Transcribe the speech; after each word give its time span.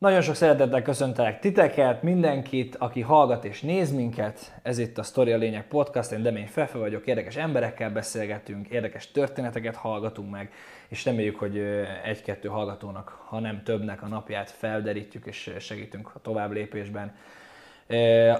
Nagyon 0.00 0.20
sok 0.20 0.34
szeretettel 0.34 0.82
köszöntelek 0.82 1.38
titeket, 1.38 2.02
mindenkit, 2.02 2.76
aki 2.76 3.00
hallgat 3.00 3.44
és 3.44 3.60
néz 3.60 3.92
minket. 3.92 4.52
Ez 4.62 4.78
itt 4.78 4.98
a 4.98 5.02
Story 5.02 5.32
a 5.32 5.36
Lényeg 5.36 5.68
Podcast, 5.68 6.12
én 6.12 6.22
Demény 6.22 6.46
Fefe 6.46 6.78
vagyok, 6.78 7.06
érdekes 7.06 7.36
emberekkel 7.36 7.90
beszélgetünk, 7.90 8.68
érdekes 8.68 9.10
történeteket 9.10 9.76
hallgatunk 9.76 10.30
meg, 10.30 10.52
és 10.88 11.04
reméljük, 11.04 11.38
hogy 11.38 11.58
egy-kettő 12.04 12.48
hallgatónak, 12.48 13.08
ha 13.26 13.40
nem 13.40 13.62
többnek 13.62 14.02
a 14.02 14.06
napját 14.06 14.50
felderítjük 14.50 15.26
és 15.26 15.50
segítünk 15.58 16.10
a 16.14 16.20
tovább 16.20 16.52
lépésben. 16.52 17.14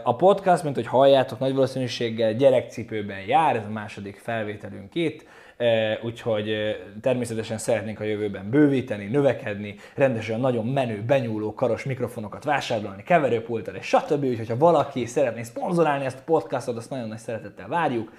A 0.03 0.17
podcast, 0.17 0.63
mint 0.63 0.75
hogy 0.75 0.87
halljátok, 0.87 1.39
nagy 1.39 1.55
valószínűséggel 1.55 2.35
gyerekcipőben 2.35 3.21
jár, 3.21 3.57
ez 3.57 3.65
a 3.65 3.71
második 3.71 4.17
felvételünk 4.17 4.95
itt 4.95 5.27
úgyhogy 6.03 6.77
természetesen 7.01 7.59
szeretnénk 7.59 8.01
a 8.01 8.05
jövőben 8.05 8.51
bővíteni, 8.51 9.07
növekedni, 9.07 9.75
rendesen 9.95 10.41
nagyon 10.41 10.67
menő, 10.67 11.03
benyúló 11.07 11.55
karos 11.55 11.85
mikrofonokat 11.85 12.45
vásárolni, 12.45 13.03
keverőpultot 13.03 13.77
és 13.77 13.87
stb. 13.87 14.25
Úgyhogy 14.25 14.48
ha 14.48 14.57
valaki 14.57 15.07
szeretné 15.07 15.43
szponzorálni 15.43 16.05
ezt 16.05 16.19
a 16.19 16.23
podcastot, 16.25 16.77
azt 16.77 16.91
nagyon 16.91 17.09
nagy 17.09 17.19
szeretettel 17.19 17.69
várjuk, 17.69 18.12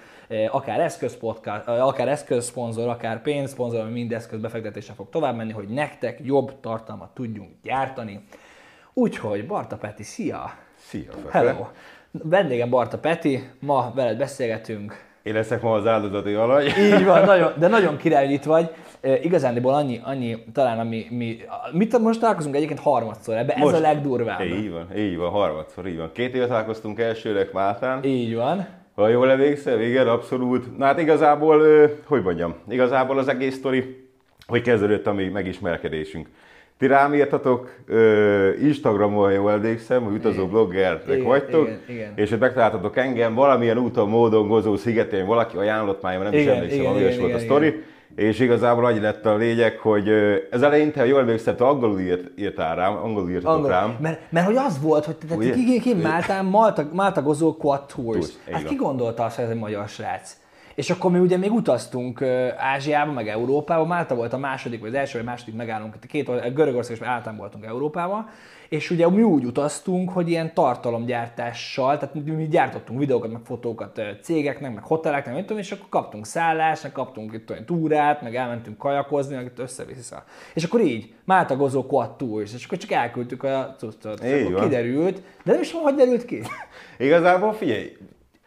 akár 0.50 0.80
eszközpodcast, 0.80 1.66
akár 1.66 2.08
eszközszponzor, 2.08 2.88
akár 2.88 3.22
pénzszponzor, 3.22 3.90
mind 3.90 4.12
eszközbefektetésre 4.12 4.94
fog 4.94 5.08
tovább 5.10 5.36
menni, 5.36 5.52
hogy 5.52 5.68
nektek 5.68 6.18
jobb 6.22 6.60
tartalmat 6.60 7.14
tudjunk 7.14 7.50
gyártani. 7.62 8.24
Úgyhogy 8.92 9.46
Barta 9.46 9.76
Peti, 9.76 10.02
szia! 10.02 10.54
Szia! 10.76 11.12
Hello! 11.30 11.66
Vendégem 12.10 12.70
Barta 12.70 12.98
Peti, 12.98 13.50
ma 13.60 13.92
veled 13.94 14.18
beszélgetünk 14.18 15.11
én 15.22 15.34
leszek 15.34 15.62
ma 15.62 15.72
az 15.72 15.86
áldozati 15.86 16.32
alany. 16.32 16.66
Így 16.66 17.04
van, 17.04 17.24
nagyon, 17.24 17.52
de 17.60 17.68
nagyon 17.68 17.96
király, 17.96 18.32
itt 18.32 18.44
vagy. 18.44 18.70
E, 19.00 19.18
igazándiból 19.18 19.74
annyi, 19.74 20.00
annyi 20.04 20.44
talán, 20.52 20.78
ami, 20.78 21.06
mi, 21.10 21.36
mit 21.72 21.98
most 21.98 22.20
találkozunk 22.20 22.54
egyébként 22.54 22.80
harmadszor, 22.80 23.36
ebbe 23.36 23.54
most, 23.58 23.74
ez 23.74 23.80
a 23.80 23.82
legdurvább. 23.82 24.40
Így 24.40 24.70
van, 24.70 24.96
így 24.96 25.16
van, 25.16 25.30
harmadszor, 25.30 25.86
így 25.86 25.96
van. 25.96 26.10
Két 26.12 26.34
éve 26.34 26.46
találkoztunk 26.46 27.00
elsőleg 27.00 27.48
Máltán. 27.52 28.04
Így 28.04 28.34
van. 28.34 28.66
Ha 28.94 29.08
jól 29.08 29.30
emlékszel, 29.30 29.80
igen, 29.80 30.08
abszolút. 30.08 30.78
Na 30.78 30.84
hát 30.84 31.00
igazából, 31.00 31.88
hogy 32.06 32.22
mondjam, 32.22 32.54
igazából 32.68 33.18
az 33.18 33.28
egész 33.28 33.54
sztori, 33.54 34.08
hogy 34.46 34.62
kezdődött 34.62 35.06
a 35.06 35.12
mi 35.12 35.28
megismerkedésünk. 35.28 36.28
Ti 36.82 36.88
rám 36.88 37.14
írtatok 37.14 37.70
uh, 37.88 38.62
Instagramon, 38.62 39.32
jól 39.32 39.50
emlékszem, 39.50 40.04
hogy 40.04 40.14
utazó 40.14 40.46
bloggerek 40.46 41.02
igen, 41.08 41.24
vagytok, 41.24 41.66
igen, 41.66 41.80
igen. 41.88 42.12
és 42.16 42.30
hogy 42.30 42.38
megtaláltatok 42.38 42.96
engem 42.96 43.34
valamilyen 43.34 43.78
úton, 43.78 44.08
módon, 44.08 44.48
gozó 44.48 44.76
szigetén, 44.76 45.26
valaki 45.26 45.56
ajánlott 45.56 46.02
már, 46.02 46.18
nem 46.18 46.32
igen, 46.32 46.42
is 46.42 46.46
emlékszem, 46.46 46.86
ami 46.86 47.04
is 47.04 47.18
volt 47.18 47.34
a 47.34 47.38
sztori. 47.38 47.82
És 48.16 48.40
igazából 48.40 48.84
annyi 48.84 49.00
lett 49.00 49.26
a 49.26 49.36
lényeg, 49.36 49.78
hogy 49.78 50.08
ez 50.50 50.62
eleinte, 50.62 51.00
ha 51.00 51.06
jól 51.06 51.20
emlékszem, 51.20 51.56
te 51.56 51.64
angolul 51.64 52.00
írt, 52.00 52.38
írtál 52.38 52.76
rám, 52.76 52.96
angolul 52.96 53.30
írtatok 53.30 53.54
Angol. 53.54 53.70
rám. 53.70 53.96
Mert, 54.00 54.20
mert 54.30 54.46
hogy 54.46 54.56
az 54.56 54.80
volt, 54.80 55.04
hogy 55.04 55.16
te 55.16 55.50
ki, 55.50 55.80
ki, 55.80 55.94
Máltán, 55.94 56.44
Malta, 56.44 56.88
Malta 56.92 57.22
Gozó 57.22 57.56
Quad. 57.56 57.86
Tours. 57.94 58.26
Hát 58.50 58.64
ki 58.64 58.74
gondolta 58.74 59.24
azt, 59.24 59.36
hogy 59.36 59.44
ez 59.44 59.50
egy 59.50 59.58
magyar 59.58 59.88
srác? 59.88 60.41
És 60.74 60.90
akkor 60.90 61.10
mi 61.10 61.18
ugye 61.18 61.36
még 61.36 61.52
utaztunk 61.52 62.22
Ázsiába, 62.56 63.12
meg 63.12 63.28
Európába, 63.28 63.84
Málta 63.84 64.14
volt 64.14 64.32
a 64.32 64.38
második, 64.38 64.80
vagy 64.80 64.88
az 64.88 64.94
első, 64.94 65.18
vagy 65.18 65.26
második 65.26 65.54
megállunk, 65.54 65.94
két, 66.08 66.54
Görögország 66.54 66.96
és 66.96 67.02
általán 67.02 67.38
voltunk 67.38 67.64
Európában, 67.64 68.28
és 68.68 68.90
ugye 68.90 69.10
mi 69.10 69.22
úgy 69.22 69.44
utaztunk, 69.44 70.10
hogy 70.10 70.28
ilyen 70.28 70.54
tartalomgyártással, 70.54 71.98
tehát 71.98 72.14
mi, 72.14 72.46
gyártottunk 72.46 72.98
videókat, 72.98 73.32
meg 73.32 73.40
fotókat 73.44 74.00
cégeknek, 74.22 74.74
meg 74.74 74.84
hoteleknek, 74.84 75.34
mit 75.34 75.46
tudom, 75.46 75.62
és 75.62 75.72
akkor 75.72 75.88
kaptunk 75.88 76.26
szállást, 76.26 76.82
meg 76.82 76.92
kaptunk 76.92 77.32
itt 77.32 77.50
olyan 77.50 77.64
túrát, 77.64 78.22
meg 78.22 78.36
elmentünk 78.36 78.78
kajakozni, 78.78 79.34
meg 79.34 79.44
itt 79.44 79.58
össze-vissza. 79.58 80.24
És 80.54 80.64
akkor 80.64 80.80
így, 80.80 81.14
Málta 81.24 81.56
Gozó 81.56 81.86
Quad 81.86 82.16
Tours, 82.16 82.54
és 82.54 82.64
akkor 82.64 82.78
csak 82.78 82.90
elküldtük 82.90 83.42
a 83.42 83.74
cuccot. 83.78 84.22
És 84.22 84.44
akkor 84.44 84.62
kiderült, 84.62 85.22
de 85.44 85.52
nem 85.52 85.60
is 85.60 85.72
hogy 85.72 85.94
derült 85.94 86.24
ki? 86.24 86.42
Igazából 86.98 87.52
figyelj, 87.52 87.96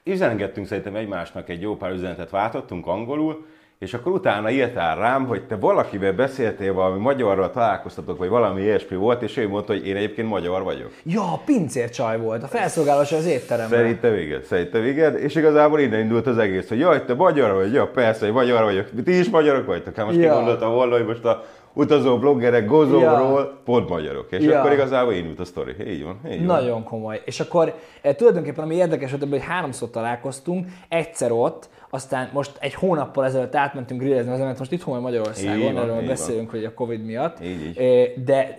üzengettünk 0.06 0.68
szerintem 0.68 0.96
egymásnak 0.96 1.50
egy 1.50 1.62
jó 1.62 1.76
pár 1.76 1.92
üzenetet 1.92 2.30
váltottunk 2.30 2.88
angolul, 2.88 3.46
és 3.80 3.94
akkor 3.94 4.12
utána 4.12 4.50
írtál 4.50 4.98
rám, 4.98 5.26
hogy 5.26 5.44
te 5.44 5.56
valakivel 5.56 6.14
beszéltél, 6.14 6.74
valami 6.74 7.00
magyarral 7.00 7.52
találkoztatok, 7.52 8.18
vagy 8.18 8.30
valami 8.30 8.62
ilyesmi 8.62 8.96
volt, 8.96 9.22
és 9.22 9.38
ő 9.38 9.48
mondta, 9.48 9.74
hogy 9.74 9.88
én 9.88 9.96
egyébként 9.96 10.28
magyar 10.28 10.64
vagyok. 10.64 10.92
Ja, 11.04 11.42
pincércsaj 11.46 12.18
volt, 12.20 12.44
a 12.44 12.48
felszolgálós 12.48 13.12
az 13.12 13.26
étteremben. 13.26 13.80
Szerintem 13.80 14.16
igen, 14.16 14.44
szerintem 14.44 14.86
igen, 14.86 15.18
és 15.18 15.36
igazából 15.36 15.80
innen 15.80 16.00
indult 16.00 16.28
az 16.28 16.38
egész, 16.38 16.70
hogy 16.70 16.80
jaj, 16.80 17.06
te 17.06 17.14
magyar 17.14 17.54
vagy, 17.54 17.74
ja 17.74 17.88
persze, 17.88 18.26
hogy 18.26 18.34
magyar 18.34 18.64
vagyok, 18.64 18.88
ti 19.04 19.20
is 19.20 19.30
magyarok 19.30 19.66
vagytok, 19.66 19.96
hát 19.96 20.06
most 20.06 20.18
ja. 20.18 20.34
gondoltam 20.34 20.72
volna, 20.72 20.96
hogy 20.96 21.06
most 21.06 21.26
a 21.26 21.46
utazó 21.76 22.18
bloggerek 22.20 22.66
gozóról 22.66 23.40
ja. 23.40 23.62
pont 23.64 23.90
magyarok. 23.90 24.32
És 24.32 24.44
ja. 24.44 24.60
akkor 24.60 24.72
igazából 24.72 25.14
indult 25.14 25.40
a 25.40 25.46
sztori. 25.46 25.76
Így 25.88 26.04
van. 26.04 26.20
Így 26.32 26.46
van. 26.46 26.46
Nagyon 26.46 26.84
komoly. 26.84 27.22
És 27.26 27.40
akkor 27.40 27.74
e, 28.02 28.16
tulajdonképpen 28.16 28.64
ami 28.64 28.76
érdekes 28.76 29.12
hogy 29.12 29.30
hogy 29.30 29.44
háromszor 29.44 29.90
találkoztunk, 29.90 30.68
egyszer 30.90 31.32
ott, 31.32 31.70
aztán 31.90 32.30
most 32.34 32.52
egy 32.60 32.74
hónappal 32.74 33.26
ezelőtt 33.26 33.56
átmentünk 33.56 34.02
grillezni, 34.02 34.38
mert 34.38 34.60
most 34.60 34.72
itt 34.72 34.84
van 34.84 35.02
Magyarországon, 35.02 35.78
erről 35.78 36.06
beszélünk, 36.06 36.50
hogy 36.50 36.64
a 36.64 36.74
Covid 36.74 37.06
miatt. 37.06 37.44
Így, 37.44 37.66
így. 37.66 37.78
E, 37.78 38.22
de, 38.26 38.58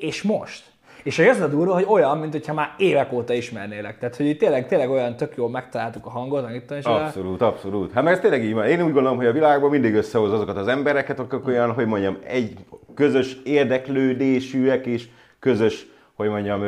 és 0.00 0.22
most? 0.22 0.64
És 1.06 1.18
az 1.18 1.40
a 1.40 1.48
durva, 1.48 1.74
hogy 1.74 1.86
olyan, 1.88 2.18
mint 2.18 2.32
hogyha 2.32 2.54
már 2.54 2.74
évek 2.78 3.12
óta 3.12 3.32
ismernélek. 3.32 3.98
Tehát, 3.98 4.16
hogy 4.16 4.36
tényleg, 4.36 4.66
tényleg 4.66 4.90
olyan 4.90 5.16
tök 5.16 5.36
jól 5.36 5.50
megtaláltuk 5.50 6.06
a 6.06 6.10
hangot, 6.10 6.44
amit 6.44 6.70
is 6.78 6.84
Abszolút, 6.84 7.40
a... 7.40 7.46
abszolút. 7.46 7.92
Hát 7.92 8.02
mert 8.02 8.16
ez 8.16 8.22
tényleg 8.22 8.44
így 8.44 8.54
van. 8.54 8.66
Én 8.66 8.82
úgy 8.82 8.92
gondolom, 8.92 9.16
hogy 9.16 9.26
a 9.26 9.32
világban 9.32 9.70
mindig 9.70 9.94
összehoz 9.94 10.32
azokat 10.32 10.56
az 10.56 10.68
embereket, 10.68 11.18
akik 11.18 11.46
olyan, 11.46 11.72
hogy 11.72 11.86
mondjam, 11.86 12.16
egy 12.24 12.54
közös 12.94 13.36
érdeklődésűek 13.44 14.86
és 14.86 15.08
közös, 15.38 15.86
hogy 16.14 16.28
mondjam, 16.28 16.62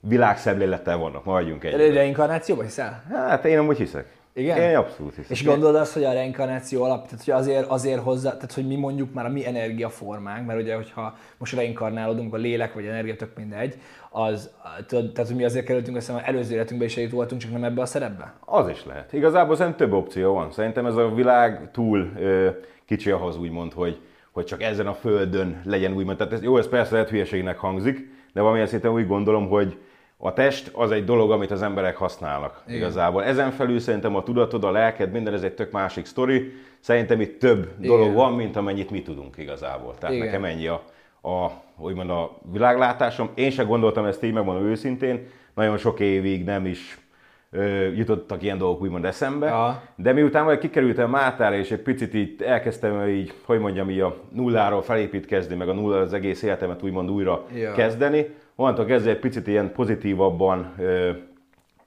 világszemlélettel 0.00 0.96
vannak. 0.96 1.24
Maradjunk 1.24 1.64
egy. 1.64 1.92
Reinkarnációban 1.92 2.64
hiszel? 2.64 3.02
Hát 3.10 3.44
én 3.44 3.58
amúgy 3.58 3.76
hiszek. 3.76 4.06
Igen? 4.36 4.58
Én 4.58 4.76
abszolút 4.76 5.14
hiszem. 5.14 5.30
És 5.30 5.44
gondolod 5.44 5.74
azt, 5.74 5.92
hogy 5.92 6.04
a 6.04 6.12
reinkarnáció 6.12 6.82
alap, 6.82 7.08
tehát 7.08 7.24
hogy 7.24 7.34
azért, 7.34 7.66
azért 7.66 8.02
hozzá, 8.02 8.30
tehát 8.30 8.52
hogy 8.52 8.66
mi 8.66 8.76
mondjuk 8.76 9.12
már 9.12 9.26
a 9.26 9.28
mi 9.28 9.46
energiaformánk, 9.46 10.46
mert 10.46 10.60
ugye, 10.60 10.74
hogyha 10.74 11.16
most 11.38 11.54
reinkarnálódunk, 11.54 12.34
a 12.34 12.36
lélek 12.36 12.74
vagy 12.74 12.86
energia, 12.86 13.16
tök 13.16 13.36
mindegy, 13.36 13.78
az, 14.10 14.50
tehát 14.88 15.26
hogy 15.26 15.36
mi 15.36 15.44
azért 15.44 15.64
kerültünk 15.64 15.96
össze, 15.96 16.12
mert 16.12 16.26
előző 16.26 16.54
életünkben 16.54 16.88
is 16.88 16.96
itt 16.96 17.10
voltunk, 17.10 17.40
csak 17.40 17.52
nem 17.52 17.64
ebbe 17.64 17.82
a 17.82 17.86
szerepbe? 17.86 18.34
Az 18.40 18.68
is 18.68 18.84
lehet. 18.84 19.12
Igazából 19.12 19.56
szerintem 19.56 19.88
több 19.88 19.98
opció 19.98 20.34
van. 20.34 20.50
Szerintem 20.50 20.86
ez 20.86 20.96
a 20.96 21.14
világ 21.14 21.70
túl 21.72 22.10
ö, 22.18 22.48
kicsi 22.84 23.10
ahhoz 23.10 23.36
úgymond, 23.36 23.72
hogy, 23.72 24.00
hogy 24.30 24.44
csak 24.44 24.62
ezen 24.62 24.86
a 24.86 24.94
földön 24.94 25.60
legyen 25.64 25.94
úgymond. 25.94 26.16
Tehát 26.16 26.32
ez, 26.32 26.42
jó, 26.42 26.56
ez 26.58 26.68
persze 26.68 26.92
lehet 26.92 27.08
hülyeségnek 27.08 27.58
hangzik, 27.58 28.08
de 28.32 28.40
valamilyen 28.40 28.66
szinten 28.68 28.92
úgy 28.92 29.06
gondolom, 29.06 29.48
hogy 29.48 29.78
a 30.16 30.32
test 30.32 30.70
az 30.72 30.90
egy 30.90 31.04
dolog, 31.04 31.30
amit 31.30 31.50
az 31.50 31.62
emberek 31.62 31.96
használnak 31.96 32.62
Igen. 32.66 32.78
igazából. 32.78 33.24
Ezen 33.24 33.50
felül 33.50 33.78
szerintem 33.78 34.16
a 34.16 34.22
tudatod, 34.22 34.64
a 34.64 34.70
lelked, 34.70 35.12
minden 35.12 35.34
ez 35.34 35.42
egy 35.42 35.54
tök 35.54 35.70
másik 35.70 36.04
sztori. 36.04 36.52
Szerintem 36.80 37.20
itt 37.20 37.38
több 37.38 37.70
Igen. 37.78 37.96
dolog 37.96 38.14
van, 38.14 38.32
mint 38.32 38.56
amennyit 38.56 38.90
mi 38.90 39.02
tudunk 39.02 39.36
igazából. 39.38 39.94
Tehát 39.98 40.14
Igen. 40.14 40.26
nekem 40.26 40.44
ennyi 40.44 40.66
a, 40.66 40.82
a, 41.22 41.50
úgymond 41.76 42.10
a 42.10 42.38
világlátásom. 42.52 43.30
Én 43.34 43.50
sem 43.50 43.66
gondoltam 43.66 44.04
ezt 44.04 44.22
így, 44.22 44.32
megmondom 44.32 44.64
őszintén. 44.64 45.26
Nagyon 45.54 45.76
sok 45.76 46.00
évig 46.00 46.44
nem 46.44 46.66
is 46.66 46.98
ö, 47.50 47.88
jutottak 47.92 48.42
ilyen 48.42 48.58
dolgok 48.58 48.82
úgymond 48.82 49.04
eszembe. 49.04 49.46
Ja. 49.46 49.82
De 49.96 50.12
miután 50.12 50.44
majd 50.44 50.58
kikerültem 50.58 51.10
Mátára, 51.10 51.56
és 51.56 51.70
egy 51.70 51.82
picit 51.82 52.14
így 52.14 52.42
elkezdtem 52.42 53.08
így, 53.08 53.32
hogy 53.44 53.58
mondjam, 53.58 53.90
így 53.90 54.00
a 54.00 54.16
nulláról 54.32 54.82
felépítkezni, 54.82 55.54
meg 55.54 55.68
a 55.68 55.72
nulláról 55.72 56.04
az 56.04 56.12
egész 56.12 56.42
életemet 56.42 56.82
úgymond 56.82 57.10
újra 57.10 57.44
ja. 57.54 57.72
kezdeni, 57.72 58.26
onnantól 58.56 58.84
kezdve 58.84 59.10
egy 59.10 59.18
picit 59.18 59.46
ilyen 59.46 59.72
pozitívabban 59.72 60.74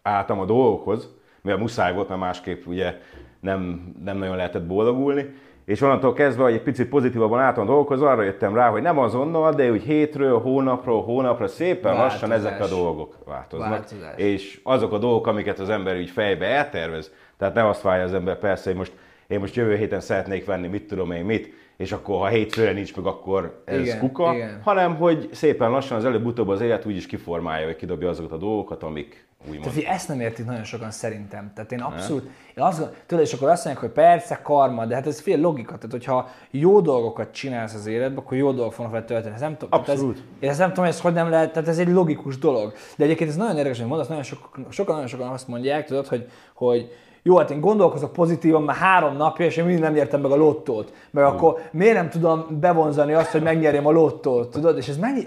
álltam 0.01 0.39
a 0.39 0.45
dolgokhoz, 0.45 1.15
mivel 1.41 1.59
muszáj 1.59 1.93
volt, 1.93 2.07
mert 2.07 2.19
másképp 2.19 2.65
ugye 2.65 2.95
nem, 3.39 3.91
nem 4.03 4.17
nagyon 4.17 4.35
lehetett 4.35 4.65
boldogulni. 4.65 5.33
És 5.65 5.81
onnantól 5.81 6.13
kezdve, 6.13 6.43
hogy 6.43 6.53
egy 6.53 6.61
picit 6.61 6.89
pozitívabban 6.89 7.39
álltam 7.39 7.63
a 7.63 7.67
dolgokhoz, 7.67 8.01
arra 8.01 8.21
jöttem 8.21 8.55
rá, 8.55 8.69
hogy 8.69 8.81
nem 8.81 8.97
azonnal, 8.97 9.53
de 9.53 9.71
úgy 9.71 9.83
hétről, 9.83 10.39
hónapról, 10.39 11.03
hónapra 11.03 11.47
szépen 11.47 11.93
Változás. 11.93 12.11
lassan 12.11 12.31
ezek 12.31 12.61
a 12.61 12.67
dolgok 12.67 13.17
változnak. 13.25 13.69
Változás. 13.69 14.13
És 14.15 14.59
azok 14.63 14.93
a 14.93 14.97
dolgok, 14.97 15.27
amiket 15.27 15.59
az 15.59 15.69
ember 15.69 15.97
úgy 15.97 16.09
fejbe 16.09 16.45
eltervez, 16.45 17.13
tehát 17.37 17.53
nem 17.53 17.65
azt 17.65 17.81
várja 17.81 18.03
az 18.03 18.13
ember 18.13 18.37
persze, 18.37 18.69
hogy 18.69 18.77
most 18.77 18.91
én 19.27 19.39
most 19.39 19.55
jövő 19.55 19.75
héten 19.75 19.99
szeretnék 19.99 20.45
venni, 20.45 20.67
mit 20.67 20.87
tudom 20.87 21.11
én 21.11 21.25
mit, 21.25 21.53
és 21.77 21.91
akkor 21.91 22.17
ha 22.17 22.27
hétfőre 22.27 22.71
nincs 22.71 22.95
meg, 22.95 23.05
akkor 23.05 23.61
ez 23.65 23.79
igen, 23.79 23.99
kuka, 23.99 24.33
igen. 24.33 24.61
hanem 24.63 24.95
hogy 24.95 25.29
szépen 25.31 25.69
lassan 25.69 25.97
az 25.97 26.05
előbb-utóbb 26.05 26.47
az 26.47 26.61
élet 26.61 26.85
úgy 26.85 26.95
is 26.95 27.05
kiformálja, 27.05 27.65
hogy 27.65 27.75
kidobja 27.75 28.09
azokat 28.09 28.31
a 28.31 28.37
dolgokat, 28.37 28.83
amik 28.83 29.27
úgymond. 29.49 29.73
Tehát 29.73 29.93
ezt 29.93 30.07
nem 30.07 30.19
értik 30.19 30.45
nagyon 30.45 30.63
sokan 30.63 30.91
szerintem. 30.91 31.51
Tehát 31.55 31.71
én 31.71 31.79
abszolút, 31.79 32.23
én 32.55 32.63
azt 32.63 32.77
gondolom, 32.77 33.01
tudod, 33.05 33.23
és 33.23 33.33
akkor 33.33 33.49
azt 33.49 33.65
mondják, 33.65 33.85
hogy 33.85 33.93
persze, 33.93 34.39
karma, 34.43 34.85
de 34.85 34.95
hát 34.95 35.07
ez 35.07 35.19
fél 35.19 35.39
logika. 35.39 35.75
Tehát, 35.75 35.91
hogyha 35.91 36.29
jó 36.51 36.81
dolgokat 36.81 37.31
csinálsz 37.31 37.73
az 37.73 37.85
életben, 37.85 38.17
akkor 38.17 38.37
jó 38.37 38.51
dolgok 38.51 38.73
fognak 38.73 38.93
vele 38.93 39.05
történni. 39.05 39.33
Ez 39.33 39.41
nem 39.41 39.57
tudom, 39.57 39.79
abszolút. 39.79 40.17
Ez, 40.17 40.23
én 40.39 40.49
ezt 40.49 40.59
nem 40.59 40.69
tudom, 40.69 40.85
hogy 40.85 40.93
ez 40.93 41.01
hogy 41.01 41.13
nem 41.13 41.29
lehet, 41.29 41.53
tehát 41.53 41.67
ez 41.67 41.77
egy 41.77 41.89
logikus 41.89 42.37
dolog. 42.37 42.73
De 42.95 43.03
egyébként 43.03 43.29
ez 43.29 43.35
nagyon 43.35 43.57
érdekes, 43.57 43.77
hogy 43.79 43.87
mondasz, 43.87 44.07
nagyon 44.07 44.23
sok, 44.23 44.59
sokan, 44.69 44.93
nagyon 44.93 45.09
sokan 45.09 45.27
azt 45.27 45.47
mondják, 45.47 45.85
tudod, 45.85 46.07
hogy, 46.07 46.29
hogy 46.53 46.91
jó, 47.27 47.37
hát 47.37 47.51
én 47.51 47.59
gondolkozok 47.59 48.13
pozitívan 48.13 48.63
már 48.63 48.75
három 48.75 49.15
napja, 49.15 49.45
és 49.45 49.57
én 49.57 49.63
mindig 49.65 49.83
nem 49.83 49.93
nyertem 49.93 50.21
meg 50.21 50.31
a 50.31 50.35
lottót. 50.35 50.93
Mert 51.11 51.27
akkor 51.27 51.59
miért 51.71 51.95
nem 51.95 52.09
tudom 52.09 52.45
bevonzani 52.59 53.13
azt, 53.13 53.31
hogy 53.31 53.41
megnyerjem 53.41 53.85
a 53.85 53.91
lottót, 53.91 54.51
tudod? 54.51 54.77
És 54.77 54.87
ez, 54.87 54.97
mennyi, 54.97 55.21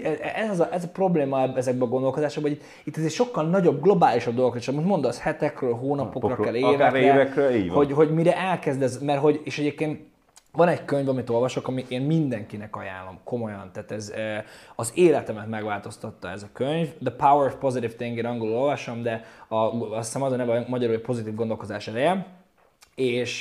ez, 0.49 0.59
a, 0.59 0.67
ez 0.71 0.83
a 0.83 0.87
probléma 0.93 1.53
ezekben 1.55 1.87
a 1.87 1.91
gondolkozásokban, 1.91 2.51
hogy 2.51 2.61
itt 2.83 2.97
ez 2.97 3.03
egy 3.03 3.11
sokkal 3.11 3.43
nagyobb, 3.43 3.81
globálisabb 3.81 4.35
dolog, 4.35 4.55
és 4.55 4.71
most 4.71 4.87
mondasz 4.87 5.19
hetekről, 5.19 5.73
hónapokra 5.73 6.35
kell, 6.35 6.55
évekre, 6.55 7.49
van. 7.49 7.69
hogy, 7.69 7.91
hogy 7.91 8.13
mire 8.13 8.37
elkezdesz, 8.37 8.99
mert 8.99 9.21
hogy, 9.21 9.41
és 9.43 9.59
egyébként 9.59 9.99
van 10.51 10.67
egy 10.67 10.85
könyv, 10.85 11.09
amit 11.09 11.29
olvasok, 11.29 11.67
ami 11.67 11.85
én 11.87 12.01
mindenkinek 12.01 12.75
ajánlom, 12.75 13.19
komolyan. 13.23 13.69
Tehát 13.73 13.91
ez 13.91 14.13
az 14.75 14.91
életemet 14.95 15.47
megváltoztatta 15.47 16.29
ez 16.29 16.43
a 16.43 16.49
könyv. 16.53 16.89
The 17.03 17.11
Power 17.11 17.47
of 17.47 17.55
Positive 17.55 17.93
Thinking, 17.93 18.25
angolul 18.25 18.55
olvasom, 18.55 19.01
de 19.01 19.25
a, 19.47 19.55
azt 19.55 20.05
hiszem 20.05 20.21
az 20.21 20.31
a 20.31 20.35
neve 20.35 20.65
magyarul, 20.67 20.95
hogy 20.95 21.05
pozitív 21.05 21.35
gondolkozás 21.35 21.87
ereje. 21.87 22.25
És 22.95 23.37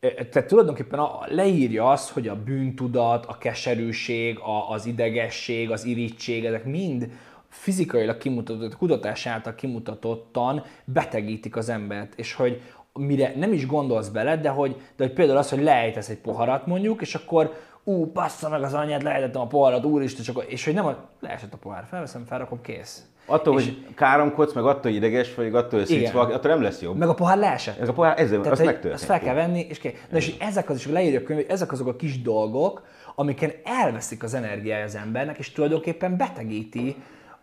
tehát 0.00 0.46
tulajdonképpen 0.46 0.98
a, 0.98 1.20
leírja 1.26 1.90
azt, 1.90 2.10
hogy 2.10 2.28
a 2.28 2.42
bűntudat, 2.42 3.26
a 3.26 3.38
keserűség, 3.38 4.38
a, 4.38 4.70
az 4.70 4.86
idegesség, 4.86 5.70
az 5.70 5.84
irítség, 5.84 6.44
ezek 6.44 6.64
mind 6.64 7.10
fizikailag 7.48 8.18
kimutatott, 8.18 8.76
kutatás 8.76 9.26
által 9.26 9.54
kimutatottan 9.54 10.64
betegítik 10.84 11.56
az 11.56 11.68
embert, 11.68 12.12
és 12.16 12.34
hogy 12.34 12.62
mire 12.92 13.32
nem 13.36 13.52
is 13.52 13.66
gondolsz 13.66 14.08
bele, 14.08 14.36
de 14.36 14.48
hogy, 14.48 14.76
de 14.96 15.04
hogy 15.04 15.12
például 15.12 15.38
az, 15.38 15.50
hogy 15.50 15.62
lejtesz 15.62 16.08
egy 16.08 16.18
poharat 16.18 16.66
mondjuk, 16.66 17.00
és 17.00 17.14
akkor 17.14 17.54
ú, 17.84 18.12
passza 18.12 18.48
meg 18.48 18.62
az 18.62 18.74
anyját, 18.74 19.02
lejtettem 19.02 19.40
a 19.40 19.46
poharat, 19.46 19.84
úristen, 19.84 20.24
csak, 20.24 20.44
és 20.48 20.64
hogy 20.64 20.74
nem, 20.74 20.86
a, 20.86 20.96
leesett 21.20 21.52
a 21.52 21.56
pohár, 21.56 21.84
felveszem, 21.88 22.24
felrakom, 22.24 22.60
kész. 22.60 23.04
Attól, 23.26 23.58
és, 23.58 23.64
hogy 23.64 23.94
káromkodsz, 23.94 24.52
meg 24.52 24.64
attól, 24.64 24.82
hogy 24.82 24.94
ideges 24.94 25.34
vagy, 25.34 25.54
attól, 25.54 25.78
hogy 25.78 25.88
szívsz 25.88 26.10
valaki, 26.10 26.32
attól 26.32 26.50
nem 26.50 26.62
lesz 26.62 26.80
jobb. 26.80 26.96
Meg 26.96 27.08
a 27.08 27.14
pohár 27.14 27.38
leesett. 27.38 27.78
Ez 27.78 27.88
a 27.88 27.92
pohár, 27.92 28.20
ez, 28.20 28.28
Tehát, 28.28 28.46
azt 28.46 28.64
megtörtént. 28.64 28.94
Azt 28.94 29.04
fel 29.04 29.20
kell 29.20 29.34
venni, 29.34 29.66
és 29.68 29.78
kész. 29.78 29.92
Na 30.10 30.16
és 30.16 30.36
ezek 30.38 30.70
az 30.70 30.76
is 30.76 30.86
leírja 30.86 31.20
a 31.20 31.22
könyv, 31.22 31.44
ezek 31.48 31.72
azok 31.72 31.86
a 31.86 31.96
kis 31.96 32.22
dolgok, 32.22 32.82
amiken 33.14 33.52
elveszik 33.64 34.22
az 34.22 34.34
energiája 34.34 34.84
az 34.84 34.96
embernek, 34.96 35.38
és 35.38 35.52
tulajdonképpen 35.52 36.16
betegíti 36.16 36.96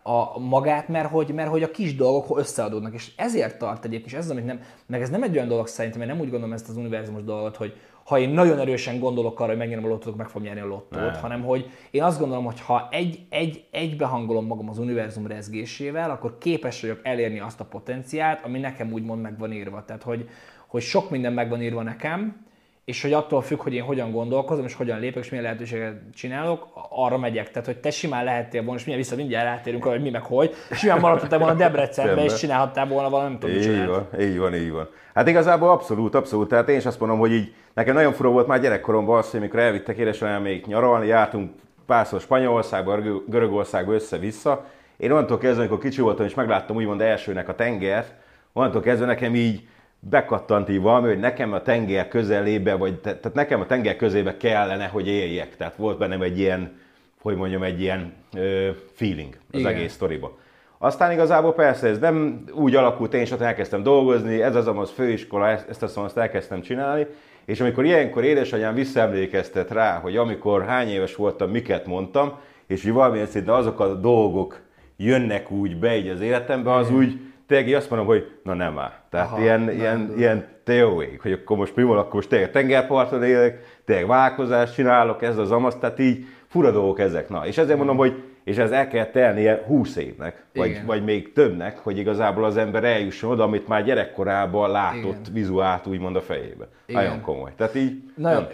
a 0.08 0.38
magát, 0.38 0.88
mert 0.88 1.10
hogy, 1.10 1.34
mert 1.34 1.50
hogy 1.50 1.62
a 1.62 1.70
kis 1.70 1.96
dolgok 1.96 2.38
összeadódnak, 2.38 2.94
és 2.94 3.12
ezért 3.16 3.58
tart 3.58 3.84
egyébként, 3.84 4.12
és 4.12 4.18
ez 4.18 4.30
amit 4.30 4.44
nem, 4.44 4.60
meg 4.86 5.02
ez 5.02 5.10
nem 5.10 5.22
egy 5.22 5.36
olyan 5.36 5.48
dolog 5.48 5.66
szerintem, 5.66 6.00
én 6.00 6.06
nem 6.06 6.20
úgy 6.20 6.30
gondolom 6.30 6.52
ezt 6.52 6.68
az 6.68 6.76
univerzumos 6.76 7.24
dolgot, 7.24 7.56
hogy 7.56 7.76
ha 8.04 8.18
én 8.18 8.28
nagyon 8.28 8.58
erősen 8.58 8.98
gondolok 8.98 9.40
arra, 9.40 9.48
hogy 9.48 9.58
megnyerem 9.58 9.84
a 9.84 9.88
lottót, 9.88 10.16
meg 10.16 10.26
fogom 10.26 10.42
nyerni 10.42 10.60
a 10.60 10.66
lottót, 10.66 11.00
ne. 11.00 11.18
hanem 11.18 11.42
hogy 11.42 11.70
én 11.90 12.02
azt 12.02 12.18
gondolom, 12.18 12.44
hogy 12.44 12.60
ha 12.60 12.88
egy, 12.90 13.26
egy, 13.28 13.64
egybehangolom 13.70 14.46
magam 14.46 14.68
az 14.68 14.78
univerzum 14.78 15.26
rezgésével, 15.26 16.10
akkor 16.10 16.38
képes 16.38 16.80
vagyok 16.80 17.00
elérni 17.02 17.40
azt 17.40 17.60
a 17.60 17.64
potenciált, 17.64 18.44
ami 18.44 18.58
nekem 18.58 18.92
úgymond 18.92 19.20
meg 19.20 19.38
van 19.38 19.52
írva. 19.52 19.84
Tehát, 19.84 20.02
hogy, 20.02 20.28
hogy 20.66 20.82
sok 20.82 21.10
minden 21.10 21.32
meg 21.32 21.48
van 21.48 21.62
írva 21.62 21.82
nekem, 21.82 22.46
és 22.88 23.02
hogy 23.02 23.12
attól 23.12 23.42
függ, 23.42 23.60
hogy 23.60 23.74
én 23.74 23.82
hogyan 23.82 24.10
gondolkozom, 24.10 24.64
és 24.64 24.74
hogyan 24.74 24.98
lépek, 25.00 25.22
és 25.22 25.30
milyen 25.30 25.44
lehetőséget 25.44 25.94
csinálok, 26.14 26.68
arra 26.88 27.18
megyek. 27.18 27.50
Tehát, 27.50 27.66
hogy 27.66 27.78
te 27.78 27.90
simán 27.90 28.24
lehettél 28.24 28.62
volna, 28.62 28.78
és 28.78 28.84
milyen 28.84 29.00
vissza 29.00 29.16
mindjárt 29.16 29.46
rátérünk 29.46 29.84
arra, 29.84 29.94
hogy 29.94 30.02
mi 30.02 30.10
meg 30.10 30.22
hogy, 30.22 30.54
simán 30.70 31.00
maradhattál 31.00 31.38
volna 31.38 31.54
Debrecenbe, 31.54 32.24
és 32.24 32.34
csinálhattál 32.34 32.86
volna 32.86 33.10
valami, 33.10 33.28
nem 33.28 33.38
tudom, 33.38 33.56
így 33.56 33.68
mit 33.68 33.86
van, 33.86 34.06
így 34.20 34.38
van, 34.38 34.54
így 34.54 34.70
van. 34.70 34.88
Hát 35.14 35.28
igazából 35.28 35.70
abszolút, 35.70 36.14
abszolút. 36.14 36.48
Tehát 36.48 36.68
én 36.68 36.76
is 36.76 36.86
azt 36.86 37.00
mondom, 37.00 37.18
hogy 37.18 37.32
így 37.32 37.54
nekem 37.74 37.94
nagyon 37.94 38.12
fura 38.12 38.28
volt 38.28 38.46
már 38.46 38.60
gyerekkoromban 38.60 39.18
az, 39.18 39.30
hogy 39.30 39.40
mikor 39.40 39.58
elvittek 39.60 39.98
édesanyám 39.98 40.42
még 40.42 40.66
nyaralni, 40.66 41.06
jártunk 41.06 41.50
párszor 41.86 42.20
Spanyolországba, 42.20 42.98
Görögországba 43.26 43.92
össze-vissza. 43.92 44.64
Én 44.96 45.10
onnantól 45.10 45.38
kezdve, 45.38 45.60
amikor 45.60 45.78
kicsi 45.78 46.00
voltam, 46.00 46.26
és 46.26 46.34
megláttam 46.34 46.76
úgymond 46.76 47.00
elsőnek 47.00 47.48
a 47.48 47.54
tengert, 47.54 48.12
onnantól 48.52 48.80
kezdve 48.80 49.06
nekem 49.06 49.34
így 49.34 49.62
bekattant 50.00 50.68
így 50.68 50.80
valami, 50.80 51.08
hogy 51.08 51.18
nekem 51.18 51.52
a 51.52 51.62
tenger 51.62 52.08
közelébe, 52.08 52.74
vagy 52.74 52.94
te, 52.94 53.16
tehát 53.16 53.34
nekem 53.34 53.60
a 53.60 53.66
tenger 53.66 53.96
közébe 53.96 54.36
kellene, 54.36 54.86
hogy 54.86 55.08
éljek. 55.08 55.56
Tehát 55.56 55.76
volt 55.76 55.98
bennem 55.98 56.22
egy 56.22 56.38
ilyen, 56.38 56.78
hogy 57.20 57.36
mondjam, 57.36 57.62
egy 57.62 57.80
ilyen 57.80 58.12
ö, 58.36 58.68
feeling 58.92 59.36
az 59.52 59.58
Igen. 59.58 59.72
egész 59.72 59.92
sztoriba. 59.92 60.38
Aztán 60.78 61.12
igazából 61.12 61.52
persze 61.52 61.88
ez 61.88 61.98
nem 61.98 62.44
úgy 62.52 62.74
alakult, 62.74 63.14
én 63.14 63.22
is 63.22 63.30
ott 63.30 63.40
elkezdtem 63.40 63.82
dolgozni, 63.82 64.42
ez 64.42 64.54
az 64.54 64.66
az 64.66 64.90
főiskola, 64.90 65.48
ezt, 65.48 65.68
ezt 65.68 65.82
azt, 65.82 65.96
azt 65.96 66.18
elkezdtem 66.18 66.60
csinálni, 66.60 67.06
és 67.44 67.60
amikor 67.60 67.84
ilyenkor 67.84 68.24
édesanyám 68.24 68.74
visszaemlékeztet 68.74 69.70
rá, 69.70 69.98
hogy 69.98 70.16
amikor 70.16 70.64
hány 70.64 70.88
éves 70.88 71.14
voltam, 71.14 71.50
miket 71.50 71.86
mondtam, 71.86 72.38
és 72.66 72.82
hogy 72.82 72.92
valamilyen 72.92 73.26
szinten 73.26 73.54
azok 73.54 73.80
a 73.80 73.94
dolgok 73.94 74.60
jönnek 74.96 75.50
úgy 75.50 75.78
be 75.78 75.96
így 75.96 76.08
az 76.08 76.20
életembe, 76.20 76.74
az 76.74 76.90
úgy, 76.90 77.20
tényleg 77.48 77.74
azt 77.74 77.90
mondom, 77.90 78.08
hogy 78.08 78.30
na 78.42 78.54
nem 78.54 78.72
már. 78.72 79.00
Tehát 79.10 79.26
Aha, 79.26 79.40
ilyen, 79.40 79.60
nem, 79.60 79.74
ilyen, 79.74 79.98
nem. 79.98 80.18
ilyen 80.18 80.46
teóik, 80.64 81.22
hogy 81.22 81.32
akkor 81.32 81.56
most 81.56 81.76
mi 81.76 81.82
van, 81.82 81.98
akkor 81.98 82.14
most 82.14 82.28
tényleg 82.28 82.50
tengerparton 82.50 83.22
élek, 83.22 83.80
tényleg 83.84 84.06
válkozást 84.06 84.74
csinálok, 84.74 85.22
ez 85.22 85.38
az 85.38 85.50
amaz, 85.50 85.76
tehát 85.76 85.98
így 85.98 86.24
fura 86.46 86.70
dolgok 86.70 87.00
ezek. 87.00 87.28
Na, 87.28 87.46
és 87.46 87.58
ezért 87.58 87.78
mondom, 87.78 87.96
hogy 87.96 88.22
és 88.48 88.56
ez 88.56 88.70
el 88.70 88.88
kell 88.88 89.06
telnie 89.06 89.62
20 89.66 89.96
évnek, 89.96 90.44
vagy, 90.54 90.80
vagy 90.86 91.04
még 91.04 91.32
többnek, 91.32 91.78
hogy 91.78 91.98
igazából 91.98 92.44
az 92.44 92.56
ember 92.56 92.84
eljusson 92.84 93.30
oda, 93.30 93.42
amit 93.42 93.68
már 93.68 93.84
gyerekkorában 93.84 94.70
látott 94.70 95.20
Igen. 95.20 95.32
vizuált 95.32 95.86
úgymond 95.86 96.16
a 96.16 96.20
fejébe. 96.20 96.68
Igen. 96.86 97.02
Nagyon 97.02 97.20
komoly. 97.20 97.52
Tehát 97.56 97.74
így... 97.74 98.02
Nagyon, 98.14 98.46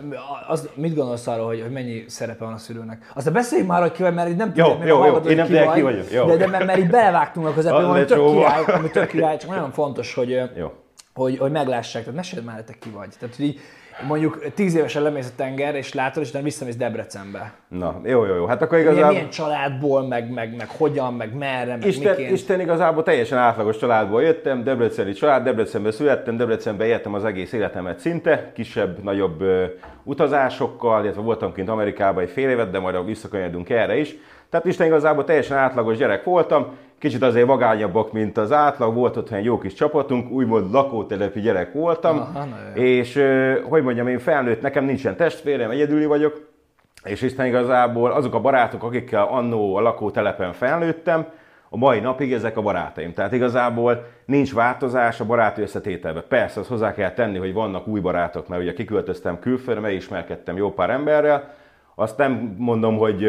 az, 0.48 0.68
mit 0.74 0.94
gondolsz 0.94 1.26
arról, 1.26 1.46
hogy, 1.46 1.60
hogy 1.60 1.70
mennyi 1.70 2.04
szerepe 2.06 2.44
van 2.44 2.52
a 2.52 2.58
szülőnek? 2.58 3.10
Aztán 3.14 3.32
beszéljünk 3.32 3.70
már, 3.70 3.80
hogy 3.80 3.92
ki 3.92 4.02
vagy, 4.02 4.14
mert 4.14 4.28
így 4.28 4.36
nem 4.36 4.52
tudom, 4.52 4.82
jó, 4.86 5.04
jó, 5.04 5.16
én 5.16 5.36
nem 5.36 5.46
ki, 5.46 5.58
ki 5.74 5.82
vagyok. 5.82 6.10
Jó. 6.10 6.26
De, 6.26 6.36
de 6.36 6.46
mert, 6.46 6.66
mert 6.66 6.78
így 6.78 6.90
belevágtunk 6.90 7.46
a 7.46 7.52
közepén, 7.58 7.84
ami 7.84 8.04
tök 8.04 8.26
király, 8.26 8.64
ami 8.66 8.90
tök 8.90 9.06
király, 9.06 9.36
csak 9.36 9.50
nagyon 9.50 9.70
fontos, 9.70 10.14
hogy, 10.14 10.40
jó. 10.56 10.72
hogy, 11.14 11.38
hogy 11.38 11.50
meglássák. 11.50 12.02
Tehát 12.02 12.16
meséld 12.16 12.44
már, 12.44 12.54
hogy 12.54 12.64
te 12.64 12.74
ki 12.80 12.90
vagy. 12.90 13.08
Tehát, 13.18 13.36
hogy 13.36 13.44
így, 13.44 13.60
mondjuk 14.06 14.52
tíz 14.54 14.74
évesen 14.74 15.02
lemész 15.02 15.28
a 15.28 15.32
tenger, 15.36 15.74
és 15.74 15.94
látod, 15.94 16.22
és 16.22 16.28
utána 16.28 16.44
visszamész 16.44 16.76
Debrecenbe. 16.76 17.52
Na, 17.68 18.00
jó, 18.04 18.24
jó, 18.24 18.34
jó. 18.34 18.46
Hát 18.46 18.62
akkor 18.62 18.78
igazából... 18.78 19.00
Milyen, 19.00 19.14
milyen 19.14 19.30
családból, 19.30 20.06
meg, 20.06 20.30
meg, 20.30 20.56
meg 20.56 20.68
hogyan, 20.68 21.14
meg 21.14 21.34
merre, 21.34 21.76
meg 21.76 21.86
Isten, 21.86 22.10
miként. 22.10 22.30
Isten 22.30 22.60
igazából 22.60 23.02
teljesen 23.02 23.38
átlagos 23.38 23.76
családból 23.76 24.22
jöttem, 24.22 24.64
Debreceni 24.64 25.12
család, 25.12 25.44
Debrecenbe 25.44 25.90
születtem, 25.90 26.36
Debrecenbe 26.36 26.84
éltem 26.84 27.14
az 27.14 27.24
egész 27.24 27.52
életemet 27.52 27.98
szinte, 27.98 28.50
kisebb, 28.54 29.02
nagyobb 29.02 29.40
ö, 29.40 29.64
utazásokkal, 30.02 31.04
illetve 31.04 31.22
voltam 31.22 31.52
kint 31.52 31.68
Amerikában 31.68 32.22
egy 32.22 32.30
fél 32.30 32.48
évet, 32.48 32.70
de 32.70 32.78
majd 32.78 33.04
visszakanyarunk 33.04 33.70
erre 33.70 33.96
is. 33.96 34.16
Tehát 34.48 34.66
Isten 34.66 34.86
igazából 34.86 35.24
teljesen 35.24 35.56
átlagos 35.56 35.96
gyerek 35.96 36.24
voltam, 36.24 36.66
kicsit 36.98 37.22
azért 37.22 37.46
vagányabbak, 37.46 38.12
mint 38.12 38.36
az 38.36 38.52
átlag, 38.52 38.94
volt 38.94 39.16
ott 39.16 39.30
egy 39.30 39.44
jó 39.44 39.58
kis 39.58 39.74
csapatunk, 39.74 40.30
úgymond 40.30 40.72
lakótelepi 40.72 41.40
gyerek 41.40 41.72
voltam, 41.72 42.18
Aha, 42.18 42.46
és 42.74 43.22
hogy 43.68 43.82
mondjam, 43.82 44.08
én 44.08 44.18
felnőtt, 44.18 44.62
nekem 44.62 44.84
nincsen 44.84 45.16
testvérem, 45.16 45.70
egyedüli 45.70 46.06
vagyok, 46.06 46.52
és 47.04 47.22
Isten 47.22 47.46
igazából 47.46 48.10
azok 48.10 48.34
a 48.34 48.40
barátok, 48.40 48.82
akikkel 48.82 49.26
annó 49.30 49.76
a 49.76 49.80
lakótelepen 49.80 50.52
felnőttem, 50.52 51.26
a 51.68 51.76
mai 51.76 52.00
napig 52.00 52.32
ezek 52.32 52.56
a 52.56 52.62
barátaim. 52.62 53.12
Tehát 53.12 53.32
igazából 53.32 54.06
nincs 54.24 54.54
változás 54.54 55.20
a 55.20 55.24
baráti 55.24 55.62
összetételben. 55.62 56.24
Persze, 56.28 56.60
azt 56.60 56.68
hozzá 56.68 56.94
kell 56.94 57.10
tenni, 57.10 57.38
hogy 57.38 57.52
vannak 57.52 57.86
új 57.86 58.00
barátok, 58.00 58.48
mert 58.48 58.62
ugye 58.62 58.72
kiköltöztem 58.72 59.38
külföldre, 59.38 59.82
megismerkedtem 59.82 60.56
jó 60.56 60.72
pár 60.72 60.90
emberrel. 60.90 61.54
Azt 61.94 62.18
nem 62.18 62.54
mondom, 62.58 62.96
hogy 62.96 63.26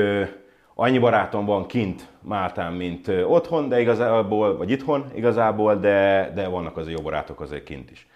annyi 0.75 1.00
barátom 1.00 1.46
van 1.46 1.65
kint 1.65 2.08
Máltán, 2.27 2.74
mint 2.74 3.12
otthon, 3.27 3.70
de 3.70 3.82
igazából, 3.82 4.58
vagy 4.58 4.72
itthon 4.72 5.05
igazából, 5.15 5.75
de, 5.75 6.32
de 6.36 6.48
vannak 6.48 6.77
azért 6.77 6.98
jó 6.98 7.03
barátok 7.03 7.41
azért 7.41 7.63
kint 7.63 7.91
is. 7.91 8.08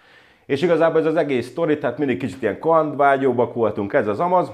És 0.46 0.62
igazából 0.62 1.00
ez 1.00 1.06
az 1.06 1.16
egész 1.16 1.46
sztori, 1.46 1.78
tehát 1.78 1.98
mindig 1.98 2.18
kicsit 2.18 2.42
ilyen 2.42 2.58
kandvágyóbbak 2.58 3.54
voltunk, 3.54 3.92
ez 3.92 4.06
az 4.06 4.20
amaz. 4.20 4.52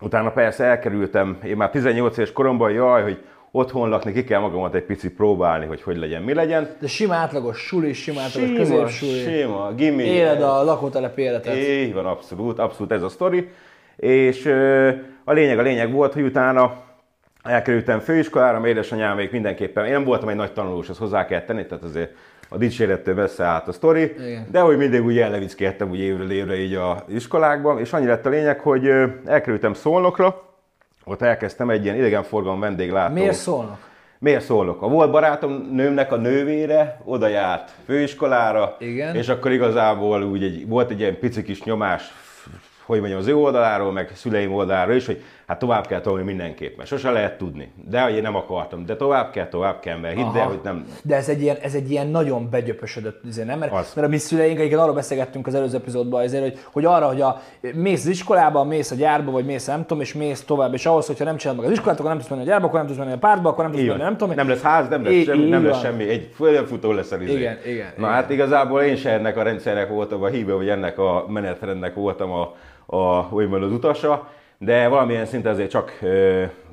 Utána 0.00 0.30
persze 0.30 0.64
elkerültem, 0.64 1.38
én 1.44 1.56
már 1.56 1.70
18 1.70 2.16
éves 2.16 2.32
koromban, 2.32 2.70
jaj, 2.70 3.02
hogy 3.02 3.24
otthon 3.50 3.88
lakni, 3.88 4.12
ki 4.12 4.24
kell 4.24 4.40
magamat 4.40 4.74
egy 4.74 4.82
picit 4.82 5.12
próbálni, 5.12 5.66
hogy 5.66 5.82
hogy 5.82 5.96
legyen, 5.96 6.22
mi 6.22 6.34
legyen. 6.34 6.76
De 6.80 6.86
sima 6.86 7.14
átlagos 7.14 7.58
suli, 7.58 7.92
sima 7.92 8.20
átlagos 8.20 8.56
középsuli. 8.56 9.18
Sima, 9.18 9.72
gimi. 9.74 10.02
Éled 10.02 10.42
a 10.42 10.64
lakótelep 10.64 11.18
életet. 11.18 11.56
Így 11.56 11.94
van, 11.94 12.06
abszolút, 12.06 12.58
abszolút 12.58 12.92
ez 12.92 13.02
a 13.02 13.08
sztori. 13.08 13.48
És 13.96 14.46
a 15.24 15.32
lényeg, 15.32 15.58
a 15.58 15.62
lényeg 15.62 15.92
volt, 15.92 16.12
hogy 16.12 16.22
utána 16.22 16.83
elkerültem 17.44 18.00
főiskolára, 18.00 18.60
mert 18.60 18.72
édesanyám 18.72 19.16
még 19.16 19.28
mindenképpen, 19.32 19.84
én 19.84 19.92
nem 19.92 20.04
voltam 20.04 20.28
egy 20.28 20.36
nagy 20.36 20.52
tanulós, 20.52 20.88
azt 20.88 20.98
hozzá 20.98 21.26
kell 21.26 21.42
tenni, 21.42 21.66
tehát 21.66 21.84
azért 21.84 22.10
a 22.48 22.56
dicsérettől 22.56 23.14
messze 23.14 23.44
állt 23.44 23.68
a 23.68 23.72
sztori, 23.72 24.02
Igen. 24.02 24.46
de 24.50 24.60
hogy 24.60 24.76
mindig 24.76 25.04
úgy 25.04 25.18
ellevickéltem 25.18 25.90
úgy 25.90 25.98
évről 25.98 26.30
évre 26.30 26.56
így 26.56 26.74
a 26.74 27.04
iskolákban, 27.08 27.78
és 27.78 27.92
annyi 27.92 28.06
lett 28.06 28.26
a 28.26 28.28
lényeg, 28.28 28.60
hogy 28.60 28.90
elkerültem 29.26 29.74
Szolnokra, 29.74 30.42
ott 31.04 31.22
elkezdtem 31.22 31.70
egy 31.70 31.84
ilyen 31.84 31.96
idegenforgalom 31.96 32.60
vendéglátó. 32.60 33.14
Miért 33.14 33.34
szólnak? 33.34 33.92
Miért 34.18 34.44
szólok? 34.44 34.82
A 34.82 34.88
volt 34.88 35.10
barátom 35.10 35.68
nőmnek 35.72 36.12
a 36.12 36.16
nővére 36.16 37.00
oda 37.04 37.28
járt 37.28 37.70
főiskolára, 37.84 38.76
Igen. 38.78 39.16
és 39.16 39.28
akkor 39.28 39.50
igazából 39.52 40.22
úgy 40.22 40.42
egy, 40.42 40.68
volt 40.68 40.90
egy 40.90 41.00
ilyen 41.00 41.18
pici 41.18 41.42
kis 41.42 41.62
nyomás 41.62 42.12
hogy 42.86 42.98
mondjam, 42.98 43.20
az 43.20 43.26
ő 43.26 43.36
oldaláról, 43.36 43.92
meg 43.92 44.10
szüleim 44.14 44.52
oldaláról 44.52 44.94
is, 44.94 45.06
hogy 45.06 45.22
hát 45.46 45.58
tovább 45.58 45.86
kell 45.86 46.00
tolni 46.00 46.24
mindenképp, 46.24 46.76
mert 46.76 46.88
sose 46.88 47.10
lehet 47.10 47.38
tudni. 47.38 47.72
De 47.88 48.02
hogy 48.02 48.14
én 48.14 48.22
nem 48.22 48.36
akartam, 48.36 48.84
de 48.86 48.96
tovább 48.96 49.30
kell, 49.30 49.48
tovább 49.48 49.80
kell, 49.80 49.98
mert 49.98 50.16
hidd 50.16 50.36
el, 50.36 50.46
hogy 50.46 50.60
nem. 50.62 50.86
De 51.02 51.16
ez 51.16 51.28
egy 51.28 51.42
ilyen, 51.42 51.56
ez 51.62 51.74
egy 51.74 51.90
ilyen 51.90 52.06
nagyon 52.06 52.50
begyöpösödött, 52.50 53.44
nem? 53.44 53.58
Mert, 53.58 53.72
Az. 53.72 53.92
mert 53.94 54.06
a 54.06 54.10
mi 54.10 54.16
szüleink, 54.16 54.58
akiket 54.58 54.78
arról 54.78 54.94
beszélgettünk 54.94 55.46
az 55.46 55.54
előző 55.54 55.76
epizódban, 55.76 56.22
azért, 56.24 56.42
hogy, 56.42 56.58
hogy 56.72 56.84
arra, 56.84 57.06
hogy 57.06 57.20
a, 57.20 57.40
mész 57.74 58.00
az 58.00 58.06
iskolába, 58.10 58.64
mész 58.64 58.90
a 58.90 58.94
gyárba, 58.94 59.30
vagy 59.30 59.44
mész 59.44 59.66
nem 59.66 59.80
tudom, 59.80 60.00
és 60.00 60.14
mész 60.14 60.44
tovább, 60.44 60.74
és 60.74 60.86
ahhoz, 60.86 61.06
hogyha 61.06 61.24
nem 61.24 61.36
csinálod 61.36 61.60
meg 61.62 61.70
az 61.70 61.76
iskolát, 61.76 61.98
akkor 61.98 62.10
nem 62.10 62.18
tudsz 62.18 62.30
menni 62.30 62.42
a 62.42 62.46
gyárba, 62.46 62.66
akkor 62.66 62.78
nem 62.78 62.86
tudsz 62.86 62.98
menni 62.98 63.12
a 63.12 63.18
pártba, 63.18 63.48
akkor 63.48 63.64
nem 63.64 63.72
tudsz 63.72 63.86
menni, 63.86 64.02
nem 64.02 64.16
tudom. 64.16 64.34
nem 64.34 64.48
lesz 64.48 64.62
ház, 64.62 64.88
nem 64.88 65.04
lesz 65.04 65.12
Így- 65.12 65.24
semmi, 65.24 65.48
nem 65.48 65.64
lesz 65.66 65.80
semmi, 65.80 66.08
egy 66.08 66.30
földönfutó 66.34 66.92
lesz 66.92 67.10
a 67.12 67.16
izé. 67.22 67.36
Igen, 67.36 67.58
igen, 67.64 67.86
Na 67.96 68.06
igen. 68.06 68.10
hát 68.10 68.30
igazából 68.30 68.82
én 68.82 68.96
se 68.96 69.10
ennek 69.10 69.36
a 69.36 69.42
rendszernek 69.42 69.88
voltam 69.88 70.22
a 70.22 70.26
híve, 70.26 70.52
vagy 70.52 70.68
ennek 70.68 70.98
a 70.98 71.24
menetrendnek 71.28 71.94
voltam 71.94 72.30
a, 72.30 72.54
a 72.96 73.28
úgymond 73.30 73.62
az 73.62 73.72
utasa, 73.72 74.28
de 74.58 74.88
valamilyen 74.88 75.26
szinten 75.26 75.52
azért 75.52 75.70
csak 75.70 75.98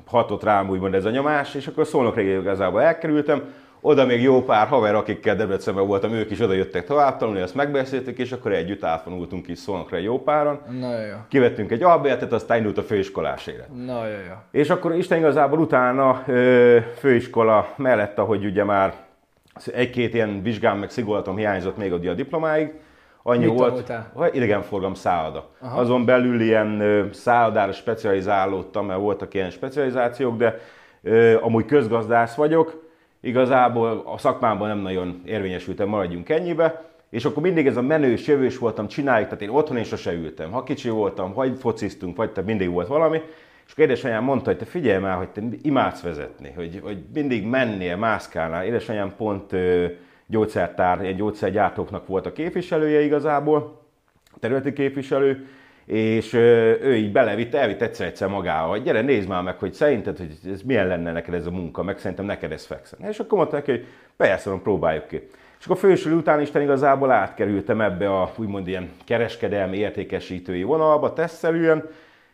hatott 0.06 0.42
rám 0.42 0.68
úgymond 0.68 0.94
ez 0.94 1.04
a 1.04 1.10
nyomás, 1.10 1.54
és 1.54 1.66
akkor 1.66 1.86
szólnak 1.86 2.16
régen 2.16 2.40
igazából 2.40 2.82
elkerültem, 2.82 3.42
oda 3.80 4.06
még 4.06 4.22
jó 4.22 4.42
pár 4.42 4.66
haver, 4.66 4.94
akikkel 4.94 5.36
Debrecenben 5.36 5.86
voltam, 5.86 6.12
ők 6.12 6.30
is 6.30 6.40
oda 6.40 6.52
jöttek 6.52 6.86
tovább 6.86 7.16
tanulni, 7.16 7.40
azt 7.40 7.54
megbeszéltük, 7.54 8.18
és 8.18 8.32
akkor 8.32 8.52
együtt 8.52 8.84
átvonultunk 8.84 9.48
is 9.48 9.58
Szolnokra 9.58 9.96
jó 9.96 10.22
páran. 10.22 10.60
Nagyon 10.80 11.06
jó. 11.06 11.16
Kivettünk 11.28 11.70
egy 11.70 11.82
albérletet, 11.82 12.32
aztán 12.32 12.56
indult 12.56 12.78
a 12.78 12.82
főiskolás 12.82 13.46
élet. 13.46 13.68
Nagyon 13.86 14.08
jó. 14.08 14.34
És 14.50 14.70
akkor 14.70 14.94
Isten 14.94 15.18
igazából 15.18 15.58
utána 15.58 16.24
főiskola 16.98 17.68
mellett, 17.76 18.18
ahogy 18.18 18.44
ugye 18.44 18.64
már 18.64 18.94
egy-két 19.72 20.14
ilyen 20.14 20.42
vizsgám 20.42 20.78
meg 20.78 20.90
szigorlatom 20.90 21.36
hiányzott 21.36 21.76
még 21.76 21.92
a 21.92 22.14
diplomáig, 22.14 22.72
annyi 23.22 23.46
Mit 23.46 23.58
volt, 23.58 23.92
idegenforgalom 24.32 24.94
szállada. 24.94 25.48
Aha. 25.60 25.80
Azon 25.80 26.04
belül 26.04 26.40
ilyen 26.40 27.08
szállodára 27.12 27.72
specializálódtam, 27.72 28.86
mert 28.86 29.00
voltak 29.00 29.34
ilyen 29.34 29.50
specializációk, 29.50 30.36
de 30.36 30.58
ö, 31.02 31.40
amúgy 31.40 31.64
közgazdász 31.64 32.34
vagyok, 32.34 32.90
igazából 33.20 34.02
a 34.06 34.18
szakmámban 34.18 34.68
nem 34.68 34.78
nagyon 34.78 35.22
érvényesültem, 35.24 35.88
maradjunk 35.88 36.28
ennyibe, 36.28 36.84
és 37.10 37.24
akkor 37.24 37.42
mindig 37.42 37.66
ez 37.66 37.76
a 37.76 37.82
menős, 37.82 38.26
jövős 38.26 38.58
voltam, 38.58 38.88
csináljuk, 38.88 39.28
tehát 39.28 39.42
én 39.42 39.48
otthon 39.48 39.78
is 39.78 39.86
sose 39.86 40.12
ültem. 40.12 40.50
Ha 40.50 40.62
kicsi 40.62 40.88
voltam, 40.88 41.32
vagy 41.32 41.56
fociztunk, 41.58 42.16
vagy 42.16 42.30
tehát 42.30 42.48
mindig 42.48 42.70
volt 42.70 42.86
valami, 42.86 43.20
és 43.66 43.72
akkor 43.72 43.84
édesanyám 43.84 44.24
mondta, 44.24 44.50
hogy 44.50 44.58
te 44.58 44.64
figyelj 44.64 45.00
már, 45.00 45.16
hogy 45.16 45.28
te 45.28 45.42
imádsz 45.62 46.02
vezetni, 46.02 46.52
hogy, 46.56 46.80
hogy 46.82 47.02
mindig 47.14 47.46
mennél, 47.46 47.96
mászkálnál. 47.96 48.64
Édesanyám 48.64 49.14
pont 49.16 49.52
ö, 49.52 49.86
gyógyszertár, 50.32 51.00
egy 51.00 51.16
gyógyszergyártóknak 51.16 52.06
volt 52.06 52.26
a 52.26 52.32
képviselője 52.32 53.00
igazából, 53.00 53.80
területi 54.40 54.72
képviselő, 54.72 55.46
és 55.84 56.32
ő 56.32 56.94
így 56.96 57.12
belevitte, 57.12 57.58
elvitt 57.58 57.82
egyszer-egyszer 57.82 58.28
magával, 58.28 58.70
hogy 58.70 58.82
gyere, 58.82 59.00
nézd 59.00 59.28
már 59.28 59.42
meg, 59.42 59.58
hogy 59.58 59.72
szerinted, 59.72 60.18
hogy 60.18 60.52
ez 60.52 60.62
milyen 60.62 60.86
lenne 60.86 61.12
neked 61.12 61.34
ez 61.34 61.46
a 61.46 61.50
munka, 61.50 61.82
meg 61.82 61.98
szerintem 61.98 62.26
neked 62.26 62.52
ez 62.52 62.64
fekszen. 62.64 63.08
És 63.08 63.18
akkor 63.18 63.38
mondta 63.38 63.56
neki, 63.56 63.70
hogy 63.70 63.86
persze, 64.16 64.50
próbáljuk 64.62 65.06
ki. 65.06 65.28
És 65.58 65.64
akkor 65.64 65.76
fősül 65.76 66.16
után 66.16 66.40
Isten 66.40 66.62
igazából 66.62 67.10
átkerültem 67.10 67.80
ebbe 67.80 68.20
a 68.20 68.32
úgymond 68.36 68.68
ilyen 68.68 68.90
kereskedelmi 69.04 69.76
értékesítői 69.76 70.62
vonalba, 70.62 71.12
tesztelően, 71.12 71.88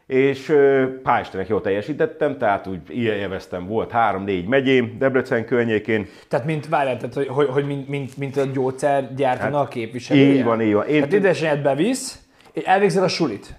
és 0.09 0.49
ö, 0.49 0.85
pál' 1.05 1.19
Istennek 1.21 1.49
jól 1.49 1.61
teljesítettem, 1.61 2.39
tehát 2.39 2.67
úgy 2.67 2.79
ilyen 2.89 3.17
élveztem, 3.17 3.67
volt 3.67 3.91
három-négy 3.91 4.47
megyém 4.47 4.97
Debrecen 4.99 5.45
környékén, 5.45 6.07
Tehát 6.29 6.47
mint, 6.47 6.69
várjál, 6.69 6.97
tehát, 6.97 7.15
hogy, 7.15 7.27
hogy, 7.29 7.49
hogy 7.49 7.67
mint, 7.67 7.89
mint, 7.89 8.17
mint 8.17 8.37
a 8.37 8.45
gyógyszergyártónak 8.45 9.67
a 9.67 9.69
képviselője. 9.69 10.27
Hát, 10.27 10.37
így 10.37 10.45
van, 10.45 10.61
így 10.63 10.73
van. 10.73 10.87
Én- 10.87 10.95
Tehát 10.99 11.13
édesanyád 11.13 11.63
bevisz, 11.63 12.19
elvégzed 12.65 13.03
a 13.03 13.09
sulit. 13.09 13.55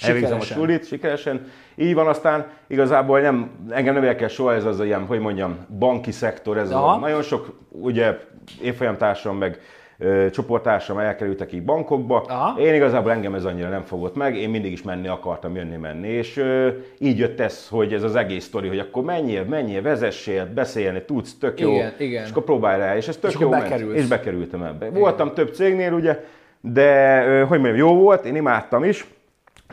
Elvégzem 0.00 0.38
a 0.38 0.40
Sikeresen. 0.40 0.56
sulit, 0.66 0.86
sikeresen. 0.86 1.50
Így 1.76 1.94
van, 1.94 2.06
aztán 2.06 2.46
igazából 2.66 3.20
nem, 3.20 3.50
engem 3.70 3.94
nem 3.94 4.02
érdekel 4.02 4.28
soha 4.28 4.54
ez 4.54 4.64
az 4.64 4.80
ilyen, 4.84 5.06
hogy 5.06 5.18
mondjam, 5.20 5.66
banki 5.78 6.10
szektor, 6.10 6.58
ez 6.58 6.70
Aha. 6.70 6.92
a, 6.92 6.98
nagyon 6.98 7.22
sok 7.22 7.58
ugye 7.68 8.18
évfolyamtársam 8.62 9.36
meg 9.36 9.58
ö, 10.02 10.30
csoporttársam 10.30 10.98
elkerültek 10.98 11.52
így 11.52 11.62
bankokba. 11.62 12.24
Aha. 12.28 12.60
Én 12.60 12.74
igazából 12.74 13.12
engem 13.12 13.34
ez 13.34 13.44
annyira 13.44 13.68
nem 13.68 13.82
fogott 13.82 14.16
meg, 14.16 14.36
én 14.36 14.50
mindig 14.50 14.72
is 14.72 14.82
menni 14.82 15.08
akartam, 15.08 15.56
jönni, 15.56 15.76
menni. 15.76 16.08
És 16.08 16.36
ö, 16.36 16.68
így 16.98 17.18
jött 17.18 17.40
ez, 17.40 17.68
hogy 17.68 17.92
ez 17.92 18.02
az 18.02 18.16
egész 18.16 18.44
sztori, 18.44 18.68
hogy 18.68 18.78
akkor 18.78 19.02
menjél, 19.02 19.44
menjél, 19.44 19.82
vezessél, 19.82 20.48
beszélni, 20.54 21.02
tudsz, 21.02 21.38
tök 21.38 21.60
jó. 21.60 21.72
Igen, 21.72 21.92
igen. 21.98 22.24
És 22.24 22.30
akkor 22.30 22.44
próbálj 22.44 22.78
rá, 22.78 22.96
és 22.96 23.08
ez 23.08 23.16
tök 23.16 23.30
És 23.30 23.38
jó 23.38 23.48
ment. 23.48 23.80
És 23.94 24.06
bekerültem 24.06 24.62
ebbe. 24.62 24.90
Voltam 24.90 25.34
több 25.34 25.54
cégnél, 25.54 25.92
ugye, 25.92 26.24
de 26.60 27.22
ö, 27.26 27.44
hogy 27.44 27.60
mondjam, 27.60 27.76
jó 27.76 27.94
volt, 27.94 28.24
én 28.24 28.36
imádtam 28.36 28.84
is. 28.84 29.06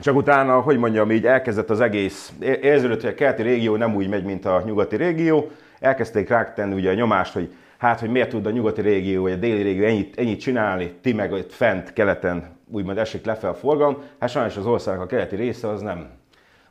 Csak 0.01 0.15
utána, 0.15 0.59
hogy 0.59 0.77
mondjam, 0.77 1.12
így 1.12 1.25
elkezdett 1.25 1.69
az 1.69 1.81
egész, 1.81 2.33
érződött, 2.62 3.01
hogy 3.01 3.09
a 3.09 3.13
keleti 3.13 3.41
régió 3.41 3.75
nem 3.75 3.95
úgy 3.95 4.09
megy, 4.09 4.24
mint 4.24 4.45
a 4.45 4.62
nyugati 4.65 4.95
régió. 4.95 5.51
Elkezdték 5.79 6.29
rák 6.29 6.53
tenni 6.53 6.74
ugye 6.74 6.89
a 6.89 6.93
nyomást, 6.93 7.33
hogy 7.33 7.53
hát, 7.79 8.00
hogy 8.00 8.09
miért 8.09 8.29
tud 8.29 8.45
a 8.45 8.50
nyugati 8.50 8.81
régió, 8.81 9.21
vagy 9.21 9.31
a 9.31 9.36
déli 9.36 9.62
régió 9.62 9.86
ennyit, 9.86 10.17
ennyit 10.17 10.39
csinálni, 10.39 10.93
ti 11.01 11.13
meg 11.13 11.31
ott 11.31 11.51
fent, 11.53 11.93
keleten 11.93 12.57
úgymond 12.71 12.98
esik 12.98 13.25
lefelé 13.25 13.53
a 13.53 13.55
forgalom. 13.55 13.98
Hát 14.19 14.29
sajnos 14.29 14.57
az 14.57 14.65
országnak 14.65 15.03
a 15.03 15.07
keleti 15.07 15.36
része 15.36 15.67
az 15.69 15.81
nem 15.81 16.09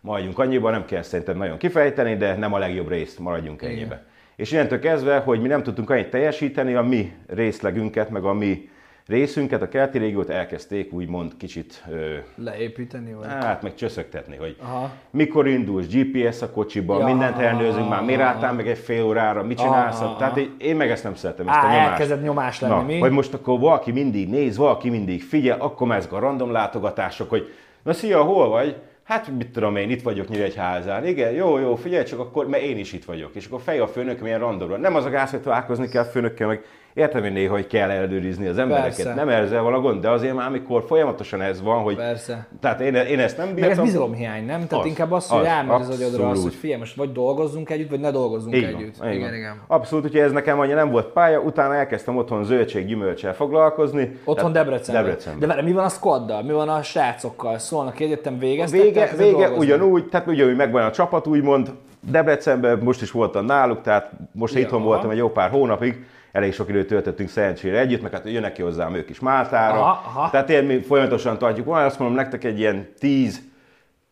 maradjunk 0.00 0.38
annyiba, 0.38 0.70
nem 0.70 0.84
kell 0.84 1.02
szerintem 1.02 1.36
nagyon 1.36 1.58
kifejteni, 1.58 2.16
de 2.16 2.36
nem 2.36 2.52
a 2.52 2.58
legjobb 2.58 2.88
rész, 2.88 3.16
maradjunk 3.16 3.62
ennyibe. 3.62 4.04
És 4.36 4.52
innentől 4.52 4.78
kezdve, 4.78 5.18
hogy 5.18 5.40
mi 5.40 5.48
nem 5.48 5.62
tudtunk 5.62 5.90
annyit 5.90 6.10
teljesíteni, 6.10 6.74
a 6.74 6.82
mi 6.82 7.12
részlegünket, 7.26 8.10
meg 8.10 8.24
a 8.24 8.32
mi 8.32 8.68
részünket, 9.08 9.62
a 9.62 9.68
keleti 9.68 9.98
régiót 9.98 10.28
elkezdték 10.28 10.92
úgymond 10.92 11.36
kicsit 11.36 11.84
ö, 11.90 12.14
Leépíteni, 12.36 13.12
vagy? 13.12 13.26
Hát, 13.26 13.62
meg 13.62 13.74
csöszögtetni, 13.74 14.36
hogy 14.36 14.56
Aha. 14.62 14.90
mikor 15.10 15.46
indulsz, 15.46 15.86
GPS 15.86 16.42
a 16.42 16.50
kocsiba, 16.50 16.98
Ja. 16.98 17.04
mindent 17.06 17.38
ellenőrzünk 17.38 17.88
már, 17.88 18.02
miért 18.04 18.20
álltál 18.20 18.52
meg 18.52 18.68
egy 18.68 18.78
fél 18.78 19.04
órára, 19.04 19.42
mit 19.42 19.58
csinálsz, 19.58 20.00
Aha. 20.00 20.16
tehát 20.16 20.36
én, 20.36 20.54
én 20.58 20.76
meg 20.76 20.90
ezt 20.90 21.04
nem 21.04 21.14
szeretem, 21.14 21.48
ezt 21.48 21.56
Á, 21.56 21.64
a 21.64 21.70
nyomást. 21.70 21.90
elkezdett 21.90 22.22
nyomás 22.22 22.60
lenni, 22.60 22.74
Na, 22.74 22.82
mi? 22.82 22.98
Hogy 22.98 23.10
most 23.10 23.34
akkor 23.34 23.58
valaki 23.60 23.92
mindig 23.92 24.28
néz, 24.28 24.56
valaki 24.56 24.90
mindig 24.90 25.22
figyel, 25.22 25.60
akkor 25.60 25.86
mezg 25.86 26.12
a 26.12 26.18
random 26.18 26.52
látogatások, 26.52 27.28
hogy 27.28 27.52
na 27.82 27.92
szia, 27.92 28.22
hol 28.22 28.48
vagy? 28.48 28.76
Hát 29.02 29.30
mit 29.38 29.48
tudom 29.48 29.76
én, 29.76 29.90
itt 29.90 30.02
vagyok 30.02 30.28
Nyíregyházán. 30.28 31.06
Igen, 31.06 31.32
jó, 31.32 31.58
jó, 31.58 31.74
figyelj 31.76 32.04
csak 32.04 32.18
akkor, 32.18 32.48
mert 32.48 32.62
én 32.62 32.78
is 32.78 32.92
itt 32.92 33.04
vagyok. 33.04 33.34
És 33.34 33.46
akkor 33.46 33.60
fej 33.60 33.78
a 33.78 33.86
főnök, 33.86 34.20
milyen 34.20 34.38
randomra. 34.38 34.76
Nem 34.76 34.94
az 34.94 35.04
a 35.04 35.10
gáz, 35.10 35.30
hogy 35.30 35.40
találkozni 35.40 35.88
kell 35.88 36.04
főnökkel, 36.04 36.46
meg 36.46 36.62
értem 36.94 37.24
én 37.24 37.32
néha, 37.32 37.52
hogy 37.54 37.66
kell 37.66 37.90
ellenőrizni 37.90 38.46
az 38.46 38.58
embereket. 38.58 38.96
Persze. 38.96 39.14
Nem 39.14 39.28
ezzel 39.28 39.62
van 39.62 39.74
a 39.74 39.80
gond, 39.80 40.00
de 40.00 40.10
azért 40.10 40.34
már, 40.34 40.46
amikor 40.46 40.82
folyamatosan 40.86 41.40
ez 41.42 41.62
van, 41.62 41.82
hogy 41.82 41.96
Persze. 41.96 42.46
tehát 42.60 42.80
én, 42.80 42.94
én 42.94 43.18
ezt 43.18 43.36
nem 43.36 43.48
Meg 43.48 43.58
ez 43.58 43.66
bírtam. 43.66 43.84
bizalomhiány, 43.84 44.44
nem? 44.46 44.66
Tehát 44.66 44.84
Az, 44.84 44.90
inkább 44.90 45.12
az, 45.12 45.28
hogy 45.28 45.40
az, 45.40 45.46
elmegy 45.46 45.80
az 45.80 45.88
agyadra 45.90 46.28
az, 46.28 46.42
hogy 46.42 46.54
figyelj, 46.54 46.78
most 46.80 46.96
vagy 46.96 47.12
dolgozzunk 47.12 47.70
együtt, 47.70 47.90
vagy 47.90 48.00
ne 48.00 48.10
dolgozzunk 48.10 48.54
van, 48.54 48.64
együtt. 48.64 48.96
igen, 49.04 49.20
van. 49.20 49.34
igen. 49.34 49.60
Abszolút, 49.66 50.04
úgyhogy 50.04 50.20
ez 50.20 50.32
nekem 50.32 50.60
annyira 50.60 50.76
nem 50.76 50.90
volt 50.90 51.06
pálya, 51.06 51.40
utána 51.40 51.74
elkezdtem 51.74 52.16
otthon 52.16 52.44
zöldség, 52.44 52.86
gyümölcsel 52.86 53.34
foglalkozni. 53.34 54.18
Otthon 54.24 54.52
Debrecenben. 54.52 55.02
Debrecenben. 55.04 55.40
De 55.48 55.54
várj, 55.54 55.66
mi 55.66 55.72
van 55.72 55.84
a 55.84 55.88
squaddal? 55.88 56.42
Mi 56.42 56.52
van 56.52 56.68
a 56.68 56.82
srácokkal? 56.82 57.58
Szólnak, 57.58 58.00
egyetem 58.00 58.38
végeztek? 58.38 58.80
Vége, 58.82 59.10
vége 59.16 59.30
dolgozni? 59.30 59.56
ugyanúgy, 59.64 60.08
tehát 60.08 60.26
ugyanúgy 60.26 60.56
megvan 60.56 60.82
a 60.84 60.90
csapat, 60.90 61.26
úgymond. 61.26 61.70
Debrecenben 62.10 62.78
most 62.82 63.02
is 63.02 63.10
voltam 63.10 63.44
náluk, 63.44 63.80
tehát 63.82 64.10
most 64.32 64.54
Ja, 64.54 64.60
itthon 64.60 64.78
aha. 64.80 64.88
voltam 64.88 65.10
egy 65.10 65.16
jó 65.16 65.30
pár 65.30 65.50
hónapig, 65.50 66.04
elég 66.38 66.54
sok 66.54 66.68
időt 66.68 66.86
töltöttünk 66.86 67.28
szerencsére 67.28 67.78
együtt, 67.78 68.02
meg 68.02 68.12
hát 68.12 68.30
jönnek 68.30 68.52
ki 68.52 68.62
hozzám 68.62 68.94
ők 68.94 69.10
is 69.10 69.20
Máltára. 69.20 69.80
Aha, 69.80 70.02
aha. 70.06 70.30
Tehát 70.30 70.50
én 70.50 70.64
mi 70.64 70.80
folyamatosan 70.80 71.38
tartjuk. 71.38 71.66
Van, 71.66 71.84
azt 71.84 71.98
mondom 71.98 72.16
nektek 72.16 72.44
egy 72.44 72.58
ilyen 72.58 72.88
10 72.98 73.46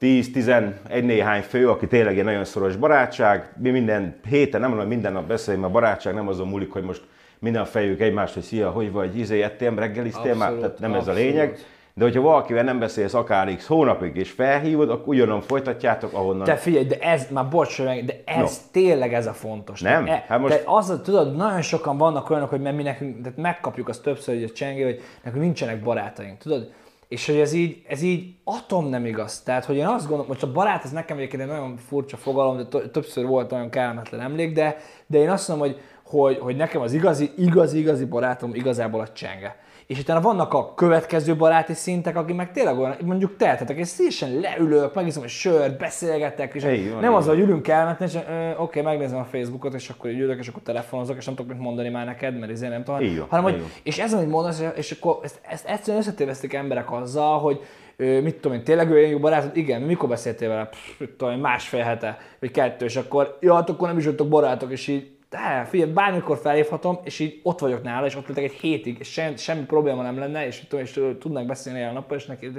10-11 0.01 0.71
néhány 1.03 1.43
fő, 1.43 1.69
aki 1.69 1.87
tényleg 1.87 2.19
egy 2.19 2.25
nagyon 2.25 2.45
szoros 2.45 2.77
barátság. 2.77 3.53
Mi 3.63 3.71
minden 3.71 4.21
héten, 4.29 4.61
nem 4.61 4.71
mondom, 4.71 4.89
minden 4.89 5.13
nap 5.13 5.27
beszélünk, 5.27 5.63
mert 5.63 5.75
a 5.75 5.79
barátság 5.81 6.15
nem 6.15 6.29
azon 6.29 6.49
múlik, 6.49 6.73
hogy 6.73 6.83
most 6.83 7.03
minden 7.39 7.65
fejük 7.65 8.01
egymást, 8.01 8.35
hogy 8.35 8.43
szia, 8.43 8.71
hogy 8.71 8.93
vagy, 8.93 9.19
izé, 9.19 9.43
ettél, 9.43 9.75
reggeliztél 9.75 10.35
már, 10.35 10.49
Abszolút, 10.49 10.61
tehát 10.61 10.79
nem 10.79 10.91
ez 10.91 11.07
a 11.07 11.11
abszolút. 11.11 11.21
lényeg. 11.21 11.59
De 11.99 12.05
hogyha 12.05 12.21
valakivel 12.21 12.65
nem 12.65 12.79
beszélsz 12.79 13.15
akár 13.15 13.57
x 13.57 13.67
hónapig, 13.67 14.17
és 14.17 14.31
felhívod, 14.31 14.91
akkor 14.91 15.09
ugyanon 15.09 15.41
folytatjátok, 15.41 16.13
ahonnan... 16.13 16.45
Te 16.45 16.57
figyelj, 16.57 16.85
de 16.85 16.99
ez, 16.99 17.27
már 17.31 17.49
bocs, 17.49 17.83
de 17.83 18.23
ez 18.25 18.61
tényleg 18.71 19.15
ez 19.15 19.27
a 19.27 19.33
fontos. 19.33 19.81
Nem? 19.81 20.07
E, 20.07 20.25
Hát 20.29 20.41
most- 20.41 20.57
te 20.57 20.63
az, 20.65 21.01
tudod, 21.05 21.37
nagyon 21.37 21.63
sokan 21.63 21.97
vannak 21.99 22.31
olyanok, 22.31 22.49
hogy 22.51 22.61
mi 22.61 22.83
nekünk, 22.83 23.23
tehát 23.23 23.39
megkapjuk 23.39 23.89
azt 23.89 24.03
többször, 24.03 24.35
hogy 24.35 24.45
a 24.45 24.51
csengé, 24.51 24.83
hogy 24.83 25.01
nekünk 25.23 25.43
nincsenek 25.43 25.83
barátaink, 25.83 26.39
tudod? 26.39 26.73
És 27.09 27.27
hogy 27.27 27.37
ez 27.37 27.53
így, 27.53 27.83
ez 27.89 28.03
így 28.03 28.35
atom 28.45 28.89
nem 28.89 29.07
igaz. 29.07 29.43
Tehát, 29.43 29.65
hogy 29.65 29.77
én 29.77 29.87
azt 29.87 30.03
gondolom, 30.05 30.27
most 30.29 30.43
a 30.43 30.53
barát, 30.53 30.85
ez 30.85 30.91
nekem 30.93 31.17
egyébként 31.17 31.43
egy 31.43 31.49
nagyon 31.49 31.77
furcsa 31.77 32.17
fogalom, 32.17 32.57
de 32.57 32.79
többször 32.93 33.27
volt 33.27 33.51
nagyon 33.51 33.71
kellemetlen 33.71 34.21
emlék, 34.21 34.53
de, 34.55 34.77
de 35.07 35.19
én 35.19 35.31
azt 35.31 35.49
mondom, 35.49 35.67
hogy, 35.69 35.81
hogy, 36.05 36.39
hogy 36.39 36.57
nekem 36.57 36.81
az 36.81 36.93
igazi, 36.93 37.31
igazi, 37.37 37.79
igazi 37.79 38.05
barátom 38.05 38.55
igazából 38.55 39.01
a 39.01 39.09
csenge. 39.13 39.65
És 39.87 39.99
utána 39.99 40.21
vannak 40.21 40.55
a 40.55 40.75
következő 40.75 41.37
baráti 41.37 41.75
szintek, 41.75 42.17
akik 42.17 42.37
meg 42.37 42.53
tényleg 42.53 42.79
olyan, 42.79 42.97
mondjuk 43.05 43.37
te, 43.37 43.45
tehát 43.45 43.71
és 43.71 43.89
szívesen 43.89 44.41
leülök, 44.41 44.95
megiszom 44.95 45.23
egy 45.23 45.29
sört, 45.29 45.79
beszélgetek, 45.79 46.55
és 46.55 46.63
van, 46.63 47.01
nem 47.01 47.15
az, 47.15 47.27
hogy 47.27 47.39
ülünk 47.39 47.69
el, 47.69 47.97
és 48.01 48.19
oké, 48.57 48.81
megnézem 48.81 49.19
a 49.19 49.25
Facebookot, 49.25 49.75
és 49.75 49.89
akkor 49.89 50.11
így 50.11 50.19
ülök, 50.19 50.39
és 50.39 50.49
akkor 50.49 50.63
telefonozok, 50.63 51.17
és 51.17 51.25
nem 51.25 51.35
tudok 51.35 51.53
mit 51.53 51.61
mondani 51.61 51.89
már 51.89 52.07
neked, 52.07 52.39
mert 52.39 52.53
ezért 52.53 52.73
nem 52.73 52.85
tudom. 52.85 53.27
Hanem, 53.29 53.45
hogy, 53.45 53.63
és 53.83 53.99
ez, 53.99 54.15
amit 54.15 54.29
mondasz, 54.29 54.63
és 54.77 54.91
akkor 54.91 55.19
ezt, 55.23 55.41
ezt 55.49 55.67
egyszerűen 55.67 56.03
összetévesztik 56.03 56.53
emberek 56.53 56.93
azzal, 56.93 57.39
hogy 57.39 57.61
mit 57.97 58.35
tudom 58.35 58.57
én, 58.57 58.65
tényleg 58.65 58.91
olyan 58.91 59.11
jó 59.11 59.19
barátod? 59.19 59.57
Igen, 59.57 59.83
mikor 59.83 60.09
beszéltél 60.09 60.49
vele? 60.49 60.65
Pff, 60.65 61.03
tudom 61.17 61.35
én, 61.35 61.41
másfél 61.41 61.83
hete, 61.83 62.19
vagy 62.41 62.51
kettő, 62.51 62.85
és 62.85 62.97
akkor, 62.97 63.39
ja, 63.41 63.55
hát 63.55 63.71
akkor 63.71 63.89
nem 63.89 63.99
is 63.99 64.05
voltok 64.05 64.29
barátok, 64.29 64.71
és 64.71 64.89
így, 64.89 65.16
de 65.31 65.65
figyelj, 65.69 65.91
bármikor 65.91 66.39
felhívhatom, 66.39 66.99
és 67.03 67.19
így 67.19 67.41
ott 67.43 67.59
vagyok 67.59 67.83
nála, 67.83 68.07
és 68.07 68.17
ott 68.17 68.29
lehetek 68.29 68.45
egy 68.45 68.57
hétig, 68.57 68.97
és 68.99 69.13
semmi, 69.13 69.37
semmi 69.37 69.65
probléma 69.65 70.03
nem 70.03 70.19
lenne, 70.19 70.47
és, 70.47 70.67
tudom, 70.69 70.85
és 70.85 71.01
tudnak 71.21 71.47
beszélni 71.47 71.81
el 71.81 71.93
nappal, 71.93 72.17
és, 72.17 72.27
neki, 72.27 72.51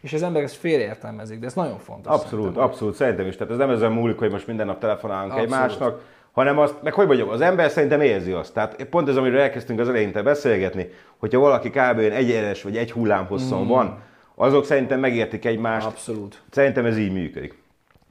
és 0.00 0.12
az 0.12 0.22
emberek 0.22 0.46
ezt 0.48 0.56
félreértelmezik, 0.56 1.38
de 1.38 1.46
ez 1.46 1.54
nagyon 1.54 1.78
fontos. 1.78 2.12
Abszolút, 2.12 2.44
szerintem. 2.44 2.62
abszolút, 2.62 2.94
szerintem 2.94 3.26
is. 3.26 3.36
Tehát 3.36 3.52
ez 3.52 3.58
nem 3.58 3.70
ezen 3.70 3.92
múlik, 3.92 4.18
hogy 4.18 4.30
most 4.30 4.46
minden 4.46 4.66
nap 4.66 4.78
telefonálunk 4.78 5.32
Abszolút. 5.32 5.52
egymásnak, 5.52 6.00
hanem 6.32 6.58
azt, 6.58 6.74
meg 6.82 6.92
hogy 6.92 7.06
mondjam, 7.06 7.28
az 7.28 7.40
ember 7.40 7.70
szerintem 7.70 8.00
érzi 8.00 8.32
azt. 8.32 8.54
Tehát 8.54 8.84
pont 8.84 9.08
ez, 9.08 9.16
amiről 9.16 9.40
elkezdtünk 9.40 9.80
az 9.80 9.88
elején 9.88 10.12
beszélgetni, 10.24 10.88
hogyha 11.18 11.40
valaki 11.40 11.70
kb. 11.70 11.98
egyenes 11.98 12.62
vagy 12.62 12.76
egy 12.76 12.92
hullám 12.92 13.26
hosszon 13.26 13.64
mm. 13.64 13.68
van, 13.68 14.02
azok 14.34 14.64
szerintem 14.64 15.00
megértik 15.00 15.44
egymást. 15.44 15.86
Abszolút. 15.86 16.42
Szerintem 16.50 16.84
ez 16.84 16.98
így 16.98 17.12
működik. 17.12 17.61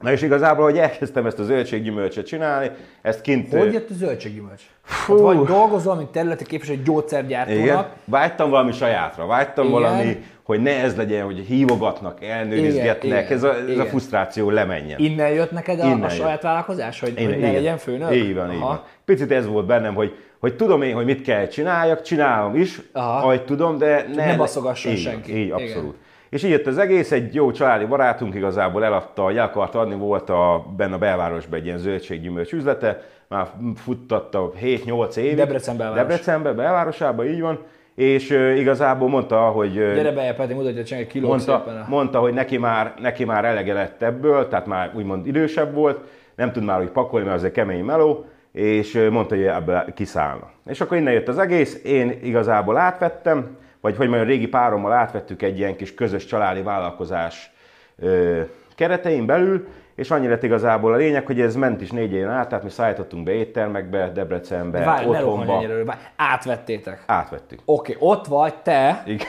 Na 0.02 0.12
és 0.12 0.22
igazából, 0.22 0.64
hogy 0.64 0.78
elkezdtem 0.78 1.26
ezt 1.26 1.38
a 1.38 1.42
zöldséggyümölcsöt 1.44 2.26
csinálni, 2.26 2.70
ezt 3.02 3.20
kint... 3.20 3.52
Hogy 3.52 3.72
jött 3.72 3.90
a 3.90 3.94
zöldséggyümölcs? 3.94 4.62
Hát 4.86 5.06
vagy 5.18 5.38
dolgozol, 5.42 5.94
mint 5.94 6.08
területi 6.08 6.44
képviselő 6.44 6.78
egy 6.78 6.82
Igen, 6.84 6.94
gyógyszergyártónak, 6.94 7.88
vágytam 8.04 8.50
valami 8.50 8.72
sajátra, 8.72 9.26
vágytam 9.26 9.66
Igen. 9.66 9.80
valami, 9.80 10.22
hogy 10.42 10.60
ne 10.62 10.70
ez 10.82 10.96
legyen, 10.96 11.24
hogy 11.24 11.38
hívogatnak, 11.38 12.24
elnőrizgetnek, 12.24 13.24
Igen, 13.24 13.32
ez, 13.36 13.42
a, 13.42 13.54
ez 13.54 13.68
a 13.68 13.70
igen. 13.70 13.86
frusztráció 13.86 14.50
lemenjen. 14.50 14.98
innen 14.98 15.28
jött 15.30 15.50
neked 15.50 15.80
a, 15.80 15.84
Innen 15.84 16.02
a 16.02 16.06
jött. 16.06 16.10
saját 16.20 16.42
vállalkozás, 16.42 17.00
hogy, 17.00 17.18
Én- 17.18 17.26
hogy 17.28 17.38
ne 17.38 17.52
legyen 17.52 17.78
főnök? 17.78 18.14
Így 18.14 18.34
van, 18.34 18.52
így 18.52 18.56
Aha. 18.60 18.66
van. 18.66 18.82
Picit 19.04 19.32
ez 19.32 19.46
volt 19.46 19.66
bennem, 19.66 19.94
hogy, 19.94 20.14
hogy 20.38 20.56
tudom 20.56 20.82
én, 20.82 20.94
hogy 20.94 21.04
mit 21.04 21.22
kell 21.22 21.46
csináljak, 21.46 22.02
csinálom 22.02 22.56
is, 22.56 22.80
Aha. 22.92 23.18
ahogy 23.18 23.44
tudom, 23.44 23.78
de 23.78 24.06
ne, 24.14 24.26
ne 24.26 24.36
baszogasson 24.36 24.92
így, 24.92 24.98
senki. 24.98 25.38
Így, 25.38 25.52
Igen. 25.56 25.94
És 26.32 26.42
így 26.42 26.50
jött 26.50 26.66
az 26.66 26.78
egész, 26.78 27.12
egy 27.12 27.34
jó 27.34 27.50
családi 27.50 27.84
barátunk 27.84 28.34
igazából 28.34 28.84
eladta, 28.84 29.30
el 29.30 29.44
akart 29.44 29.74
adni, 29.74 29.94
volt 29.94 30.30
a, 30.30 30.66
benne 30.76 30.94
a 30.94 30.98
belvárosban 30.98 31.58
egy 31.58 31.64
ilyen 31.64 31.78
zöldséggyümölcs 31.78 32.52
üzlete, 32.52 33.02
már 33.28 33.46
futtatta 33.76 34.52
7-8 34.62 35.16
évig. 35.16 35.36
Debrecen 35.36 35.76
belváros. 35.76 36.00
Debrecenbe, 36.00 36.52
belvárosában, 36.52 37.26
így 37.26 37.40
van. 37.40 37.58
És 37.94 38.30
ö, 38.30 38.52
igazából 38.52 39.08
mondta, 39.08 39.36
hogy 39.36 39.76
ö, 39.76 39.94
Gyere 39.94 40.12
be, 40.12 40.34
Peti, 40.34 40.54
mutatja 40.54 40.84
csak 40.84 40.98
egy 40.98 41.06
kilót 41.06 41.28
mondta, 41.28 41.62
szépen. 41.66 41.86
Mondta, 41.88 42.18
hogy 42.18 42.32
neki 42.32 42.58
már, 42.58 42.94
neki 43.00 43.24
már 43.24 43.44
elege 43.44 43.72
lett 43.72 44.02
ebből, 44.02 44.48
tehát 44.48 44.66
már 44.66 44.90
úgymond 44.94 45.26
idősebb 45.26 45.74
volt, 45.74 46.00
nem 46.34 46.52
tud 46.52 46.64
már 46.64 46.80
úgy 46.80 46.90
pakolni, 46.90 47.26
mert 47.26 47.38
az 47.38 47.44
egy 47.44 47.52
kemény 47.52 47.84
meló, 47.84 48.24
és 48.52 48.94
ö, 48.94 49.10
mondta, 49.10 49.34
hogy 49.34 49.44
ebből 49.44 49.84
kiszállna. 49.94 50.50
És 50.66 50.80
akkor 50.80 50.96
innen 50.96 51.12
jött 51.12 51.28
az 51.28 51.38
egész, 51.38 51.80
én 51.84 52.18
igazából 52.22 52.76
átvettem, 52.76 53.56
vagy 53.82 53.96
hogy 53.96 54.08
mondjam, 54.08 54.28
régi 54.28 54.48
párommal 54.48 54.92
átvettük 54.92 55.42
egy 55.42 55.58
ilyen 55.58 55.76
kis 55.76 55.94
közös 55.94 56.24
családi 56.24 56.62
vállalkozás 56.62 57.52
ö, 57.98 58.40
keretein 58.74 59.26
belül, 59.26 59.66
és 59.94 60.10
annyi 60.10 60.28
lett 60.28 60.42
igazából 60.42 60.92
a 60.92 60.96
lényeg, 60.96 61.26
hogy 61.26 61.40
ez 61.40 61.54
ment 61.54 61.80
is 61.80 61.90
négy 61.90 62.12
éven 62.12 62.30
át, 62.30 62.48
tehát 62.48 62.64
mi 62.64 62.70
szállítottunk 62.70 63.24
be 63.24 63.32
éttermekbe, 63.32 64.10
Debrecenbe, 64.10 64.84
Várj, 64.84 65.06
ne 65.10 65.20
rohanj 65.20 65.40
otthonba, 65.40 65.54
ennyire, 65.56 65.84
várj. 65.84 66.00
Átvettétek. 66.16 67.02
átvettük. 67.06 67.60
Oké, 67.64 67.96
ott 67.98 68.26
vagy 68.26 68.54
te, 68.54 69.02
Igen. 69.06 69.26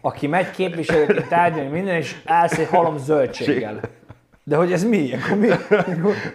aki 0.00 0.26
megy 0.26 0.50
képviselőként 0.50 1.28
tárgyalni 1.28 1.70
minden, 1.70 1.94
és 1.94 2.16
állsz 2.24 2.58
egy 2.58 2.68
halom 2.68 2.96
zöldséggel. 2.96 3.80
De 4.46 4.56
hogy 4.56 4.72
ez 4.72 4.84
mi? 4.84 5.10
Akkor 5.14 5.36
mi, 5.38 5.48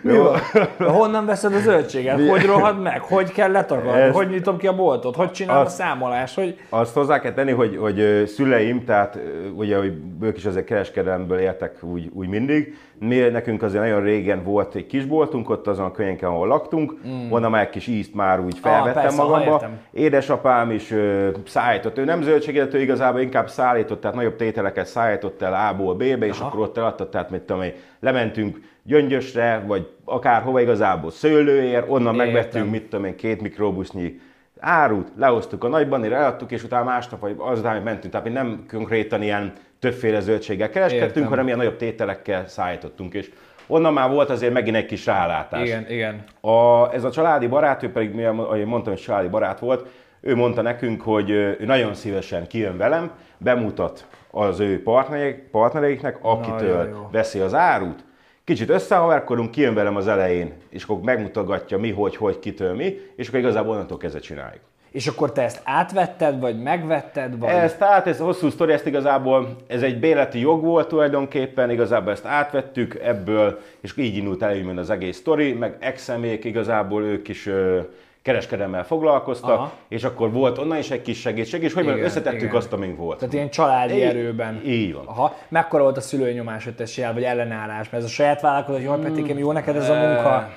mi 0.02 0.18
van? 0.18 0.40
Honnan 0.78 1.26
veszed 1.26 1.54
a 1.54 1.60
zöldséget? 1.60 2.28
Hogy 2.30 2.46
rohad 2.46 2.82
meg? 2.82 3.02
Hogy 3.02 3.32
kell 3.32 3.52
letakarni? 3.52 4.02
Ezt- 4.02 4.16
Hogy 4.16 4.30
nyitom 4.30 4.58
ki 4.58 4.68
a 4.68 4.76
boltot? 4.76 5.16
Hogy 5.16 5.32
csinálom 5.32 5.62
a 5.62 5.66
Azt- 5.66 5.76
számolást? 5.76 6.36
Hogy... 6.36 6.58
Azt 6.70 6.94
hozzá 6.94 7.20
kell 7.20 7.34
tenni, 7.34 7.52
hogy, 7.52 7.78
hogy 7.78 8.24
szüleim, 8.28 8.84
tehát 8.86 9.20
ugye, 9.56 9.78
hogy 9.78 9.94
ők 10.22 10.38
is 10.38 10.46
azért 10.46 10.66
kereskedelemből 10.66 11.40
éltek 11.40 11.84
úgy, 11.84 12.10
úgy 12.14 12.28
mindig. 12.28 12.78
Mi, 13.00 13.18
nekünk 13.18 13.62
azért 13.62 13.84
nagyon 13.84 14.04
régen 14.04 14.44
volt 14.44 14.76
egy 14.76 14.86
kisboltunk, 14.86 15.50
ott 15.50 15.68
azon 15.68 15.86
a 15.86 15.92
könyönken, 15.92 16.30
ahol 16.30 16.48
laktunk, 16.48 16.94
mm. 17.08 17.32
onnan 17.32 17.52
már 17.52 17.62
egy 17.62 17.70
kis 17.70 17.88
ízt 17.88 18.14
már 18.14 18.40
úgy 18.40 18.58
felvettem 18.60 18.98
Ah, 18.98 19.02
persze, 19.02 19.24
magamba. 19.24 19.70
Édesapám 19.92 20.72
is 20.72 20.92
ö, 20.92 21.30
szállított, 21.46 21.98
ő 21.98 22.04
nem 22.04 22.22
zöldséget, 22.22 22.74
ő 22.74 22.82
igazából 22.82 23.22
inkább 23.22 23.50
szállított, 23.50 24.02
tehát 24.02 24.16
nagyobb 24.16 24.36
tételeket 24.36 24.86
szállított 24.86 25.42
el 25.42 25.54
A-ból 25.70 25.96
B-be, 25.96 26.26
és 26.26 26.40
Aha. 26.40 26.48
akkor 26.48 26.60
ott 26.60 26.78
eladta, 26.78 27.10
tehát 27.10 27.30
mit 27.30 27.42
tudom 27.42 27.62
én, 27.62 27.74
lementünk 28.00 28.60
Gyöngyösre, 28.84 29.64
vagy 29.68 29.88
akárhova 30.06 30.62
igazából 30.62 31.12
szőlőér, 31.12 31.84
onnan 31.88 32.14
Értem. 32.14 32.16
megvettünk, 32.16 32.72
mit 32.72 32.84
tudom 32.84 33.06
én, 33.06 33.16
két 33.16 33.42
mikrobusznyi 33.42 34.20
árut, 34.60 35.08
lehoztuk 35.18 35.64
a 35.64 35.68
nagybanira, 35.68 36.16
eladtuk, 36.16 36.52
és 36.52 36.64
utána 36.64 36.84
másnap, 36.84 37.20
vagy 37.20 37.36
azután 37.38 37.82
mentünk. 37.82 38.14
Tehát 38.14 38.28
mi 38.28 38.34
nem 38.34 38.66
konkrétan 38.72 39.22
ilyen 39.22 39.54
többféle 39.80 40.20
zöldséggel 40.20 40.70
kereskedtünk, 40.70 41.16
Értem. 41.16 41.30
hanem 41.30 41.46
ilyen 41.46 41.58
nagyobb 41.58 41.78
tételekkel 41.78 42.48
szállítottunk, 42.48 43.14
és 43.14 43.32
onnan 43.68 43.94
már 43.94 44.10
volt 44.10 44.30
azért 44.30 44.54
megint 44.54 44.76
egy 44.76 44.86
kis 44.86 45.06
rálátás. 45.06 45.68
Igen, 45.68 45.86
igen. 45.90 46.24
A, 46.42 46.92
ez 46.94 47.04
a 47.04 47.12
családi 47.12 47.48
barát, 47.48 47.84
ő 47.84 47.92
pedig, 47.92 48.26
ahogy 48.26 48.66
mondtam, 48.66 48.94
hogy 48.94 49.02
családi 49.02 49.28
barát 49.28 49.60
volt, 49.60 49.88
ő 50.22 50.36
mondta 50.36 50.62
nekünk, 50.62 51.02
hogy 51.02 51.30
ő 51.30 51.58
nagyon 51.66 51.94
szívesen 51.94 52.48
kijön 52.48 52.78
velem, 52.78 53.12
bemutat 53.38 54.08
az 54.32 54.60
ő 54.60 54.84
partnereik, 54.84 55.36
partnereiknek, 55.52 56.18
akitől 56.22 56.78
Nagyon 56.78 56.94
jó. 56.94 57.10
veszi 57.12 57.40
az 57.40 57.54
árut, 57.54 58.04
kicsit 58.44 58.70
összehaverkodunk, 58.70 59.52
kijön 59.52 59.74
velem 59.74 59.96
az 59.96 60.08
elején, 60.08 60.54
és 60.70 60.84
akkor 60.84 61.00
megmutogatja 61.02 61.78
mi, 61.78 61.92
hogy, 61.92 62.16
hogy, 62.16 62.40
kitől 62.40 62.76
mi, 62.76 63.00
és 63.16 63.28
akkor 63.28 63.40
igazából 63.40 63.74
onnantól 63.74 63.98
kezdve 63.98 64.20
csináljuk. 64.20 64.62
És 64.92 65.08
akkor 65.08 65.32
te 65.32 65.42
ezt 65.42 65.62
átvetted, 65.64 66.40
vagy 66.40 66.62
megvetted, 66.62 67.38
vagy... 67.38 67.50
Ez 67.50 67.76
tehát, 67.76 68.08
ez 68.08 68.20
hosszú 68.20 68.50
sztori, 68.50 68.72
ezt 68.74 68.86
igazából, 68.86 69.56
ez 69.68 69.82
egy 69.82 70.00
béleti 70.00 70.40
jog 70.40 70.64
volt 70.64 70.88
tulajdonképpen, 70.88 71.70
igazából 71.70 72.12
ezt 72.12 72.26
átvettük 72.26 73.00
ebből, 73.04 73.60
és 73.82 73.98
így 73.98 74.18
indult 74.18 74.42
el 74.44 74.78
az 74.78 74.90
egész 74.90 75.18
sztori, 75.18 75.54
meg 75.54 75.76
exemék 75.80 76.44
igazából 76.44 77.04
ők 77.04 77.28
is 77.28 77.46
ö, 77.48 77.80
kereskedelemmel 78.22 78.86
foglalkoztak, 78.86 79.50
Aha. 79.50 79.72
és 79.88 80.04
akkor 80.04 80.32
volt 80.32 80.58
onnan 80.58 80.78
is 80.78 80.92
egy 80.92 81.02
kis 81.02 81.20
segítség, 81.20 81.64
és 81.64 81.74
hogy 81.74 81.84
Igen, 81.84 82.04
összetettük 82.04 82.42
igen. 82.42 82.56
azt, 82.56 82.74
amink 82.74 82.98
volt. 82.98 83.18
Tehát 83.20 83.34
ilyen 83.34 83.50
családi 83.50 83.94
Így- 83.94 84.02
erőben. 84.02 84.62
így 84.66 84.94
van. 84.94 85.06
Aha. 85.06 85.36
Mekkora 85.48 85.84
volt 85.84 85.98
a 85.98 86.02
szülői 86.02 86.34
nyomás, 86.34 86.64
hogy 86.64 86.76
tessél, 86.76 87.14
vagy 87.14 87.24
ellenállás? 87.24 87.90
Mert 87.90 88.04
ez 88.04 88.10
a 88.10 88.14
saját 88.14 88.42
vállalkozás, 88.42 88.86
hogy 88.86 88.90
jaj, 88.90 89.10
Petikém, 89.10 89.38
jó 89.38 89.52
neked 89.52 89.76
ez 89.76 89.90
a 89.90 89.94
munka, 89.94 90.50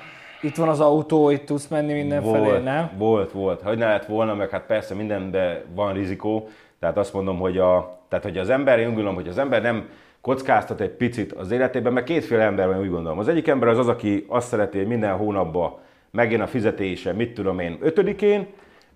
itt 0.43 0.55
van 0.55 0.69
az 0.69 0.79
autó, 0.79 1.29
itt 1.29 1.45
tudsz 1.45 1.67
menni 1.67 1.93
mindenfelé, 1.93 2.43
Volt, 2.43 2.63
nem? 2.63 2.89
volt, 2.97 3.31
volt. 3.31 3.61
Hogy 3.61 3.77
ne 3.77 3.87
lett 3.87 4.05
volna, 4.05 4.35
meg 4.35 4.49
hát 4.49 4.65
persze 4.65 4.93
mindenben 4.93 5.61
van 5.75 5.93
rizikó. 5.93 6.49
Tehát 6.79 6.97
azt 6.97 7.13
mondom, 7.13 7.37
hogy, 7.39 7.57
a, 7.57 7.97
tehát, 8.09 8.25
hogy 8.25 8.37
az 8.37 8.49
ember, 8.49 8.79
én 8.79 8.87
úgy 8.87 8.93
gondolom, 8.93 9.15
hogy 9.15 9.27
az 9.27 9.37
ember 9.37 9.61
nem 9.61 9.89
kockáztat 10.21 10.81
egy 10.81 10.89
picit 10.89 11.31
az 11.31 11.51
életében, 11.51 11.93
mert 11.93 12.05
kétféle 12.05 12.43
ember 12.43 12.67
van, 12.67 12.79
úgy 12.79 12.89
gondolom. 12.89 13.19
Az 13.19 13.27
egyik 13.27 13.47
ember 13.47 13.69
az 13.69 13.77
az, 13.77 13.87
aki 13.87 14.25
azt 14.27 14.47
szereti, 14.47 14.77
hogy 14.77 14.87
minden 14.87 15.17
hónapban 15.17 15.73
megjön 16.11 16.41
a 16.41 16.47
fizetése, 16.47 17.13
mit 17.13 17.33
tudom 17.33 17.59
én, 17.59 17.77
ötödikén, 17.81 18.47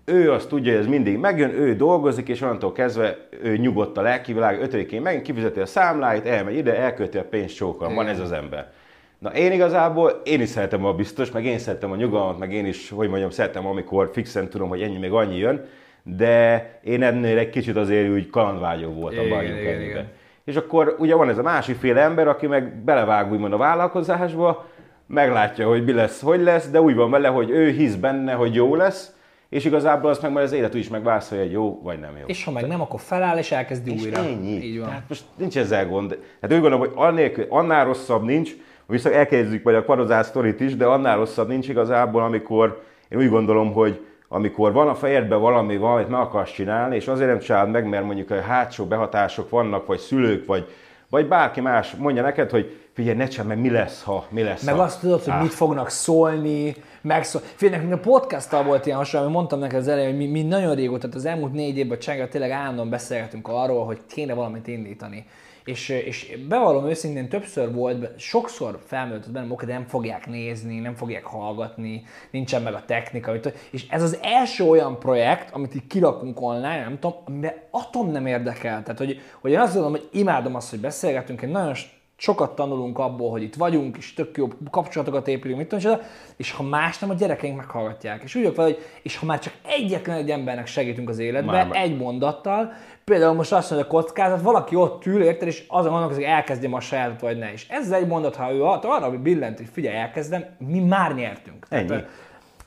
ő 0.04 0.32
azt 0.32 0.48
tudja, 0.48 0.72
hogy 0.72 0.80
ez 0.80 0.86
mindig 0.86 1.18
megjön, 1.18 1.50
ő 1.50 1.74
dolgozik, 1.76 2.28
és 2.28 2.40
onnantól 2.40 2.72
kezdve 2.72 3.16
ő 3.42 3.56
nyugodt 3.56 3.96
a 3.96 4.02
lelkivilág, 4.02 4.60
ötödikén 4.60 5.02
megint 5.02 5.22
kifizeti 5.22 5.60
a 5.60 5.66
számláit, 5.66 6.26
elmegy 6.26 6.56
ide, 6.56 6.76
elkölti 6.76 7.18
a 7.18 7.24
pénzt 7.24 7.54
csókolom, 7.54 7.94
van 7.94 8.06
ez 8.06 8.20
az 8.20 8.32
ember. 8.32 8.72
Na 9.18 9.30
én 9.30 9.52
igazából, 9.52 10.20
én 10.24 10.40
is 10.40 10.48
szeretem 10.48 10.84
a 10.84 10.92
biztos, 10.92 11.30
meg 11.30 11.44
én 11.44 11.58
szeretem 11.58 11.90
a 11.90 11.96
nyugalmat, 11.96 12.38
meg 12.38 12.52
én 12.52 12.66
is, 12.66 12.90
hogy 12.90 13.08
mondjam, 13.08 13.30
szeretem, 13.30 13.66
amikor 13.66 14.10
fixen 14.12 14.48
tudom, 14.48 14.68
hogy 14.68 14.82
ennyi 14.82 14.98
még 14.98 15.12
annyi 15.12 15.36
jön, 15.36 15.64
de 16.02 16.64
én 16.84 17.02
ennél 17.02 17.38
egy 17.38 17.50
kicsit 17.50 17.76
azért 17.76 18.10
úgy 18.10 18.30
kalandvágyó 18.30 18.90
voltam 18.90 19.24
Igen, 19.24 19.44
igen, 19.44 19.82
igen. 19.82 20.08
És 20.44 20.56
akkor 20.56 20.96
ugye 20.98 21.14
van 21.14 21.28
ez 21.28 21.38
a 21.38 21.42
másik 21.42 21.76
féle 21.76 22.00
ember, 22.00 22.28
aki 22.28 22.46
meg 22.46 22.76
belevág 22.84 23.32
úgymond 23.32 23.52
a 23.52 23.56
vállalkozásba, 23.56 24.66
meglátja, 25.06 25.68
hogy 25.68 25.84
mi 25.84 25.92
lesz, 25.92 26.22
hogy 26.22 26.40
lesz, 26.40 26.70
de 26.70 26.80
úgy 26.80 26.94
van 26.94 27.10
vele, 27.10 27.28
hogy 27.28 27.50
ő 27.50 27.70
hisz 27.70 27.94
benne, 27.94 28.32
hogy 28.32 28.54
jó 28.54 28.74
lesz, 28.74 29.12
és 29.48 29.64
igazából 29.64 30.10
azt 30.10 30.22
meg 30.22 30.32
majd 30.32 30.44
az 30.44 30.52
élet 30.52 30.74
úgy 30.74 30.80
is 30.80 30.88
megválaszolja, 30.88 31.44
hogy 31.44 31.52
jó 31.52 31.80
vagy 31.82 32.00
nem 32.00 32.16
jó. 32.20 32.24
És 32.26 32.44
ha 32.44 32.50
meg 32.50 32.66
nem, 32.66 32.80
akkor 32.80 33.00
feláll 33.00 33.38
és 33.38 33.52
elkezdi 33.52 33.94
És 33.94 34.02
újra. 34.02 34.18
ennyi. 34.18 34.64
Így 34.64 34.78
van. 34.78 34.88
Tehát 34.88 35.04
most 35.08 35.24
nincs 35.36 35.56
ezzel 35.58 35.88
gond. 35.88 36.18
Hát 36.40 36.52
úgy 36.52 36.60
gondolom, 36.60 36.78
hogy 36.80 36.92
annélkül, 36.94 37.46
annál 37.48 37.84
rosszabb 37.84 38.24
nincs, 38.24 38.52
viszont 38.92 39.14
elkezdjük 39.14 39.62
majd 39.62 39.76
a 39.76 39.82
kvarozás 39.82 40.26
sztorit 40.26 40.60
is, 40.60 40.76
de 40.76 40.86
annál 40.86 41.16
rosszabb 41.16 41.48
nincs 41.48 41.68
igazából, 41.68 42.22
amikor 42.22 42.82
én 43.08 43.18
úgy 43.18 43.28
gondolom, 43.28 43.72
hogy 43.72 44.04
amikor 44.28 44.72
van 44.72 44.88
a 44.88 44.94
fejedben 44.94 45.40
valami, 45.40 45.76
valamit 45.76 46.08
meg 46.08 46.20
akarsz 46.20 46.52
csinálni, 46.52 46.96
és 46.96 47.06
azért 47.06 47.28
nem 47.28 47.38
csináld 47.38 47.70
meg, 47.70 47.88
mert 47.88 48.04
mondjuk 48.04 48.30
a 48.30 48.40
hátsó 48.40 48.84
behatások 48.84 49.50
vannak, 49.50 49.86
vagy 49.86 49.98
szülők, 49.98 50.46
vagy 50.46 50.68
vagy 51.10 51.28
bárki 51.28 51.60
más 51.60 51.94
mondja 51.94 52.22
neked, 52.22 52.50
hogy 52.50 52.80
figyelj, 52.92 53.16
ne 53.16 53.28
csak, 53.28 53.46
mert 53.46 53.60
mi 53.60 53.70
lesz, 53.70 54.02
ha, 54.02 54.26
mi 54.30 54.42
lesz, 54.42 54.62
Meg 54.62 54.74
ha. 54.74 54.82
azt 54.82 55.00
tudod, 55.00 55.22
hogy 55.22 55.32
Á. 55.32 55.42
mit 55.42 55.52
fognak 55.52 55.90
szólni, 55.90 56.74
megszól. 57.00 57.40
Figyelj, 57.54 57.80
nekünk 57.80 57.98
a 57.98 58.10
podcasttal 58.10 58.62
volt 58.62 58.86
ilyen 58.86 58.98
hasonló, 58.98 59.26
amit 59.26 59.36
mondtam 59.38 59.58
neked 59.58 59.78
az 59.78 59.88
elején, 59.88 60.08
hogy 60.08 60.18
mi, 60.18 60.26
mi 60.26 60.42
nagyon 60.42 60.74
régóta, 60.74 61.00
tehát 61.00 61.16
az 61.16 61.24
elmúlt 61.24 61.52
négy 61.52 61.78
évben 61.78 61.98
Csánggal 61.98 62.28
tényleg 62.28 62.50
állandóan 62.50 62.90
beszélgetünk 62.90 63.48
arról, 63.48 63.84
hogy 63.84 64.00
kéne 64.08 64.34
valamit 64.34 64.66
indítani. 64.66 65.26
És, 65.68 65.88
és 65.88 66.38
bevallom 66.48 66.88
őszintén, 66.88 67.28
többször 67.28 67.74
volt, 67.74 68.20
sokszor 68.20 68.78
felmerült 68.86 69.32
bennem, 69.32 69.56
de 69.56 69.72
nem 69.72 69.86
fogják 69.86 70.26
nézni, 70.26 70.78
nem 70.78 70.94
fogják 70.94 71.24
hallgatni, 71.24 72.02
nincsen 72.30 72.62
meg 72.62 72.74
a 72.74 72.84
technika, 72.86 73.32
és 73.70 73.86
ez 73.88 74.02
az 74.02 74.18
első 74.22 74.64
olyan 74.64 74.98
projekt, 74.98 75.50
amit 75.50 75.74
így 75.74 75.86
kirakunk 75.86 76.40
online, 76.40 76.80
nem 76.80 76.98
tudom, 76.98 77.16
amiben 77.24 77.54
atom 77.70 78.10
nem 78.10 78.26
érdekel. 78.26 78.82
Tehát, 78.82 78.98
hogy, 78.98 79.20
hogy 79.40 79.50
én 79.50 79.58
azt 79.58 79.74
gondolom, 79.74 80.00
hogy 80.00 80.20
imádom 80.20 80.54
azt, 80.54 80.70
hogy 80.70 80.80
beszélgetünk, 80.80 81.42
én 81.42 81.48
nagyon 81.48 81.74
sokat 82.20 82.54
tanulunk 82.54 82.98
abból, 82.98 83.30
hogy 83.30 83.42
itt 83.42 83.54
vagyunk, 83.54 83.96
és 83.96 84.14
tök 84.14 84.36
jó 84.36 84.48
kapcsolatokat 84.70 85.28
épülünk, 85.28 85.58
mit 85.58 85.68
tudom, 85.68 85.98
és 86.36 86.52
ha 86.52 86.62
más 86.62 86.98
nem, 86.98 87.10
a 87.10 87.14
gyerekeink 87.14 87.56
meghallgatják. 87.56 88.22
És 88.22 88.34
úgy 88.34 88.42
vagyok 88.42 88.56
vele, 88.56 88.68
hogy 88.68 88.82
és 89.02 89.16
ha 89.16 89.26
már 89.26 89.38
csak 89.38 89.52
egyetlen 89.66 90.16
egy 90.16 90.30
embernek 90.30 90.66
segítünk 90.66 91.08
az 91.08 91.18
életbe, 91.18 91.52
Már 91.52 91.68
egy 91.72 91.96
mondattal, 91.96 92.72
például 93.04 93.34
most 93.34 93.52
azt 93.52 93.70
mondja, 93.70 93.88
hogy 93.88 93.98
a 93.98 94.02
kockázat, 94.02 94.42
valaki 94.42 94.74
ott 94.74 95.06
ül, 95.06 95.22
érted, 95.22 95.48
és 95.48 95.64
azon 95.68 95.90
gondolkozik, 95.90 96.24
hogy 96.24 96.32
elkezdjem 96.32 96.74
a 96.74 96.80
sajátot, 96.80 97.20
vagy 97.20 97.38
ne. 97.38 97.52
És 97.52 97.66
ez 97.68 97.90
egy 97.90 98.06
mondat, 98.06 98.36
ha 98.36 98.52
ő 98.52 98.62
arra 98.62 99.10
billent, 99.10 99.56
hogy 99.56 99.68
figyelj, 99.72 99.96
elkezdem, 99.96 100.44
mi 100.58 100.78
már 100.78 101.14
nyertünk. 101.14 101.66
Ennyi. 101.68 101.86
Tehát, 101.86 102.06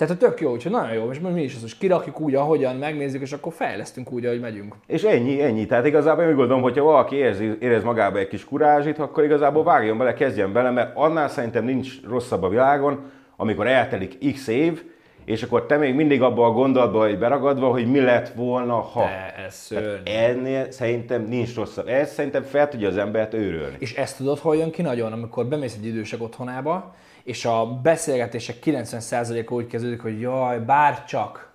tehát 0.08 0.18
tök 0.18 0.40
jó, 0.40 0.52
úgyhogy 0.52 0.72
nagyon 0.72 0.94
jó, 0.94 1.12
és 1.12 1.20
mi 1.20 1.42
is 1.42 1.54
ezt 1.54 1.62
most 1.62 1.78
kirakjuk 1.78 2.20
úgy, 2.20 2.36
ahogyan 2.36 2.76
megnézzük, 2.76 3.22
és 3.22 3.32
akkor 3.32 3.54
fejlesztünk 3.54 4.12
úgy, 4.12 4.26
ahogy 4.26 4.40
megyünk. 4.40 4.76
És 4.88 5.04
ennyi, 5.04 5.42
ennyi. 5.42 5.66
Tehát 5.66 5.86
igazából 5.86 6.24
én 6.24 6.30
úgy 6.30 6.36
gondolom, 6.36 6.62
hogyha 6.62 6.84
valaki 6.84 7.16
érzi, 7.16 7.58
érez 7.60 7.84
magába 7.84 8.18
egy 8.18 8.28
kis 8.28 8.46
kurázsit, 8.46 9.00
akkor 9.00 9.24
igazából 9.24 9.64
vágjon 9.64 9.98
bele, 9.98 10.14
kezdjen 10.14 10.54
bele, 10.54 10.70
mert 10.70 10.92
annál 10.96 11.28
szerintem 11.28 11.64
nincs 11.64 12.02
rosszabb 12.10 12.44
a 12.44 12.50
világon, 12.50 13.12
amikor 13.36 13.68
eltelik 13.68 14.34
x 14.34 14.48
év, 14.48 14.84
és 15.26 15.44
akkor 15.44 15.66
te 15.66 15.78
még 15.78 15.96
mindig 15.96 16.22
abban 16.22 16.50
a 16.50 16.54
gondolatban 16.54 17.00
vagy 17.00 17.20
beragadva, 17.20 17.68
hogy 17.68 17.92
mi 17.92 18.00
lett 18.00 18.28
volna, 18.28 18.76
ha. 18.80 19.04
De 19.04 19.34
ez 19.46 19.56
szörnyű. 19.56 20.12
Ennél 20.12 20.72
szerintem 20.72 21.24
nincs 21.24 21.56
rosszabb. 21.56 21.88
Ez 21.88 22.14
szerintem 22.14 22.44
fel 22.44 22.70
tudja 22.70 22.88
az 22.88 22.98
embert 22.98 23.34
őrölni. 23.34 23.76
És 23.80 23.96
ezt 23.96 24.18
tudod, 24.18 24.40
hol 24.40 24.56
jön 24.56 24.72
ki 24.72 24.82
nagyon, 24.82 25.12
amikor 25.12 25.46
bemész 25.46 25.76
egy 25.76 25.86
idősek 25.86 26.22
otthonába, 26.22 26.96
és 27.32 27.46
a 27.46 27.80
beszélgetések 27.82 28.56
90%-a 28.64 29.54
úgy 29.54 29.68
kezdődik, 29.68 30.02
hogy 30.02 30.20
jaj, 30.20 30.60
bár 30.60 31.06
csak. 31.06 31.52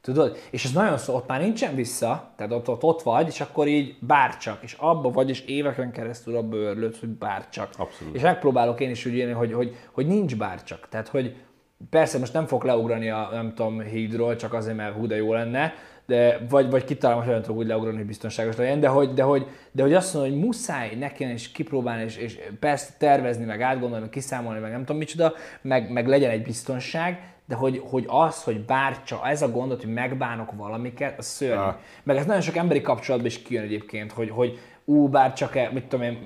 Tudod? 0.00 0.36
És 0.50 0.64
ez 0.64 0.72
nagyon 0.72 0.98
szó, 0.98 1.14
ott 1.14 1.28
már 1.28 1.40
nincsen 1.40 1.74
vissza, 1.74 2.30
tehát 2.36 2.52
ott, 2.52 2.68
ott, 2.68 2.82
ott 2.82 3.02
vagy, 3.02 3.26
és 3.26 3.40
akkor 3.40 3.66
így 3.66 3.96
bárcsak, 4.00 4.62
és 4.62 4.76
abba 4.78 5.10
vagy, 5.10 5.28
és 5.28 5.40
éveken 5.40 5.92
keresztül 5.92 6.36
abba 6.36 6.56
örlődsz, 6.56 7.00
hogy 7.00 7.08
bárcsak. 7.08 7.68
Abszolút. 7.76 8.14
És 8.14 8.22
megpróbálok 8.22 8.80
én 8.80 8.90
is 8.90 9.06
úgy 9.06 9.14
élni, 9.14 9.32
hogy, 9.32 9.52
hogy, 9.52 9.76
hogy 9.92 10.06
nincs 10.06 10.36
bárcsak. 10.36 10.88
Tehát, 10.88 11.08
hogy 11.08 11.36
persze 11.90 12.18
most 12.18 12.32
nem 12.32 12.46
fog 12.46 12.64
leugrani 12.64 13.10
a, 13.10 13.28
nem 13.32 13.54
tudom, 13.54 13.80
hídról, 13.80 14.36
csak 14.36 14.52
azért, 14.52 14.76
mert 14.76 14.94
hú, 14.94 15.06
de 15.06 15.16
jó 15.16 15.32
lenne, 15.32 15.74
de, 16.06 16.46
vagy, 16.48 16.70
vagy 16.70 16.84
kitalálom, 16.84 17.24
hogy 17.24 17.40
tudok 17.40 17.56
úgy 17.56 17.66
leugrani, 17.66 17.96
hogy 17.96 18.06
biztonságos 18.06 18.56
legyen, 18.56 18.80
de 18.80 18.88
hogy, 18.88 19.14
de 19.14 19.22
hogy, 19.22 19.46
de 19.72 19.82
hogy 19.82 19.94
azt 19.94 20.14
mondom, 20.14 20.32
hogy 20.32 20.40
muszáj 20.40 20.94
nekem 20.94 21.30
is 21.30 21.52
kipróbálni, 21.52 22.02
és, 22.02 22.16
és 22.16 22.38
persze 22.60 22.92
tervezni, 22.98 23.44
meg 23.44 23.62
átgondolni, 23.62 24.00
meg 24.00 24.10
kiszámolni, 24.10 24.60
meg 24.60 24.70
nem 24.70 24.80
tudom 24.80 24.96
micsoda, 24.96 25.32
meg, 25.62 25.90
meg 25.90 26.06
legyen 26.08 26.30
egy 26.30 26.42
biztonság, 26.42 27.32
de 27.46 27.54
hogy, 27.54 27.82
hogy 27.84 28.04
az, 28.08 28.42
hogy 28.42 28.60
bárcsak, 28.60 29.20
ez 29.24 29.42
a 29.42 29.50
gondot, 29.50 29.82
hogy 29.82 29.92
megbánok 29.92 30.52
valamiket, 30.56 31.18
az 31.18 31.26
szörnyű. 31.26 31.62
Ah. 31.62 31.74
Meg 32.02 32.16
ez 32.16 32.26
nagyon 32.26 32.42
sok 32.42 32.56
emberi 32.56 32.80
kapcsolatban 32.80 33.30
is 33.30 33.42
kijön 33.42 33.62
egyébként, 33.62 34.12
hogy, 34.12 34.30
hogy 34.30 34.58
ú, 34.84 35.08
bár 35.08 35.32
csak, 35.32 35.56
e- 35.56 35.70
mit 35.72 35.84
tudom 35.84 36.04
én, 36.04 36.18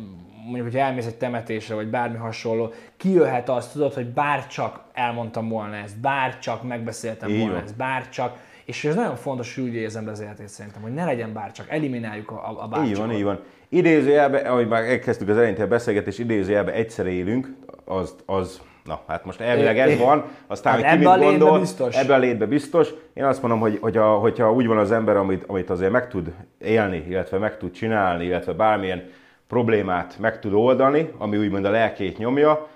mondjuk, 0.45 0.65
hogy 0.67 0.77
elmész 0.77 1.07
egy 1.07 1.17
temetésre, 1.17 1.75
vagy 1.75 1.89
bármi 1.89 2.17
hasonló, 2.17 2.73
kijöhet 2.97 3.49
az, 3.49 3.69
tudod, 3.69 3.95
hogy 3.95 4.07
bár 4.07 4.47
csak 4.47 4.85
elmondtam 4.93 5.49
volna 5.49 5.77
ezt, 5.77 6.01
bár 6.01 6.39
csak 6.39 6.63
megbeszéltem 6.63 7.29
Így 7.29 7.39
volna 7.39 7.55
van. 7.55 7.63
ezt, 7.63 7.77
bár 7.77 8.09
csak, 8.09 8.39
és 8.67 8.85
ez 8.85 8.95
nagyon 8.95 9.17
fontos, 9.17 9.55
hogy 9.55 9.65
úgy 9.65 9.75
érzem 9.75 10.09
az 10.09 10.21
életét 10.21 10.49
szerintem, 10.49 10.83
hogy 10.83 10.95
ne 10.95 11.05
legyen 11.05 11.33
bár 11.33 11.53
csak, 11.53 11.67
elimináljuk 11.69 12.31
a, 12.31 12.35
a, 12.35 12.63
a 12.63 12.69
bárcsakot. 12.69 12.87
Így 12.89 12.97
van, 12.97 13.13
így 13.13 13.23
van. 13.23 13.41
Idézőjelben, 13.69 14.47
ahogy 14.47 14.69
már 14.69 14.83
elkezdtük 14.83 15.29
az 15.29 15.37
elején 15.37 15.61
a 15.61 15.67
beszélgetés, 15.67 16.19
idézőjelben 16.19 16.75
egyszer 16.75 17.07
élünk, 17.07 17.55
az, 17.85 18.15
az 18.27 18.61
na, 18.85 19.01
hát 19.07 19.25
most 19.25 19.41
elvileg 19.41 19.79
ez 19.79 19.99
van, 19.99 20.25
aztán, 20.47 20.83
Hát 20.83 20.91
hogy 20.91 20.99
ki 20.99 21.05
a 21.05 21.17
mit 21.17 21.25
gondol, 21.25 21.59
biztos. 21.59 21.97
ebbe 21.97 22.15
a 22.15 22.19
létbe 22.19 22.47
biztos. 22.47 22.89
Én 23.15 23.25
azt 23.25 23.43
mondom, 23.43 23.61
hogy 23.61 23.79
hogyha, 23.81 24.19
hogyha 24.19 24.53
úgy 24.53 24.67
van 24.67 24.79
az 24.79 24.93
ember, 24.93 25.17
amit, 25.17 25.45
amit 25.47 25.71
azért 25.71 25.91
meg 25.91 26.09
tud 26.09 26.33
élni, 26.59 27.05
illetve 27.09 27.39
meg 27.39 27.59
tud 27.59 27.71
csinálni, 27.71 28.25
illetve 28.25 28.53
bármilyen 28.53 29.09
problémát 29.49 30.17
meg 30.19 30.39
tud 30.41 30.53
oldani, 30.53 31.11
ami 31.19 31.37
úgymond 31.37 31.65
a 31.65 31.71
lelkét 31.71 32.19
nyomja, 32.19 32.69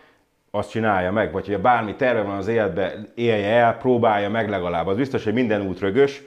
azt 0.50 0.70
csinálja 0.70 1.12
meg, 1.12 1.32
vagy 1.32 1.46
hogyha 1.46 1.60
bármi 1.60 1.94
terve 1.94 2.22
van 2.22 2.36
az 2.36 2.48
életbe, 2.48 2.92
élje 3.14 3.48
el, 3.48 3.76
próbálja 3.76 4.30
meg 4.30 4.48
legalább. 4.48 4.86
Az 4.86 4.96
biztos, 4.96 5.24
hogy 5.24 5.32
minden 5.32 5.66
út 5.66 5.80
rögös, 5.80 6.22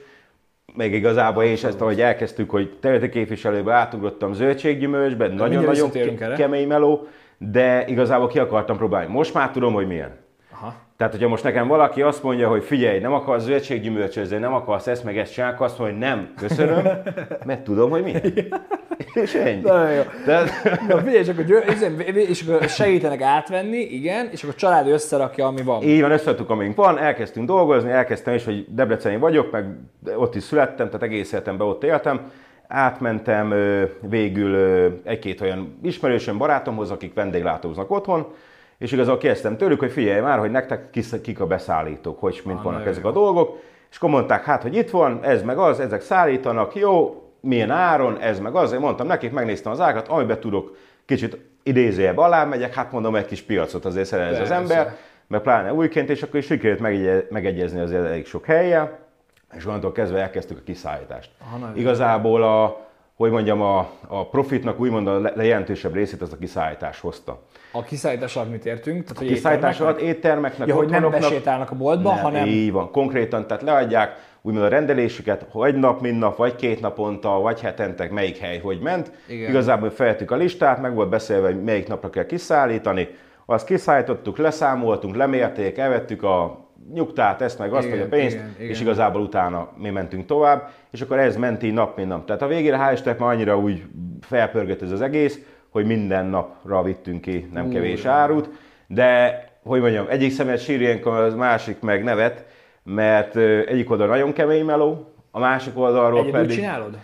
meg 0.74 0.92
igazából 0.92 1.44
én 1.44 1.52
is 1.52 1.64
ezt, 1.64 1.80
ahogy 1.80 2.00
elkezdtük, 2.00 2.50
hogy 2.50 2.76
területi 2.80 3.08
képviselőbe 3.08 3.72
átugrottam 3.72 4.32
zöldséggyümölcsbe, 4.32 5.28
nagyon-nagyon 5.28 5.90
erre. 5.94 6.34
kemény 6.34 6.66
meló, 6.66 7.06
de 7.38 7.86
igazából 7.86 8.26
ki 8.26 8.38
akartam 8.38 8.76
próbálni. 8.76 9.12
Most 9.12 9.34
már 9.34 9.50
tudom, 9.50 9.72
hogy 9.72 9.86
milyen. 9.86 10.16
Aha. 10.52 10.74
Tehát, 10.96 11.12
hogyha 11.12 11.28
most 11.28 11.42
nekem 11.42 11.68
valaki 11.68 12.02
azt 12.02 12.22
mondja, 12.22 12.48
hogy 12.48 12.64
figyelj, 12.64 12.98
nem 12.98 13.12
akarsz 13.12 13.44
zöldséggyümölcsözni, 13.44 14.36
nem 14.36 14.54
akarsz 14.54 14.86
ezt 14.86 15.04
meg 15.04 15.18
ezt 15.18 15.32
csinálni, 15.32 15.56
azt 15.58 15.78
mondja, 15.78 15.96
hogy 15.96 16.06
nem, 16.06 16.32
köszönöm, 16.36 16.88
mert 17.46 17.64
tudom, 17.64 17.90
hogy 17.90 18.02
milyen. 18.02 18.22
És 19.14 19.34
ennyi. 19.34 19.60
Nagyon 19.60 19.92
jó. 19.92 20.02
Tehát, 20.24 20.50
Na 20.88 20.98
figyelj, 20.98 21.24
csak, 21.24 21.36
hogy 21.36 21.44
gyö- 21.44 21.70
izé, 21.70 21.94
és 22.28 22.42
akkor 22.42 22.68
segítenek 22.68 23.20
átvenni, 23.20 23.78
igen, 23.78 24.28
és 24.30 24.42
akkor 24.42 24.54
a 24.54 24.58
család 24.58 24.88
összerakja, 24.88 25.46
ami 25.46 25.62
van. 25.62 25.82
Így 25.82 26.00
van, 26.00 26.10
összeadtuk, 26.10 26.50
amink 26.50 26.76
van, 26.76 26.98
elkezdtünk 26.98 27.46
dolgozni, 27.46 27.90
elkezdtem 27.90 28.34
is, 28.34 28.44
hogy 28.44 28.66
Debreceni 28.68 29.16
vagyok, 29.16 29.50
meg 29.50 29.66
ott 30.16 30.34
is 30.34 30.42
születtem, 30.42 30.86
tehát 30.86 31.02
egész 31.02 31.32
életemben 31.32 31.66
ott 31.66 31.84
éltem. 31.84 32.30
Átmentem 32.68 33.54
végül 34.00 34.56
egy-két 35.04 35.40
olyan 35.40 35.78
ismerősöm, 35.82 36.38
barátomhoz, 36.38 36.90
akik 36.90 37.14
vendéglátóznak 37.14 37.90
otthon, 37.90 38.26
és 38.78 38.92
igazából 38.92 39.18
kérdeztem 39.18 39.56
tőlük, 39.56 39.78
hogy 39.78 39.92
figyelj 39.92 40.20
már, 40.20 40.38
hogy 40.38 40.50
nektek 40.50 40.90
kik 41.22 41.40
a 41.40 41.46
beszállítók, 41.46 42.20
hogy 42.20 42.40
mint 42.44 42.62
vannak 42.62 42.78
nagyon 42.78 42.92
ezek 42.92 43.04
a 43.04 43.12
dolgok, 43.12 43.58
és 43.90 43.96
akkor 43.96 44.10
mondták, 44.10 44.44
hát, 44.44 44.62
hogy 44.62 44.76
itt 44.76 44.90
van, 44.90 45.18
ez 45.22 45.42
meg 45.42 45.58
az, 45.58 45.80
ezek 45.80 46.00
szállítanak, 46.00 46.74
jó, 46.74 47.23
milyen 47.44 47.70
áron, 47.70 48.18
ez 48.20 48.40
meg 48.40 48.54
az, 48.54 48.72
én 48.72 48.80
mondtam 48.80 49.06
nekik, 49.06 49.32
megnéztem 49.32 49.72
az 49.72 49.80
árat, 49.80 50.08
amiben 50.08 50.40
tudok 50.40 50.76
kicsit 51.04 51.38
idézőjebb 51.62 52.18
alá 52.18 52.44
megyek, 52.44 52.74
hát 52.74 52.92
mondom, 52.92 53.16
egy 53.16 53.26
kis 53.26 53.42
piacot 53.42 53.84
azért 53.84 54.06
szerez 54.06 54.40
az 54.40 54.50
ember, 54.50 54.96
meg 55.26 55.40
pláne 55.40 55.72
újként, 55.72 56.08
és 56.10 56.22
akkor 56.22 56.38
is 56.40 56.46
sikerült 56.46 56.80
megegye- 56.80 57.30
megegyezni 57.30 57.80
azért 57.80 58.04
elég 58.04 58.26
sok 58.26 58.44
helyen, 58.44 58.90
és 59.56 59.66
onnantól 59.66 59.92
kezdve 59.92 60.18
elkezdtük 60.20 60.58
a 60.58 60.62
kiszállítást. 60.64 61.30
Aha, 61.54 61.72
Igazából 61.74 62.42
a, 62.42 62.86
hogy 63.16 63.30
mondjam, 63.30 63.60
a, 63.60 63.90
a 64.06 64.28
profitnak 64.28 64.80
úgymond 64.80 65.06
a 65.06 65.20
le- 65.20 65.32
lejelentősebb 65.34 65.94
részét 65.94 66.22
az 66.22 66.32
a 66.32 66.36
kiszállítás 66.36 67.00
hozta. 67.00 67.42
A 67.72 67.82
kiszállítás 67.82 68.36
alatt 68.36 68.50
mit 68.50 68.66
értünk? 68.66 69.02
Tehát, 69.02 69.18
hogy 69.18 69.26
Kiszállítás 69.26 69.80
alatt 69.80 70.00
éttermeknek, 70.00 70.68
Ja, 70.68 70.74
hogy 70.74 70.88
nem 70.88 71.10
besétálnak 71.10 71.70
a 71.70 71.74
boltba, 71.74 72.14
nem, 72.14 72.22
hanem... 72.22 72.46
Így 72.46 72.72
van, 72.72 72.90
konkrétan, 72.90 73.46
tehát 73.46 73.62
leadják 73.62 74.16
úgymond 74.46 74.64
a 74.64 74.68
rendelésüket, 74.68 75.46
vagy 75.52 75.74
nap, 75.74 76.00
mint 76.00 76.18
nap, 76.18 76.36
vagy 76.36 76.56
két 76.56 76.80
naponta, 76.80 77.40
vagy 77.40 77.60
hetente, 77.60 78.08
melyik 78.10 78.36
hely 78.36 78.58
hogy 78.58 78.80
ment. 78.80 79.12
Igen. 79.28 79.50
Igazából 79.50 79.90
feltük 79.90 80.30
a 80.30 80.36
listát, 80.36 80.80
meg 80.80 80.94
volt 80.94 81.08
beszélve, 81.08 81.46
hogy 81.46 81.62
melyik 81.62 81.88
napra 81.88 82.10
kell 82.10 82.26
kiszállítani. 82.26 83.08
Azt 83.46 83.66
kiszállítottuk, 83.66 84.38
leszámoltunk, 84.38 85.16
lemérték, 85.16 85.78
elvettük 85.78 86.22
a 86.22 86.68
nyugtát, 86.92 87.40
ezt 87.42 87.58
meg 87.58 87.72
azt, 87.72 87.86
Igen, 87.86 87.98
vagy 87.98 88.06
a 88.06 88.16
pénzt, 88.16 88.36
igen, 88.36 88.54
igen. 88.58 88.70
és 88.70 88.80
igazából 88.80 89.22
utána 89.22 89.68
mi 89.76 89.90
mentünk 89.90 90.26
tovább, 90.26 90.70
és 90.90 91.00
akkor 91.00 91.18
ez 91.18 91.36
ment 91.36 91.62
így 91.62 91.72
nap, 91.72 91.96
mint 91.96 92.08
nap. 92.08 92.26
Tehát 92.26 92.42
a 92.42 92.46
végére 92.46 92.78
hál' 92.78 93.18
már 93.18 93.32
annyira 93.32 93.58
úgy 93.58 93.82
felpörgött 94.20 94.82
ez 94.82 94.90
az 94.90 95.00
egész, 95.00 95.40
hogy 95.68 95.86
minden 95.86 96.26
napra 96.26 96.82
vittünk 96.82 97.20
ki 97.20 97.48
nem 97.52 97.68
kevés 97.68 98.04
árut, 98.04 98.50
de 98.86 99.38
hogy 99.62 99.80
mondjam, 99.80 100.06
egyik 100.08 100.32
szemet 100.32 100.58
sír 100.58 100.80
ilyenkor, 100.80 101.12
az 101.12 101.34
másik 101.34 101.80
meg 101.80 102.04
nevet, 102.04 102.44
mert 102.84 103.36
egyik 103.66 103.90
oldal 103.90 104.06
nagyon 104.06 104.32
kemény 104.32 104.64
meló, 104.64 105.12
a 105.30 105.38
másik 105.38 105.78
oldalról 105.78 106.18
Egyedül 106.18 106.40
pedig... 106.40 106.56
csinálod? 106.56 106.98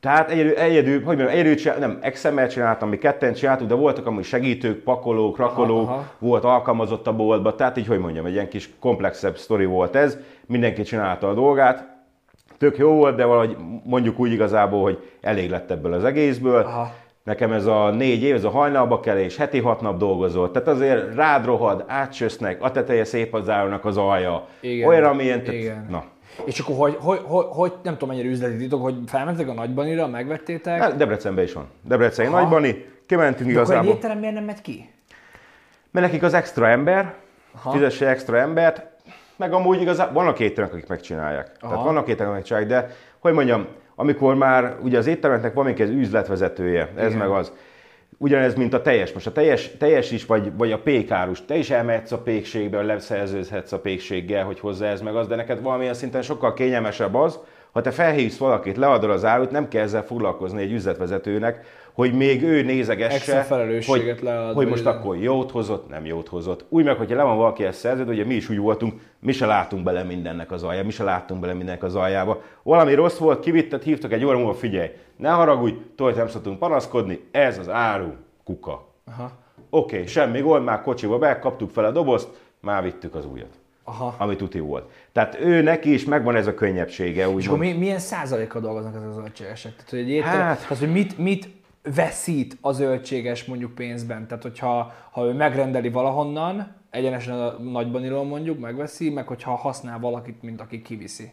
Tehát 0.00 0.30
egyedül, 0.30 0.54
egyedül 0.54 0.94
hogy 0.94 1.04
mondjam, 1.04 1.28
egyedül 1.28 1.54
csinál, 1.54 1.78
nem, 1.78 1.98
Excel-mel 2.00 2.48
csináltam, 2.48 2.88
mi 2.88 2.98
ketten 2.98 3.32
csináltuk, 3.32 3.68
de 3.68 3.74
voltak 3.74 4.06
amúgy 4.06 4.24
segítők, 4.24 4.82
pakolók, 4.82 5.36
rakolók, 5.36 5.88
Aha, 5.88 5.92
aha. 5.92 6.12
volt 6.18 6.44
alkalmazott 6.44 7.06
a 7.06 7.16
boltba, 7.16 7.54
tehát 7.54 7.76
így, 7.76 7.86
hogy 7.86 7.98
mondjam, 7.98 8.24
egy 8.26 8.32
ilyen 8.32 8.48
kis 8.48 8.70
komplexebb 8.78 9.36
sztori 9.36 9.64
volt 9.64 9.96
ez, 9.96 10.18
mindenki 10.46 10.82
csinálta 10.82 11.28
a 11.28 11.34
dolgát, 11.34 11.88
tök 12.58 12.78
jó 12.78 12.92
volt, 12.92 13.16
de 13.16 13.24
valahogy 13.24 13.56
mondjuk 13.84 14.18
úgy 14.18 14.32
igazából, 14.32 14.82
hogy 14.82 15.10
elég 15.20 15.50
lett 15.50 15.70
ebből 15.70 15.92
az 15.92 16.04
egészből. 16.04 16.62
Aha. 16.62 16.92
Nekem 17.24 17.52
ez 17.52 17.66
a 17.66 17.90
négy 17.90 18.22
év, 18.22 18.34
ez 18.34 18.44
a 18.44 18.50
hajnalba 18.50 19.00
kelés, 19.00 19.36
heti 19.36 19.58
hat 19.60 19.80
nap 19.80 19.98
dolgozott, 19.98 20.52
tehát 20.52 20.68
azért 20.68 21.14
rád 21.14 21.44
rohad, 21.44 21.84
átsösznek, 21.86 22.62
a 22.62 22.70
teteje 22.70 23.04
szép 23.04 23.34
az 23.34 23.48
állnak 23.48 23.84
az 23.84 23.96
alja, 23.96 24.46
Igen, 24.60 24.88
olyan, 24.88 25.04
amilyen, 25.04 25.42
tehát, 25.42 25.60
igen. 25.60 25.86
na. 25.90 26.04
És 26.44 26.58
akkor 26.58 26.76
hogy, 26.76 26.96
hogy, 27.00 27.20
hogy, 27.24 27.44
hogy 27.48 27.72
nem 27.82 27.92
tudom 27.92 28.08
mennyire 28.08 28.28
üzleti 28.28 28.56
titok, 28.56 28.82
hogy 28.82 28.94
felmentek 29.06 29.48
a 29.48 29.52
nagybanira, 29.52 30.06
megvettétek? 30.06 30.80
Hát 30.80 30.96
Debrecenben 30.96 31.44
is 31.44 31.52
van. 31.52 31.66
Debreceni 31.84 32.28
Aha. 32.28 32.40
nagybani, 32.40 32.84
kimentünk 33.06 33.52
De 33.52 33.60
akkor 33.60 33.72
egy 33.72 33.78
igazából. 33.78 33.94
étterem 33.94 34.18
miért 34.18 34.34
nem 34.34 34.44
megy 34.44 34.60
ki? 34.62 34.90
Mert 35.90 36.06
nekik 36.06 36.22
az 36.22 36.34
extra 36.34 36.68
ember, 36.68 37.14
Aha. 37.54 37.70
fizesse 37.70 38.08
extra 38.08 38.38
embert, 38.38 38.82
meg 39.36 39.52
amúgy 39.52 39.80
igazából 39.80 40.22
vannak 40.22 40.38
éttermek, 40.40 40.72
akik 40.74 40.88
megcsinálják. 40.88 41.50
Aha. 41.60 41.70
Tehát 41.70 41.84
vannak 41.86 42.08
éttermek, 42.08 42.36
akik 42.36 42.50
megcsinálják, 42.50 42.88
de 42.88 42.94
hogy 43.18 43.32
mondjam, 43.32 43.66
amikor 44.00 44.34
már 44.34 44.76
ugye 44.82 44.98
az 44.98 45.06
étteremeknek 45.06 45.54
van 45.54 45.64
még 45.64 45.80
ez 45.80 45.88
üzletvezetője, 45.88 46.88
ez 46.96 47.06
Igen. 47.06 47.18
meg 47.18 47.28
az. 47.28 47.52
Ugyanez, 48.18 48.54
mint 48.54 48.74
a 48.74 48.82
teljes. 48.82 49.12
Most 49.12 49.26
a 49.26 49.32
teljes, 49.32 49.70
teljes 49.78 50.10
is, 50.10 50.26
vagy, 50.26 50.52
vagy 50.56 50.72
a 50.72 50.78
pékárus. 50.78 51.44
Te 51.44 51.56
is 51.56 51.70
elmehetsz 51.70 52.12
a 52.12 52.18
pékségbe, 52.18 52.82
leszerződhetsz 52.82 53.72
a 53.72 53.80
pékséggel, 53.80 54.44
hogy 54.44 54.60
hozzá 54.60 54.90
ez 54.90 55.00
meg 55.00 55.14
az, 55.14 55.26
de 55.26 55.36
neked 55.36 55.62
valamilyen 55.62 55.94
szinten 55.94 56.22
sokkal 56.22 56.54
kényelmesebb 56.54 57.14
az, 57.14 57.38
ha 57.72 57.80
te 57.80 57.90
felhívsz 57.90 58.38
valakit, 58.38 58.76
leadod 58.76 59.10
az 59.10 59.24
árut, 59.24 59.50
nem 59.50 59.68
kell 59.68 59.82
ezzel 59.82 60.04
foglalkozni 60.04 60.62
egy 60.62 60.72
üzletvezetőnek, 60.72 61.64
hogy 61.92 62.12
még 62.12 62.42
ő 62.42 62.62
nézegesse, 62.62 63.46
hogy, 63.86 64.18
lead, 64.22 64.54
hogy 64.54 64.68
most 64.68 64.86
akkor 64.86 65.16
jót 65.16 65.50
hozott, 65.50 65.88
nem 65.88 66.06
jót 66.06 66.28
hozott. 66.28 66.64
Úgy 66.68 66.84
meg, 66.84 66.96
hogyha 66.96 67.16
le 67.16 67.22
van 67.22 67.36
valaki 67.36 67.64
ezt 67.64 67.78
szerződő, 67.78 68.12
ugye 68.12 68.24
mi 68.24 68.34
is 68.34 68.48
úgy 68.48 68.58
voltunk, 68.58 69.00
mi 69.18 69.32
se 69.32 69.46
látunk 69.46 69.82
bele 69.82 70.02
mindennek 70.02 70.52
az 70.52 70.62
aljába, 70.62 70.86
mi 70.86 70.92
se 70.92 71.04
láttunk 71.04 71.40
bele 71.40 71.52
mindennek 71.52 71.82
az 71.82 71.94
aljába. 71.94 72.42
Valami 72.62 72.94
rossz 72.94 73.18
volt, 73.18 73.40
kivitted, 73.40 73.82
hívtak 73.82 74.12
egy 74.12 74.24
óra 74.24 74.36
múlva, 74.36 74.54
figyelj, 74.54 74.88
ne 75.16 75.30
haragudj, 75.30 75.76
tudod, 75.96 76.16
nem 76.16 76.28
szoktunk 76.28 76.58
panaszkodni, 76.58 77.20
ez 77.30 77.58
az 77.58 77.68
áru 77.68 78.12
kuka. 78.44 78.88
Aha. 79.06 79.30
Oké, 79.70 79.94
okay, 79.94 80.06
semmi 80.06 80.40
gond, 80.40 80.64
már 80.64 80.82
kocsiba 80.82 81.18
be, 81.18 81.38
kaptuk 81.38 81.70
fel 81.70 81.84
a 81.84 81.90
dobozt, 81.90 82.28
már 82.60 82.82
vittük 82.82 83.14
az 83.14 83.26
újat. 83.26 83.58
Aha. 83.84 84.14
Ami 84.18 84.36
tuti 84.36 84.58
volt. 84.58 84.90
Tehát 85.12 85.40
ő 85.40 85.62
neki 85.62 85.92
is 85.92 86.04
megvan 86.04 86.36
ez 86.36 86.46
a 86.46 86.54
könnyebbsége, 86.54 87.28
És 87.36 87.46
akkor 87.46 87.58
mi, 87.58 87.72
milyen 87.72 87.98
százalékkal 87.98 88.60
dolgoznak 88.60 88.94
ezek 88.94 89.08
a 89.08 89.12
zöldségesek? 89.12 89.72
Tehát, 89.72 89.90
hogy 89.90 90.10
étterem, 90.10 90.40
Hát- 90.40 90.60
tehát, 90.60 90.78
hogy 90.78 90.92
mit, 90.92 91.18
mit 91.18 91.48
veszít 91.82 92.56
a 92.60 92.72
zöldséges 92.72 93.44
mondjuk 93.44 93.74
pénzben? 93.74 94.26
Tehát, 94.26 94.42
hogyha 94.42 94.92
ha 95.10 95.26
ő 95.26 95.32
megrendeli 95.32 95.88
valahonnan, 95.88 96.74
egyenesen 96.90 97.40
a 97.40 97.58
nagybanilon 97.58 98.26
mondjuk, 98.26 98.58
megveszi, 98.58 99.10
meg 99.10 99.26
hogyha 99.26 99.54
használ 99.54 99.98
valakit, 99.98 100.42
mint 100.42 100.60
aki 100.60 100.82
kiviszi. 100.82 101.32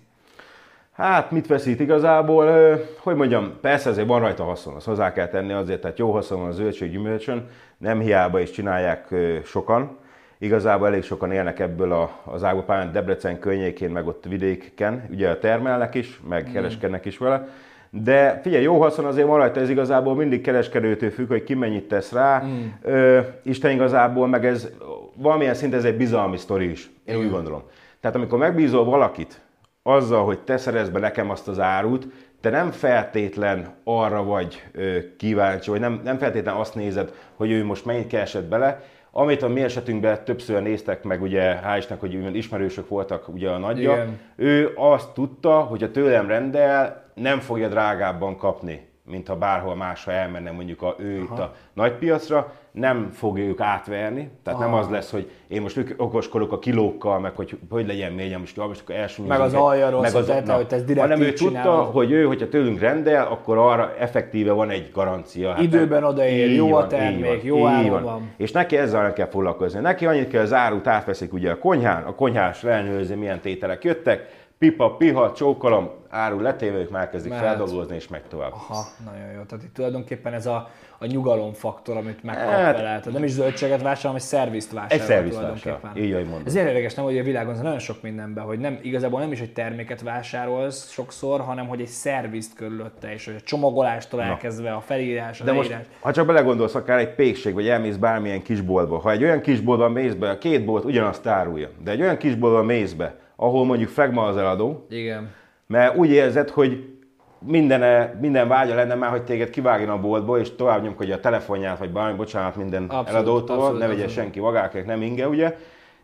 Hát 0.91 1.31
mit 1.31 1.47
veszít 1.47 1.79
igazából? 1.79 2.77
Hogy 2.99 3.15
mondjam, 3.15 3.57
persze 3.61 3.89
azért 3.89 4.07
van 4.07 4.19
rajta 4.19 4.43
haszon, 4.43 4.75
azt 4.75 4.85
hozzá 4.85 5.13
kell 5.13 5.27
tenni 5.27 5.53
azért, 5.53 5.81
tehát 5.81 5.99
jó 5.99 6.11
haszon 6.11 6.39
van 6.39 6.49
a 6.49 6.51
zöldség 6.51 6.91
gyümölcsön, 6.91 7.49
nem 7.77 7.99
hiába 7.99 8.39
is 8.39 8.51
csinálják 8.51 9.15
sokan. 9.43 9.97
Igazából 10.37 10.87
elég 10.87 11.03
sokan 11.03 11.31
élnek 11.31 11.59
ebből 11.59 11.91
a, 11.91 12.19
az 12.23 12.43
ágapályán, 12.43 12.91
Debrecen 12.91 13.39
környékén, 13.39 13.89
meg 13.89 14.07
ott 14.07 14.25
vidéken, 14.25 15.07
ugye 15.11 15.37
termelnek 15.37 15.95
is, 15.95 16.21
meg 16.27 16.49
kereskednek 16.53 17.05
is 17.05 17.17
vele. 17.17 17.47
De 17.89 18.39
figyelj, 18.43 18.63
jó 18.63 18.81
haszon 18.81 19.05
azért 19.05 19.27
van 19.27 19.37
rajta, 19.37 19.59
ez 19.59 19.69
igazából 19.69 20.15
mindig 20.15 20.41
kereskedőtől 20.41 21.09
függ, 21.09 21.27
hogy 21.27 21.43
ki 21.43 21.53
mennyit 21.53 21.87
tesz 21.87 22.11
rá. 22.11 22.43
Mm. 22.43 22.65
Ö, 22.81 23.19
Isten 23.43 23.71
igazából, 23.71 24.27
meg 24.27 24.45
ez 24.45 24.69
valamilyen 25.15 25.53
szinten 25.53 25.79
ez 25.79 25.85
egy 25.85 25.97
bizalmi 25.97 26.37
sztori 26.37 26.69
is, 26.69 26.89
én 27.05 27.17
úgy 27.17 27.29
gondolom. 27.29 27.63
Tehát 28.01 28.15
amikor 28.15 28.39
megbízol 28.39 28.85
valakit, 28.85 29.41
azzal, 29.83 30.25
hogy 30.25 30.39
te 30.39 30.57
szerezd 30.57 30.91
be 30.91 30.99
nekem 30.99 31.29
azt 31.29 31.47
az 31.47 31.59
árut, 31.59 32.07
te 32.41 32.49
nem 32.49 32.71
feltétlen 32.71 33.67
arra 33.83 34.23
vagy 34.23 34.63
ö, 34.71 34.97
kíváncsi, 35.17 35.69
vagy 35.69 35.79
nem, 35.79 36.01
nem 36.03 36.17
feltétlen 36.17 36.55
azt 36.55 36.75
nézed, 36.75 37.13
hogy 37.35 37.51
ő 37.51 37.65
most 37.65 37.85
mennyit 37.85 38.07
keresett 38.07 38.45
bele, 38.45 38.81
amit 39.11 39.43
a 39.43 39.47
mi 39.47 39.61
esetünkben 39.61 40.23
többször 40.23 40.61
néztek 40.61 41.03
meg, 41.03 41.21
ugye 41.21 41.59
hál' 41.65 41.95
hogy 41.99 42.35
ismerősök 42.35 42.89
voltak 42.89 43.27
ugye 43.27 43.49
a 43.49 43.57
nagyja, 43.57 43.91
Igen. 43.93 44.19
ő 44.35 44.71
azt 44.75 45.13
tudta, 45.13 45.59
hogy 45.59 45.83
a 45.83 45.91
tőlem 45.91 46.27
rendel, 46.27 47.06
nem 47.17 47.39
fogja 47.39 47.67
drágábban 47.67 48.37
kapni, 48.37 48.87
mint 49.03 49.27
ha 49.27 49.35
bárhol 49.35 49.75
máshol 49.75 50.13
elmenne 50.13 50.51
mondjuk 50.51 50.81
a, 50.81 50.95
ő 50.99 51.17
itt 51.17 51.39
a 51.39 51.53
nagypiacra, 51.73 52.53
nem 52.71 53.09
fogja 53.13 53.43
ők 53.43 53.59
átverni, 53.59 54.29
tehát 54.43 54.59
nem 54.59 54.73
Aha. 54.73 54.79
az 54.79 54.89
lesz, 54.89 55.11
hogy 55.11 55.31
én 55.47 55.61
most 55.61 55.95
okoskodok 55.97 56.51
a 56.51 56.59
kilókkal, 56.59 57.19
meg 57.19 57.35
hogy 57.35 57.57
hogy 57.69 57.87
legyen 57.87 58.11
mélyen, 58.11 58.39
most, 58.39 58.57
most 58.57 58.81
akkor 58.81 59.27
Meg 59.27 59.39
az 59.39 59.53
alja 59.53 59.89
rossz, 59.89 60.01
meg 60.01 60.15
az, 60.15 60.31
na, 60.45 60.53
hogy 60.53 60.65
ezt 60.69 60.85
direkt 60.85 61.01
hanem 61.07 61.21
ő 61.21 61.27
így 61.27 61.33
tudta, 61.33 61.51
csinálod. 61.61 61.85
hogy 61.85 62.11
ő, 62.11 62.25
hogyha 62.25 62.49
tőlünk 62.49 62.79
rendel, 62.79 63.27
akkor 63.27 63.57
arra 63.57 63.93
effektíve 63.99 64.51
van 64.51 64.69
egy 64.69 64.89
garancia. 64.93 65.49
Hát 65.51 65.61
Időben 65.61 66.01
nem- 66.01 66.09
odaér, 66.09 66.51
jó 66.55 66.67
a 66.67 66.79
van, 66.79 66.87
termék, 66.87 67.41
van, 67.41 67.45
jó 67.45 67.65
áron 67.65 68.03
van. 68.03 68.31
És 68.37 68.51
neki 68.51 68.77
ezzel 68.77 69.01
nem 69.01 69.13
kell 69.13 69.29
foglalkozni. 69.29 69.79
Neki 69.79 70.05
annyit 70.05 70.29
kell, 70.29 70.41
az 70.41 70.53
árut 70.53 70.87
átveszik 70.87 71.33
ugye 71.33 71.51
a 71.51 71.57
konyhán, 71.57 72.03
a 72.03 72.15
konyhás 72.15 72.63
ellenőrzi, 72.63 73.15
milyen 73.15 73.39
tételek 73.39 73.83
jöttek, 73.83 74.45
pipa, 74.57 74.95
piha, 74.95 75.31
csókolom, 75.33 75.89
áru 76.09 76.39
letéve, 76.39 76.77
ők 76.77 76.89
már 76.89 77.09
kezdik 77.09 77.33
feldolgozni, 77.33 77.95
és 77.95 78.07
megy 78.07 78.23
tovább. 78.23 78.51
Aha, 78.51 78.85
nagyon 79.05 79.31
jó. 79.31 79.41
Tehát 79.41 79.63
itt 79.63 79.73
tulajdonképpen 79.73 80.33
ez 80.33 80.45
a, 80.45 80.69
a 80.99 81.05
nyugalomfaktor, 81.05 81.97
amit 81.97 82.23
megkap 82.23 82.49
Hát- 82.49 82.75
vele. 82.75 82.83
Tehát 82.99 83.11
nem 83.11 83.23
is 83.23 83.31
zöldséget 83.31 83.81
vásárol, 83.81 84.01
hanem 84.01 84.15
egy 84.15 84.21
szervizt 84.21 84.71
vásárol. 84.71 84.97
Egy 84.99 85.05
szervizt 85.07 85.41
vásárol. 85.41 85.91
Így, 85.95 86.11
ahogy 86.11 86.25
mondod. 86.25 86.47
Ez 86.47 86.55
érdekes, 86.55 86.93
nem, 86.93 87.05
hogy 87.05 87.17
a 87.17 87.23
világon 87.23 87.53
ez 87.53 87.59
nagyon 87.59 87.79
sok 87.79 88.01
mindenben, 88.01 88.43
hogy 88.43 88.59
nem, 88.59 88.79
igazából 88.81 89.19
nem 89.19 89.31
is 89.31 89.39
egy 89.39 89.53
terméket 89.53 90.01
vásárolsz 90.01 90.89
sokszor, 90.89 91.41
hanem 91.41 91.67
hogy 91.67 91.81
egy 91.81 91.87
szervizt 91.87 92.55
körülötte, 92.55 93.13
és 93.13 93.25
hogy 93.25 93.35
a 93.37 93.41
csomagolástól 93.41 94.21
elkezdve 94.21 94.73
a 94.73 94.81
felírás, 94.81 95.41
a 95.41 95.43
De 95.43 95.51
most, 95.51 95.69
leírás. 95.69 95.87
ha 95.99 96.11
csak 96.11 96.25
belegondolsz 96.25 96.75
akár 96.75 96.99
egy 96.99 97.15
pékség, 97.15 97.53
vagy 97.53 97.67
elmész 97.67 97.95
bármilyen 97.95 98.41
kisboltba, 98.41 98.97
ha 98.99 99.11
egy 99.11 99.23
olyan 99.23 99.41
kisboltban 99.41 99.91
mész 99.91 100.13
be, 100.13 100.29
a 100.29 100.37
két 100.37 100.65
bolt 100.65 100.85
ugyanazt 100.85 101.27
árulja, 101.27 101.69
de 101.83 101.91
egy 101.91 102.01
olyan 102.01 102.17
kisboltban 102.17 102.65
mész 102.65 102.93
be, 102.93 103.15
ahol 103.39 103.65
mondjuk 103.65 103.89
flegma 103.89 104.23
az 104.23 104.37
eladó, 104.37 104.85
Igen. 104.89 105.31
mert 105.67 105.95
úgy 105.95 106.09
érzed, 106.09 106.49
hogy 106.49 106.97
minden, 107.39 108.09
minden 108.21 108.47
vágya 108.47 108.75
lenne 108.75 108.95
már, 108.95 109.09
hogy 109.09 109.23
téged 109.23 109.49
kivágjon 109.49 109.89
a 109.89 109.99
boltból, 109.99 110.39
és 110.39 110.55
tovább 110.55 110.83
nyomkodja 110.83 111.15
a 111.15 111.19
telefonját, 111.19 111.77
vagy 111.77 111.91
bármi, 111.91 112.17
bocsánat 112.17 112.55
minden 112.55 112.83
Abszolút, 112.83 113.07
eladótól, 113.07 113.55
abszolút, 113.55 113.79
ne 113.79 113.87
vegye 113.87 114.07
senki 114.07 114.39
vagákért, 114.39 114.85
nem 114.85 115.01
inge, 115.01 115.27
ugye? 115.27 115.57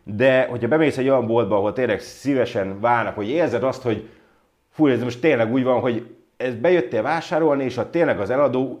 De 0.04 0.46
hogyha 0.50 0.68
bemész 0.68 0.98
egy 0.98 1.08
olyan 1.08 1.26
boltba, 1.26 1.56
ahol 1.56 1.72
tényleg 1.72 2.00
szívesen 2.00 2.80
várnak, 2.80 3.14
hogy 3.14 3.28
érzed 3.28 3.62
azt, 3.62 3.82
hogy 3.82 4.08
fú, 4.70 4.86
ez 4.86 5.02
most 5.02 5.20
tényleg 5.20 5.52
úgy 5.52 5.64
van, 5.64 5.80
hogy 5.80 6.06
ez 6.36 6.54
bejöttél 6.54 7.02
vásárolni, 7.02 7.64
és 7.64 7.74
ha 7.74 7.90
tényleg 7.90 8.20
az 8.20 8.30
eladó 8.30 8.78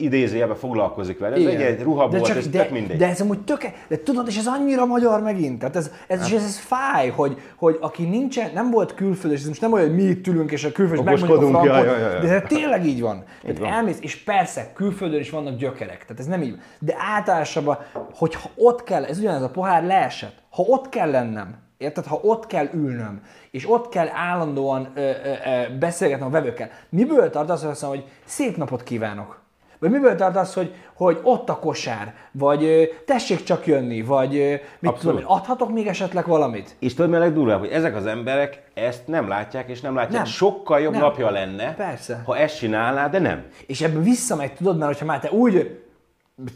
idézőjelben 0.00 0.56
foglalkozik 0.56 1.18
vele. 1.18 1.36
Ez 1.36 1.44
egy, 1.44 1.60
egy 1.60 1.82
ruhabolt, 1.82 2.26
de, 2.26 2.34
ez 2.34 2.48
de, 2.48 2.62
tök 2.62 2.70
mindegy. 2.70 2.96
de 2.96 3.08
ez 3.08 3.20
amúgy 3.20 3.40
töke, 3.40 3.74
de 3.88 4.02
tudod, 4.02 4.26
és 4.28 4.36
ez 4.36 4.46
annyira 4.46 4.86
magyar 4.86 5.22
megint, 5.22 5.58
tehát 5.58 5.76
ez, 5.76 5.92
ez, 6.06 6.26
és 6.26 6.32
ez, 6.32 6.44
ez 6.44 6.58
fáj, 6.58 7.08
hogy, 7.08 7.38
hogy 7.56 7.78
aki 7.80 8.04
nincsen, 8.04 8.50
nem 8.54 8.70
volt 8.70 8.94
külföld, 8.94 9.32
és 9.32 9.40
ez 9.40 9.46
most 9.46 9.60
nem 9.60 9.72
olyan, 9.72 9.86
hogy 9.86 9.96
mi 9.96 10.02
itt 10.02 10.26
ülünk, 10.26 10.50
és 10.50 10.64
a 10.64 10.72
külföld 10.72 11.04
megmondjuk 11.04 11.42
a 11.42 11.48
frankot, 11.48 11.84
ja, 11.84 11.98
ja, 11.98 12.08
ja. 12.08 12.20
de 12.20 12.28
ez 12.28 12.42
tényleg 12.48 12.86
így 12.86 13.00
van. 13.00 13.24
Tehát 13.42 13.58
van. 13.58 13.72
elmész, 13.72 13.98
és 14.00 14.16
persze, 14.16 14.70
külföldön 14.74 15.20
is 15.20 15.30
vannak 15.30 15.56
gyökerek, 15.56 16.02
tehát 16.02 16.18
ez 16.18 16.26
nem 16.26 16.42
így 16.42 16.50
van. 16.50 16.60
De 16.78 16.94
általában, 16.98 17.78
hogyha 18.14 18.50
ott 18.56 18.82
kell, 18.82 19.04
ez 19.04 19.18
ugyanez 19.18 19.42
a 19.42 19.50
pohár 19.50 19.84
leesett, 19.84 20.34
ha 20.50 20.62
ott 20.62 20.88
kell 20.88 21.10
lennem, 21.10 21.68
Érted? 21.80 22.06
Ha 22.06 22.20
ott 22.22 22.46
kell 22.46 22.68
ülnöm, 22.72 23.22
és 23.50 23.70
ott 23.70 23.88
kell 23.88 24.08
állandóan 24.08 24.88
ö, 24.94 25.00
ö, 25.00 25.10
ö, 25.10 25.76
beszélgetnem 25.78 26.28
a 26.28 26.30
vevőkkel, 26.30 26.70
miből 26.88 27.30
tart 27.30 27.50
az, 27.50 27.60
hogy 27.60 27.70
azt 27.70 27.82
mondom, 27.82 28.00
hogy 28.00 28.10
szép 28.24 28.56
napot 28.56 28.82
kívánok? 28.82 29.39
Vagy 29.80 29.90
miből 29.90 30.14
tart 30.16 30.36
az, 30.36 30.54
hogy, 30.54 30.74
hogy 30.94 31.18
ott 31.22 31.48
a 31.48 31.58
kosár, 31.58 32.14
vagy 32.32 32.90
tessék 33.06 33.42
csak 33.42 33.66
jönni, 33.66 34.02
vagy 34.02 34.30
mit 34.30 34.90
Abszolút. 34.90 35.00
tudom, 35.00 35.16
én, 35.18 35.24
adhatok 35.24 35.72
még 35.72 35.86
esetleg 35.86 36.26
valamit? 36.26 36.76
És 36.78 36.94
tudod, 36.94 37.10
mi 37.10 37.16
a 37.16 37.18
legdurvább, 37.18 37.58
hogy 37.58 37.68
ezek 37.70 37.96
az 37.96 38.06
emberek 38.06 38.62
ezt 38.74 39.06
nem 39.06 39.28
látják, 39.28 39.68
és 39.68 39.80
nem 39.80 39.94
látják. 39.94 40.22
Nem. 40.22 40.24
Sokkal 40.24 40.80
jobb 40.80 40.92
Nem. 40.92 41.00
napja 41.00 41.30
lenne, 41.30 41.74
Persze. 41.74 42.22
ha 42.24 42.36
ezt 42.36 42.58
csinálná, 42.58 43.08
de 43.08 43.18
nem. 43.18 43.44
És 43.66 43.80
ebből 43.80 44.02
visszamegy, 44.02 44.52
tudod, 44.52 44.76
mert 44.78 44.90
hogyha 44.90 45.06
már 45.06 45.20
te 45.20 45.30
úgy, 45.30 45.78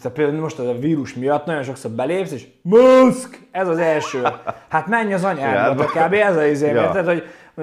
te 0.02 0.08
például 0.10 0.40
most 0.40 0.58
a 0.58 0.78
vírus 0.78 1.14
miatt 1.14 1.46
nagyon 1.46 1.62
sokszor 1.62 1.90
belépsz, 1.90 2.32
és 2.32 2.46
maszk, 2.62 3.38
ez 3.50 3.68
az 3.68 3.78
első. 3.78 4.22
Hát 4.68 4.86
menj 4.86 5.12
az 5.14 5.24
anyádba, 5.24 5.84
kb. 5.84 6.12
ez 6.12 6.36
az 6.36 6.46
izé, 6.46 6.68
Ja. 6.70 7.02
hogy 7.04 7.22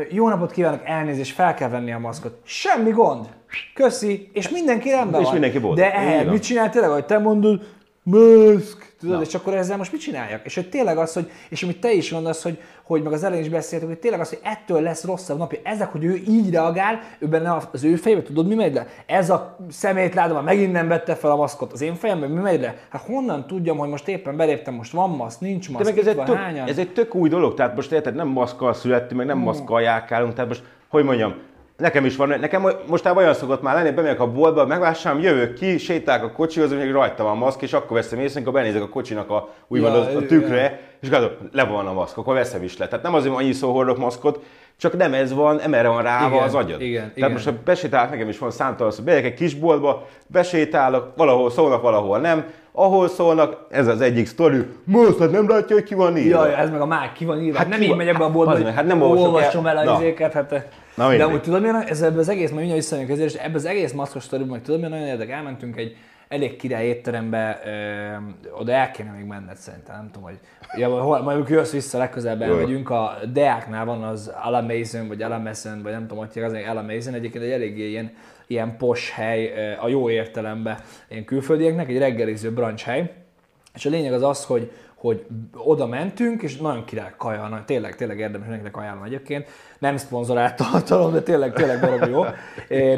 jó 0.09 0.29
napot 0.29 0.51
kívánok, 0.51 0.81
elnézést, 0.83 1.33
fel 1.33 1.53
kell 1.53 1.69
venni 1.69 1.91
a 1.91 1.99
maszkot. 1.99 2.37
Semmi 2.43 2.91
gond. 2.91 3.25
Köszi, 3.73 4.29
és 4.33 4.49
mindenki 4.49 4.89
rendben 4.89 5.19
És 5.19 5.25
van. 5.25 5.33
mindenki 5.33 5.59
boldog. 5.59 5.85
De 5.85 5.91
van. 6.23 6.25
mit 6.25 6.43
csinál 6.43 6.69
tényleg, 6.69 6.91
hogy 6.91 7.05
te 7.05 7.17
mondod, 7.17 7.61
maszk, 8.03 8.90
tudod, 9.01 9.21
és 9.21 9.33
akkor 9.33 9.53
ezzel 9.53 9.77
most 9.77 9.91
mit 9.91 10.01
csináljak? 10.01 10.45
És 10.45 10.55
hogy 10.55 10.69
tényleg 10.69 10.97
az, 10.97 11.13
hogy, 11.13 11.31
és 11.49 11.63
amit 11.63 11.79
te 11.79 11.91
is 11.91 12.11
mondasz, 12.11 12.43
hogy, 12.43 12.57
hogy 12.83 13.01
meg 13.01 13.13
az 13.13 13.23
elején 13.23 13.43
is 13.43 13.49
beszéltük, 13.49 13.87
hogy 13.87 13.97
tényleg 13.97 14.19
az, 14.19 14.29
hogy 14.29 14.39
ettől 14.43 14.81
lesz 14.81 15.03
rosszabb 15.03 15.37
napja. 15.37 15.59
Ezek, 15.63 15.91
hogy 15.91 16.03
ő 16.03 16.21
így 16.27 16.51
reagál, 16.51 16.99
ő 17.19 17.27
benne 17.27 17.57
az 17.71 17.83
ő 17.83 17.95
fejében, 17.95 18.23
tudod, 18.23 18.47
mi 18.47 18.55
megy 18.55 18.73
le? 18.73 18.87
Ez 19.05 19.29
a 19.29 19.57
szemétláda 19.69 20.33
már 20.33 20.43
megint 20.43 20.71
nem 20.71 20.87
vette 20.87 21.15
fel 21.15 21.31
a 21.31 21.35
maszkot. 21.35 21.71
Az 21.71 21.81
én 21.81 21.95
fejemben 21.95 22.29
mi 22.29 22.39
megy 22.39 22.61
le? 22.61 22.75
Hát 22.89 23.01
honnan 23.01 23.47
tudjam, 23.47 23.77
hogy 23.77 23.89
most 23.89 24.07
éppen 24.07 24.37
beléptem, 24.37 24.73
most 24.73 24.91
van 24.91 25.09
maszk, 25.09 25.39
nincs 25.39 25.67
De 25.67 25.73
maszk, 25.73 25.85
meg 25.85 25.99
ez 25.99 26.07
egy, 26.07 26.15
van, 26.15 26.25
tök, 26.25 26.35
hányan? 26.35 26.67
ez 26.67 26.77
egy 26.77 26.93
tök 26.93 27.15
új 27.15 27.29
dolog, 27.29 27.53
tehát 27.53 27.75
most 27.75 27.91
érted, 27.91 28.15
nem 28.15 28.27
maszkkal 28.27 28.73
születtünk, 28.73 29.19
meg 29.19 29.25
nem 29.25 29.37
maszkkal 29.37 29.81
járkálunk, 29.81 30.33
tehát 30.33 30.49
most, 30.49 30.63
hogy 30.87 31.03
mondjam, 31.03 31.35
nekem 31.81 32.05
is 32.05 32.15
van, 32.15 32.39
nekem 32.39 32.67
mostában 32.87 33.23
olyan 33.23 33.33
szokott 33.33 33.61
már 33.61 33.75
lenni, 33.75 33.91
bemegyek 33.91 34.19
a 34.19 34.31
boltba, 34.31 34.65
megvásárolom, 34.65 35.25
jövök 35.25 35.53
ki, 35.53 35.77
sétálok 35.77 36.29
a 36.29 36.31
kocsihoz, 36.31 36.73
még 36.73 36.91
rajta 36.91 37.23
van 37.23 37.37
maszk, 37.37 37.61
és 37.61 37.73
akkor 37.73 37.97
veszem 37.97 38.19
észre, 38.19 38.35
amikor 38.35 38.53
benézek 38.53 38.81
a 38.81 38.89
kocsinak 38.89 39.29
a, 39.29 39.49
úgymond 39.67 39.93
Ja, 39.93 40.01
a 40.01 40.09
ja. 40.11 40.25
tükre, 40.25 40.79
és 41.01 41.09
gondolom, 41.09 41.35
le 41.51 41.63
van 41.63 41.87
a 41.87 41.93
maszk, 41.93 42.17
akkor 42.17 42.33
veszem 42.33 42.63
is 42.63 42.77
le. 42.77 42.87
Tehát 42.87 43.03
nem 43.03 43.13
azért 43.13 43.35
annyi 43.35 43.51
szó 43.51 43.71
hordok 43.71 43.97
maszkot, 43.97 44.43
csak 44.77 44.97
nem 44.97 45.13
ez 45.13 45.33
van, 45.33 45.55
nem 45.55 45.73
erre 45.73 45.87
van 45.87 46.01
ráva 46.01 46.35
Igen, 46.35 46.43
az 46.47 46.55
agyad. 46.55 46.81
igen, 46.81 47.01
Tehát 47.01 47.17
igen. 47.17 47.31
most 47.31 47.45
ha 47.45 47.53
besétálok, 47.65 48.09
nekem 48.09 48.29
is 48.29 48.37
van 48.37 48.51
számtalan, 48.51 48.93
hogy 48.95 49.05
bejek 49.05 49.25
egy 49.25 49.33
kisboltba, 49.33 50.07
besétálok, 50.27 51.13
valahol 51.15 51.51
szólnak, 51.51 51.81
valahol 51.81 52.19
nem, 52.19 52.45
ahol 52.71 53.07
szólnak, 53.09 53.57
ez 53.69 53.87
az 53.87 54.01
egyik 54.01 54.27
sztori, 54.27 54.65
most 54.83 55.19
hát 55.19 55.31
nem 55.31 55.49
látja, 55.49 55.75
hogy 55.75 55.85
ki 55.85 55.93
van 55.95 56.17
írva. 56.17 56.45
Jaj, 56.45 56.53
ez 56.59 56.69
meg 56.69 56.81
a 56.81 56.85
már 56.85 57.11
ki 57.13 57.25
van 57.25 57.41
írva. 57.41 57.57
Hát 57.57 57.65
Hát 57.67 57.73
nem 57.73 57.81
így 57.81 57.87
van- 57.87 57.97
megyek 57.97 58.13
be 58.17 58.19
a 58.19 58.23
hát 58.23 58.33
boltba, 58.33 58.51
bazd 58.53 58.65
hogy 58.65 58.73
hát 58.75 58.85
nem 58.85 59.01
olvasom 59.01 59.65
el. 59.65 59.77
el 59.79 59.87
a 59.87 59.95
izéket, 59.95 60.33
hát... 60.33 60.67
Na 60.95 61.15
de 61.15 61.23
amúgy 61.23 61.41
tudod, 61.41 61.61
milyen, 61.61 61.81
ez 61.87 62.01
ebben 62.01 62.17
az 62.19 62.29
egész, 62.29 62.47
majd 62.49 62.55
mindjárt 62.55 62.79
visszajönünk 62.81 63.11
ezért, 63.13 63.29
és 63.33 63.39
ebben 63.39 63.55
az 63.55 63.65
egész 63.65 63.91
maszkos 63.91 64.23
sztoriban, 64.23 64.51
meg 64.51 64.61
tudod, 64.61 64.79
milyen 64.79 64.91
nagyon 64.99 65.07
érdek, 65.13 65.29
elmentünk 65.29 65.77
egy 65.77 65.95
elég 66.27 66.55
király 66.55 66.85
étterembe, 66.85 67.61
ö, 67.65 68.59
oda 68.59 68.71
el 68.71 68.91
kéne 68.91 69.11
még 69.11 69.25
menned 69.25 69.55
szerintem, 69.57 69.95
nem 69.95 70.09
tudom, 70.11 70.23
hogy 70.29 70.39
ja, 70.77 70.89
hol, 71.01 71.21
majd 71.21 71.49
jössz 71.49 71.71
vissza, 71.71 71.97
legközelebb 71.97 72.41
elmegyünk, 72.41 72.89
a 72.89 73.17
Deáknál 73.33 73.85
van 73.85 74.03
az 74.03 74.31
Alamazon, 74.43 75.07
vagy 75.07 75.21
Alamazon, 75.21 75.81
vagy 75.83 75.91
nem 75.91 76.07
tudom, 76.07 76.25
hogy 76.33 76.43
az 76.43 76.53
Alamazon, 76.69 77.13
egyébként 77.13 77.43
egy 77.43 77.51
eléggé 77.51 77.89
ilyen, 77.89 78.11
ilyen 78.51 78.77
pos 78.77 79.11
hely, 79.11 79.75
a 79.75 79.87
jó 79.87 80.09
értelemben, 80.09 80.79
ilyen 81.09 81.25
külföldieknek, 81.25 81.89
egy 81.89 81.97
reggeliző 81.97 82.51
brunch 82.51 82.83
hely, 82.83 83.13
és 83.73 83.85
a 83.85 83.89
lényeg 83.89 84.13
az 84.13 84.23
az, 84.23 84.45
hogy, 84.45 84.71
hogy 84.95 85.25
oda 85.53 85.85
mentünk, 85.87 86.41
és 86.41 86.57
nagyon 86.57 86.85
király 86.85 87.13
kaja, 87.17 87.41
nagyon, 87.41 87.65
tényleg, 87.65 87.95
tényleg 87.95 88.19
érdemes, 88.19 88.47
mindenkinek 88.47 88.77
ajánlom 88.77 89.03
egyébként. 89.03 89.47
Nem 89.79 89.97
szponzorált 89.97 90.55
tartalom, 90.55 91.11
de 91.11 91.21
tényleg, 91.21 91.53
tényleg 91.53 91.79
baromi 91.79 92.09
jó. 92.09 92.23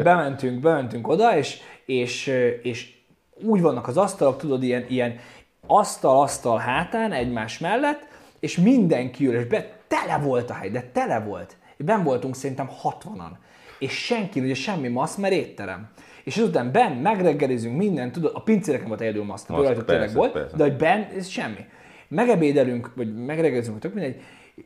Bementünk, 0.04 0.60
bementünk 0.60 1.08
oda, 1.08 1.38
és, 1.38 1.60
és, 1.86 2.28
és 2.62 2.94
úgy 3.42 3.62
vannak 3.62 3.88
az 3.88 3.98
asztalok, 3.98 4.38
tudod, 4.38 4.63
ilyen, 4.63 4.86
ilyen 4.88 5.20
asztal-asztal 5.68 6.58
hátán 6.58 7.12
egymás 7.12 7.60
mellett, 7.60 8.08
és 8.39 8.58
mindenki 8.58 9.28
ül, 9.28 9.36
és 9.36 9.46
be, 9.46 9.70
tele 9.88 10.18
volt 10.18 10.50
a 10.50 10.54
hely, 10.54 10.70
de 10.70 10.89
tele 10.94 11.20
volt. 11.20 11.56
Ben 11.78 12.04
voltunk 12.04 12.36
szerintem 12.36 12.70
60-an. 12.84 13.32
És 13.80 13.92
senki, 13.92 14.40
ugye 14.40 14.54
semmi 14.54 14.88
maszk, 14.88 15.18
mert 15.18 15.34
étterem. 15.34 15.90
És 16.24 16.38
azután 16.38 16.72
ben 16.72 16.92
megreggelizünk 16.92 17.78
minden, 17.78 18.12
tudod, 18.12 18.32
a 18.36 18.42
pincéreken 18.42 18.88
volt 18.88 19.02
egyedül 19.02 19.26
rajta 19.48 19.86
tényleg 19.86 19.86
persze, 19.86 20.16
volt, 20.16 20.32
persze. 20.32 20.58
de 20.58 20.64
hogy 20.64 20.76
ben, 20.76 21.08
ez 21.18 21.28
semmi. 21.28 21.66
Megebédelünk, 22.08 22.92
vagy 22.96 23.16
megreggelizünk, 23.16 23.80
tök 23.80 23.94
mindegy, 23.94 24.22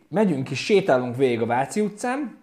megyünk 0.10 0.50
és 0.50 0.60
sétálunk 0.60 1.15
végig 1.15 1.41
a 1.41 1.46
Váci 1.46 1.82
utcán, 1.82 2.38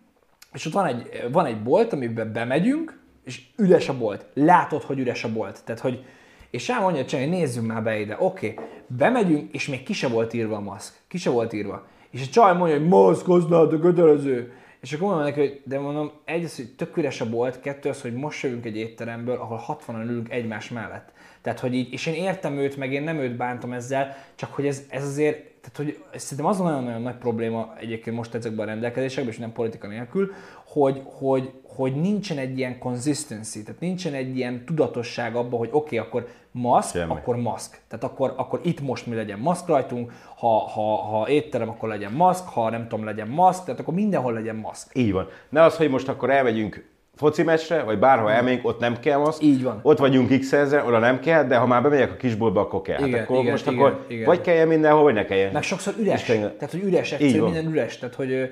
és 0.52 0.66
ott 0.66 0.72
van 0.72 0.86
egy, 0.86 1.28
van 1.32 1.46
egy 1.46 1.62
bolt, 1.62 1.92
amiben 1.92 2.32
bemegyünk, 2.32 3.02
és 3.24 3.42
üres 3.56 3.88
a 3.88 3.98
bolt. 3.98 4.26
Látod, 4.34 4.82
hogy 4.82 4.98
üres 4.98 5.24
a 5.24 5.32
bolt. 5.32 5.64
Tehát, 5.64 5.80
hogy, 5.80 6.04
és 6.50 6.68
rá 6.68 6.80
mondja, 6.80 7.18
hogy 7.18 7.28
nézzünk 7.28 7.66
már 7.66 7.82
be 7.82 7.98
ide. 8.00 8.16
Oké, 8.18 8.50
okay. 8.50 8.64
bemegyünk, 8.86 9.52
és 9.52 9.68
még 9.68 9.82
ki 9.82 9.92
se 9.92 10.08
volt 10.08 10.32
írva 10.32 10.56
a 10.56 10.60
maszk. 10.60 10.94
Ki 11.08 11.18
se 11.18 11.30
volt 11.30 11.52
írva. 11.52 11.86
És 12.10 12.22
a 12.22 12.30
csaj 12.32 12.56
mondja, 12.56 12.78
hogy 12.78 12.88
maszk, 12.88 13.26
használd 13.26 13.72
a 13.72 13.78
kötelező. 13.78 14.52
És 14.84 14.92
akkor 14.92 15.06
mondom 15.06 15.24
neki, 15.24 15.40
hogy 15.40 15.60
de 15.64 15.78
mondom, 15.78 16.12
egy 16.24 16.44
az, 16.44 16.56
hogy 16.56 16.74
tök 16.76 16.96
üres 16.96 17.20
a 17.20 17.30
bolt, 17.30 17.60
kettő 17.60 17.88
az, 17.88 18.02
hogy 18.02 18.14
most 18.14 18.42
jövünk 18.42 18.64
egy 18.64 18.76
étteremből, 18.76 19.36
ahol 19.36 19.64
60-an 19.68 20.04
ülünk 20.04 20.30
egymás 20.30 20.68
mellett. 20.68 21.12
Tehát, 21.42 21.60
hogy 21.60 21.74
így, 21.74 21.92
és 21.92 22.06
én 22.06 22.14
értem 22.14 22.56
őt, 22.56 22.76
meg 22.76 22.92
én 22.92 23.02
nem 23.02 23.18
őt 23.18 23.36
bántom 23.36 23.72
ezzel, 23.72 24.16
csak 24.34 24.52
hogy 24.52 24.66
ez, 24.66 24.82
ez 24.88 25.04
azért, 25.04 25.36
tehát, 25.36 25.76
hogy 25.76 26.18
szerintem 26.18 26.46
az 26.46 26.58
nagyon-nagyon 26.58 27.02
nagy 27.02 27.16
probléma 27.16 27.74
egyébként 27.80 28.16
most 28.16 28.34
ezekben 28.34 28.66
a 28.66 28.70
rendelkezésekben, 28.70 29.32
és 29.32 29.38
nem 29.38 29.52
politika 29.52 29.86
nélkül, 29.86 30.32
hogy, 30.64 31.02
hogy, 31.04 31.52
hogy 31.62 31.94
nincsen 31.94 32.38
egy 32.38 32.58
ilyen 32.58 32.78
consistency, 32.78 33.62
tehát 33.62 33.80
nincsen 33.80 34.14
egy 34.14 34.36
ilyen 34.36 34.64
tudatosság 34.64 35.36
abban, 35.36 35.58
hogy 35.58 35.68
oké, 35.72 35.98
okay, 35.98 36.08
akkor 36.08 36.28
maszk, 36.60 36.96
Semmi. 36.96 37.12
akkor 37.12 37.36
maszk. 37.36 37.80
Tehát 37.88 38.04
akkor, 38.04 38.34
akkor 38.36 38.60
itt 38.62 38.80
most 38.80 39.06
mi 39.06 39.14
legyen 39.14 39.38
maszk 39.38 39.66
rajtunk, 39.66 40.12
ha, 40.36 40.58
ha, 40.58 40.96
ha 40.96 41.28
étterem, 41.28 41.68
akkor 41.68 41.88
legyen 41.88 42.12
maszk, 42.12 42.48
ha 42.48 42.70
nem 42.70 42.88
tudom, 42.88 43.04
legyen 43.04 43.28
maszk, 43.28 43.64
tehát 43.64 43.80
akkor 43.80 43.94
mindenhol 43.94 44.32
legyen 44.32 44.56
maszk. 44.56 44.90
Így 44.92 45.12
van. 45.12 45.28
Ne 45.48 45.62
az, 45.62 45.76
hogy 45.76 45.90
most 45.90 46.08
akkor 46.08 46.30
elmegyünk 46.30 46.92
foci 47.14 47.42
meccsre, 47.42 47.82
vagy 47.82 47.98
bárhol 47.98 48.30
elmegyünk, 48.30 48.66
ott 48.66 48.80
nem 48.80 49.00
kell 49.00 49.18
maszk. 49.18 49.42
Így 49.42 49.62
van. 49.62 49.80
Ott 49.82 49.98
vagyunk 49.98 50.38
x 50.38 50.52
ezer, 50.52 50.86
oda 50.86 50.98
nem 50.98 51.20
kell, 51.20 51.44
de 51.44 51.56
ha 51.56 51.66
már 51.66 51.82
bemegyek 51.82 52.10
a 52.10 52.16
kisboltba, 52.16 52.60
akkor 52.60 52.82
kell. 52.82 52.98
Igen, 52.98 53.18
hát 53.18 53.28
akkor 53.28 53.38
igen, 53.38 53.50
most 53.50 53.66
igen, 53.66 53.78
akkor 53.78 54.04
igen. 54.08 54.24
vagy 54.24 54.40
kelljen 54.40 54.68
mindenhol, 54.68 55.02
vagy 55.02 55.14
ne 55.14 55.24
kelljen. 55.24 55.52
Meg 55.52 55.62
sokszor 55.62 55.94
üres, 55.98 56.20
Isten- 56.20 56.56
tehát 56.56 56.70
hogy 56.70 56.82
üres, 56.82 57.12
egyszerűen 57.12 57.44
minden 57.44 57.72
üres, 57.72 57.98
tehát 57.98 58.14
hogy 58.14 58.50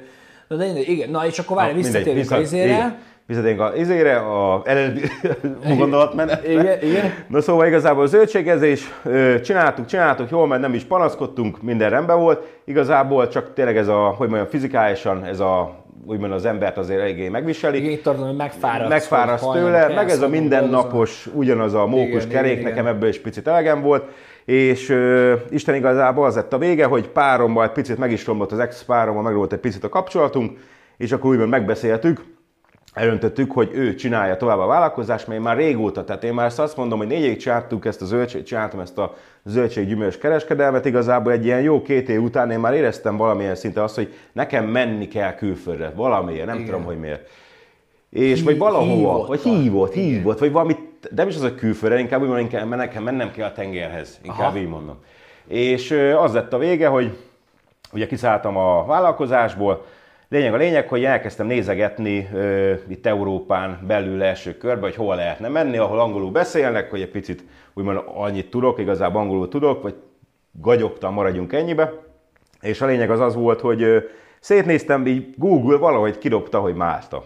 na 0.49 0.57
de 0.57 0.81
igen, 0.81 1.11
na 1.11 1.27
és 1.27 1.39
akkor 1.39 1.57
várj, 1.57 1.75
visszatérünk 1.75 2.31
a 2.31 2.41
izére. 2.41 2.99
Igen. 3.27 3.43
Visszatérünk 3.43 3.61
a 3.61 3.73
izére, 3.77 4.17
a 4.17 4.63
gondolatmenetre. 5.77 6.51
Igen, 6.53 6.83
igen. 6.83 7.13
Na 7.29 7.41
szóval 7.41 7.67
igazából 7.67 8.07
zöldségezés, 8.07 8.95
csináltuk, 9.43 9.87
csináltuk, 9.87 10.31
jól, 10.31 10.47
mert 10.47 10.61
nem 10.61 10.75
is 10.75 10.85
panaszkodtunk, 10.85 11.63
minden 11.63 11.91
rendben 11.91 12.19
volt. 12.19 12.61
Igazából 12.65 13.29
csak 13.29 13.55
tényleg 13.55 13.77
ez 13.77 13.89
a, 13.89 14.15
hogy 14.17 14.29
mondjam, 14.29 14.49
fizikálisan 14.49 15.25
ez 15.25 15.41
a, 15.41 15.81
úgymond 16.07 16.33
az 16.33 16.45
embert 16.45 16.77
azért 16.79 17.01
eléggé 17.01 17.29
megviseli. 17.29 17.79
Igen, 17.79 17.91
itt 17.91 18.03
tartom, 18.03 18.27
hogy 18.27 18.37
megfáradsz. 18.37 18.89
megfáradsz 18.89 19.51
tőle, 19.53 19.89
meg 19.95 20.11
ez 20.11 20.23
a 20.23 20.29
mindennapos, 20.29 21.29
ugyanaz 21.35 21.75
a 21.75 21.87
mókus 21.87 22.25
Igen, 22.25 22.29
kerék, 22.29 22.59
igen, 22.59 22.71
nekem 22.71 22.87
ebből 22.87 23.09
is 23.09 23.21
picit 23.21 23.47
elegem 23.49 23.83
volt, 23.83 24.05
és 24.45 24.89
ö, 24.89 25.35
Isten 25.51 25.75
igazából 25.75 26.27
az 26.27 26.35
lett 26.35 26.53
a 26.53 26.59
vége, 26.59 26.85
hogy 26.85 27.09
párommal 27.09 27.65
egy 27.65 27.71
picit 27.73 27.99
meg 27.99 28.13
is 28.13 28.27
romlott 28.27 28.53
az 28.53 28.59
ex-párommal, 28.59 29.23
megromlott 29.23 29.53
egy 29.53 29.59
picit 29.59 29.85
a 29.85 29.89
kapcsolatunk, 29.89 30.59
és 30.97 31.13
akkor 31.13 31.31
úgymond 31.31 31.51
megbeszéltük, 31.51 32.21
elöntöttük, 32.93 33.53
hogy 33.53 33.71
ő 33.73 33.95
csinálja 33.95 34.37
tovább 34.37 34.59
a 34.59 34.67
vállalkozást, 34.67 35.27
mert 35.27 35.39
én 35.39 35.45
már 35.45 35.57
régóta, 35.57 36.05
tehát 36.05 36.25
én 36.25 36.35
már 36.35 36.53
azt 36.57 36.77
mondom, 36.77 36.99
hogy 36.99 37.07
négy 37.07 37.23
évig 37.23 37.37
csináltuk 37.37 37.87
ezt 37.87 38.03
a 38.03 38.05
zöldség, 38.05 38.43
csináltam 38.43 38.81
ezt 38.81 38.99
a 38.99 39.15
zöldséggyümölcs 39.45 40.19
kereskedelmet, 40.19 40.85
igazából 40.85 41.33
egy 41.33 41.45
ilyen 41.45 41.61
jó 41.61 41.83
két 41.83 42.09
év 42.09 42.23
után 42.23 42.51
én 42.51 42.59
már 42.59 42.75
éreztem 42.75 43.17
valamilyen 43.17 43.55
szinte 43.55 43.83
azt, 43.83 43.95
hogy 43.95 44.15
nekem 44.33 44.67
menni 44.67 45.09
kell 45.09 45.35
külföldre, 45.35 45.93
valamiért, 45.95 46.47
nem 46.47 46.55
Igen. 46.55 46.67
tudom, 46.67 46.85
hogy 46.85 46.99
miért. 46.99 47.29
És 48.11 48.35
Hí- 48.35 48.45
vagy 48.45 48.59
valahova, 48.59 48.95
hívott 48.95 49.27
vagy 49.27 49.41
hívott, 49.41 49.95
igen. 49.95 50.09
hívott, 50.09 50.39
vagy 50.39 50.53
valamit, 50.53 50.79
nem 51.15 51.29
is 51.29 51.35
az 51.35 51.43
a 51.43 51.55
külföldre, 51.55 51.99
inkább 51.99 52.21
úgy 52.21 52.27
mondom, 52.27 52.45
inkább 52.45 52.69
nekem 52.69 53.03
mennem 53.03 53.31
kell 53.31 53.49
a 53.49 53.53
tengerhez, 53.53 54.21
inkább 54.23 54.41
Aha. 54.41 54.59
így 54.59 54.69
mondom. 54.69 54.97
És 55.47 55.91
az 56.17 56.33
lett 56.33 56.53
a 56.53 56.59
vége, 56.59 56.87
hogy 56.87 57.17
ugye 57.93 58.07
kiszálltam 58.07 58.57
a 58.57 58.85
vállalkozásból, 58.85 59.85
Lényeg 60.33 60.55
a 60.55 60.57
lényeg, 60.57 60.89
hogy 60.89 61.05
elkezdtem 61.05 61.47
nézegetni 61.47 62.29
ö, 62.35 62.73
itt 62.89 63.07
Európán 63.07 63.79
belül 63.87 64.23
első 64.23 64.57
körbe, 64.57 64.83
hogy 64.83 64.95
hol 64.95 65.17
lehetne 65.17 65.49
menni, 65.49 65.77
ahol 65.77 66.01
angolul 66.01 66.31
beszélnek, 66.31 66.91
hogy 66.91 67.01
egy 67.01 67.11
picit 67.11 67.45
úgymond 67.75 68.03
annyit 68.15 68.51
tudok, 68.51 68.79
igazából 68.79 69.21
angolul 69.21 69.49
tudok, 69.49 69.83
vagy 69.83 69.95
gagyogtam, 70.53 71.15
maradjunk 71.15 71.53
ennyibe. 71.53 71.93
És 72.61 72.81
a 72.81 72.87
lényeg 72.87 73.11
az 73.11 73.21
az 73.21 73.35
volt, 73.35 73.61
hogy 73.61 73.83
ö, 73.83 73.99
szétnéztem, 74.41 75.07
így 75.07 75.35
Google 75.37 75.77
valahogy 75.77 76.19
kidobta, 76.19 76.61
hogy 76.61 76.75
Málta. 76.75 77.25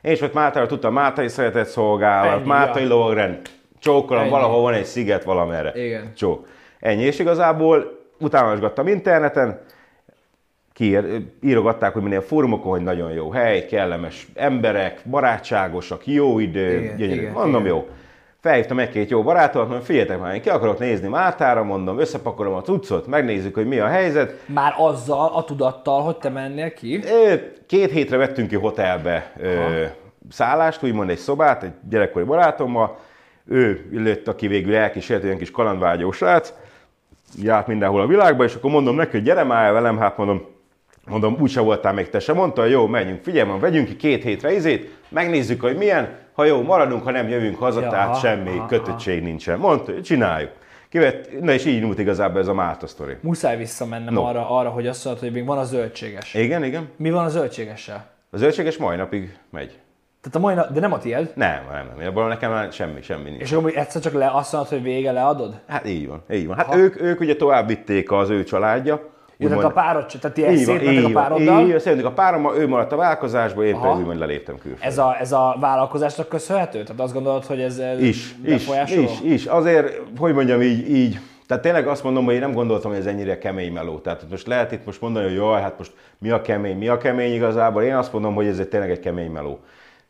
Én 0.00 0.12
is 0.12 0.20
ott 0.20 0.34
Máltára 0.34 0.66
tudtam, 0.66 0.92
Máltai 0.92 1.28
szeretett 1.28 1.68
szolgálat, 1.68 2.38
Ennyi, 2.38 2.46
Máltai 2.46 2.86
logrend, 2.86 3.40
csókolom, 3.78 4.22
Ennyi. 4.22 4.30
valahol 4.30 4.62
van 4.62 4.74
egy 4.74 4.84
sziget 4.84 5.24
valamerre. 5.24 5.84
Igen. 5.84 6.12
Csók. 6.14 6.46
Ennyi, 6.80 7.02
és 7.02 7.18
igazából 7.18 7.98
utánosgattam 8.18 8.86
interneten, 8.86 9.60
kiír, 10.76 11.22
írogatták, 11.42 11.92
hogy 11.92 12.02
minden 12.02 12.20
fórumokon, 12.20 12.70
hogy 12.70 12.82
nagyon 12.82 13.10
jó 13.10 13.30
hely, 13.30 13.66
kellemes 13.66 14.28
emberek, 14.34 15.00
barátságosak, 15.10 16.06
jó 16.06 16.38
idő, 16.38 16.78
Igen, 16.78 16.96
gyönyörű. 16.96 17.20
igen, 17.20 17.32
mondom, 17.32 17.60
igen. 17.64 17.74
jó. 17.74 17.88
Felhívtam 18.40 18.78
egy-két 18.78 19.10
jó 19.10 19.22
barátomat, 19.22 19.66
mondom, 19.68 19.86
figyeljetek 19.86 20.20
már, 20.20 20.34
én 20.34 20.40
ki 20.40 20.48
akarok 20.48 20.78
nézni 20.78 21.08
Máltára, 21.08 21.62
mondom, 21.62 21.98
összepakolom 21.98 22.54
a 22.54 22.60
cuccot, 22.60 23.06
megnézzük, 23.06 23.54
hogy 23.54 23.66
mi 23.66 23.78
a 23.78 23.86
helyzet. 23.86 24.44
Már 24.46 24.74
azzal, 24.78 25.30
a 25.34 25.44
tudattal, 25.44 26.02
hogy 26.02 26.16
te 26.16 26.28
mennél 26.28 26.72
ki. 26.72 27.00
Két 27.66 27.90
hétre 27.90 28.16
vettünk 28.16 28.48
ki 28.48 28.56
hotelbe 28.56 29.32
ö, 29.40 29.84
szállást, 30.30 30.82
úgymond 30.82 31.10
egy 31.10 31.18
szobát, 31.18 31.62
egy 31.62 31.72
gyerekkori 31.88 32.24
barátommal. 32.24 32.98
Ő 33.48 33.88
lőtt, 33.90 34.28
aki 34.28 34.46
végül 34.46 34.74
elkísért, 34.74 35.24
olyan 35.24 35.38
kis 35.38 35.50
kalandvágyó 35.50 36.10
srác, 36.10 36.52
járt 37.42 37.66
mindenhol 37.66 38.00
a 38.00 38.06
világban, 38.06 38.46
és 38.46 38.54
akkor 38.54 38.70
mondom 38.70 38.96
neki, 38.96 39.10
hogy 39.10 39.22
gyere 39.22 39.44
már 39.44 39.64
el 39.64 39.72
velem, 39.72 39.98
hát 39.98 40.16
mondom, 40.16 40.54
mondom, 41.08 41.36
úgyse 41.40 41.60
voltál 41.60 41.92
még 41.92 42.08
te 42.08 42.18
sem. 42.18 42.36
Mondta, 42.36 42.64
jó, 42.64 42.86
menjünk, 42.86 43.22
figyelj, 43.22 43.42
mondom, 43.48 43.60
vegyünk 43.70 43.86
ki 43.88 43.96
két 43.96 44.22
hétre 44.22 44.52
izét, 44.54 44.90
megnézzük, 45.08 45.60
hogy 45.60 45.76
milyen, 45.76 46.08
ha 46.32 46.44
jó, 46.44 46.62
maradunk, 46.62 47.02
ha 47.02 47.10
nem 47.10 47.28
jövünk 47.28 47.58
haza, 47.58 47.80
Ja, 47.80 47.88
tehát 47.88 48.08
aha, 48.08 48.18
semmi 48.18 48.56
aha, 48.56 48.66
kötöttség 48.66 49.22
nincsen. 49.22 49.58
Mondta, 49.58 49.92
hogy 49.92 50.02
csináljuk. 50.02 50.50
Kivett, 50.88 51.40
na 51.40 51.52
és 51.52 51.64
így 51.64 51.80
nyúlt 51.82 51.98
igazából 51.98 52.40
ez 52.40 52.48
a 52.48 52.54
Málta 52.54 52.86
sztori. 52.86 53.16
Muszáj 53.20 53.56
visszamennem 53.56 54.14
No. 54.14 54.22
arra, 54.22 54.50
arra, 54.50 54.68
hogy 54.68 54.86
azt 54.86 55.04
mondod, 55.04 55.22
hogy 55.22 55.32
még 55.32 55.46
van 55.46 55.58
a 55.58 55.64
zöldséges. 55.64 56.34
Igen, 56.34 56.64
igen. 56.64 56.88
Mi 56.96 57.10
van 57.10 57.24
a 57.24 57.28
zöldségessel? 57.28 58.06
A 58.30 58.36
zöldséges 58.36 58.76
mai 58.76 58.96
napig 58.96 59.38
megy. 59.50 59.78
Tehát 60.20 60.36
a 60.36 60.38
mai 60.38 60.54
nap, 60.54 60.72
de 60.72 60.80
nem 60.80 60.92
a 60.92 60.98
tiéd. 60.98 61.32
Nem, 61.34 61.60
nem, 61.72 61.90
nem. 61.98 62.06
Abban 62.08 62.28
nekem 62.28 62.50
már 62.50 62.72
semmi, 62.72 63.02
semmi 63.02 63.30
nincs. 63.30 63.42
És 63.42 63.52
akkor 63.52 63.72
egyszer 63.76 64.02
csak 64.02 64.12
le, 64.12 64.30
azt 64.32 64.52
mondod, 64.52 64.70
hogy 64.70 64.82
vége, 64.82 65.12
leadod? 65.12 65.54
Hát 65.66 65.86
így 65.86 66.06
van, 66.08 66.22
így 66.30 66.46
van. 66.46 66.56
Hát 66.56 66.66
Ha. 66.66 66.76
ők, 66.76 67.00
ők 67.00 67.20
ugye 67.20 67.36
tovább 67.36 67.66
vitték 67.66 68.12
az 68.12 68.30
ő 68.30 68.44
családja. 68.44 69.14
Tehát 69.38 69.64
a 69.64 69.70
párod, 69.70 70.06
tehát 70.20 70.36
ti 70.36 70.64
szétmentek 70.64 71.04
a 71.04 71.10
pároddal. 71.10 71.68
így 71.68 71.82
van, 71.84 72.04
a 72.04 72.12
párommal, 72.12 72.56
ő 72.56 72.68
maradt 72.68 72.92
a 72.92 72.96
vállalkozásból, 72.96 73.64
én 73.64 73.74
Aha. 73.74 73.82
pedig 73.82 73.98
úgymond 74.00 74.18
leléptem 74.18 74.54
külföldre. 74.54 74.86
Ez 74.86 74.98
a, 74.98 75.16
ez 75.20 75.32
a 75.32 75.56
vállalkozásnak 75.60 76.28
köszönhető? 76.28 76.82
Tehát 76.82 77.00
azt 77.00 77.12
gondolod, 77.12 77.44
hogy 77.44 77.60
ez 77.60 77.82
Is, 78.00 78.34
is, 78.44 78.68
is, 78.88 79.20
is. 79.22 79.44
Azért, 79.46 80.00
hogy 80.18 80.34
mondjam 80.34 80.62
így, 80.62 80.90
így 80.90 81.18
Tehát 81.46 81.62
tényleg 81.62 81.86
azt 81.86 82.04
mondom, 82.04 82.24
hogy 82.24 82.34
én 82.34 82.40
nem 82.40 82.52
gondoltam, 82.52 82.90
hogy 82.90 83.00
ez 83.00 83.06
ennyire 83.06 83.38
kemény 83.38 83.72
meló. 83.72 83.98
Tehát 83.98 84.24
most 84.30 84.46
lehet 84.46 84.72
itt 84.72 84.84
most 84.84 85.00
mondani, 85.00 85.26
hogy 85.26 85.34
jaj, 85.34 85.60
hát 85.60 85.78
most 85.78 85.92
mi 86.18 86.30
a 86.30 86.40
kemény, 86.40 86.78
mi 86.78 86.88
a 86.88 86.96
kemény 86.96 87.34
igazából. 87.34 87.82
Én 87.82 87.94
azt 87.94 88.12
mondom, 88.12 88.34
hogy 88.34 88.46
ez 88.46 88.58
egy 88.58 88.68
tényleg 88.68 88.90
egy 88.90 89.00
kemény 89.00 89.30
meló. 89.30 89.60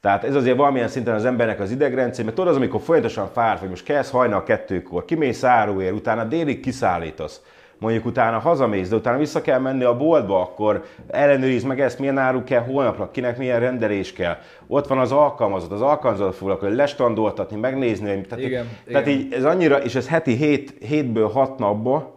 Tehát 0.00 0.24
ez 0.24 0.34
azért 0.34 0.56
valamilyen 0.56 0.88
szinten 0.88 1.14
az 1.14 1.24
embernek 1.24 1.60
az 1.60 1.70
idegrendszer, 1.70 2.24
mert 2.24 2.36
tudod 2.36 2.50
az, 2.50 2.56
amikor 2.56 2.80
folyamatosan 2.80 3.28
fáradt, 3.32 3.60
hogy 3.60 3.68
most 3.68 3.84
kezd 3.84 4.12
hajnal 4.12 4.42
kettőkor, 4.42 5.04
kimész 5.04 5.44
áruér, 5.44 5.92
utána 5.92 6.24
délig 6.24 6.60
kiszállítasz 6.60 7.40
mondjuk 7.78 8.04
utána 8.04 8.38
hazamész, 8.38 8.88
de 8.88 8.96
utána 8.96 9.18
vissza 9.18 9.42
kell 9.42 9.58
menni 9.58 9.84
a 9.84 9.96
boltba, 9.96 10.40
akkor 10.40 10.84
ellenőriz 11.08 11.62
meg 11.62 11.80
ezt, 11.80 11.98
milyen 11.98 12.18
áru 12.18 12.44
kell 12.44 12.62
holnapra, 12.62 13.10
kinek 13.10 13.38
milyen 13.38 13.60
rendelés 13.60 14.12
kell. 14.12 14.36
Ott 14.66 14.86
van 14.86 14.98
az 14.98 15.12
alkalmazott, 15.12 15.72
az 15.72 15.80
alkalmazott 15.80 16.34
foglalkozni, 16.34 16.68
hogy 16.68 16.76
lestandoltatni, 16.76 17.56
megnézni. 17.56 18.20
Tehát, 18.20 18.44
igen, 18.44 18.64
így, 18.64 18.92
tehát 18.92 19.08
így 19.08 19.32
ez 19.32 19.44
annyira, 19.44 19.76
és 19.76 19.94
ez 19.94 20.08
heti 20.08 20.34
hét, 20.34 20.74
hétből 20.80 21.28
hat 21.28 21.58
napba, 21.58 22.14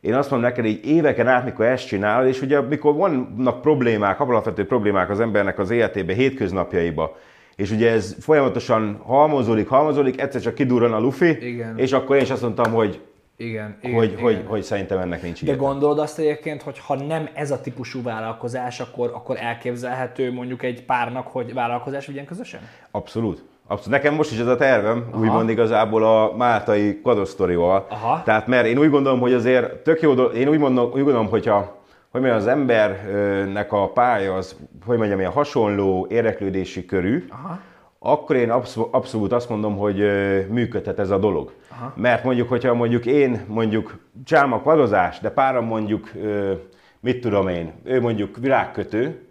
én 0.00 0.14
azt 0.14 0.30
mondom 0.30 0.48
neked, 0.48 0.64
hogy 0.64 0.80
éveken 0.84 1.28
át, 1.28 1.44
mikor 1.44 1.64
ezt 1.64 1.86
csinálod, 1.86 2.28
és 2.28 2.42
ugye 2.42 2.60
mikor 2.60 2.94
vannak 2.94 3.60
problémák, 3.60 4.20
alapvető 4.20 4.66
problémák 4.66 5.10
az 5.10 5.20
embernek 5.20 5.58
az 5.58 5.70
életében, 5.70 6.16
hétköznapjaiba, 6.16 7.16
és 7.56 7.70
ugye 7.70 7.90
ez 7.90 8.16
folyamatosan 8.20 9.00
halmozódik, 9.04 9.68
halmozódik, 9.68 10.20
egyszer 10.20 10.40
csak 10.40 10.54
kidurran 10.54 10.92
a 10.92 10.98
lufi, 10.98 11.36
Igen. 11.40 11.78
és 11.78 11.92
akkor 11.92 12.16
én 12.16 12.22
is 12.22 12.30
azt 12.30 12.42
mondtam, 12.42 12.72
hogy 12.72 13.00
igen, 13.36 13.76
igen, 13.80 13.96
hogy, 13.96 14.10
igen. 14.10 14.22
Hogy, 14.22 14.44
hogy 14.46 14.62
szerintem 14.62 14.98
ennek 14.98 15.22
nincs 15.22 15.44
De 15.44 15.54
gondolod 15.54 15.98
azt 15.98 16.18
egyébként, 16.18 16.62
hogy 16.62 16.78
ha 16.78 16.94
nem 16.94 17.28
ez 17.34 17.50
a 17.50 17.60
típusú 17.60 18.02
vállalkozás, 18.02 18.80
akkor, 18.80 19.10
akkor 19.14 19.36
elképzelhető 19.40 20.32
mondjuk 20.32 20.62
egy 20.62 20.84
párnak, 20.84 21.26
hogy 21.26 21.54
vállalkozás 21.54 22.06
vigyen 22.06 22.24
közösen? 22.24 22.60
Abszolút. 22.90 23.44
Abszolút. 23.66 23.92
Nekem 23.92 24.14
most 24.14 24.32
is 24.32 24.38
ez 24.38 24.46
a 24.46 24.56
tervem, 24.56 25.08
Aha. 25.10 25.20
úgymond 25.20 25.48
igazából 25.48 26.04
a 26.04 26.36
Máltai 26.36 27.00
kadosztorival. 27.02 27.86
Tehát 28.24 28.46
mert 28.46 28.66
én 28.66 28.78
úgy 28.78 28.90
gondolom, 28.90 29.20
hogy 29.20 29.32
azért 29.32 29.74
tök 29.74 30.00
jó 30.00 30.14
dolog, 30.14 30.34
én 30.34 30.48
úgy, 30.48 30.58
mondom, 30.58 30.84
úgy 30.84 31.02
gondolom, 31.02 31.28
hogyha 31.28 31.80
hogy 32.10 32.20
mondjam, 32.20 32.40
az 32.42 32.46
embernek 32.46 33.72
a 33.72 33.88
pálya 33.88 34.34
az, 34.34 34.56
hogy 34.86 34.96
mondjam, 34.96 35.18
ilyen 35.18 35.30
hasonló 35.30 36.06
érdeklődési 36.10 36.84
körű, 36.84 37.26
Aha 37.30 37.60
akkor 38.02 38.36
én 38.36 38.50
abszolút 38.90 39.32
azt 39.32 39.48
mondom, 39.48 39.76
hogy 39.76 39.96
működhet 40.48 40.98
ez 40.98 41.10
a 41.10 41.18
dolog. 41.18 41.52
Aha. 41.70 41.92
Mert 41.96 42.24
mondjuk, 42.24 42.48
hogyha 42.48 42.74
mondjuk 42.74 43.06
én 43.06 43.44
mondjuk 43.48 43.98
csinálom 44.24 44.52
a 44.52 44.60
de 45.20 45.30
páram 45.30 45.64
mondjuk, 45.64 46.10
mit 47.00 47.20
tudom 47.20 47.48
én, 47.48 47.72
ő 47.84 48.00
mondjuk 48.00 48.36
virágkötő, 48.36 49.26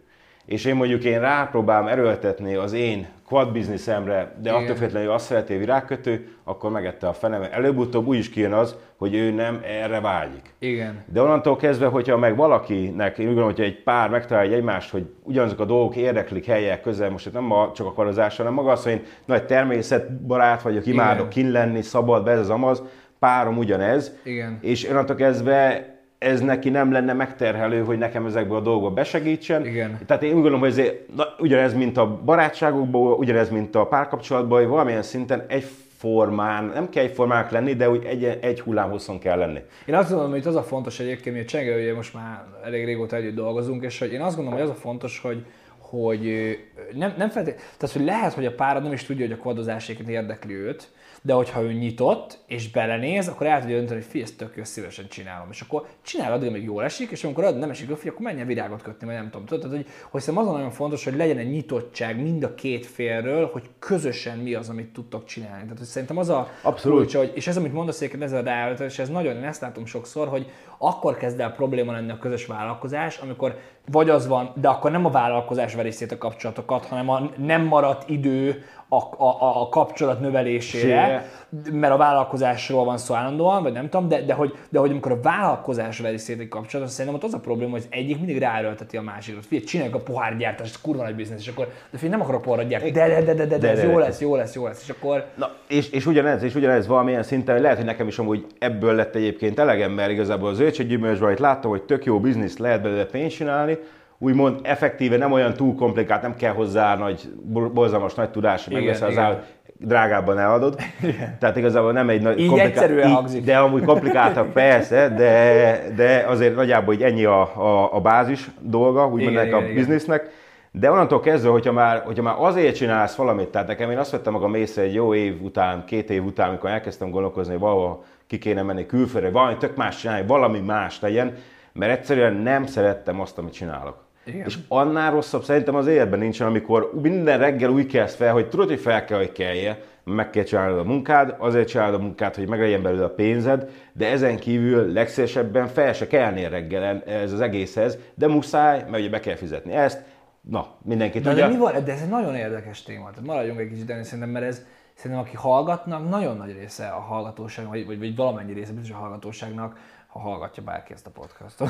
és 0.45 0.65
én 0.65 0.75
mondjuk 0.75 1.03
én 1.03 1.19
rápróbálom 1.19 1.87
erőltetni 1.87 2.55
az 2.55 2.73
én 2.73 3.07
quad 3.31 3.51
bizniszemre, 3.51 4.35
de 4.41 4.51
attól 4.51 4.75
függetlenül 4.75 5.11
azt 5.11 5.25
szereti 5.25 5.57
virágkötő, 5.57 6.27
akkor 6.43 6.71
megette 6.71 7.07
a 7.07 7.13
fenem. 7.13 7.43
Előbb-utóbb 7.51 8.07
úgy 8.07 8.17
is 8.17 8.29
kijön 8.29 8.53
az, 8.53 8.75
hogy 8.97 9.15
ő 9.15 9.31
nem 9.31 9.59
erre 9.63 9.99
vágyik. 9.99 10.53
Igen. 10.59 11.03
De 11.05 11.21
onnantól 11.21 11.55
kezdve, 11.55 11.85
hogyha 11.85 12.17
meg 12.17 12.35
valakinek, 12.35 13.17
én 13.17 13.27
úgy 13.27 13.33
gondolom, 13.33 13.49
hogyha 13.49 13.63
egy 13.63 13.83
pár 13.83 14.09
megtalálja 14.09 14.55
egymást, 14.55 14.91
hogy 14.91 15.05
ugyanazok 15.23 15.59
a 15.59 15.65
dolgok 15.65 15.95
érdeklik 15.95 16.45
helyek 16.45 16.81
közel, 16.81 17.09
most 17.09 17.33
nem 17.33 17.51
a, 17.51 17.71
csak 17.75 17.87
a 17.87 17.91
kvarozás, 17.91 18.37
hanem 18.37 18.53
maga 18.53 18.71
az, 18.71 18.83
hogy 18.83 18.91
én 18.91 19.03
nagy 19.25 19.45
természetbarát 19.45 20.61
vagyok, 20.61 20.85
imádok 20.85 21.29
kin 21.29 21.51
lenni, 21.51 21.81
szabad, 21.81 22.27
ez 22.27 22.39
az 22.39 22.49
amaz, 22.49 22.83
párom 23.19 23.57
ugyanez. 23.57 24.15
Igen. 24.23 24.57
És 24.61 24.89
onnantól 24.89 25.15
kezdve 25.15 25.90
ez 26.21 26.41
neki 26.41 26.69
nem 26.69 26.91
lenne 26.91 27.13
megterhelő, 27.13 27.83
hogy 27.83 27.97
nekem 27.97 28.25
ezekből 28.25 28.57
a 28.57 28.61
dolgokba 28.61 28.89
besegítsen. 28.89 29.65
Igen. 29.65 29.99
Tehát 30.05 30.23
én 30.23 30.29
úgy 30.29 30.33
gondolom, 30.33 30.59
hogy 30.59 30.79
ez, 30.79 30.91
na, 31.15 31.23
ugyanez, 31.39 31.73
mint 31.73 31.97
a 31.97 32.21
barátságokból, 32.25 33.13
ugyanez, 33.13 33.49
mint 33.49 33.75
a 33.75 33.85
párkapcsolatban, 33.85 34.59
hogy 34.59 34.67
valamilyen 34.67 35.01
szinten 35.01 35.45
egy 35.47 35.65
formán, 35.97 36.63
nem 36.63 36.89
kell 36.89 37.03
egyformák 37.03 37.51
lenni, 37.51 37.73
de 37.73 37.89
úgy 37.89 38.03
egy, 38.05 38.23
egy 38.23 38.61
hullámhosszon 38.61 39.19
kell 39.19 39.37
lenni. 39.37 39.59
Én 39.85 39.95
azt 39.95 40.09
gondolom, 40.09 40.31
hogy 40.31 40.47
az 40.47 40.55
a 40.55 40.63
fontos 40.63 40.99
egyébként, 40.99 41.35
hogy 41.35 41.45
a 41.45 41.47
Csengel, 41.47 41.79
ugye 41.79 41.93
most 41.93 42.13
már 42.13 42.43
elég 42.63 42.85
régóta 42.85 43.15
együtt 43.15 43.35
dolgozunk, 43.35 43.83
és 43.83 43.99
hogy 43.99 44.13
én 44.13 44.21
azt 44.21 44.35
gondolom, 44.35 44.59
hogy 44.59 44.69
az 44.69 44.75
a 44.75 44.79
fontos, 44.79 45.19
hogy, 45.19 45.45
hogy 45.77 46.57
nem, 46.93 47.13
nem 47.17 47.29
feltétlenül, 47.29 47.67
tehát 47.77 47.95
hogy 47.95 48.05
lehet, 48.05 48.33
hogy 48.33 48.45
a 48.45 48.55
párod 48.55 48.83
nem 48.83 48.93
is 48.93 49.03
tudja, 49.03 49.25
hogy 49.25 49.35
a 49.35 49.41
kvadozáséket 49.41 50.07
érdekli 50.07 50.53
őt, 50.53 50.89
de 51.21 51.33
hogyha 51.33 51.61
ő 51.61 51.71
nyitott 51.71 52.39
és 52.47 52.71
belenéz, 52.71 53.27
akkor 53.27 53.47
el 53.47 53.59
tudja 53.59 53.77
dönteni, 53.77 53.99
hogy 53.99 54.09
fi, 54.09 54.21
ezt 54.21 54.37
tök 54.37 54.55
jó, 54.55 54.63
szívesen 54.63 55.07
csinálom. 55.07 55.47
És 55.51 55.61
akkor 55.61 55.85
csinál 56.01 56.33
addig, 56.33 56.47
amíg 56.47 56.63
jól 56.63 56.83
esik, 56.83 57.11
és 57.11 57.23
amikor 57.23 57.55
nem 57.55 57.69
esik 57.69 57.91
akkor 57.91 58.19
menjen 58.19 58.47
virágot 58.47 58.81
kötni, 58.81 59.05
vagy 59.05 59.15
nem 59.15 59.29
tudom. 59.29 59.45
Tudod, 59.45 59.71
hogy, 59.71 59.85
hogy 60.09 60.21
szerintem 60.21 60.43
azon 60.43 60.57
nagyon 60.57 60.71
fontos, 60.73 61.03
hogy 61.03 61.15
legyen 61.15 61.37
egy 61.37 61.49
nyitottság 61.49 62.21
mind 62.21 62.43
a 62.43 62.55
két 62.55 62.85
félről, 62.85 63.49
hogy 63.51 63.69
közösen 63.79 64.37
mi 64.37 64.53
az, 64.53 64.69
amit 64.69 64.93
tudtok 64.93 65.25
csinálni. 65.25 65.63
Tehát 65.63 65.77
hogy 65.77 65.87
szerintem 65.87 66.17
az 66.17 66.29
a 66.29 66.47
Abszolút. 66.61 66.97
kulcsa, 66.97 67.17
hogy, 67.17 67.31
és 67.35 67.47
ez, 67.47 67.57
amit 67.57 67.73
mondasz, 67.73 68.01
ez 68.19 68.31
a 68.31 68.41
ráállítás, 68.41 68.91
és 68.91 68.99
ez 68.99 69.09
nagyon, 69.09 69.35
én 69.35 69.43
ezt 69.43 69.61
látom 69.61 69.85
sokszor, 69.85 70.27
hogy 70.27 70.51
akkor 70.77 71.17
kezd 71.17 71.39
el 71.39 71.51
probléma 71.51 71.91
lenni 71.91 72.11
a 72.11 72.17
közös 72.17 72.45
vállalkozás, 72.45 73.17
amikor 73.17 73.57
vagy 73.91 74.09
az 74.09 74.27
van, 74.27 74.51
de 74.55 74.67
akkor 74.67 74.91
nem 74.91 75.05
a 75.05 75.09
vállalkozás 75.09 75.75
veri 75.75 75.91
szét 75.91 76.11
a 76.11 76.17
kapcsolatokat, 76.17 76.85
hanem 76.85 77.09
a 77.09 77.29
nem 77.37 77.61
maradt 77.61 78.09
idő 78.09 78.63
a, 78.93 79.23
a, 79.23 79.61
a 79.61 79.69
kapcsolat 79.69 80.19
növelésére, 80.19 80.83
Sére. 80.83 81.25
mert 81.71 81.93
a 81.93 81.97
vállalkozásról 81.97 82.85
van 82.85 82.97
szó 82.97 83.13
állandóan, 83.13 83.63
vagy 83.63 83.73
nem 83.73 83.89
tudom, 83.89 84.07
de, 84.07 84.21
de, 84.21 84.33
hogy, 84.33 84.57
de 84.69 84.79
hogy 84.79 84.89
amikor 84.89 85.11
a 85.11 85.19
vállalkozás 85.21 85.99
veri 85.99 86.17
szét 86.17 86.39
egy 86.39 86.47
kapcsolatot, 86.47 86.91
szerintem 86.91 87.15
ott 87.15 87.27
az 87.27 87.33
a 87.33 87.39
probléma, 87.39 87.71
hogy 87.71 87.79
az 87.79 87.87
egyik 87.89 88.17
mindig 88.17 88.37
ráerőlteti 88.37 88.97
a 88.97 89.01
másikot. 89.01 89.45
Figyelj, 89.45 89.65
csináljuk 89.65 89.95
a 89.95 89.99
pohárgyártást, 89.99 90.81
kurva 90.81 91.03
nagy 91.03 91.15
biznisz, 91.15 91.39
és 91.39 91.47
akkor, 91.47 91.65
de 91.65 91.97
figyelj, 91.97 92.11
nem 92.11 92.21
akarok 92.21 92.41
pohárra 92.41 92.63
gyártani, 92.63 92.91
de, 92.91 93.07
de, 93.07 93.21
de, 93.21 93.33
de, 93.33 93.45
de, 93.45 93.57
de, 93.57 93.69
ez 93.69 93.83
jó 93.83 93.97
lesz, 93.97 94.21
jó 94.21 94.35
lesz, 94.35 94.55
jó 94.55 94.65
lesz, 94.65 94.81
és 94.83 94.89
akkor... 94.89 95.25
Na, 95.35 95.51
és, 95.67 95.89
és 95.89 96.05
ugyanez, 96.05 96.43
és 96.43 96.55
ugyanez 96.55 96.87
valamilyen 96.87 97.23
szinten, 97.23 97.61
lehet, 97.61 97.77
hogy 97.77 97.85
nekem 97.85 98.07
is 98.07 98.19
amúgy 98.19 98.45
ebből 98.59 98.95
lett 98.95 99.15
egyébként 99.15 99.59
elegem, 99.59 99.91
mert 99.91 100.11
igazából 100.11 100.49
az 100.49 100.55
zöldséggyümölcsben 100.55 101.31
itt 101.31 101.39
láttam, 101.39 101.69
hogy 101.71 101.83
tök 101.83 102.05
jó 102.05 102.19
biznisz 102.19 102.57
lehet 102.57 102.81
belőle 102.81 103.05
pénzt 103.05 103.35
csinálni, 103.35 103.77
úgymond 104.23 104.59
effektíve 104.63 105.17
nem 105.17 105.31
olyan 105.31 105.53
túl 105.53 105.75
komplikált, 105.75 106.21
nem 106.21 106.35
kell 106.35 106.53
hozzá 106.53 106.95
nagy, 106.95 107.29
borzalmas 107.73 108.13
nagy 108.13 108.29
tudás, 108.29 108.67
megveszel 108.67 109.07
az 109.07 109.17
állat, 109.17 109.45
drágábban 109.77 110.39
eladod. 110.39 110.75
Igen. 111.01 111.37
Tehát 111.39 111.57
igazából 111.57 111.91
nem 111.91 112.09
egy 112.09 112.21
nagy 112.21 112.39
így 112.39 112.57
egyszerűen 112.57 113.07
így, 113.07 113.13
hangzik. 113.13 113.43
De 113.43 113.57
amúgy 113.57 113.83
komplikáltabb 113.83 114.51
persze, 114.63 115.09
de, 115.09 115.93
de 115.95 116.25
azért 116.27 116.55
nagyjából 116.55 116.93
hogy 116.95 117.03
ennyi 117.03 117.23
a, 117.23 117.41
a, 117.41 117.95
a 117.95 117.99
bázis 117.99 118.49
dolga, 118.59 119.07
úgymond 119.07 119.31
igen, 119.31 119.53
a 119.53 119.73
biznisznek. 119.73 120.29
De 120.71 120.91
onnantól 120.91 121.19
kezdve, 121.19 121.49
hogyha 121.49 121.71
már, 121.71 122.01
hogyha 122.05 122.23
már 122.23 122.35
azért 122.37 122.75
csinálsz 122.75 123.15
valamit, 123.15 123.47
tehát 123.47 123.67
nekem 123.67 123.91
én 123.91 123.97
azt 123.97 124.11
vettem 124.11 124.33
magam 124.33 124.53
észre 124.53 124.81
egy 124.81 124.93
jó 124.93 125.13
év 125.13 125.41
után, 125.41 125.85
két 125.85 126.09
év 126.09 126.25
után, 126.25 126.49
amikor 126.49 126.69
elkezdtem 126.69 127.09
gondolkozni, 127.09 127.51
hogy 127.51 127.61
valahol 127.61 128.03
ki 128.27 128.37
kéne 128.37 128.61
menni 128.61 128.85
külföldre, 128.85 129.31
valami 129.31 129.57
tök 129.57 129.75
más 129.75 129.97
csinálni, 129.97 130.27
valami 130.27 130.59
más 130.59 130.99
legyen, 130.99 131.35
mert 131.73 131.91
egyszerűen 131.91 132.33
nem 132.33 132.65
szerettem 132.65 133.19
azt, 133.19 133.37
amit 133.37 133.53
csinálok. 133.53 134.09
Igen. 134.33 134.45
És 134.45 134.57
annál 134.67 135.11
rosszabb 135.11 135.43
szerintem 135.43 135.75
az 135.75 135.87
életben 135.87 136.19
nincsen, 136.19 136.47
amikor 136.47 136.91
minden 137.01 137.37
reggel 137.37 137.69
úgy 137.69 137.85
kezd 137.85 138.15
fel, 138.15 138.33
hogy 138.33 138.49
tudod, 138.49 138.67
hogy 138.67 138.79
fel 138.79 139.05
kell, 139.05 139.17
hogy 139.17 139.31
kelje, 139.31 139.79
meg 140.03 140.29
kell 140.29 140.43
csinálnod 140.43 140.79
a 140.79 140.83
munkád, 140.83 141.35
azért 141.37 141.67
csinálod 141.67 141.99
a 141.99 142.03
munkát, 142.03 142.35
hogy 142.35 142.47
meglegyen 142.47 142.81
belőle 142.81 143.03
a 143.03 143.13
pénzed, 143.13 143.69
de 143.93 144.07
ezen 144.07 144.37
kívül 144.37 144.91
legszélesebben 144.91 145.67
fel 145.67 145.93
se 145.93 146.07
kellnél 146.07 146.49
reggelen 146.49 147.03
ez 147.05 147.31
az 147.31 147.41
egészhez, 147.41 147.97
de 148.15 148.27
muszáj, 148.27 148.79
mert 148.89 148.99
ugye 148.99 149.09
be 149.09 149.19
kell 149.19 149.35
fizetni 149.35 149.73
ezt, 149.73 150.01
na, 150.41 150.67
mindenki 150.83 151.19
de 151.19 151.29
tudja. 151.29 151.47
De 151.47 151.53
mi 151.53 151.59
van? 151.59 151.83
De 151.83 151.91
ez 151.91 152.01
egy 152.01 152.09
nagyon 152.09 152.35
érdekes 152.35 152.83
téma, 152.83 153.09
tehát 153.09 153.25
maradjunk 153.25 153.59
egy 153.59 153.69
kicsit 153.69 153.89
ennél 153.89 154.03
szerintem, 154.03 154.29
mert 154.29 154.45
ez 154.45 154.65
szerintem 154.93 155.25
aki 155.25 155.35
hallgatnak, 155.35 156.09
nagyon 156.09 156.37
nagy 156.37 156.57
része 156.59 156.87
a 156.87 156.99
hallgatóságnak, 156.99 157.73
vagy, 157.73 157.85
vagy, 157.85 157.99
vagy 157.99 158.15
valamennyi 158.15 158.53
része 158.53 158.71
biztos 158.71 158.95
a 158.95 158.99
hallgatóságnak 158.99 159.77
ha 160.11 160.19
hallgatja 160.19 160.63
bárki 160.63 160.93
ezt 160.93 161.07
a 161.07 161.09
podcastot. 161.09 161.69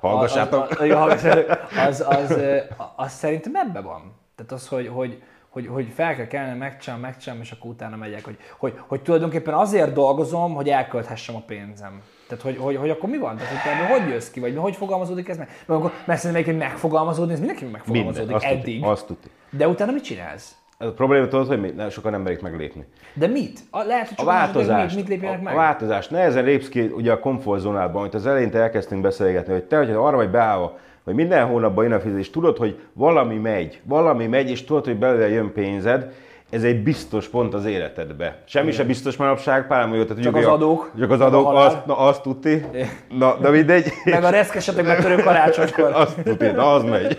Hallgassátok! 0.00 0.70
Az, 0.70 0.90
az, 0.90 1.24
az, 1.76 2.00
az, 2.00 2.30
az, 2.30 2.60
az 2.96 3.12
szerintem 3.12 3.54
ebben 3.54 3.82
van. 3.82 4.14
Tehát 4.36 4.52
az, 4.52 4.68
hogy, 4.68 4.88
hogy, 4.88 5.22
hogy, 5.48 5.66
hogy 5.66 5.92
fel 5.94 6.14
kell 6.14 6.26
kellene, 6.26 6.54
megcsinálom, 6.54 7.04
megcsinálom, 7.04 7.42
és 7.42 7.50
akkor 7.52 7.70
utána 7.70 7.96
megyek. 7.96 8.24
Hogy, 8.24 8.36
hogy, 8.58 8.80
hogy 8.86 9.02
tulajdonképpen 9.02 9.54
azért 9.54 9.92
dolgozom, 9.92 10.54
hogy 10.54 10.68
elkölthessem 10.68 11.36
a 11.36 11.42
pénzem. 11.46 12.02
Tehát, 12.28 12.42
hogy, 12.44 12.56
hogy, 12.56 12.76
hogy 12.76 12.90
akkor 12.90 13.08
mi 13.08 13.18
van? 13.18 13.36
Tehát, 13.36 13.88
hogy, 13.88 14.00
hogy 14.00 14.08
jössz 14.08 14.30
ki, 14.30 14.40
vagy 14.40 14.56
hogy 14.56 14.76
fogalmazódik 14.76 15.28
ez 15.28 15.36
meg? 15.36 15.46
Mert, 15.66 15.80
akkor, 15.80 15.92
mert 16.04 16.20
szerintem 16.20 16.56
megfogalmazódni, 16.56 17.32
ez 17.32 17.38
mindenki 17.38 17.64
megfogalmazódik 17.64 18.28
Minden, 18.28 18.36
azt 18.36 18.44
eddig. 18.44 18.80
Tuti, 18.80 18.90
azt 18.90 19.06
tuti. 19.06 19.30
De 19.50 19.68
utána 19.68 19.92
mit 19.92 20.04
csinálsz? 20.04 20.57
Ez 20.78 20.88
a 20.88 20.92
probléma 20.92 21.28
tudod, 21.28 21.46
hogy 21.46 21.60
mit? 21.60 21.90
sokan 21.90 22.12
nem 22.12 22.20
merik 22.20 22.40
meglépni. 22.40 22.84
De 23.14 23.26
mit? 23.26 23.60
A, 23.70 23.82
lehet, 23.82 24.08
hogy 24.08 24.16
a 24.18 24.24
változást, 24.24 24.96
mit, 24.96 25.04
mit 25.04 25.08
lépjenek 25.08 25.42
meg? 25.42 25.54
A 25.54 25.56
változást. 25.56 26.10
Nehezen 26.10 26.44
lépsz 26.44 26.68
ki 26.68 26.80
ugye 26.80 27.12
a 27.12 27.18
komfortzónádban, 27.18 28.00
amit 28.00 28.14
az 28.14 28.26
elején 28.26 28.54
elkezdtünk 28.54 29.02
beszélgetni, 29.02 29.52
hogy 29.52 29.64
te, 29.64 29.76
hogy 29.76 29.90
arra 29.90 30.16
vagy 30.16 30.30
beállva, 30.30 30.78
hogy 31.04 31.14
minden 31.14 31.46
hónapban 31.46 31.84
jön 31.84 31.92
a 31.92 32.00
fizetés, 32.00 32.30
tudod, 32.30 32.56
hogy 32.56 32.80
valami 32.92 33.36
megy, 33.36 33.80
valami 33.84 34.26
megy, 34.26 34.50
és 34.50 34.64
tudod, 34.64 34.84
hogy 34.84 34.96
belőle 34.96 35.28
jön 35.28 35.52
pénzed, 35.52 36.12
ez 36.50 36.62
egy 36.62 36.82
biztos 36.82 37.28
pont 37.28 37.54
az 37.54 37.64
életedbe. 37.64 38.42
Semmi 38.44 38.70
se 38.70 38.84
biztos 38.84 39.16
manapság, 39.16 39.66
pár 39.66 39.88
hogy 39.88 40.20
Csak 40.22 40.36
az 40.36 40.46
adók. 40.46 40.90
Csak 40.98 41.10
az 41.10 41.20
adók, 41.20 41.52
azt, 41.54 41.86
na 41.86 41.98
azt 41.98 42.22
tudti. 42.22 42.64
Na, 43.18 43.36
de 43.40 43.50
mindegy. 43.50 43.92
Meg 44.04 44.24
a 44.24 44.30
reszkesetek 44.30 45.00
törő 45.00 45.22
karácsonykor. 45.22 45.90
azt 45.94 46.22
tudti, 46.22 46.46
na 46.46 46.72
az 46.72 46.82
megy. 46.82 47.18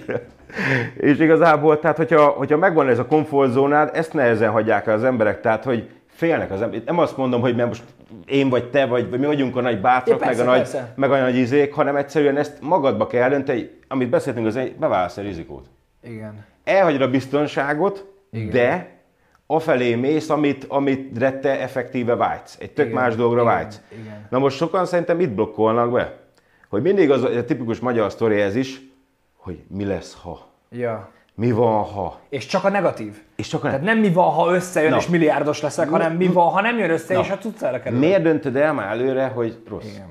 És 0.98 1.20
igazából, 1.20 1.80
tehát 1.80 1.98
hogyha, 1.98 2.26
hogyha 2.28 2.58
megvan 2.58 2.88
ez 2.88 3.00
a 3.00 3.06
komfortzónád, 3.06 3.90
ezt 3.94 4.14
nehezen 4.14 4.50
hagyják 4.52 4.88
el 4.88 4.94
az 4.94 5.04
emberek, 5.04 5.42
tehát 5.42 5.64
hogy 5.64 5.90
félnek 6.08 6.52
az 6.52 6.62
emberek. 6.62 6.86
Nem 6.86 7.00
azt 7.00 7.18
mondom, 7.18 7.42
hogy 7.42 7.56
mert 7.56 7.68
most 7.68 7.84
én 8.26 8.50
vagy 8.50 8.70
te, 8.70 8.86
vagy, 8.86 9.10
vagy 9.10 9.20
mi 9.20 9.26
vagyunk 9.26 9.56
a 9.56 9.62
nagy 9.62 9.82
bátrak, 9.82 10.20
Ja, 10.20 10.26
persze, 10.26 10.44
meg, 10.44 10.54
a 10.54 10.58
nagy, 10.58 10.82
meg 10.96 11.12
a 11.12 11.20
nagy 11.20 11.36
izék, 11.36 11.74
hanem 11.74 11.96
egyszerűen 11.96 12.38
ezt 12.38 12.58
magadba 12.62 13.08
kell 13.08 13.30
dönteni, 13.30 13.70
amit 13.88 14.10
beszéltünk, 14.10 14.46
az 14.46 14.56
egy, 14.56 14.76
bevállalsz 14.76 15.18
a 15.18 15.22
rizikót. 15.22 15.66
Igen. 16.04 16.46
Elhagyod 16.64 17.02
a 17.02 17.10
biztonságot, 17.10 18.06
Igen. 18.32 18.50
de 18.50 18.90
afelé 19.48 19.96
mész, 19.96 20.30
amit, 20.30 20.66
amit 20.68 21.20
te 21.42 21.60
effektíve 21.62 22.16
vágysz. 22.16 22.58
Egy 22.60 22.72
tök 22.72 22.86
Igen, 22.86 23.02
más 23.02 23.16
dolgra 23.16 23.42
igen, 23.42 23.54
vágysz. 23.54 23.82
igen. 24.02 24.28
Na 24.30 24.40
most 24.40 24.58
sokan 24.58 24.86
szerintem 24.86 25.20
itt 25.20 25.30
blokkolnak 25.30 25.92
be. 25.92 26.18
Hogy 26.70 26.82
mindig 26.82 27.12
az 27.12 27.24
a 27.24 27.44
tipikus 27.46 27.80
magyar 27.80 28.12
sztori 28.12 28.40
ez 28.40 28.56
is, 28.56 28.82
hogy 29.50 29.64
mi 29.68 29.86
lesz, 29.86 30.18
ha. 30.22 30.48
Ja. 30.70 31.10
Mi 31.36 31.52
van, 31.52 31.84
ha. 31.84 32.20
És 32.30 32.46
csak 32.46 32.64
a 32.64 32.70
negatív. 32.70 33.22
És 33.36 33.48
csak 33.48 33.64
a 33.64 33.68
Tehát 33.68 33.82
nem 33.84 33.98
mi 33.98 34.12
van, 34.12 34.32
ha 34.32 34.54
összejön 34.54 34.90
Na. 34.92 34.98
és 34.98 35.08
milliárdos 35.08 35.62
leszek, 35.62 35.90
hanem 35.90 36.16
mi 36.16 36.28
van, 36.28 36.52
ha 36.52 36.62
nem 36.62 36.78
jön 36.78 36.90
össze 36.90 37.14
Na. 37.14 37.20
és 37.20 37.30
a 37.30 37.38
cuccára 37.38 37.80
kerül. 37.80 38.00
Miért 38.00 38.22
döntöd 38.22 38.56
el 38.56 38.74
már 38.74 38.92
előre, 38.92 39.28
hogy 39.28 39.64
rossz? 39.68 39.86
Igen. 39.86 40.08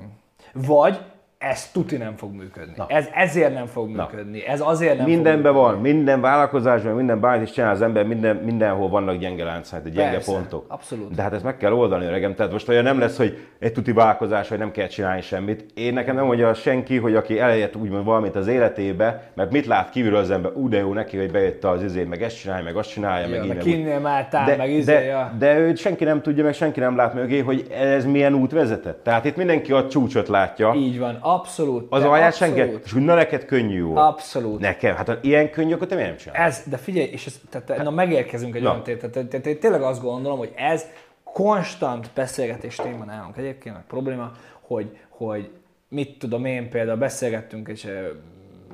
Vagy 0.53 0.99
ez 1.39 1.71
tuti 1.71 1.97
nem 1.97 2.15
fog 2.15 2.33
működni. 2.33 2.73
Na. 2.75 2.85
Ez 2.87 3.07
ezért 3.13 3.53
nem 3.53 3.65
fog 3.65 3.89
működni. 3.89 4.45
Ez 4.47 4.61
azért 4.61 4.97
nem 4.97 5.05
Mindenben 5.05 5.53
fog 5.53 5.61
van, 5.61 5.79
minden 5.79 6.21
vállalkozásban, 6.21 6.93
minden 6.93 7.19
bármit 7.19 7.47
is 7.47 7.53
csinál 7.53 7.71
az 7.71 7.81
ember, 7.81 8.05
minden, 8.05 8.35
mindenhol 8.35 8.89
vannak 8.89 9.17
gyenge 9.17 9.43
láncát, 9.43 9.83
gyenge 9.83 10.11
Persze, 10.11 10.31
pontok. 10.31 10.65
abszolút. 10.67 11.15
De 11.15 11.21
hát 11.21 11.33
ezt 11.33 11.43
meg 11.43 11.57
kell 11.57 11.71
oldani, 11.71 12.05
öregem. 12.05 12.35
Tehát 12.35 12.51
most 12.51 12.69
olyan 12.69 12.83
nem 12.83 12.99
lesz, 12.99 13.17
hogy 13.17 13.37
egy 13.59 13.73
tuti 13.73 13.91
vállalkozás, 13.91 14.49
hogy 14.49 14.57
nem 14.57 14.71
kell 14.71 14.87
csinálni 14.87 15.21
semmit. 15.21 15.65
Én 15.73 15.93
nekem 15.93 16.15
nem 16.15 16.25
mondja 16.25 16.53
senki, 16.53 16.97
hogy 16.97 17.15
aki 17.15 17.39
elért 17.39 17.75
úgymond 17.75 18.05
valamit 18.05 18.35
az 18.35 18.47
életébe, 18.47 19.31
mert 19.33 19.51
mit 19.51 19.65
lát 19.65 19.89
kívülről 19.89 20.19
az 20.19 20.31
ember, 20.31 20.51
ú, 20.55 20.69
de 20.69 20.77
jó 20.77 20.93
neki, 20.93 21.17
hogy 21.17 21.31
bejött 21.31 21.63
az 21.63 21.83
izé, 21.83 22.03
meg 22.03 22.21
ezt 22.21 22.39
csinálja, 22.39 22.63
meg 22.63 22.75
azt 22.75 22.89
csinálja, 22.89 23.27
Ja, 23.27 23.31
meg 23.35 23.43
így, 23.43 23.53
meg 23.53 23.57
kinnél 23.57 23.99
máltál, 23.99 24.45
de, 24.45 24.55
meg 24.55 24.71
izé, 24.71 24.93
de, 24.93 25.03
ja. 25.03 25.33
de 25.37 25.57
őt 25.57 25.77
senki 25.77 26.03
nem 26.03 26.21
tudja, 26.21 26.43
meg 26.43 26.53
senki 26.53 26.79
nem 26.79 26.95
lát 26.95 27.13
mögé, 27.13 27.39
hogy 27.39 27.67
ez 27.71 28.05
milyen 28.05 28.33
út 28.33 28.51
vezetett. 28.51 29.03
Tehát 29.03 29.25
itt 29.25 29.35
mindenki 29.35 29.71
a 29.71 29.87
csúcsot 29.87 30.27
látja. 30.27 30.73
Így 30.75 30.99
van, 30.99 31.17
abszolút. 31.33 31.85
Az 31.89 32.03
alját 32.03 32.35
senki. 32.35 32.79
És 32.83 32.93
na 32.93 33.15
neked 33.15 33.45
könnyű 33.45 33.83
volt. 33.83 33.97
Abszolút. 33.97 34.59
Nekem, 34.59 34.95
hát 34.95 35.17
ilyen 35.21 35.49
könnyű, 35.49 35.73
akkor 35.73 35.87
te 35.87 35.95
miért 35.95 36.09
nem 36.09 36.17
csinálod? 36.17 36.47
Ez, 36.47 36.63
de 36.65 36.77
figyelj, 36.77 37.07
és 37.07 37.25
ez, 37.25 37.39
tehát, 37.49 37.83
na 37.83 37.89
megérkezünk 37.89 38.55
egy 38.55 38.65
olyan 38.65 38.83
tehát, 38.83 39.27
tehát 39.29 39.57
tényleg 39.57 39.81
azt 39.81 40.01
gondolom, 40.01 40.37
hogy 40.37 40.51
ez 40.55 40.85
konstant 41.23 42.09
beszélgetés 42.13 42.75
téma 42.75 43.05
nálunk 43.05 43.37
egyébként, 43.37 43.75
meg 43.75 43.83
probléma, 43.87 44.31
hogy, 44.61 44.97
hogy 45.09 45.49
mit 45.89 46.19
tudom 46.19 46.45
én, 46.45 46.69
például 46.69 46.97
beszélgettünk 46.97 47.67
egy 47.67 47.83
ö, 47.85 48.07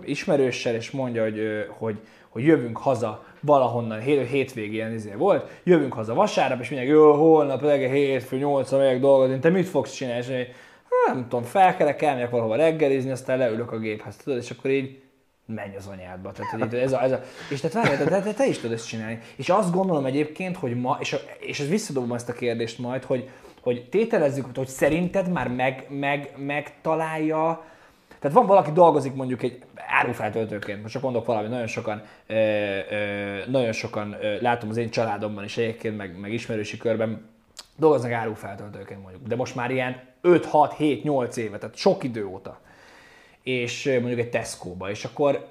ismerőssel, 0.04 0.76
és 0.76 0.92
mondja, 0.92 1.24
hogy, 1.24 1.40
hogy, 1.78 2.00
hogy 2.30 2.44
jövünk 2.44 2.78
haza 2.78 3.24
valahonnan, 3.40 4.00
hét, 4.00 4.28
hétvégén 4.28 4.94
izé 4.94 5.14
volt, 5.18 5.60
jövünk 5.64 5.94
haza 5.94 6.14
vasárnap, 6.14 6.60
és 6.60 6.70
mindenki, 6.70 6.94
jó, 6.94 7.14
holnap 7.14 7.62
reggel 7.62 7.90
hétfő, 7.90 8.38
nyolcra 8.38 8.78
megyek 8.78 9.00
dolgozni, 9.00 9.40
te 9.40 9.50
mit 9.50 9.68
fogsz 9.68 9.94
csinálni? 9.94 10.48
És 10.96 11.02
én, 11.02 11.06
"Hát, 11.06 11.16
nem 11.16 11.30
tudom, 11.30 11.44
felkelek, 11.44 12.02
elmegyek 12.02 12.30
valahova 12.30 12.56
reggelizni, 12.56 13.12
aztán 13.12 13.38
leülök 13.38 13.72
a 13.72 13.78
géphez, 13.80 14.16
tudod, 14.16 14.40
és 14.40 14.50
akkor 14.50 14.72
így 14.72 15.04
menj 15.46 15.76
az 15.76 15.88
anyádba. 15.88 16.32
Tehát, 16.32 16.74
ez 16.74 16.94
a, 16.94 17.04
ez 17.04 17.12
a, 17.12 17.22
és 17.50 17.62
tehát 17.62 17.88
várjál, 17.88 18.08
te, 18.08 18.22
te, 18.22 18.34
te, 18.34 18.48
is 18.48 18.58
tudod 18.58 18.72
ezt 18.72 18.88
csinálni. 18.88 19.20
És 19.36 19.50
azt 19.50 19.74
gondolom 19.74 20.06
egyébként, 20.06 20.58
hogy 20.58 20.76
ma, 20.76 20.98
és, 21.00 21.14
a, 21.14 21.18
és 21.40 21.60
ez 21.60 21.70
visszadobom 21.70 22.14
ezt 22.14 22.30
a 22.30 22.34
kérdést 22.34 22.80
majd, 22.80 23.04
hogy, 23.04 23.30
hogy 23.62 23.90
tételezzük, 23.90 24.46
hogy 24.56 24.68
szerinted 24.68 25.32
már 25.32 25.48
meg, 25.48 25.86
meg, 25.90 26.30
megtalálja, 26.38 27.64
tehát 28.20 28.38
van 28.38 28.46
valaki 28.46 28.72
dolgozik 28.72 29.14
mondjuk 29.14 29.44
egy 29.44 29.62
árufeltöltőként, 29.76 30.82
most 30.82 30.94
csak 30.94 31.02
mondok 31.02 31.26
valami, 31.26 31.48
nagyon 31.48 31.68
sokan, 31.68 32.04
ö, 32.28 32.34
ö, 32.90 33.50
nagyon 33.50 33.72
sokan 33.72 34.18
ö, 34.22 34.42
látom 34.42 34.70
az 34.70 34.78
én 34.78 34.90
családomban 34.90 35.44
is 35.44 35.58
egyébként, 35.58 35.98
meg, 35.98 36.20
meg 36.20 36.34
ismerősi 36.34 36.78
körben, 36.78 37.30
dolgoznak 37.78 38.12
árufeltöltőként 38.12 39.02
mondjuk, 39.02 39.28
de 39.28 39.36
most 39.36 39.56
már 39.56 39.72
ilyen 39.72 40.04
5, 40.22 40.46
6, 40.46 40.74
7, 40.74 41.04
8 41.04 41.38
éve, 41.38 41.58
tehát 41.58 41.76
sok 41.76 42.04
idő 42.04 42.26
óta 42.26 42.64
és 43.46 43.86
mondjuk 44.00 44.20
egy 44.20 44.30
Tesco-ba, 44.30 44.90
és 44.90 45.06
akkor, 45.06 45.48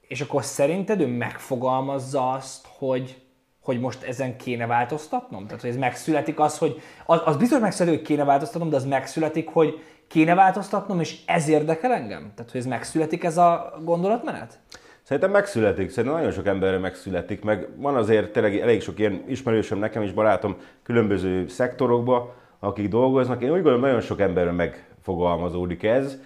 és 0.00 0.20
akkor 0.20 0.44
szerinted 0.44 1.00
ő 1.00 1.06
megfogalmazza 1.06 2.30
azt, 2.30 2.66
hogy, 2.78 3.22
hogy 3.62 3.80
most 3.80 4.02
ezen 4.02 4.36
kéne 4.36 4.66
változtatnom? 4.66 5.46
Tehát, 5.46 5.60
hogy 5.60 5.70
ez 5.70 5.76
megszületik 5.76 6.40
az, 6.40 6.58
hogy 6.58 6.80
az, 7.06 7.20
az 7.24 7.36
biztos 7.36 7.58
megszületik, 7.58 7.98
hogy 7.98 8.06
kéne 8.06 8.24
változtatnom, 8.24 8.70
de 8.70 8.76
az 8.76 8.84
megszületik, 8.84 9.48
hogy 9.48 9.82
kéne 10.08 10.34
változtatnom, 10.34 11.00
és 11.00 11.18
ez 11.26 11.48
érdekel 11.48 11.92
engem? 11.92 12.32
Tehát, 12.34 12.50
hogy 12.50 12.60
ez 12.60 12.66
megszületik 12.66 13.24
ez 13.24 13.36
a 13.36 13.80
gondolatmenet? 13.84 14.58
Szerintem 15.06 15.30
megszületik, 15.30 15.90
szerintem 15.90 16.18
nagyon 16.18 16.32
sok 16.32 16.46
emberre 16.46 16.78
megszületik, 16.78 17.44
meg 17.44 17.68
van 17.76 17.96
azért 17.96 18.32
tényleg 18.32 18.58
elég 18.58 18.82
sok 18.82 18.98
ilyen 18.98 19.24
ismerősöm, 19.26 19.78
nekem 19.78 20.02
is 20.02 20.12
barátom 20.12 20.56
különböző 20.82 21.48
szektorokban, 21.48 22.30
akik 22.58 22.88
dolgoznak. 22.88 23.42
Én 23.42 23.48
úgy 23.48 23.54
gondolom, 23.54 23.80
nagyon 23.80 24.00
sok 24.00 24.20
emberre 24.20 24.50
megfogalmazódik 24.50 25.82
ez. 25.82 26.18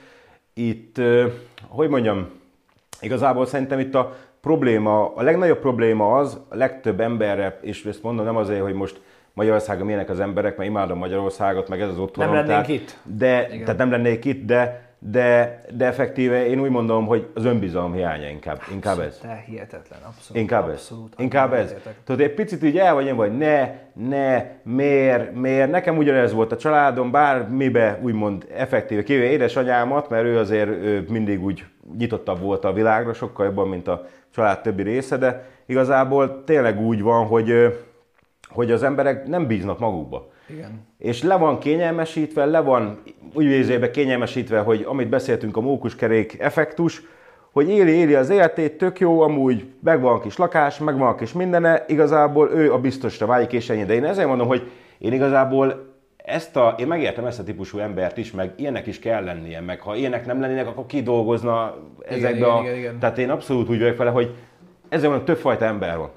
Itt, 0.55 1.01
hogy 1.69 1.89
mondjam, 1.89 2.31
igazából 3.01 3.47
szerintem 3.47 3.79
itt 3.79 3.95
a 3.95 4.17
probléma, 4.41 5.15
a 5.15 5.23
legnagyobb 5.23 5.61
probléma 5.61 6.17
az, 6.17 6.41
a 6.49 6.57
legtöbb 6.57 7.01
emberre, 7.01 7.59
és 7.63 7.85
ezt 7.85 8.03
mondom 8.03 8.25
nem 8.25 8.37
azért, 8.37 8.63
hogy 8.63 8.75
most 8.75 9.01
Magyarországon 9.33 9.85
milyenek 9.85 10.11
az 10.11 10.21
emberek, 10.21 10.57
mert 10.57 10.69
imádom 10.69 10.99
Magyarországot, 10.99 11.69
meg 11.69 11.81
ez 11.81 11.89
az 11.89 11.99
otthonom. 11.99 12.35
Nem 12.35 12.47
lennénk 12.47 12.67
tehát, 12.67 12.81
itt. 12.81 12.99
De, 13.03 13.47
tehát 13.47 13.77
nem 13.77 13.91
lennék 13.91 14.25
itt, 14.25 14.47
de, 14.47 14.90
de, 15.03 15.63
de 15.77 15.87
effektíve 15.87 16.47
én 16.47 16.61
úgy 16.61 16.71
mondom, 16.71 17.07
hogy 17.07 17.27
az 17.35 17.45
önbizalom 17.45 17.93
hiánya 17.93 18.29
inkább, 18.29 18.61
inkább 18.73 18.99
ez. 18.99 19.19
Te 19.19 19.45
hihetetlen, 19.47 19.99
abszolút. 20.07 20.43
Inkább 20.43 20.69
ez. 20.69 20.75
abszolút, 20.75 21.15
Inkább 21.19 21.53
ez. 21.53 21.75
Tudod, 22.05 22.21
egy 22.21 22.35
picit 22.35 22.63
így 22.63 22.79
el 22.79 22.95
vagy 22.95 23.07
én 23.07 23.17
vagy, 23.17 23.39
ne, 23.39 23.73
ne, 23.93 24.45
miért, 24.63 25.35
miért. 25.35 25.71
Nekem 25.71 25.97
ugyanez 25.97 26.33
volt 26.33 26.53
a 26.53 26.57
családom, 26.57 27.11
bármibe 27.11 27.99
úgymond 28.03 28.47
effektíve, 28.55 29.03
kivéve 29.03 29.31
édesanyámat, 29.31 30.09
mert 30.09 30.25
ő 30.25 30.39
azért 30.39 30.69
ő 30.69 31.07
mindig 31.09 31.45
úgy 31.45 31.65
nyitottabb 31.99 32.41
volt 32.41 32.65
a 32.65 32.73
világra, 32.73 33.13
sokkal 33.13 33.47
jobban, 33.47 33.69
mint 33.69 33.89
a 33.89 34.07
család 34.31 34.61
többi 34.61 34.83
része, 34.83 35.17
de 35.17 35.45
igazából 35.67 36.45
tényleg 36.45 36.81
úgy 36.81 37.03
van, 37.03 37.27
hogy, 37.27 37.79
hogy 38.49 38.71
az 38.71 38.83
emberek 38.83 39.27
nem 39.27 39.47
bíznak 39.47 39.79
magukba. 39.79 40.31
Igen. 40.53 40.87
És 40.99 41.23
le 41.23 41.37
van 41.37 41.59
kényelmesítve, 41.59 42.45
le 42.45 42.61
van 42.61 43.03
úgy 43.35 43.47
vézébe 43.47 43.91
kényelmesítve, 43.91 44.59
hogy 44.59 44.85
amit 44.89 45.09
beszéltünk, 45.09 45.57
a 45.57 45.61
mókuskerék 45.61 46.37
effektus, 46.41 47.03
hogy 47.53 47.69
éli, 47.69 47.91
éli 47.91 48.15
az 48.15 48.31
életét, 48.31 48.79
tök 48.79 49.01
jó, 49.01 49.21
amúgy 49.21 49.67
megvan 49.83 50.15
a 50.15 50.21
kis 50.21 50.37
lakás, 50.37 50.79
megvan 50.79 51.09
a 51.09 51.15
kis 51.15 51.33
mindene, 51.33 51.85
igazából 51.89 52.51
ő 52.51 52.73
a 52.73 52.79
biztosra 52.79 53.27
vágyik, 53.27 53.53
és 53.53 53.71
ennyi. 53.71 53.85
De 53.85 53.95
én 53.95 54.05
ezért 54.05 54.29
mondom, 54.29 54.47
hogy 54.47 54.71
én 54.99 55.13
igazából 55.13 55.89
ezt 56.17 56.57
a, 56.57 56.75
én 56.79 56.87
megértem 56.87 57.25
ezt 57.25 57.39
a 57.39 57.45
típusú 57.45 57.79
embert 57.79 58.17
is, 58.17 58.33
meg 58.33 58.53
ilyenek 58.57 58.87
is 58.87 58.99
kell 58.99 59.25
lennie, 59.25 59.61
meg 59.61 59.81
ha 59.81 59.97
ilyenek 59.97 60.27
nem 60.27 60.41
lennének, 60.41 60.67
akkor 60.67 60.87
ki 60.87 61.03
dolgozna 61.03 61.77
ezekbe 62.09 62.37
igen, 62.37 62.49
a... 62.49 62.61
igen, 62.61 62.77
igen. 62.77 62.99
Tehát 62.99 63.19
én 63.19 63.31
abszolút 63.31 63.69
úgy 63.69 63.79
vagyok 63.79 63.97
vele, 63.97 64.11
hogy 64.11 64.35
ezért 64.89 65.09
mondom, 65.09 65.27
többfajta 65.27 65.65
ember 65.65 65.97
van. 65.97 66.11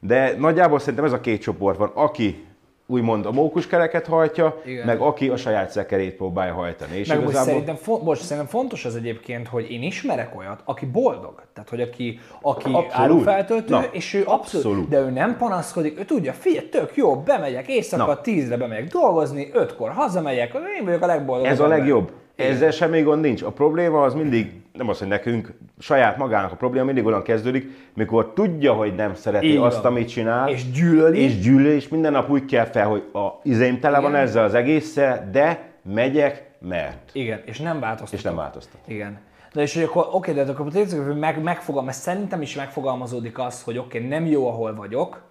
De 0.00 0.34
nagyjából 0.38 0.78
szerintem 0.78 1.04
ez 1.04 1.12
a 1.12 1.20
két 1.20 1.40
csoport 1.40 1.78
van, 1.78 1.90
aki 1.94 2.46
úgymond 2.90 3.26
a 3.26 3.32
mókuskereket 3.32 4.06
hajtja, 4.06 4.60
Igen. 4.64 4.86
meg 4.86 5.00
aki 5.00 5.28
a 5.28 5.36
saját 5.36 5.70
szekerét 5.70 6.14
próbálja 6.16 6.52
hajtani. 6.52 6.96
És 6.98 7.08
Meg 7.08 7.16
most 7.16 7.28
igazából 7.28 7.52
szerintem, 7.52 7.74
fo- 7.74 8.02
most 8.02 8.22
szerintem 8.22 8.46
fontos 8.46 8.84
az 8.84 8.96
egyébként, 8.96 9.48
hogy 9.48 9.70
én 9.70 9.82
ismerek 9.82 10.36
olyat, 10.38 10.60
aki 10.64 10.86
boldog. 10.86 11.42
Tehát, 11.54 11.68
hogy 11.70 11.80
aki, 11.80 12.18
aki 12.42 12.70
árufeltöltő, 12.90 13.74
Na, 13.74 13.84
és 13.90 14.14
ő 14.14 14.18
abszolút, 14.18 14.40
abszolút. 14.66 14.88
de 14.88 14.98
ő 15.00 15.10
nem 15.10 15.36
panaszkodik, 15.36 15.98
ő 15.98 16.04
tudja, 16.04 16.32
figyelj, 16.32 16.68
tök 16.68 16.96
jó, 16.96 17.16
bemegyek 17.16 17.68
éjszaka, 17.68 18.06
Na. 18.06 18.20
tízre 18.20 18.56
bemegyek 18.56 18.88
dolgozni, 18.88 19.50
ötkor 19.52 19.90
hazamegyek, 19.90 20.54
én 20.78 20.84
vagyok 20.84 21.02
a 21.02 21.06
legboldogabb 21.06 21.52
ez 21.52 21.60
a 21.60 21.66
legjobb. 21.66 22.10
Igen. 22.38 22.52
Ezzel 22.52 22.70
semmi 22.70 23.02
gond 23.02 23.20
nincs. 23.20 23.42
A 23.42 23.50
probléma 23.50 24.02
az 24.02 24.14
mindig, 24.14 24.52
nem 24.72 24.88
az, 24.88 24.98
hogy 24.98 25.08
nekünk, 25.08 25.52
saját 25.78 26.16
magának 26.16 26.52
a 26.52 26.56
probléma 26.56 26.84
mindig 26.84 27.04
olyan 27.04 27.22
kezdődik, 27.22 27.70
mikor 27.94 28.32
tudja, 28.32 28.72
hogy 28.72 28.94
nem 28.94 29.14
szereti 29.14 29.50
Így 29.50 29.56
azt, 29.56 29.84
amit 29.84 30.08
csinál. 30.08 30.48
És 30.48 30.70
gyűlöli. 30.70 31.20
És 31.20 31.38
gyűlöl, 31.38 31.72
és 31.72 31.88
minden 31.88 32.12
nap 32.12 32.30
úgy 32.30 32.44
kell 32.44 32.64
fel, 32.64 32.88
hogy 32.88 33.02
a 33.12 33.26
izém 33.42 33.80
tele 33.80 34.00
van 34.00 34.10
Igen. 34.10 34.22
ezzel 34.22 34.44
az 34.44 34.54
egésszel, 34.54 35.28
de 35.32 35.70
megyek, 35.82 36.50
mert. 36.60 37.10
Igen, 37.12 37.42
és 37.44 37.58
nem 37.58 37.80
változtat. 37.80 38.18
És 38.18 38.24
nem 38.24 38.36
változtat. 38.36 38.80
Igen. 38.86 39.18
Na 39.52 39.60
és 39.60 39.74
hogy 39.74 39.82
akkor, 39.82 40.08
oké, 40.12 40.32
de 40.32 40.42
akkor 40.42 40.72
tényleg 40.72 41.06
hogy 41.06 41.18
meg, 41.18 41.42
megfogalmaz, 41.42 41.96
szerintem 41.96 42.42
is 42.42 42.54
megfogalmazódik 42.54 43.38
az, 43.38 43.62
hogy 43.62 43.78
oké, 43.78 43.98
nem 43.98 44.26
jó, 44.26 44.48
ahol 44.48 44.74
vagyok, 44.74 45.22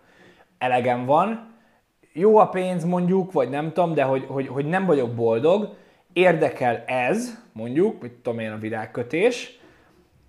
elegem 0.58 1.06
van, 1.06 1.56
jó 2.14 2.38
a 2.38 2.48
pénz 2.48 2.84
mondjuk, 2.84 3.32
vagy 3.32 3.50
nem 3.50 3.72
tudom, 3.74 3.94
de 3.94 4.04
hogy, 4.04 4.26
hogy, 4.28 4.48
hogy 4.48 4.66
nem 4.66 4.86
vagyok 4.86 5.10
boldog, 5.10 5.76
érdekel 6.18 6.84
ez, 6.86 7.38
mondjuk, 7.52 8.02
mit 8.02 8.12
tudom 8.12 8.40
én, 8.40 8.52
a 8.52 8.58
virágkötés, 8.58 9.60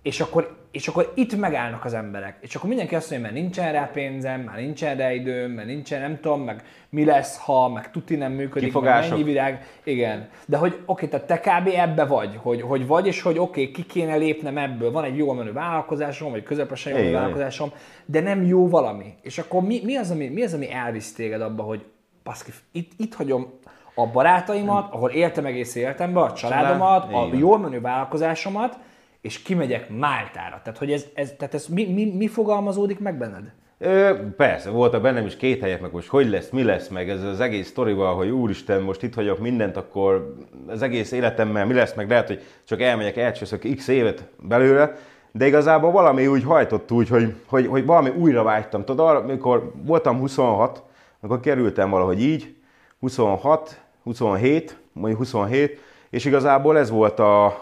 és 0.01 0.19
akkor, 0.19 0.57
és 0.71 0.87
akkor 0.87 1.11
itt 1.15 1.35
megállnak 1.35 1.85
az 1.85 1.93
emberek. 1.93 2.37
És 2.41 2.55
akkor 2.55 2.69
mindenki 2.69 2.95
azt 2.95 3.09
mondja, 3.09 3.29
mert 3.29 3.41
nincsen 3.41 3.71
rá 3.71 3.89
pénzem, 3.93 4.41
már 4.41 4.55
nincsen 4.55 4.97
rá 4.97 5.11
időm, 5.11 5.51
mert 5.51 5.67
nincsen, 5.67 6.01
nem 6.01 6.19
tudom, 6.19 6.41
meg 6.41 6.63
mi 6.89 7.05
lesz, 7.05 7.37
ha, 7.37 7.69
meg 7.69 7.91
tuti 7.91 8.15
nem 8.15 8.31
működik, 8.31 8.67
Kifogások. 8.67 9.11
mennyi 9.11 9.23
virág. 9.23 9.67
Igen. 9.83 10.29
De 10.45 10.57
hogy 10.57 10.79
oké, 10.85 11.07
tehát 11.07 11.27
te 11.27 11.39
kb. 11.39 11.67
ebbe 11.75 12.05
vagy, 12.05 12.35
hogy, 12.35 12.61
hogy 12.61 12.87
vagy, 12.87 13.07
és 13.07 13.21
hogy 13.21 13.37
oké, 13.37 13.71
ki 13.71 13.85
kéne 13.85 14.15
lépnem 14.15 14.57
ebből. 14.57 14.91
Van 14.91 15.03
egy 15.03 15.17
jó 15.17 15.33
menő 15.33 15.53
vállalkozásom, 15.53 16.31
vagy 16.31 16.43
közepesen 16.43 16.99
jó 16.99 17.11
vállalkozásom, 17.11 17.71
de 18.05 18.21
nem 18.21 18.43
jó 18.43 18.69
valami. 18.69 19.13
És 19.21 19.37
akkor 19.37 19.61
mi, 19.61 19.81
mi, 19.83 19.95
az, 19.95 20.11
ami, 20.11 20.27
mi 20.27 20.43
az, 20.43 20.53
ami 20.53 20.71
elvisz 20.71 21.13
téged 21.13 21.41
abba, 21.41 21.63
hogy 21.63 21.85
baszki, 22.23 22.51
itt, 22.71 22.91
itt 22.97 23.13
hagyom 23.13 23.58
a 24.01 24.05
barátaimat, 24.11 24.93
ahol 24.93 25.09
éltem 25.09 25.45
egész 25.45 25.75
életemben, 25.75 26.23
a 26.23 26.33
családomat, 26.33 27.09
Család, 27.09 27.33
a 27.33 27.37
jól 27.37 27.59
menő 27.59 27.81
vállalkozásomat, 27.81 28.77
és 29.21 29.41
kimegyek 29.41 29.89
Máltára. 29.89 30.61
Tehát, 30.63 30.79
hogy 30.79 30.91
ez, 30.91 31.05
ez, 31.13 31.33
tehát 31.37 31.53
ez 31.53 31.67
mi, 31.67 31.85
mi, 31.85 32.13
mi 32.17 32.27
fogalmazódik 32.27 32.99
meg 32.99 33.17
benned? 33.17 33.51
Ö, 33.77 34.13
persze, 34.37 34.69
voltak 34.69 35.01
bennem 35.01 35.25
is 35.25 35.35
két 35.35 35.61
helyek, 35.61 35.81
meg 35.81 35.91
most 35.91 36.07
hogy 36.07 36.29
lesz, 36.29 36.49
mi 36.49 36.63
lesz, 36.63 36.87
meg 36.87 37.09
ez 37.09 37.23
az 37.23 37.39
egész 37.39 37.67
sztorival, 37.67 38.15
hogy 38.15 38.29
úristen, 38.29 38.81
most 38.81 39.03
itt 39.03 39.13
hagyok 39.13 39.39
mindent, 39.39 39.77
akkor 39.77 40.35
az 40.67 40.81
egész 40.81 41.11
életemmel 41.11 41.65
mi 41.65 41.73
lesz, 41.73 41.93
meg 41.93 42.09
lehet, 42.09 42.27
hogy 42.27 42.41
csak 42.63 42.81
elmegyek, 42.81 43.17
elcsöszök 43.17 43.75
x 43.75 43.87
évet 43.87 44.27
belőle, 44.41 44.95
de 45.31 45.47
igazából 45.47 45.91
valami 45.91 46.27
úgy 46.27 46.43
hajtott 46.43 46.91
úgy, 46.91 47.09
hogy, 47.09 47.35
hogy, 47.45 47.67
hogy 47.67 47.85
valami 47.85 48.09
újra 48.09 48.43
vágytam. 48.43 48.83
Tudod, 48.85 49.07
arra, 49.07 49.19
amikor 49.19 49.71
voltam 49.85 50.19
26, 50.19 50.83
akkor 51.21 51.39
kerültem 51.39 51.89
valahogy 51.89 52.21
így, 52.21 52.55
26, 52.99 53.81
27, 54.03 54.77
mondjuk 54.91 55.17
27, 55.17 55.79
és 56.09 56.25
igazából 56.25 56.77
ez 56.77 56.89
volt 56.89 57.19
a, 57.19 57.61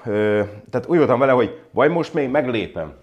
tehát 0.70 0.86
úgy 0.88 0.98
voltam 0.98 1.20
vele, 1.20 1.32
hogy 1.32 1.60
vagy 1.72 1.92
most 1.92 2.14
még 2.14 2.30
meglépem, 2.30 2.94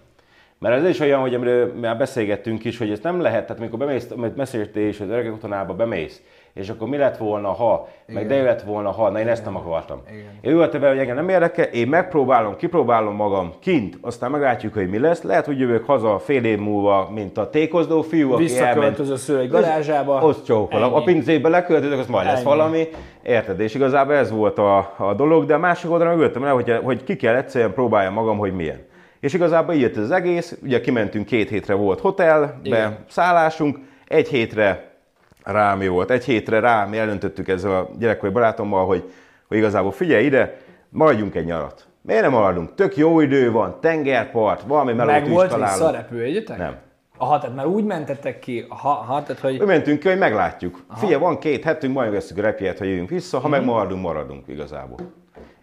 mert 0.59 0.75
ez 0.75 0.89
is 0.89 0.99
olyan, 0.99 1.19
hogy 1.21 1.33
amiről 1.33 1.73
már 1.73 1.97
beszélgettünk 1.97 2.63
is, 2.63 2.77
hogy 2.77 2.91
ez 2.91 2.99
nem 2.99 3.21
lehet, 3.21 3.45
tehát 3.45 3.61
amikor 3.61 3.79
bemész, 3.79 4.11
amit 4.11 4.35
meséltél 4.35 4.87
és 4.87 4.99
az 4.99 5.09
öregek 5.09 5.33
otthonába 5.33 5.73
bemész, 5.73 6.21
és 6.55 6.69
akkor 6.69 6.87
mi 6.87 6.97
lett 6.97 7.17
volna, 7.17 7.51
ha, 7.51 7.87
meg 8.07 8.27
de 8.27 8.41
lett 8.41 8.61
volna, 8.61 8.91
ha, 8.91 9.09
na 9.09 9.19
én 9.19 9.27
ezt 9.27 9.45
nem 9.45 9.55
akartam. 9.55 10.01
Igen. 10.11 10.25
Én 10.41 10.55
voltam 10.55 10.79
vele, 10.79 10.91
hogy 10.91 11.01
engem 11.01 11.15
nem 11.15 11.29
érdekel, 11.29 11.65
én 11.65 11.87
megpróbálom, 11.87 12.55
kipróbálom 12.55 13.15
magam 13.15 13.53
kint, 13.59 13.97
aztán 14.01 14.31
meglátjuk, 14.31 14.73
hogy 14.73 14.89
mi 14.89 14.99
lesz. 14.99 15.21
Lehet, 15.21 15.45
hogy 15.45 15.59
jövök 15.59 15.85
haza 15.85 16.19
fél 16.19 16.43
év 16.43 16.59
múlva, 16.59 17.09
mint 17.13 17.37
a 17.37 17.49
tékozdó 17.49 18.01
fiú, 18.01 18.33
aki 18.33 18.43
elment. 18.43 18.49
Visszaköltöző 18.49 19.15
szülői 19.15 19.47
garázsába. 19.47 20.21
Ott 20.21 20.45
csókolom. 20.45 20.93
A 20.93 21.03
pincébe 21.03 21.49
leköltözök, 21.49 21.99
az 21.99 22.07
majd 22.07 22.25
lesz 22.25 22.35
Ennyi. 22.35 22.43
valami. 22.43 22.87
Érted? 23.23 23.59
És 23.59 23.75
igazából 23.75 24.13
ez 24.13 24.31
volt 24.31 24.57
a, 24.57 24.93
a 24.97 25.13
dolog, 25.13 25.45
de 25.45 25.53
a 25.53 25.59
másik 25.59 25.91
oldalon 25.91 26.19
ültem 26.19 26.43
el, 26.43 26.53
hogy, 26.53 26.79
hogy 26.83 27.03
ki 27.03 27.15
kell 27.15 27.35
egyszerűen 27.35 27.73
próbáljam 27.73 28.13
magam, 28.13 28.37
hogy 28.37 28.53
milyen. 28.53 28.85
És 29.19 29.33
igazából 29.33 29.73
így 29.73 29.81
jött 29.81 29.97
ez 29.97 30.03
az 30.03 30.11
egész, 30.11 30.57
ugye 30.63 30.81
kimentünk 30.81 31.25
két 31.25 31.49
hétre 31.49 31.73
volt 31.73 31.99
hotelbe, 31.99 32.59
Igen. 32.63 32.97
szállásunk, 33.07 33.79
egy 34.07 34.27
hétre 34.27 34.94
rám 35.45 35.81
jó 35.81 35.93
volt, 35.93 36.09
egy 36.11 36.23
hétre 36.25 36.59
rám 36.59 36.89
mi 36.89 36.97
elöntöttük 36.97 37.47
ezzel 37.47 37.71
a 37.75 37.89
gyerekkori 37.99 38.31
barátommal, 38.31 38.85
hogy, 38.85 39.11
hogy 39.47 39.57
igazából 39.57 39.91
figyelj 39.91 40.25
ide, 40.25 40.57
maradjunk 40.89 41.35
egy 41.35 41.45
nyarat. 41.45 41.87
Miért 42.01 42.21
nem 42.21 42.31
maradunk? 42.31 42.75
Tök 42.75 42.97
jó 42.97 43.19
idő 43.19 43.51
van, 43.51 43.77
tengerpart, 43.81 44.61
valami 44.61 44.93
Meg 44.93 45.05
melót 45.05 45.25
is 45.27 45.33
volt 45.33 45.53
vissza 45.53 45.65
a 45.65 45.67
találunk. 45.67 45.95
repülőjegyetek? 45.95 46.57
Nem. 46.57 46.75
Aha, 47.17 47.39
tehát 47.39 47.55
már 47.55 47.65
úgy 47.65 47.83
mentettek 47.83 48.39
ki, 48.39 48.65
ha, 48.69 48.89
ha 48.89 49.23
tehát, 49.23 49.41
hogy 49.41 49.59
Mi 49.59 49.65
mentünk 49.65 49.99
ki, 49.99 50.07
hogy 50.07 50.17
meglátjuk. 50.17 50.83
Aha. 50.87 50.99
Figyelj, 50.99 51.19
van 51.21 51.39
két 51.39 51.63
hetünk, 51.63 51.93
majd 51.93 52.11
veszük 52.11 52.37
a 52.37 52.41
repjegyet, 52.41 52.77
hogy 52.77 52.87
jöjjünk 52.87 53.09
vissza, 53.09 53.37
ha 53.39 53.47
Mhm. 53.47 53.57
meg 53.57 53.65
maradunk, 53.65 54.01
maradunk 54.01 54.47
igazából. 54.47 54.97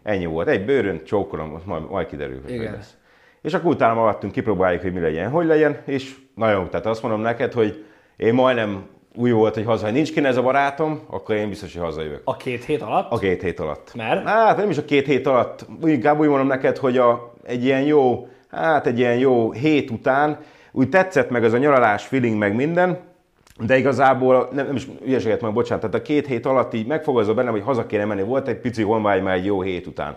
Ennyi 0.03 0.27
volt. 0.27 0.49
Egy 0.49 0.65
bőrön, 0.65 1.05
csókolom, 1.05 1.61
majd, 1.65 1.91
majd 1.91 2.07
kiderül, 2.07 2.41
hogy 2.43 2.53
Igen. 2.53 2.73
lesz. 2.73 2.97
És 3.43 3.55
akkor 3.55 3.71
utána 3.71 3.95
maradtunk, 3.95 4.33
kipróbáljuk, 4.33 4.83
hogy 4.83 4.93
mi 4.93 5.01
legyen, 5.01 5.31
hogy 5.31 5.47
legyen, 5.47 5.77
és 5.85 6.15
na 6.35 6.51
jó, 6.51 6.63
tehát 6.65 6.87
azt 6.87 7.03
mondom 7.03 7.21
neked, 7.21 7.53
hogy 7.53 7.85
én 8.17 8.35
majdnem 8.35 8.87
úgy 9.15 9.33
volt, 9.33 9.55
hogy 9.55 9.65
haza, 9.65 9.85
ha 9.85 9.93
nincs 9.93 10.13
kine 10.13 10.29
ez 10.29 10.37
a 10.37 10.43
barátom, 10.43 11.01
akkor 11.11 11.35
én 11.35 11.49
biztos, 11.49 11.73
hogy 11.73 11.83
hazajövök. 11.83 12.21
a 12.25 12.37
két 12.37 12.65
hét 12.65 12.83
alatt. 12.83 13.11
A 13.11 13.19
két 13.19 13.43
hét 13.43 13.61
alatt. 13.61 13.93
Mert? 13.95 14.29
Hát 14.29 14.57
nem 14.57 14.71
is 14.71 14.79
a 14.79 14.85
két 14.85 15.07
hét 15.07 15.27
alatt, 15.27 15.67
inkább 15.85 16.21
úgy 16.21 16.29
mondom 16.29 16.47
neked, 16.47 16.77
hogy 16.77 16.99
a, 16.99 17.35
egy 17.43 17.65
ilyen 17.65 17.83
jó, 17.83 18.29
hát 18.51 18.87
egy 18.87 18.99
ilyen 18.99 19.17
jó 19.17 19.53
hét 19.53 19.91
után 19.91 20.39
úgy 20.73 20.89
tetszett 20.89 21.31
meg 21.31 21.45
ez 21.45 21.53
a 21.53 21.59
nyaralás 21.59 22.07
feeling, 22.07 22.39
meg 22.39 22.55
minden, 22.55 22.99
de 23.59 23.79
igazából 23.79 24.49
nem, 24.53 24.67
nem 24.67 24.77
is 24.77 24.87
ügyeséget 25.05 25.41
meg, 25.41 25.53
bocsánat, 25.53 25.81
tehát 25.81 25.97
a 25.97 26.03
két 26.03 26.27
hét 26.27 26.47
alatt 26.47 26.75
így 26.75 26.87
megfogalmazza 26.87 27.35
bennem, 27.35 27.53
hogy 27.53 27.63
haza 27.63 27.87
kéne 27.87 28.05
menni. 28.05 28.23
Volt 28.23 28.49
egy 28.49 28.59
pici 28.59 28.83
honvágy 28.83 29.23
már 29.23 29.37
egy 29.37 29.45
jó 29.45 29.63
hét 29.63 29.87
után. 29.87 30.17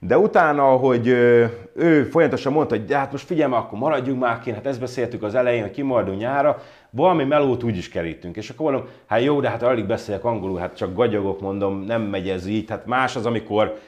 De 0.00 0.18
utána, 0.18 0.62
hogy 0.62 1.06
ő 1.74 2.04
folyamatosan 2.10 2.52
mondta, 2.52 2.76
hogy 2.76 2.92
hát 2.92 3.12
most 3.12 3.26
figyelj 3.26 3.52
akkor 3.52 3.78
maradjunk 3.78 4.20
már 4.20 4.40
kint, 4.40 4.56
hát 4.56 4.66
ezt 4.66 4.80
beszéltük 4.80 5.22
az 5.22 5.34
elején, 5.34 5.62
hogy 5.62 5.70
kimaradunk 5.70 6.18
nyára, 6.18 6.62
valami 6.90 7.24
melót 7.24 7.62
úgy 7.62 7.76
is 7.76 7.88
kerítünk. 7.88 8.36
És 8.36 8.50
akkor 8.50 8.70
mondom, 8.70 8.90
hát 9.06 9.22
jó, 9.22 9.40
de 9.40 9.48
hát 9.48 9.62
alig 9.62 9.86
beszélek 9.86 10.24
angolul, 10.24 10.58
hát 10.58 10.76
csak 10.76 10.94
gagyogok, 10.94 11.40
mondom, 11.40 11.84
nem 11.84 12.02
megy 12.02 12.28
ez 12.28 12.46
így. 12.46 12.70
Hát 12.70 12.86
más 12.86 13.16
az, 13.16 13.26
amikor 13.26 13.78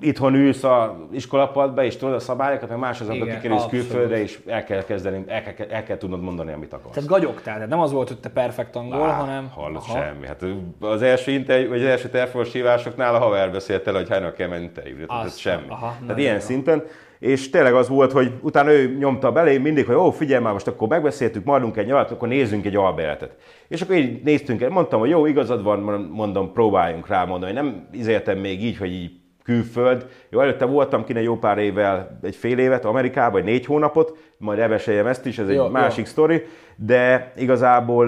itthon 0.00 0.34
ülsz 0.34 0.64
a 0.64 1.06
iskolapadba, 1.12 1.84
és 1.84 1.96
tudod 1.96 2.14
a 2.14 2.18
szabályokat, 2.18 2.68
meg 2.68 2.78
más 2.78 3.00
az, 3.00 3.08
amikor 3.08 3.26
Igen, 3.26 3.40
kikerülsz 3.40 3.66
külföldre, 3.66 4.20
és 4.20 4.40
el 4.46 4.64
kell 4.64 4.84
kezdeni, 4.84 5.24
el 5.26 5.42
kell, 5.42 5.66
el 5.70 5.82
kell 5.82 5.96
tudnod 5.96 6.22
mondani, 6.22 6.52
amit 6.52 6.72
akarsz. 6.72 6.94
Tehát 6.94 7.08
gagyogtál, 7.08 7.54
tehát 7.54 7.68
nem 7.68 7.80
az 7.80 7.92
volt, 7.92 8.08
hogy 8.08 8.18
te 8.18 8.28
perfekt 8.28 8.76
angol, 8.76 9.02
Á, 9.02 9.12
hanem... 9.12 9.50
Hallott 9.54 9.82
Aha. 9.88 9.98
semmi. 9.98 10.26
Hát 10.26 10.44
az 10.80 11.02
első 11.02 11.30
interjú, 11.30 11.68
vagy 11.68 11.80
az 11.80 11.86
első 11.86 12.08
telefonos 12.08 12.52
hívásoknál 12.52 13.14
a 13.14 13.18
haver 13.18 13.52
beszélt 13.52 13.86
el, 13.86 13.94
hogy 13.94 14.08
hánynak 14.08 14.34
kell 14.34 14.48
menni 14.48 14.62
interjúra. 14.62 15.06
Tehát 15.06 15.24
Azt, 15.24 15.38
semmi. 15.38 15.66
aha, 15.68 15.96
Tehát 16.00 16.18
ilyen 16.18 16.34
jó. 16.34 16.40
szinten. 16.40 16.82
És 17.18 17.50
tényleg 17.50 17.74
az 17.74 17.88
volt, 17.88 18.12
hogy 18.12 18.32
utána 18.40 18.72
ő 18.72 18.96
nyomta 18.98 19.32
belé 19.32 19.58
mindig, 19.58 19.86
hogy 19.86 19.94
ó, 19.94 20.10
figyelj 20.10 20.42
már, 20.42 20.52
most 20.52 20.66
akkor 20.66 20.88
megbeszéltük, 20.88 21.44
maradunk 21.44 21.76
egy 21.76 21.86
nyarat, 21.86 22.10
akkor 22.10 22.28
nézzünk 22.28 22.66
egy 22.66 22.76
albertet. 22.76 23.36
És 23.68 23.80
akkor 23.80 23.94
így 23.96 24.22
néztünk, 24.22 24.68
mondtam, 24.68 25.00
hogy 25.00 25.08
jó, 25.08 25.26
igazad 25.26 25.62
van, 25.62 26.08
mondom, 26.12 26.52
próbáljunk 26.52 27.08
rá, 27.08 27.26
hogy 27.26 27.52
nem 27.52 27.88
izéltem 27.92 28.38
még 28.38 28.64
így, 28.64 28.76
hogy 28.76 28.92
így 28.92 29.21
külföld. 29.44 30.06
Jó, 30.28 30.40
előtte 30.40 30.64
voltam 30.64 31.04
kine 31.04 31.22
jó 31.22 31.36
pár 31.38 31.58
évvel, 31.58 32.18
egy 32.22 32.36
fél 32.36 32.58
évet 32.58 32.84
Amerikában, 32.84 33.32
vagy 33.32 33.44
négy 33.44 33.66
hónapot, 33.66 34.16
majd 34.36 34.58
elmeséljem 34.58 35.06
ezt 35.06 35.26
is, 35.26 35.38
ez 35.38 35.48
egy 35.48 35.54
Jó, 35.54 35.62
jó. 35.64 35.68
másik 35.70 36.06
sztori, 36.06 36.46
de 36.76 37.32
igazából 37.36 38.06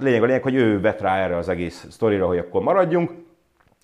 lényeg 0.00 0.22
a 0.22 0.26
lényeg, 0.26 0.42
hogy 0.42 0.54
ő 0.54 0.80
vett 0.80 1.00
rá 1.00 1.16
erre 1.16 1.36
az 1.36 1.48
egész 1.48 1.86
sztorira, 1.90 2.26
hogy 2.26 2.38
akkor 2.38 2.62
maradjunk, 2.62 3.10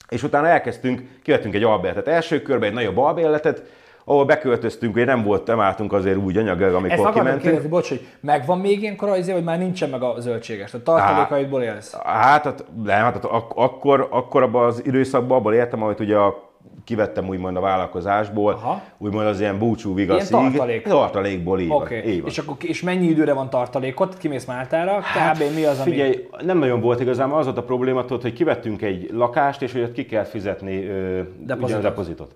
és 0.08 0.22
utána 0.22 0.46
elkezdtünk, 0.46 1.02
kivettünk 1.22 1.54
egy 1.54 1.62
albérletet 1.62 2.08
első 2.14 2.42
körbe, 2.42 2.66
egy 2.66 2.72
nagyobb 2.72 2.98
albérletet, 2.98 3.62
ahol 4.04 4.24
beköltöztünk, 4.24 4.94
hogy 4.94 5.04
nem 5.04 5.22
volt, 5.22 5.46
nem 5.46 5.60
álltunk 5.60 5.92
azért 5.92 6.16
úgy 6.16 6.36
anyagilag, 6.36 6.68
Ezt 6.74 6.78
amikor 6.78 6.98
akartam 6.98 7.12
kimentünk. 7.22 7.42
kérdezni, 7.42 7.68
bocs, 7.68 7.88
hogy 7.88 8.06
megvan 8.20 8.58
még 8.58 8.82
ilyenkor 8.82 9.08
az 9.08 9.18
izé, 9.18 9.32
vagy 9.32 9.44
már 9.44 9.58
nincsen 9.58 9.90
meg 9.90 10.02
a 10.02 10.14
zöldséges? 10.18 10.70
Tehát 10.70 10.86
tartalékaidból 10.86 11.62
élsz? 11.62 11.94
Hát, 12.04 12.44
hát 12.44 12.64
nem, 12.84 13.02
hát 13.02 13.24
ak- 13.24 13.52
akkor, 13.56 14.06
akkor 14.10 14.42
abban 14.42 14.66
az 14.66 14.82
időszakban 14.86 15.38
abban 15.38 15.54
éltem, 15.54 15.82
amit 15.82 16.00
ugye 16.00 16.16
a, 16.16 16.49
kivettem 16.84 17.28
úgymond 17.28 17.56
a 17.56 17.60
vállalkozásból, 17.60 18.52
Aha. 18.52 18.82
úgymond 18.98 19.26
az 19.26 19.40
ilyen 19.40 19.58
búcsú 19.58 19.94
vigaszig. 19.94 20.36
Ilyen 20.36 20.50
tartalék. 20.50 20.82
Tartalékból, 20.82 21.60
így 21.60 21.72
így 22.06 22.20
van. 22.20 22.30
és 22.30 22.38
akkor 22.38 22.56
és 22.60 22.82
mennyi 22.82 23.06
időre 23.06 23.32
van 23.32 23.50
tartalékot? 23.50 24.18
Kimész 24.18 24.44
Máltára, 24.44 24.98
kb. 24.98 25.54
mi 25.54 25.64
az, 25.64 25.78
ami... 25.78 25.78
Hát 25.78 25.82
Figyelj, 25.82 26.26
nem 26.42 26.58
nagyon 26.58 26.80
volt 26.80 27.00
igazából, 27.00 27.38
az 27.38 27.44
volt 27.44 27.58
a 27.58 27.62
probléma, 27.62 28.04
tudod, 28.04 28.22
hogy 28.22 28.32
kivettünk 28.32 28.82
egy 28.82 29.10
lakást, 29.12 29.62
és 29.62 29.72
hogy 29.72 29.82
ott 29.82 29.92
ki 29.92 30.06
kellett 30.06 30.28
fizetni 30.28 30.84
ö, 30.84 31.20
Depozitot. 31.38 31.62
ugye 31.62 31.76
a 31.76 31.80
depozitot. 31.90 32.34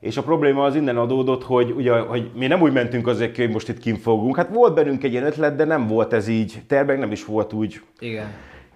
És 0.00 0.16
a 0.16 0.22
probléma 0.22 0.64
az 0.64 0.74
innen 0.74 0.96
adódott, 0.96 1.44
hogy, 1.44 1.70
ugye, 1.70 1.98
hogy 1.98 2.30
mi 2.34 2.46
nem 2.46 2.60
úgy 2.62 2.72
mentünk 2.72 3.06
azért 3.06 3.36
hogy 3.36 3.50
most 3.50 3.68
itt 3.68 3.78
kint 3.78 4.00
fogunk. 4.00 4.36
Hát 4.36 4.48
volt 4.48 4.74
bennünk 4.74 5.02
egy 5.04 5.12
ilyen 5.12 5.24
ötlet, 5.24 5.56
de 5.56 5.64
nem 5.64 5.86
volt 5.86 6.12
ez 6.12 6.28
így 6.28 6.62
tervek, 6.66 6.98
nem 6.98 7.12
is 7.12 7.24
volt 7.24 7.52
úgy. 7.52 7.80
Igen. 7.98 8.26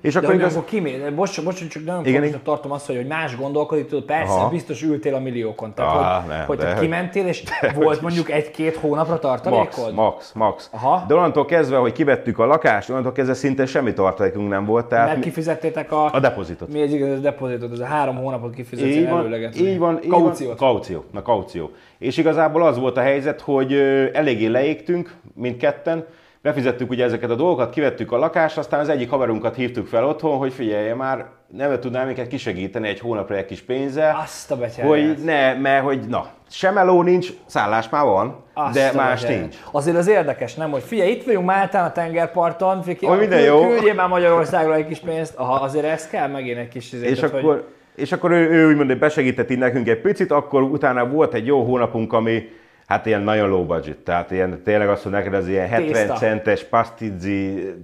És 0.03 0.13
De 0.13 0.19
akkor 0.19 0.31
hogy 0.31 0.39
igaz... 0.41 0.57
akkor 0.57 0.69
kimész, 0.69 1.01
bocs, 1.15 1.43
bocs, 1.43 1.69
csak 1.69 1.85
nagyon 1.85 2.01
Igen, 2.01 2.13
fontosnak 2.15 2.43
tartom 2.43 2.73
azt, 2.73 2.87
hogy 2.87 2.97
hogy 2.97 3.07
más 3.07 3.37
gondolkodik, 3.37 3.87
tudod, 3.87 4.05
persze, 4.05 4.33
Aha. 4.33 4.49
biztos 4.49 4.83
ültél 4.83 5.15
a 5.15 5.19
milliókon. 5.21 5.75
Tehát, 5.75 5.97
Á, 6.03 6.19
hogy, 6.21 6.29
nem, 6.29 6.47
hogy 6.47 6.59
de- 6.59 6.77
kimentél, 6.81 7.27
és 7.27 7.43
volt 7.75 8.01
mondjuk 8.01 8.31
egy-két 8.31 8.77
hónapra 8.77 9.11
Max, 9.11 9.23
tartalékod? 9.23 9.95
max, 9.95 10.33
max. 10.33 10.69
Aha. 10.73 11.05
De 11.09 11.15
onnantól 11.15 11.45
kezdve, 11.45 11.77
hogy 11.77 11.93
kivettük 11.93 12.39
a 12.39 12.45
lakást, 12.47 12.91
onnantól 12.91 13.13
kezdve 13.13 13.35
szinte 13.35 13.67
semmi 13.67 13.93
tartalékunk 13.93 14.49
nem 14.49 14.65
volt. 14.65 14.87
Tehát 14.87 15.07
Mert 15.07 15.19
mi- 15.19 15.25
kifizettétek 15.25 15.93
a... 15.93 16.13
a 16.13 16.21
depozitot. 16.21 16.73
Mi 16.73 16.81
egy 16.81 16.93
igaz, 16.93 17.09
a 17.09 17.21
depozitot, 17.21 17.73
ez 17.73 17.79
a 17.79 17.85
három 17.85 18.17
hónapot 18.17 18.55
kifizetsz 18.55 18.89
Így 18.89 19.09
van, 19.09 19.19
előlegetni. 19.19 19.67
így 19.69 19.79
van, 19.79 19.99
így 20.05 20.11
Kauciót. 20.11 20.59
Van, 20.59 20.73
kaució, 20.73 21.05
na 21.13 21.23
kaució. 21.23 21.71
És 21.99 22.17
igazából 22.17 22.63
az 22.67 22.79
volt 22.79 22.97
a 22.97 23.01
helyzet, 23.01 23.41
hogy 23.41 23.73
eléggé 24.13 24.47
leégtünk, 24.47 25.15
mindketten, 25.35 26.05
befizettük 26.43 26.91
ugye 26.91 27.05
ezeket 27.05 27.31
a 27.31 27.35
dolgokat, 27.35 27.71
kivettük 27.71 28.13
a 28.13 28.17
lakást, 28.19 28.59
aztán 28.59 28.81
az 28.81 28.89
egyik 28.89 29.11
haverunkat 29.11 29.55
hívtuk 29.55 29.87
fel 29.87 30.07
otthon, 30.07 30.37
hogy 30.39 30.53
figyelje 30.53 30.95
már, 30.95 31.27
nem 31.57 31.81
tudnám 31.81 32.07
minket 32.07 32.29
kisegíteni 32.29 32.89
egy 32.89 33.01
hónapra 33.01 33.37
egy 33.37 33.45
kis 33.45 33.61
pénzzel, 33.63 34.19
Azt 34.23 34.51
a 34.51 34.57
betyárját. 34.57 34.89
hogy 34.89 35.25
ne, 35.25 35.55
mert 35.55 35.85
hogy 35.85 36.01
na, 36.09 36.27
semeló 36.51 37.03
nincs, 37.03 37.29
szállás 37.47 37.89
már 37.89 38.05
van, 38.05 38.37
Azt 38.55 38.75
de 38.75 38.93
más 38.95 39.21
betyárját. 39.21 39.41
nincs. 39.41 39.57
Azért 39.71 39.97
az 39.97 40.07
érdekes, 40.09 40.55
nem? 40.55 40.71
Hogy 40.71 40.83
figyelj, 40.83 41.11
itt 41.11 41.25
vagyunk 41.25 41.47
Máltán 41.47 41.85
a 41.85 41.93
tengerparton, 41.93 42.83
Fiki, 42.83 43.07
Hogy 43.07 43.19
minden 43.19 43.41
jó. 43.41 43.67
küldjél 43.67 43.95
már 43.95 44.09
Magyarországra 44.09 44.75
egy 44.75 44.87
kis 44.87 44.99
pénzt. 44.99 45.35
Aha, 45.37 45.55
azért 45.65 45.85
ez 45.87 46.09
kell 46.09 46.29
megint 46.29 46.59
egy 46.59 46.69
kis 46.69 46.93
izé, 46.93 47.07
És 47.09 47.17
tehát, 47.19 47.31
hogy- 47.31 47.41
akkor, 47.43 47.69
és 47.97 48.13
akkor 48.13 48.31
ő, 48.31 48.51
ő 48.51 48.69
úgymond 48.69 48.99
besegített 48.99 49.57
nekünk 49.57 49.89
egy 49.89 50.01
picit, 50.01 50.31
akkor 50.31 50.63
utána 50.63 51.07
volt 51.09 51.35
egy 51.35 51.47
jó 51.47 51.65
hónapunk, 51.65 52.13
ami 52.13 52.49
hát 52.93 53.07
ilyen 53.07 53.23
nagyon 53.23 53.49
low 53.49 53.65
budget, 53.65 53.97
tehát 53.97 54.31
ilyen, 54.31 54.63
tényleg 54.65 54.89
azt 54.89 55.05
mondom 55.05 55.23
neked, 55.23 55.39
az 55.39 55.49
ilyen 55.49 55.69
70 55.69 55.93
Tészta. 55.93 56.15
centes 56.15 56.65
pastizzi, 56.65 57.75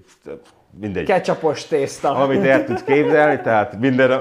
mindegy. 0.80 1.06
Ketchupos 1.06 1.66
tészta. 1.66 2.14
amit 2.14 2.44
el 2.44 2.64
tudsz 2.64 2.82
képzelni, 2.82 3.40
tehát 3.40 3.78
minden, 3.80 4.20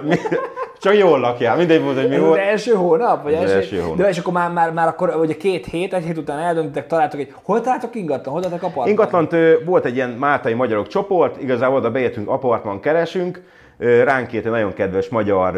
Csak 0.80 0.98
jól 0.98 1.20
lakjál, 1.20 1.58
mindegy 1.58 1.82
volt, 1.82 1.98
hogy 1.98 2.10
mi 2.10 2.18
volt. 2.18 2.40
első 2.40 2.74
hónap? 2.74 3.24
Vagy 3.24 3.34
első, 3.34 3.54
első 3.54 3.80
hónap. 3.80 3.98
De 3.98 4.10
és 4.10 4.18
akkor 4.18 4.34
már, 4.34 4.52
már, 4.52 4.72
már 4.72 4.88
akkor 4.88 5.16
ugye 5.16 5.38
két 5.38 5.66
hét, 5.66 5.94
egy 5.94 6.04
hét 6.04 6.18
után 6.18 6.40
eldöntitek, 6.40 6.88
találtok 6.88 7.20
egy, 7.20 7.34
hol 7.44 7.62
találtok 7.62 7.96
ingatlan, 7.96 8.34
hol 8.34 8.42
találtok 8.44 8.68
apartman? 8.68 8.88
Ingatlant 8.88 9.36
volt 9.66 9.86
egy 9.86 9.96
ilyen 9.96 10.10
máltai 10.10 10.54
magyarok 10.54 10.88
csoport, 10.88 11.42
igazából 11.42 11.78
oda 11.78 11.92
beértünk, 11.92 12.30
apartman 12.30 12.80
keresünk, 12.80 13.42
ránk 13.78 14.34
egy 14.34 14.44
nagyon 14.44 14.74
kedves 14.74 15.10
magyar 15.10 15.58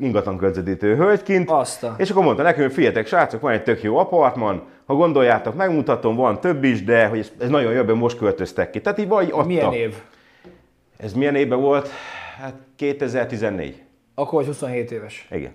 ingatlan 0.00 0.36
közvetítő 0.38 0.96
hölgykint, 0.96 1.50
Azt 1.50 1.84
a- 1.84 1.94
és 1.98 2.10
akkor 2.10 2.24
mondta 2.24 2.42
nekünk, 2.42 2.70
figyeljetek 2.70 3.06
srácok, 3.06 3.40
van 3.40 3.52
egy 3.52 3.62
tök 3.62 3.82
jó 3.82 3.96
apartman, 3.96 4.62
ha 4.86 4.94
gondoljátok, 4.94 5.54
megmutatom, 5.54 6.16
van 6.16 6.40
több 6.40 6.64
is, 6.64 6.84
de 6.84 7.06
hogy 7.06 7.18
ez, 7.18 7.32
ez 7.40 7.48
nagyon 7.48 7.76
ebben 7.76 7.96
most 7.96 8.16
költöztek 8.18 8.70
ki. 8.70 8.80
Tehát 8.80 8.98
így 8.98 9.08
vagy 9.08 9.28
adta. 9.32 9.46
Milyen 9.46 9.72
év? 9.72 9.94
Ez 10.96 11.12
milyen 11.12 11.34
évben 11.34 11.60
volt? 11.60 11.88
Hát 12.40 12.54
2014. 12.76 13.82
Akkor 14.14 14.38
vagy 14.38 14.46
27 14.46 14.90
éves. 14.90 15.28
Igen. 15.30 15.52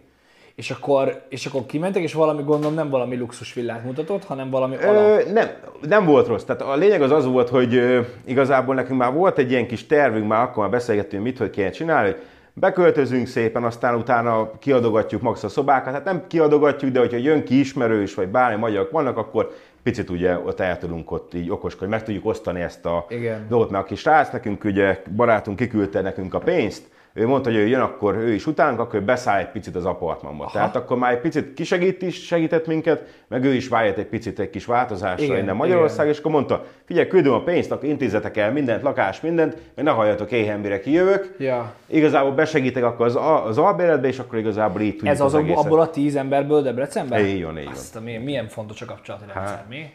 És 0.56 0.72
akkor, 0.72 1.22
és 1.30 1.46
akkor 1.46 1.66
kimentek, 1.66 2.02
és 2.02 2.14
valami 2.14 2.44
gondolom 2.44 2.74
nem 2.74 2.90
valami 2.90 3.16
luxus 3.18 3.54
villát 3.54 3.84
mutatott, 3.84 4.24
hanem 4.24 4.50
valami 4.50 4.76
alap. 4.76 4.96
Ö, 4.96 5.32
nem, 5.32 5.48
nem 5.82 6.06
volt 6.06 6.28
rossz. 6.28 6.44
Tehát 6.44 6.62
a 6.62 6.76
lényeg 6.76 7.02
az 7.02 7.12
az 7.12 7.26
volt, 7.26 7.50
hogy 7.50 7.76
ö, 7.76 8.00
igazából 8.26 8.76
nekünk 8.76 9.00
már 9.00 9.14
volt 9.14 9.38
egy 9.38 9.52
ilyen 9.52 9.68
kis 9.68 9.88
tervünk, 9.88 10.28
már 10.28 10.42
akkor 10.42 10.64
már 10.64 10.72
beszélgettünk, 10.72 11.24
mit, 11.24 11.38
hogy 11.38 11.50
kéne 11.50 11.70
csinálni, 11.70 12.10
hogy 12.12 12.22
beköltözünk 12.54 13.28
szépen, 13.28 13.64
aztán 13.64 13.96
utána 13.96 14.52
kiadogatjuk 14.60 15.22
max 15.22 15.44
a 15.44 15.50
szobákat. 15.50 15.94
Hát 15.94 16.04
nem 16.04 16.24
kiadogatjuk, 16.28 16.92
de 16.92 17.00
hogyha 17.00 17.18
jön 17.18 17.44
ki 17.44 17.60
ismerős, 17.60 18.14
vagy 18.14 18.28
bármi 18.28 18.60
magyarok 18.60 18.92
vannak, 18.92 19.18
akkor 19.18 19.52
picit 19.84 20.10
ugye 20.10 20.38
ott 20.38 20.60
el 20.60 20.78
tudunk 20.78 21.12
ott 21.12 21.34
így 21.34 21.50
okoskodni, 21.50 21.94
meg 21.94 22.04
tudjuk 22.04 22.26
osztani 22.26 22.62
ezt 22.62 22.86
a 22.86 23.06
Igen. 23.10 23.46
dolgot, 23.50 23.70
mert 23.70 23.84
a 23.84 23.88
kis 23.88 24.00
srác 24.00 24.32
nekünk 24.32 24.64
ugye 24.64 25.02
barátunk 25.16 25.58
kiküldte 25.58 26.02
nekünk 26.02 26.34
a 26.34 26.40
pénzt, 26.40 26.84
ő 27.16 27.28
mondta, 27.28 27.50
hogy 27.50 27.60
ő 27.60 27.68
jön, 27.68 27.82
akkor 27.82 28.16
ő 28.16 28.34
is 28.34 28.46
utánunk, 28.48 28.80
akkor 28.80 29.00
ő 29.00 29.04
beszáll 29.04 29.40
egy 29.40 29.50
picit 29.50 29.76
az 29.76 29.86
apartmanba. 29.86 30.50
Tehát 30.54 30.76
akkor 30.76 30.98
már 30.98 31.12
egy 31.12 31.20
picit 31.20 31.54
kisegít 31.54 32.02
is, 32.02 32.26
segített 32.26 32.68
minket, 32.68 33.24
meg 33.28 33.44
ő 33.46 33.54
is 33.54 33.68
vágyott 33.68 33.98
egy 33.98 34.06
picit 34.06 34.40
egy 34.40 34.50
kis 34.50 34.66
változásra 34.66 35.24
Igen, 35.26 35.38
innen 35.38 35.56
Magyarország, 35.56 36.08
és 36.08 36.20
akkor 36.20 36.32
mondta, 36.32 36.66
figyelj, 36.86 37.08
küldöm 37.08 37.34
a 37.34 37.44
pénzt, 37.44 37.72
akkor 37.72 37.90
intézetek 37.90 38.38
el 38.38 38.52
mindent, 38.52 38.82
lakás, 38.82 39.22
mindent, 39.22 39.58
meg 39.76 39.86
ne 39.86 39.92
halljatok 39.92 40.32
éhen, 40.32 40.60
mire 40.60 40.80
kijövök. 40.80 41.36
Ja. 41.40 41.74
Igazából 41.88 42.32
besegítek 42.32 42.84
akkor 42.84 43.06
az, 43.06 43.18
az 43.46 43.58
albéletbe, 43.58 44.08
és 44.08 44.20
akkor 44.20 44.38
igazából 44.40 44.82
így 44.82 44.92
tudjuk 44.92 45.10
Ez 45.10 45.22
az, 45.22 45.36
egészet. 45.36 45.66
abból 45.66 45.80
a 45.80 45.90
tíz 45.90 46.16
emberből 46.16 46.62
Debrecenben? 46.62 47.26
Így 47.26 47.44
van, 47.44 47.58
így 47.58 47.64
van. 47.64 47.74
Azt 47.74 47.96
a, 47.96 48.02
milyen, 48.02 48.22
milyen 48.22 48.48
fontos 48.48 48.82
a 48.82 48.86
kapcsolati 48.86 49.24
rendszer, 49.34 49.56
Hát. 49.58 49.70
mi? 49.70 49.90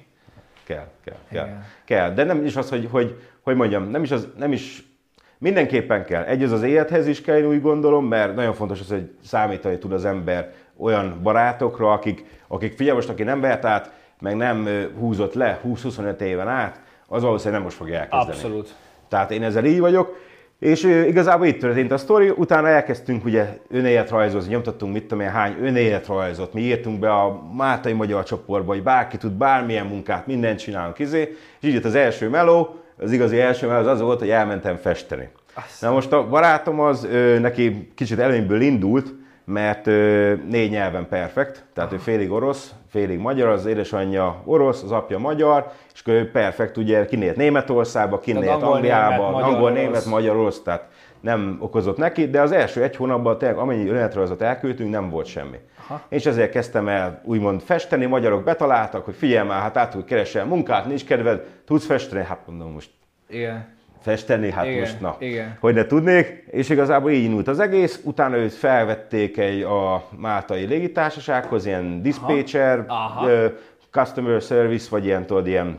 Kell, 0.64 0.86
kell, 1.04 1.16
kell. 1.30 1.44
Igen. 1.46 1.64
kell. 1.84 2.10
De 2.14 2.24
nem 2.24 2.44
is 2.44 2.56
az, 2.56 2.70
hogy, 2.70 2.88
hogy, 2.90 3.20
hogy 3.42 3.56
mondjam, 3.56 3.90
nem 3.90 4.02
is, 4.02 4.10
az, 4.10 4.28
nem 4.36 4.52
is 4.52 4.82
mindenképpen 5.38 6.04
kell. 6.04 6.22
Egy 6.22 6.42
az 6.42 6.52
az 6.52 6.62
élethez 6.62 7.06
is 7.06 7.20
kell, 7.20 7.36
én 7.36 7.46
úgy 7.46 7.60
gondolom, 7.60 8.06
mert 8.06 8.34
nagyon 8.34 8.54
fontos 8.54 8.80
az, 8.80 8.88
hogy 8.88 9.10
számítani 9.24 9.78
tud 9.78 9.92
az 9.92 10.04
ember 10.04 10.52
olyan 10.76 11.20
barátokra, 11.22 11.92
akik, 11.92 12.24
akik 12.48 12.76
figyelj 12.76 12.96
most, 12.96 13.08
aki 13.08 13.22
nem 13.22 13.40
vett 13.40 13.64
át, 13.64 13.92
meg 14.20 14.36
nem 14.36 14.68
húzott 14.98 15.34
le 15.34 15.60
20-25 15.66 16.20
éven 16.20 16.48
át, 16.48 16.80
az 17.06 17.22
valószínűleg 17.22 17.54
nem 17.54 17.62
most 17.62 17.76
fogja 17.76 17.94
elkezdeni. 17.94 18.30
Abszolút. 18.30 18.74
Tehát 19.08 19.30
én 19.30 19.42
ezzel 19.42 19.64
így 19.64 19.80
vagyok. 19.80 20.26
És 20.58 20.82
igazából 20.82 21.46
itt 21.46 21.60
történt 21.60 21.92
a 21.92 21.96
sztori, 21.96 22.32
utána 22.36 22.68
elkezdtünk 22.68 23.24
ugye 23.24 23.58
önéletrajzozni, 23.70 24.52
nyomtattunk 24.52 24.92
mit 24.92 25.02
tudom 25.02 25.20
én 25.20 25.30
hány 25.30 25.56
önéletrajzot, 25.60 26.52
mi 26.52 26.60
írtunk 26.60 26.98
be 26.98 27.10
a 27.10 27.42
Mátai 27.56 27.92
Magyar 27.92 28.24
csoportba, 28.24 28.72
hogy 28.72 28.82
bárki 28.82 29.16
tud 29.16 29.32
bármilyen 29.32 29.86
munkát, 29.86 30.26
mindent 30.26 30.58
csinálunk 30.58 30.98
izé, 30.98 31.36
és 31.60 31.68
így 31.68 31.74
jött 31.74 31.84
az 31.84 31.94
első 31.94 32.28
meló, 32.28 32.76
az 33.00 33.12
igazi 33.12 33.40
első 33.40 33.68
az 33.68 33.86
az 33.86 34.00
volt, 34.00 34.18
hogy 34.18 34.30
elmentem 34.30 34.76
festeni. 34.76 35.28
Azt. 35.54 35.82
Na 35.82 35.90
most 35.90 36.12
a 36.12 36.28
barátom 36.28 36.80
az, 36.80 37.08
neki 37.40 37.92
kicsit 37.94 38.18
előnyből 38.18 38.60
indult, 38.60 39.14
mert 39.44 39.86
négy 40.48 40.70
nyelven 40.70 41.08
perfekt, 41.08 41.64
tehát 41.74 41.92
ő 41.92 41.96
félig 41.96 42.30
orosz, 42.30 42.74
félig 42.88 43.18
magyar, 43.18 43.48
az 43.48 43.66
édesanyja 43.66 44.42
orosz, 44.44 44.82
az 44.82 44.92
apja 44.92 45.18
magyar, 45.18 45.70
és 45.94 46.02
ő 46.06 46.30
perfekt, 46.30 46.76
ugye 46.76 47.04
kinélt 47.04 47.36
Németországba, 47.36 48.18
kinélt 48.18 48.48
angol, 48.48 48.72
Angliába, 48.72 49.16
német, 49.16 49.32
magyar, 49.32 49.54
angol, 49.54 49.70
német, 49.70 50.04
magyar, 50.04 50.36
orosz, 50.36 50.62
tehát 50.62 50.88
nem 51.20 51.56
okozott 51.60 51.96
neki, 51.96 52.30
de 52.30 52.40
az 52.40 52.52
első 52.52 52.82
egy 52.82 52.96
hónapban 52.96 53.38
tényleg 53.38 53.58
amennyi 53.58 53.88
önéletrajzot 53.88 54.42
elküldtünk, 54.42 54.90
nem 54.90 55.10
volt 55.10 55.26
semmi. 55.26 55.56
Aha. 55.88 56.02
És 56.08 56.26
ezért 56.26 56.50
kezdtem 56.50 56.88
el 56.88 57.20
úgymond 57.24 57.60
festeni, 57.60 58.06
magyarok 58.06 58.44
betaláltak, 58.44 59.04
hogy 59.04 59.14
figyelj 59.14 59.46
már, 59.46 59.60
hát 59.60 59.76
át, 59.76 60.04
keresel 60.04 60.44
munkát, 60.44 60.86
nincs 60.86 61.04
kedved, 61.04 61.44
tudsz 61.66 61.86
festeni, 61.86 62.24
hát 62.24 62.38
mondom 62.46 62.72
most 62.72 62.90
Igen. 63.28 63.66
festeni, 64.00 64.50
hát 64.50 64.64
Igen, 64.66 64.78
most 64.78 65.00
na, 65.00 65.16
igen. 65.18 65.56
hogy 65.60 65.74
ne 65.74 65.86
tudnék, 65.86 66.44
és 66.50 66.68
igazából 66.68 67.10
így 67.10 67.24
indult 67.24 67.48
az 67.48 67.60
egész, 67.60 68.00
utána 68.04 68.36
őt 68.36 68.52
felvették 68.54 69.38
egy 69.38 69.62
a 69.62 70.04
Máltai 70.16 70.64
légitársasághoz, 70.64 71.66
ilyen 71.66 72.02
dispatcher, 72.02 72.84
Aha. 72.86 73.28
ö, 73.28 73.46
customer 73.90 74.40
service, 74.40 74.86
vagy 74.90 75.04
ilyen, 75.04 75.26
tudod, 75.26 75.46
ilyen, 75.46 75.78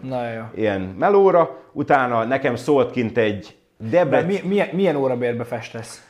ilyen 0.55 0.81
melóra, 0.81 1.57
utána 1.71 2.23
nekem 2.23 2.55
szólt 2.55 2.91
kint 2.91 3.17
egy 3.17 3.55
De 3.77 3.89
Debrecen... 3.89 4.27
mi, 4.27 4.39
milyen, 4.47 4.67
milyen 4.71 4.95
órabérbe 4.95 5.43
festesz? 5.43 6.08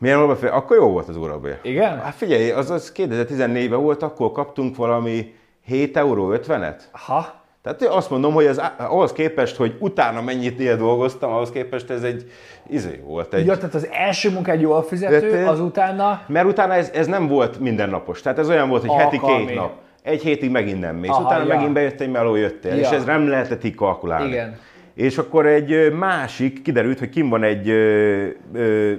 Milyen 0.00 0.36
fél? 0.36 0.48
Akkor 0.50 0.76
jó 0.76 0.88
volt 0.88 1.08
az 1.08 1.16
órabér. 1.16 1.58
Igen? 1.62 2.00
Hát 2.00 2.14
figyelj, 2.14 2.50
az, 2.50 2.70
az 2.70 2.92
2014-ben 2.96 3.80
volt, 3.80 4.02
akkor 4.02 4.32
kaptunk 4.32 4.76
valami 4.76 5.34
7 5.64 5.96
euró 5.96 6.32
50-et. 6.34 6.76
Ha? 6.90 7.38
Tehát 7.62 7.82
azt 7.82 8.10
mondom, 8.10 8.32
hogy 8.32 8.46
az, 8.46 8.62
ahhoz 8.76 9.12
képest, 9.12 9.56
hogy 9.56 9.76
utána 9.78 10.22
mennyit 10.22 10.60
ilyen 10.60 10.78
dolgoztam, 10.78 11.32
ahhoz 11.32 11.50
képest 11.50 11.90
ez 11.90 12.02
egy 12.02 12.30
izé 12.68 13.00
volt. 13.04 13.34
Egy, 13.34 13.46
Ja, 13.46 13.56
tehát 13.56 13.74
az 13.74 13.88
első 13.92 14.30
munkád 14.30 14.60
jól 14.60 14.82
fizető, 14.82 15.30
Öt- 15.40 15.48
azutána 15.48 16.22
Mert 16.26 16.46
utána 16.46 16.74
ez, 16.74 16.90
ez 16.94 17.06
nem 17.06 17.28
volt 17.28 17.58
mindennapos. 17.58 18.20
Tehát 18.22 18.38
ez 18.38 18.48
olyan 18.48 18.68
volt, 18.68 18.86
hogy 18.86 19.00
heti 19.00 19.16
Alkalmi. 19.16 19.46
két 19.46 19.54
nap. 19.54 19.72
Egy 20.02 20.22
hétig 20.22 20.50
megint 20.50 20.80
nem 20.80 20.96
mész. 20.96 21.10
Aha, 21.10 21.22
utána 21.22 21.42
ja. 21.46 21.54
megint 21.54 21.72
bejött 21.72 22.00
egy 22.00 22.10
meló, 22.10 22.34
jöttél. 22.34 22.74
Ja. 22.74 22.80
És 22.80 22.88
ez 22.88 23.04
nem 23.04 23.28
lehetett 23.28 23.64
így 23.64 23.74
kalkulálni. 23.74 24.28
Igen. 24.28 24.58
És 24.94 25.18
akkor 25.18 25.46
egy 25.46 25.92
másik, 25.92 26.62
kiderült, 26.62 26.98
hogy 26.98 27.08
kim 27.08 27.28
van 27.28 27.42
egy 27.42 27.68
ö, 27.68 28.26
ö, 28.52 28.92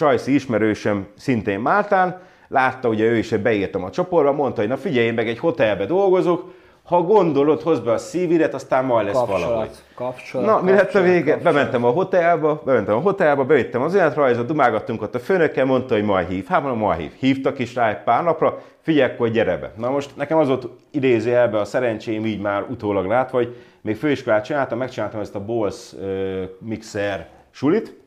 csajszi 0.00 0.34
ismerősöm 0.34 1.06
szintén 1.16 1.60
Máltán, 1.60 2.20
látta, 2.48 2.88
ugye 2.88 3.04
ő 3.04 3.16
is, 3.16 3.30
hogy 3.30 3.40
beírtam 3.40 3.84
a 3.84 3.90
csoportba, 3.90 4.32
mondta, 4.32 4.60
hogy 4.60 4.70
na 4.70 4.76
figyelj, 4.76 5.06
én 5.06 5.14
meg 5.14 5.28
egy 5.28 5.38
hotelbe 5.38 5.86
dolgozok, 5.86 6.52
ha 6.84 7.02
gondolod, 7.02 7.62
hozd 7.62 7.84
be 7.84 7.92
a 7.92 7.98
szívidet, 7.98 8.54
aztán 8.54 8.84
majd 8.84 9.06
lesz 9.06 9.14
valahogy. 9.14 9.40
kapcsolat. 9.40 9.84
Kapcsolat. 9.94 10.46
Na, 10.46 10.62
mi 10.62 10.70
lett 10.70 10.80
a 10.80 10.82
kapcsolat, 10.82 11.06
vége? 11.06 11.32
kapcsolat. 11.32 11.54
Bementem 11.54 11.84
a 11.84 11.90
hotelba, 11.90 12.62
bementem 12.64 12.94
a 12.94 13.00
hotelba, 13.00 13.44
bevittem 13.44 13.82
az 13.82 13.94
életrajzot, 13.94 14.46
dumálgattunk 14.46 15.02
ott 15.02 15.14
a 15.14 15.18
főnökkel, 15.18 15.64
mondta, 15.64 15.94
hogy 15.94 16.04
majd 16.04 16.28
hív. 16.28 16.46
Hát 16.46 16.62
mondom, 16.62 16.78
majd 16.78 17.00
hív. 17.00 17.12
Hívtak 17.18 17.58
is 17.58 17.74
rá 17.74 17.88
egy 17.88 18.02
pár 18.02 18.24
napra, 18.24 18.58
figyelj, 18.80 19.12
hogy 19.16 19.30
gyere 19.30 19.56
be. 19.56 19.72
Na 19.76 19.90
most 19.90 20.10
nekem 20.16 20.38
az 20.38 20.48
volt 20.48 20.68
idézőjelbe 20.90 21.58
a 21.58 21.64
szerencsém 21.64 22.26
így 22.26 22.40
már 22.40 22.64
utólag 22.70 23.06
látva, 23.06 23.36
hogy 23.36 23.56
még 23.80 23.96
főiskolát 23.96 24.44
csináltam, 24.44 24.78
megcsináltam 24.78 25.20
ezt 25.20 25.34
a 25.34 25.44
Bose 25.44 25.96
ö, 26.00 26.42
mixer 26.58 27.28
sulit, 27.50 27.99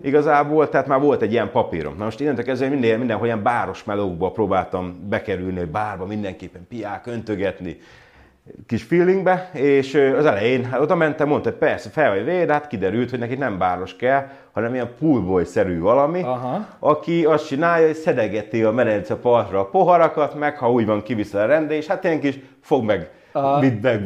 Igazából, 0.00 0.68
tehát 0.68 0.86
már 0.86 1.00
volt 1.00 1.22
egy 1.22 1.32
ilyen 1.32 1.50
papírom. 1.50 1.94
Na 1.96 2.04
most 2.04 2.20
innentől 2.20 2.44
kezdve 2.44 2.68
minden, 2.68 2.98
mindenhol 2.98 3.26
ilyen 3.26 3.42
báros 3.42 3.84
melókba 3.84 4.30
próbáltam 4.30 5.06
bekerülni, 5.08 5.58
hogy 5.58 5.68
bárba 5.68 6.06
mindenképpen 6.06 6.66
piák, 6.68 7.06
öntögetni, 7.06 7.78
kis 8.66 8.82
feelingbe, 8.82 9.50
és 9.52 9.94
az 9.94 10.24
elején 10.26 10.64
hát 10.64 10.80
oda 10.80 10.94
mentem, 10.94 11.28
mondta, 11.28 11.50
hogy 11.50 11.58
persze, 11.58 11.90
fel 11.90 12.10
vagy 12.14 12.24
véd, 12.24 12.50
hát 12.50 12.66
kiderült, 12.66 13.10
hogy 13.10 13.18
neki 13.18 13.34
nem 13.34 13.58
báros 13.58 13.96
kell, 13.96 14.26
hanem 14.52 14.74
ilyen 14.74 14.90
poolboy-szerű 14.98 15.80
valami, 15.80 16.22
Aha. 16.22 16.66
aki 16.78 17.24
azt 17.24 17.46
csinálja, 17.46 17.86
hogy 17.86 17.96
szedegeti 17.96 18.62
a 18.62 18.70
medence 18.70 19.16
partra 19.16 19.60
a 19.60 19.68
poharakat, 19.68 20.38
meg 20.38 20.58
ha 20.58 20.72
úgy 20.72 20.86
van, 20.86 21.02
kiviszel 21.02 21.42
a 21.42 21.46
rendbe, 21.46 21.74
és 21.74 21.86
hát 21.86 22.04
ilyen 22.04 22.20
kis 22.20 22.38
fog 22.60 22.84
meg, 22.84 23.10
Aha. 23.32 23.60
vidd 23.60 23.82
meg, 23.82 24.02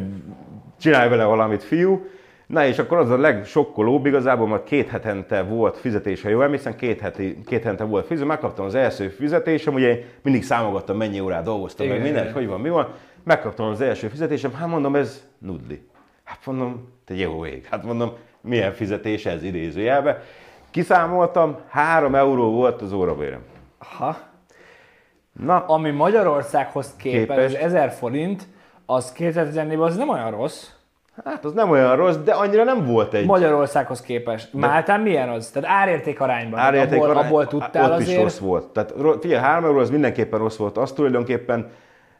csinálj 0.79 1.09
vele 1.09 1.23
valamit, 1.23 1.63
fiú. 1.63 2.05
Na 2.47 2.65
és 2.65 2.79
akkor 2.79 2.97
az 2.97 3.09
a 3.09 3.17
legsokkolóbb 3.17 4.05
igazából, 4.05 4.47
mert 4.47 4.63
két 4.63 4.89
hetente 4.89 5.41
volt 5.43 5.77
fizetés, 5.77 6.21
ha 6.21 6.29
jól 6.29 6.43
emlékszem, 6.43 6.75
két, 6.75 6.99
heti, 6.99 7.41
két 7.45 7.63
hetente 7.63 7.83
volt 7.83 8.05
fizetés, 8.05 8.27
megkaptam 8.27 8.65
az 8.65 8.75
első 8.75 9.07
fizetésem, 9.09 9.73
ugye 9.73 9.89
én 9.89 10.05
mindig 10.21 10.43
számogattam, 10.43 10.97
mennyi 10.97 11.19
órát 11.19 11.43
dolgoztam, 11.43 11.87
meg 11.87 11.95
Igen, 11.95 12.07
minden, 12.07 12.23
igen. 12.23 12.35
hogy 12.35 12.47
van, 12.47 12.61
mi 12.61 12.69
van. 12.69 12.87
Megkaptam 13.23 13.67
az 13.67 13.81
első 13.81 14.07
fizetésem, 14.07 14.53
hát 14.53 14.67
mondom, 14.67 14.95
ez 14.95 15.27
nudli. 15.37 15.87
Hát 16.23 16.39
mondom, 16.45 16.87
te 17.05 17.13
jó 17.15 17.45
ég, 17.45 17.65
hát 17.69 17.83
mondom, 17.83 18.11
milyen 18.41 18.73
fizetés 18.73 19.25
ez 19.25 19.43
idézőjelbe. 19.43 20.23
Kiszámoltam, 20.71 21.57
3 21.69 22.15
euró 22.15 22.51
volt 22.51 22.81
az 22.81 22.93
órabérem. 22.93 23.41
Ha? 23.77 24.17
Na, 25.45 25.65
Ami 25.65 25.91
Magyarországhoz 25.91 26.95
képest, 26.95 27.27
Képest. 27.27 27.55
az 27.55 27.61
1000 27.61 27.91
forint, 27.91 28.47
az 28.85 29.13
2014-ben 29.17 29.79
az 29.79 29.95
nem 29.95 30.09
olyan 30.09 30.31
rossz. 30.31 30.69
Hát 31.25 31.45
az 31.45 31.53
nem 31.53 31.69
olyan 31.69 31.95
rossz, 31.95 32.15
de 32.15 32.31
annyira 32.31 32.63
nem 32.63 32.85
volt 32.85 33.13
egy 33.13 33.25
Magyarországhoz 33.25 34.01
képest. 34.01 34.53
Máltán 34.53 35.01
milyen 35.01 35.29
az? 35.29 35.49
Tehát 35.49 35.69
árérték 35.69 36.19
arányban. 36.21 36.59
árérték 36.59 36.97
abból, 36.97 37.09
arány- 37.09 37.25
abból 37.25 37.47
tudtál 37.47 37.91
ott 37.91 37.97
azért. 37.97 38.09
is 38.17 38.23
rossz 38.23 38.37
volt. 38.37 38.67
Tehát 38.67 38.93
figyelj, 39.19 39.41
3 39.43 39.63
euró 39.63 39.77
az 39.77 39.89
mindenképpen 39.89 40.39
rossz 40.39 40.57
volt. 40.57 40.77
Az 40.77 40.91
tulajdonképpen 40.91 41.69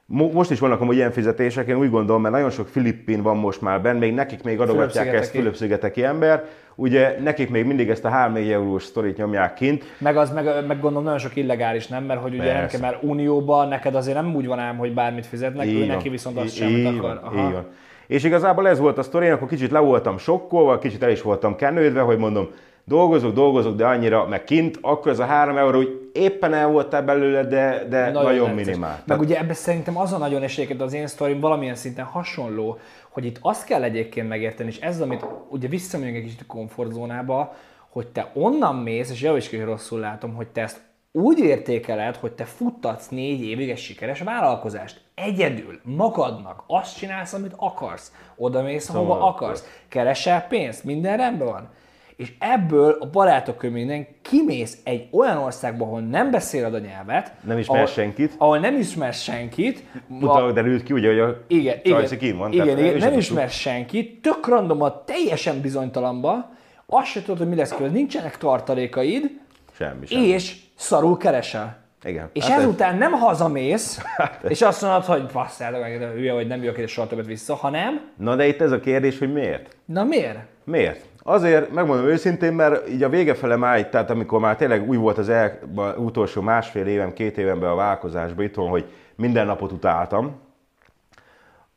most 0.06 0.52
is 0.52 0.60
vannak 0.60 0.82
amúgy 0.82 0.96
ilyen 0.96 1.12
fizetések, 1.12 1.68
én 1.68 1.76
úgy 1.76 1.90
gondolom, 1.90 2.22
mert 2.22 2.34
nagyon 2.34 2.50
sok 2.50 2.68
filippin 2.68 3.22
van 3.22 3.38
most 3.38 3.62
már 3.62 3.82
benn, 3.82 3.98
még 3.98 4.14
nekik 4.14 4.44
még 4.44 4.60
adogatják 4.60 5.14
ezt 5.14 5.32
Fülöp-szigeteki 5.32 6.04
ember, 6.04 6.44
ugye 6.76 7.16
nekik 7.24 7.50
még 7.50 7.66
mindig 7.66 7.90
ezt 7.90 8.06
a 8.06 8.10
3-4 8.10 8.52
eurós 8.52 8.84
sztorit 8.84 9.18
nyomják 9.18 9.54
kint. 9.54 9.84
Meg 9.98 10.18
az, 10.18 10.32
meg, 10.32 10.46
meg 10.46 10.80
gondolom 10.80 11.04
nagyon 11.04 11.20
sok 11.20 11.36
illegális, 11.36 11.88
nem? 11.88 12.04
Mert 12.04 12.22
hogy 12.22 12.34
ugye 12.34 12.44
Persze. 12.44 12.60
nem 12.60 12.68
kell, 12.68 12.80
mert 12.80 13.04
unióban 13.04 13.68
neked 13.68 13.96
azért 13.96 14.16
nem 14.16 14.36
úgy 14.36 14.48
van 14.48 14.60
ám, 14.60 14.78
hogy 14.78 14.94
bármit 14.94 15.26
fizetnek, 15.26 15.66
így 15.66 15.80
ő 15.80 15.86
neki 15.86 16.10
viszont 16.10 16.38
azt 16.38 16.56
semmit 16.56 16.88
akar. 16.88 17.20
Aha. 17.24 17.36
Így 17.48 17.52
van. 17.52 17.66
És 18.08 18.24
igazából 18.24 18.68
ez 18.68 18.80
volt 18.80 18.98
a 18.98 19.04
sztori, 19.04 19.28
akkor 19.28 19.48
kicsit 19.48 19.72
le 19.72 19.80
voltam 19.80 20.18
sokkolva, 20.18 20.78
kicsit 20.78 21.04
el 21.04 21.10
is 21.10 21.22
voltam 21.22 21.56
kenődve, 21.56 22.02
hogy 22.02 22.18
mondom, 22.18 22.50
dolgozok, 22.84 23.34
dolgozok, 23.34 23.76
de 23.76 23.86
annyira, 23.86 24.28
meg 24.28 24.44
kint, 24.44 24.78
akkor 24.82 25.12
ez 25.12 25.20
a 25.20 25.26
három 25.26 25.58
euró, 25.58 25.78
hogy 25.78 26.10
éppen 26.14 26.54
el 26.54 26.68
voltál 26.68 27.04
belőle, 27.04 27.44
de, 27.44 27.86
de 27.90 28.06
nagyon, 28.06 28.24
nagyon 28.24 28.50
minimál. 28.50 28.90
Meg 28.90 29.06
Tehát... 29.06 29.24
ugye 29.24 29.40
ebben 29.40 29.54
szerintem 29.54 29.98
az 29.98 30.14
a 30.14 30.18
nagyon 30.18 30.42
esélyeket 30.42 30.82
az 30.82 30.94
én 30.94 31.08
sztorim 31.08 31.40
valamilyen 31.40 31.76
szinten 31.76 32.06
hasonló, 32.06 32.78
hogy 33.10 33.26
itt 33.26 33.38
azt 33.42 33.66
kell 33.66 33.84
egyébként 33.84 34.28
megérteni, 34.28 34.70
és 34.70 34.80
ez, 34.80 35.02
amit 35.02 35.26
ugye 35.50 35.68
visszamegyünk 35.68 36.18
egy 36.18 36.24
kicsit 36.24 36.42
a 36.42 36.54
komfortzónába, 36.54 37.56
hogy 37.90 38.08
te 38.08 38.32
onnan 38.34 38.76
mész, 38.76 39.12
és 39.12 39.22
javíts 39.22 39.50
ki, 39.50 39.58
hogy 39.58 39.66
rosszul 39.66 40.00
látom, 40.00 40.34
hogy 40.34 40.48
te 40.48 40.62
ezt 40.62 40.82
úgy 41.12 41.40
értékeled, 41.40 42.16
hogy 42.16 42.32
te 42.32 42.44
futtatsz 42.44 43.08
négy 43.08 43.44
évig 43.44 43.70
egy 43.70 43.78
sikeres 43.78 44.22
vállalkozást. 44.22 45.02
Egyedül, 45.16 45.80
magadnak, 45.84 46.64
azt 46.68 46.98
csinálsz, 46.98 47.34
amit 47.34 47.54
akarsz. 47.56 48.12
Oda 48.36 48.62
mész, 48.62 48.84
szóval 48.84 49.22
akarsz. 49.22 49.64
Keresel 49.88 50.48
pénzt, 50.48 50.84
minden 50.84 51.18
rendben 51.18 51.48
van 51.48 51.70
és 52.16 52.34
ebből 52.40 52.98
a 53.00 53.10
barátok 53.10 53.58
köményen 53.58 54.08
kimész 54.22 54.78
egy 54.84 55.08
olyan 55.12 55.38
országba, 55.38 55.86
ahol 55.86 56.02
nem 56.02 56.32
beszéled 56.32 56.74
a 56.74 56.80
nyelvet. 56.80 57.34
Nem 57.44 57.58
ismersz 57.58 57.92
senkit. 57.92 58.36
Ahol 58.38 58.60
nem 58.60 58.80
ismersz 58.80 59.22
senkit. 59.22 59.84
Utána 60.08 60.52
derült 60.52 60.84
ki, 60.84 60.94
ugye, 60.94 61.08
hogy 61.08 61.20
a 61.20 61.44
igen, 61.48 61.80
igen, 61.84 62.18
kín 62.18 62.38
van. 62.38 62.52
Igen, 62.52 62.78
igen, 62.78 62.98
nem 62.98 63.18
ismersz 63.18 63.56
senkit, 63.56 64.22
tök 64.22 64.48
random 64.48 64.82
a 64.82 65.04
teljesen 65.04 65.62
bizonytalanba, 65.62 66.52
azt 66.86 67.08
se 67.08 67.22
tudod, 67.22 67.38
hogy 67.38 67.48
mi 67.48 67.56
lesz 67.56 67.70
közben, 67.70 67.92
nincsenek 67.92 68.38
tartalékaid, 68.38 69.40
semmi, 69.78 70.06
semmi. 70.06 70.26
és 70.26 70.56
szarul 70.76 71.18
keresel. 71.18 71.83
Igen. 72.04 72.30
És 72.34 72.48
hát 72.48 72.60
ezután 72.60 72.94
ez... 72.94 73.00
nem 73.00 73.12
hazamész, 73.12 74.02
hát 74.18 74.44
és 74.48 74.62
azt 74.62 74.82
mondod, 74.82 75.04
hogy 75.04 75.26
basszátok 75.34 75.82
meg, 75.82 75.98
hülye 76.14 76.34
vagy, 76.34 76.48
nem 76.48 76.64
jövök 76.64 76.78
ide 76.78 76.88
soha 76.88 77.08
többet 77.08 77.26
vissza, 77.26 77.56
hanem... 77.56 78.02
Na 78.18 78.36
de 78.36 78.48
itt 78.48 78.62
ez 78.62 78.72
a 78.72 78.80
kérdés, 78.80 79.20
hogy 79.20 79.34
miért? 79.34 79.76
Na 79.86 80.04
miért? 80.04 80.40
Miért? 80.64 81.06
Azért, 81.24 81.72
megmondom 81.72 82.06
őszintén, 82.06 82.54
mert 82.54 82.90
így 82.90 83.04
a 83.04 83.10
vége 83.10 83.34
fele 83.34 83.56
máj, 83.56 83.90
tehát 83.90 84.10
amikor 84.10 84.40
már 84.40 84.56
tényleg 84.56 84.90
új 84.90 84.98
volt 84.98 85.18
az 85.18 85.30
el, 85.30 85.60
utolsó 85.98 86.42
másfél 86.42 86.86
évem, 86.86 87.14
két 87.14 87.38
évemben 87.38 87.70
a 87.70 87.76
vállalkozásban 87.76 88.46
itthon, 88.46 88.70
hogy 88.70 88.86
minden 89.16 89.46
napot 89.46 89.72
utáltam, 89.72 90.42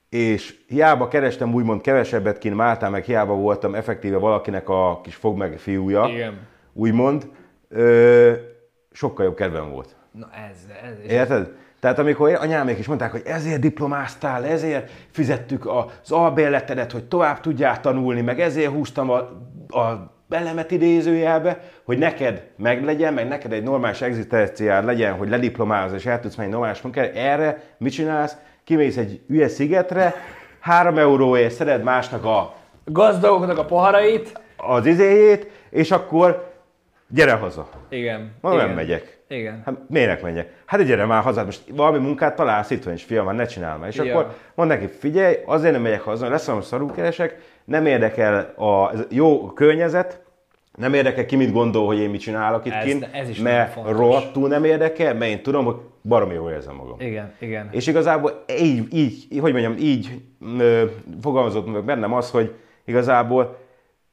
és 0.09 0.55
hiába 0.69 1.09
kerestem 1.09 1.55
úgymond 1.55 1.81
kevesebbet 1.81 2.39
kint 2.39 2.57
Máltán, 2.57 2.91
meg 2.91 3.05
hiába 3.05 3.35
voltam 3.35 3.75
effektíve 3.75 4.17
valakinek 4.17 4.69
a 4.69 5.01
kis 5.03 5.15
fog 5.15 5.37
meg 5.37 5.59
fiúja, 5.59 6.07
Igen. 6.09 6.39
úgymond, 6.73 7.31
ö, 7.69 8.33
sokkal 8.93 9.25
jobb 9.25 9.35
kedvem 9.35 9.71
volt. 9.71 9.96
Na 10.19 10.29
ez, 10.51 10.57
ez. 10.83 11.11
Érted? 11.11 11.49
Tehát 11.81 11.99
amikor 11.99 12.39
anyámék 12.41 12.79
is 12.79 12.87
mondták, 12.87 13.11
hogy 13.11 13.23
ezért 13.25 13.61
diplomáztál, 13.61 14.45
ezért 14.45 14.91
fizettük 15.11 15.67
az 15.67 16.11
albérletedet, 16.11 16.93
hogy 16.93 17.05
tovább 17.05 17.41
tudjál 17.41 17.81
tanulni, 17.81 18.21
meg 18.21 18.41
ezért 18.41 18.71
húztam 18.71 19.11
a, 19.11 19.17
a 19.79 20.15
elemet 20.31 20.71
idézőjelbe, 20.71 21.61
hogy 21.85 21.99
neked 21.99 22.47
meglegyen, 22.57 23.15
meg 23.15 23.29
neked 23.29 23.53
egy 23.53 23.63
normális 23.63 24.01
egzisztenciád 24.01 24.85
legyen, 24.85 25.15
hogy 25.15 25.29
lediplomálsz 25.29 25.93
és 25.93 26.07
el 26.07 26.21
tudsz 26.21 26.35
menni 26.35 26.51
normális 26.51 26.81
munkára, 26.81 27.09
erre 27.09 27.63
mit 27.79 27.93
csinálsz? 27.93 28.37
Kimész 28.65 28.97
egy 28.97 29.21
üres 29.29 29.51
szigetre, 29.51 30.15
három 30.61 30.99
euróért 30.99 31.55
szeded 31.55 31.83
másnak 31.83 32.25
a 32.25 32.55
gazdagoknak 32.85 33.59
a 33.59 33.65
poharait, 33.65 34.41
az 34.57 34.87
izéjét, 34.87 35.51
és 35.71 35.91
akkor 35.91 36.55
gyere 37.09 37.33
haza. 37.33 37.69
Igen. 37.89 38.33
Ma 38.41 38.53
igen. 38.53 38.67
nem 38.67 38.75
megyek. 38.75 39.16
Igen. 39.29 39.63
Hát 39.65 39.75
miért 39.89 40.23
menjek? 40.23 40.53
Hát 40.67 40.83
gyere 40.83 41.05
már 41.05 41.23
haza, 41.23 41.45
most 41.45 41.63
valami 41.73 41.99
munkát 41.99 42.37
találsz 42.37 42.71
itt 42.71 42.85
és 42.85 43.03
fiam, 43.03 43.25
már 43.25 43.35
ne 43.35 43.47
csinálj 43.47 43.79
már. 43.79 43.89
És 43.89 43.97
ja. 43.97 44.19
akkor 44.19 44.35
mond 44.55 44.69
neki, 44.69 44.87
figyelj, 44.87 45.37
azért 45.45 45.73
nem 45.73 45.83
megyek 45.83 46.01
haza, 46.01 46.29
lesz 46.29 46.47
valami 46.47 46.65
szarúkeresek, 46.65 47.37
nem 47.65 47.87
érdekel 47.87 48.39
a 48.57 48.93
jó 49.11 49.47
környezet, 49.47 50.25
nem 50.77 50.95
érdekel 50.95 51.27
ki 51.27 51.37
mit 51.37 51.53
gondol, 51.53 51.87
hogy 51.87 51.99
én 51.99 52.11
mit 52.11 52.21
csinálok 52.21 52.67
itt 52.67 52.73
ez, 52.73 52.85
kint, 52.85 53.09
ez 53.13 53.29
is 53.29 53.39
mert 53.39 53.75
rohadtul 53.87 54.49
nem 54.49 54.65
érdekel, 54.65 55.15
mert 55.15 55.31
én 55.31 55.43
tudom, 55.43 55.65
hogy 55.65 55.77
baromi 56.03 56.35
jól 56.35 56.51
érzem 56.51 56.75
magam. 56.75 57.01
Igen, 57.01 57.33
igen. 57.39 57.69
És 57.71 57.87
igazából 57.87 58.45
így, 58.61 58.95
így 58.95 59.41
hogy 59.41 59.53
mondjam, 59.53 59.75
így 59.79 60.11
ö, 60.59 60.85
fogalmazott 61.23 61.73
meg 61.73 61.85
bennem 61.85 62.13
az, 62.13 62.31
hogy 62.31 62.55
igazából 62.85 63.59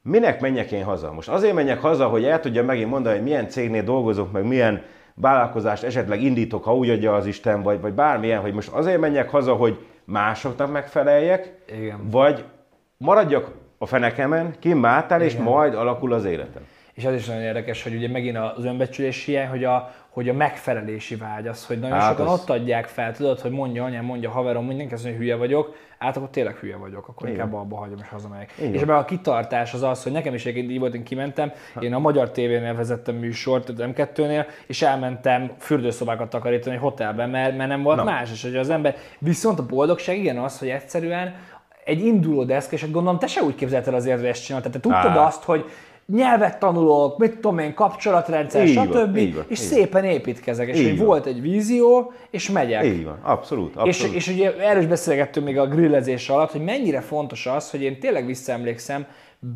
minek 0.02 0.40
menjek 0.40 0.72
én 0.72 0.84
haza? 0.84 1.12
Most 1.12 1.28
azért 1.28 1.54
menjek 1.54 1.80
haza, 1.80 2.06
hogy 2.06 2.24
el 2.24 2.40
tudja 2.40 2.64
megint 2.64 2.90
mondani, 2.90 3.14
hogy 3.14 3.24
milyen 3.24 3.48
cégnél 3.48 3.82
dolgozok, 3.82 4.32
meg 4.32 4.46
milyen 4.46 4.82
vállalkozást 5.14 5.82
esetleg 5.82 6.22
indítok, 6.22 6.64
ha 6.64 6.76
úgy 6.76 6.90
adja 6.90 7.14
az 7.14 7.26
Isten, 7.26 7.62
vagy, 7.62 7.80
vagy 7.80 7.92
bármilyen, 7.92 8.40
hogy 8.40 8.52
most 8.52 8.68
azért 8.68 9.00
menjek 9.00 9.30
haza, 9.30 9.54
hogy 9.54 9.86
másoknak 10.04 10.72
megfeleljek, 10.72 11.54
Igen. 11.66 12.10
vagy 12.10 12.44
maradjak 12.96 13.50
a 13.78 13.86
fenekemen, 13.86 14.54
kimáltál, 14.58 15.22
és 15.22 15.36
majd 15.36 15.74
alakul 15.74 16.12
az 16.12 16.24
életem. 16.24 16.62
És 16.94 17.04
az 17.04 17.14
is 17.14 17.26
nagyon 17.26 17.42
érdekes, 17.42 17.82
hogy 17.82 17.94
ugye 17.94 18.08
megint 18.08 18.36
az 18.36 18.64
önbecsülés 18.64 19.26
ilyen, 19.26 19.48
hogy 19.48 19.64
a, 19.64 19.94
hogy 20.08 20.28
a 20.28 20.32
megfelelési 20.32 21.16
vágy 21.16 21.46
az, 21.46 21.66
hogy 21.66 21.78
nagyon 21.78 21.98
hát 21.98 22.10
sokan 22.10 22.26
az... 22.26 22.40
ott 22.40 22.50
adják 22.50 22.86
fel, 22.86 23.12
tudod, 23.12 23.40
hogy 23.40 23.50
mondja 23.50 23.84
anyám, 23.84 24.04
mondja 24.04 24.30
haverom, 24.30 24.66
mindenki 24.66 24.94
azt 24.94 25.02
mondja, 25.02 25.20
hogy 25.20 25.28
hülye 25.28 25.38
vagyok, 25.38 25.76
hát 25.98 26.16
akkor 26.16 26.28
tényleg 26.30 26.56
hülye 26.56 26.76
vagyok, 26.76 27.08
akkor 27.08 27.28
Igen. 27.28 27.40
inkább 27.40 27.60
abba 27.60 27.76
hagyom 27.76 27.98
és 28.00 28.08
hazamegyek. 28.08 28.52
Igen. 28.58 28.74
És 28.74 28.80
ebben 28.80 28.96
a 28.96 29.04
kitartás 29.04 29.74
az 29.74 29.82
az, 29.82 30.02
hogy 30.02 30.12
nekem 30.12 30.34
is 30.34 30.46
egyébként 30.46 30.70
így 30.70 30.78
volt, 30.78 30.94
én 30.94 31.04
kimentem, 31.04 31.52
én 31.80 31.94
a 31.94 31.98
Magyar 31.98 32.30
TV-nél 32.30 32.74
vezettem 32.74 33.14
műsort, 33.14 33.68
az 33.68 33.74
M2-nél, 33.78 34.46
és 34.66 34.82
elmentem 34.82 35.50
fürdőszobákat 35.58 36.30
takarítani 36.30 36.74
egy 36.74 36.80
hotelben, 36.80 37.30
mert, 37.30 37.56
mert 37.56 37.68
nem 37.68 37.82
volt 37.82 37.96
Na. 37.96 38.04
más, 38.04 38.32
és 38.32 38.42
hogy 38.42 38.56
az 38.56 38.70
ember, 38.70 38.96
viszont 39.18 39.58
a 39.58 39.66
boldogság 39.66 40.18
igen 40.18 40.38
az, 40.38 40.58
hogy 40.58 40.68
egyszerűen 40.68 41.34
egy 41.84 42.04
induló 42.04 42.44
deszk, 42.44 42.72
és 42.72 42.90
gondolom 42.90 43.18
te 43.18 43.26
se 43.26 43.42
úgy 43.42 43.54
képzelted 43.54 43.94
azért, 43.94 44.18
hogy 44.18 44.28
ezt 44.28 44.44
csináltad. 44.44 44.72
Te 44.72 44.80
tudtad 44.80 45.16
Á. 45.16 45.26
azt, 45.26 45.42
hogy 45.42 45.64
nyelvet 46.06 46.58
tanulok, 46.58 47.18
mit 47.18 47.34
tudom 47.34 47.58
én, 47.58 47.74
kapcsolatrendszer, 47.74 48.66
így 48.66 48.72
stb. 48.72 48.92
Van, 48.92 49.16
így 49.16 49.34
van, 49.34 49.44
és 49.48 49.60
így 49.60 49.66
szépen 49.66 50.02
van. 50.02 50.10
építkezek. 50.10 50.68
És 50.68 50.78
így 50.78 50.98
volt 50.98 51.26
egy 51.26 51.40
vízió, 51.40 52.12
és 52.30 52.50
megyek. 52.50 52.84
Így 52.84 53.04
van, 53.04 53.18
abszolút. 53.22 53.76
abszolút. 53.76 54.16
És, 54.16 54.26
és 54.26 54.34
ugye 54.34 54.56
erről 54.56 54.82
is 54.82 54.88
beszélgettünk 54.88 55.46
még 55.46 55.58
a 55.58 55.66
grillezés 55.66 56.28
alatt, 56.28 56.50
hogy 56.50 56.64
mennyire 56.64 57.00
fontos 57.00 57.46
az, 57.46 57.70
hogy 57.70 57.82
én 57.82 58.00
tényleg 58.00 58.26
visszaemlékszem, 58.26 59.06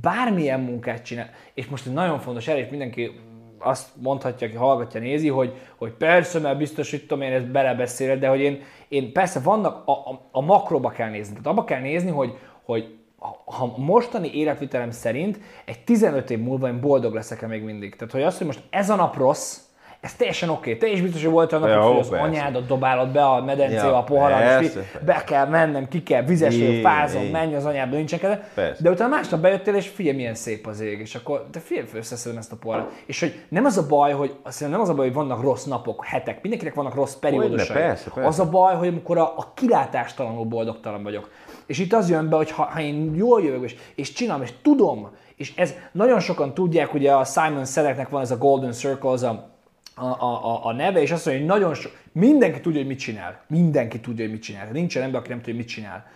bármilyen 0.01 0.61
munkát 0.61 1.03
csinál, 1.03 1.31
és 1.55 1.67
most 1.67 1.93
nagyon 1.93 2.19
fontos, 2.19 2.49
erre 2.49 2.61
is 2.61 2.69
mindenki 2.71 3.11
azt 3.59 3.89
mondhatja, 4.03 4.47
aki 4.47 4.57
hallgatja, 4.57 5.01
nézi, 5.01 5.29
hogy, 5.29 5.53
hogy 5.77 5.91
persze, 5.91 6.39
mert 6.39 6.59
biztos, 6.59 6.91
hogy 6.91 7.01
tudom 7.01 7.23
én 7.23 7.33
ezt 7.33 7.51
belebeszéled, 7.51 8.19
de 8.21 8.29
hogy 8.29 8.41
én, 8.41 8.63
én 8.89 9.13
persze 9.13 9.41
vannak, 9.41 9.83
a, 9.89 9.93
a, 9.93 10.29
a 10.31 10.41
makroba 10.41 10.89
kell 10.89 11.11
nézni. 11.11 11.33
Tehát 11.33 11.47
abba 11.47 11.65
kell 11.65 11.81
nézni, 11.81 12.11
hogy, 12.11 12.39
hogy 12.63 12.98
ha 13.45 13.75
mostani 13.77 14.31
életvitelem 14.35 14.91
szerint 14.91 15.41
egy 15.65 15.85
15 15.85 16.31
év 16.31 16.39
múlva 16.39 16.69
én 16.69 16.81
boldog 16.81 17.15
leszek-e 17.15 17.47
még 17.47 17.63
mindig. 17.63 17.97
Tehát, 17.97 18.13
hogy 18.13 18.23
az, 18.23 18.39
hogy 18.39 18.47
most 18.47 18.63
ez 18.71 18.91
a 18.91 18.95
nap 18.95 19.17
rossz, 19.17 19.59
ez 20.01 20.15
teljesen 20.15 20.49
oké. 20.49 20.75
Okay. 20.75 20.77
Te 20.77 20.95
is 20.95 21.03
biztos, 21.03 21.23
hogy 21.23 21.33
volt 21.33 21.53
olyan 21.53 21.69
nap, 21.69 21.83
hogy 21.83 21.99
az 21.99 22.11
anyádat 22.11 22.67
dobálod 22.67 23.09
be 23.09 23.25
a 23.25 23.45
medencébe 23.45 23.83
ja, 23.83 23.99
a 23.99 24.03
poharat, 24.03 24.63
és 24.63 24.73
be 25.05 25.25
kell 25.27 25.47
mennem, 25.47 25.89
ki 25.89 26.03
kell, 26.03 26.23
vizes 26.23 26.59
vagyok, 26.59 26.83
fázom, 26.83 27.23
menj 27.23 27.55
az 27.55 27.65
anyába, 27.65 27.97
nincsen 27.97 28.19
kedve. 28.19 28.75
De 28.79 28.91
utána 28.91 29.15
másnap 29.15 29.41
bejöttél, 29.41 29.75
és 29.75 29.89
figyelj, 29.89 30.17
milyen 30.17 30.35
szép 30.35 30.67
az 30.67 30.81
ég, 30.81 31.01
és 31.01 31.15
akkor 31.15 31.47
te 31.51 31.61
figyelj, 31.61 31.87
összeszedem 31.95 32.39
ezt 32.39 32.53
a 32.53 32.57
poharat. 32.57 32.93
És 33.07 33.21
hogy 33.21 33.43
nem 33.49 33.65
az 33.65 33.79
a 33.79 33.87
baj, 33.87 34.13
hogy 34.13 34.35
azt 34.43 34.69
nem 34.69 34.81
az 34.81 34.89
a 34.89 34.95
baj, 34.95 35.07
hogy 35.07 35.15
vannak 35.15 35.43
rossz 35.43 35.65
napok, 35.65 36.05
hetek, 36.05 36.43
mindenkinek 36.43 36.75
vannak 36.75 36.95
rossz 36.95 37.15
periódusai. 37.15 37.77
Persze, 37.77 38.11
persze. 38.11 38.29
Az 38.29 38.41
a 38.41 38.51
baj, 38.51 38.75
hogy 38.75 38.89
amikor 38.89 39.19
a, 39.19 39.33
a 39.37 39.53
kilátástalanul 39.55 40.45
boldogtalan 40.45 41.03
vagyok. 41.03 41.31
És 41.69 41.79
itt 41.79 41.93
az 41.93 42.11
jön 42.11 42.29
be, 42.29 42.37
hogy 42.37 42.51
ha, 42.51 42.63
ha 42.63 42.81
én 42.81 43.15
jól 43.15 43.43
jövök, 43.43 43.65
és, 43.65 43.77
és 43.95 44.13
csinálom, 44.13 44.43
és 44.43 44.53
tudom, 44.63 45.11
és 45.37 45.53
ez 45.57 45.75
nagyon 45.93 46.21
sokan 46.21 46.55
tudják, 46.55 46.95
ugye 46.95 47.13
a 47.13 47.25
Simon 47.25 47.65
Sellecknek 47.65 48.09
van 48.09 48.23
ez 48.23 48.31
a 48.31 48.39
Golden 48.39 48.73
Circle, 48.73 49.11
az 49.11 49.23
a, 49.23 49.51
a, 49.95 50.07
a, 50.07 50.67
a 50.67 50.73
neve, 50.73 51.01
és 51.01 51.11
azt 51.11 51.27
mondja, 51.27 51.45
hogy 51.45 51.61
nagyon 51.61 51.75
sok, 51.75 51.93
mindenki 52.13 52.61
tudja, 52.61 52.79
hogy 52.79 52.89
mit 52.89 52.99
csinál. 52.99 53.41
Mindenki 53.47 54.01
tudja, 54.01 54.25
hogy 54.25 54.33
mit 54.33 54.43
csinál. 54.43 54.69
Nincsen 54.73 55.03
ember, 55.03 55.21
aki 55.21 55.29
nem 55.29 55.39
tudja, 55.39 55.55
hogy 55.55 55.63
mit 55.63 55.73
csinál. 55.73 56.07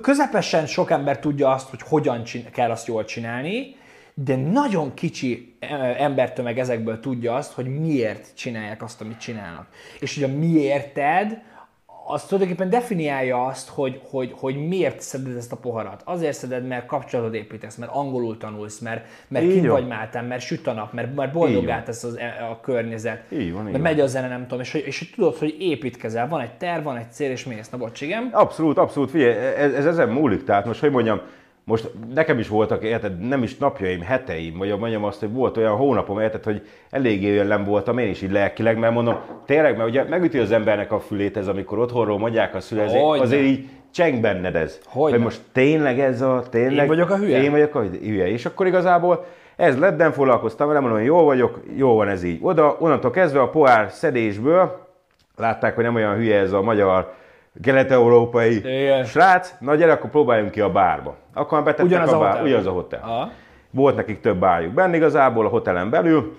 Közepesen 0.00 0.66
sok 0.66 0.90
ember 0.90 1.18
tudja 1.18 1.50
azt, 1.50 1.68
hogy 1.68 1.82
hogyan 1.82 2.24
csin- 2.24 2.50
kell 2.50 2.70
azt 2.70 2.86
jól 2.86 3.04
csinálni, 3.04 3.76
de 4.14 4.36
nagyon 4.36 4.94
kicsi 4.94 5.56
embertömeg 5.98 6.58
ezekből 6.58 7.00
tudja 7.00 7.34
azt, 7.34 7.52
hogy 7.52 7.80
miért 7.80 8.36
csinálják 8.36 8.82
azt, 8.82 9.00
amit 9.00 9.18
csinálnak. 9.18 9.68
És 10.00 10.14
hogy 10.14 10.24
a 10.24 10.36
miérted, 10.36 11.42
az 12.12 12.24
tulajdonképpen 12.24 12.70
definiálja 12.70 13.44
azt, 13.44 13.68
hogy, 13.68 14.00
hogy, 14.10 14.34
hogy 14.36 14.66
miért 14.68 15.00
szeded 15.00 15.36
ezt 15.36 15.52
a 15.52 15.56
poharat. 15.56 16.02
Azért 16.04 16.36
szeded, 16.36 16.66
mert 16.66 16.86
kapcsolatot 16.86 17.34
építesz, 17.34 17.76
mert 17.76 17.92
angolul 17.94 18.36
tanulsz, 18.36 18.78
mert, 18.78 19.06
mert 19.28 19.44
Így 19.44 19.52
kint 19.52 19.66
vagy 19.66 19.86
Máltán, 19.86 20.24
mert 20.24 20.42
süt 20.42 20.66
a 20.66 20.72
nap, 20.72 20.92
mert, 20.92 21.14
mert 21.14 21.32
van. 21.32 21.82
tesz 21.84 22.04
az, 22.04 22.16
e, 22.16 22.48
a 22.50 22.60
környezet, 22.60 23.22
Így 23.32 23.52
van, 23.52 23.66
így 23.66 23.72
mert 23.72 23.72
van. 23.72 23.80
megy 23.80 24.00
a 24.00 24.06
zene, 24.06 24.28
nem 24.28 24.42
tudom, 24.42 24.60
és, 24.60 24.74
és 24.74 24.98
hogy 24.98 25.08
tudod, 25.14 25.36
hogy 25.36 25.56
építkezel, 25.58 26.28
van 26.28 26.40
egy 26.40 26.52
terv, 26.52 26.84
van 26.84 26.96
egy 26.96 27.10
cél, 27.10 27.30
és 27.30 27.44
mész. 27.44 27.68
Na 27.68 27.78
bocs, 27.78 28.00
igen. 28.00 28.28
Abszolút, 28.32 28.78
abszolút, 28.78 29.10
figyelj, 29.10 29.36
ez, 29.56 29.72
ez 29.72 29.86
ezen 29.86 30.08
múlik, 30.08 30.44
tehát 30.44 30.64
most, 30.64 30.80
hogy 30.80 30.90
mondjam, 30.90 31.20
most 31.70 31.90
nekem 32.14 32.38
is 32.38 32.48
voltak, 32.48 32.82
érted, 32.82 33.18
nem 33.18 33.42
is 33.42 33.56
napjaim, 33.56 34.00
heteim, 34.00 34.58
vagy 34.58 34.78
mondjam 34.78 35.04
azt, 35.04 35.20
hogy 35.20 35.32
volt 35.32 35.56
olyan 35.56 35.76
hónapom, 35.76 36.20
érted, 36.20 36.44
hogy 36.44 36.66
eléggé 36.90 37.42
nem 37.42 37.64
voltam 37.64 37.98
én 37.98 38.08
is 38.08 38.22
így 38.22 38.30
lelkileg, 38.30 38.78
mert 38.78 38.92
mondom, 38.92 39.16
tényleg, 39.46 39.76
mert 39.76 39.88
ugye 39.88 40.04
megüti 40.04 40.38
az 40.38 40.52
embernek 40.52 40.92
a 40.92 41.00
fülét 41.00 41.36
ez, 41.36 41.48
amikor 41.48 41.78
otthonról 41.78 42.18
mondják 42.18 42.54
a 42.54 42.60
szüle, 42.60 42.82
ezért, 42.82 43.02
Hogyne. 43.02 43.22
azért 43.22 43.42
így 43.42 43.68
cseng 43.90 44.20
benned 44.20 44.56
ez. 44.56 44.80
Hogy 44.84 45.18
most 45.18 45.40
tényleg 45.52 46.00
ez 46.00 46.20
a, 46.20 46.42
tényleg... 46.50 46.82
Én 46.82 46.86
vagyok 46.86 47.10
a 47.10 47.16
hülye? 47.16 47.42
Én 47.42 47.50
vagyok 47.50 47.74
a 47.74 47.82
hülye. 47.82 48.28
És 48.28 48.46
akkor 48.46 48.66
igazából 48.66 49.24
ez 49.56 49.78
lett, 49.78 49.96
nem 49.96 50.12
foglalkoztam 50.12 50.66
vele, 50.66 50.80
mondom, 50.80 50.98
hogy 50.98 51.06
jó 51.06 51.24
vagyok, 51.24 51.60
jó 51.76 51.94
van 51.94 52.08
ez 52.08 52.22
így. 52.22 52.38
Oda, 52.42 52.76
onnantól 52.78 53.10
kezdve 53.10 53.40
a 53.40 53.48
poár 53.48 53.90
szedésből, 53.90 54.86
látták, 55.36 55.74
hogy 55.74 55.84
nem 55.84 55.94
olyan 55.94 56.14
hülye 56.14 56.38
ez 56.38 56.52
a 56.52 56.62
magyar 56.62 57.12
kelet-európai 57.62 58.56
Igen. 58.56 59.04
srác, 59.04 59.54
na 59.60 59.74
gyere, 59.74 59.92
akkor 59.92 60.10
próbáljunk 60.10 60.50
ki 60.50 60.60
a 60.60 60.70
bárba. 60.70 61.16
Akkor 61.34 61.52
már 61.52 61.62
betettek 61.64 61.86
Ugyanaz 61.86 62.12
a, 62.12 62.16
a 62.16 62.20
bár, 62.20 62.30
hotel. 62.30 62.44
ugyanaz 62.46 62.66
a 62.66 62.70
hotel. 62.70 63.00
Aha. 63.02 63.30
Volt 63.70 63.96
nekik 63.96 64.20
több 64.20 64.38
bárjuk 64.38 64.72
benne 64.72 64.96
igazából 64.96 65.46
a 65.46 65.48
hotelen 65.48 65.90
belül, 65.90 66.36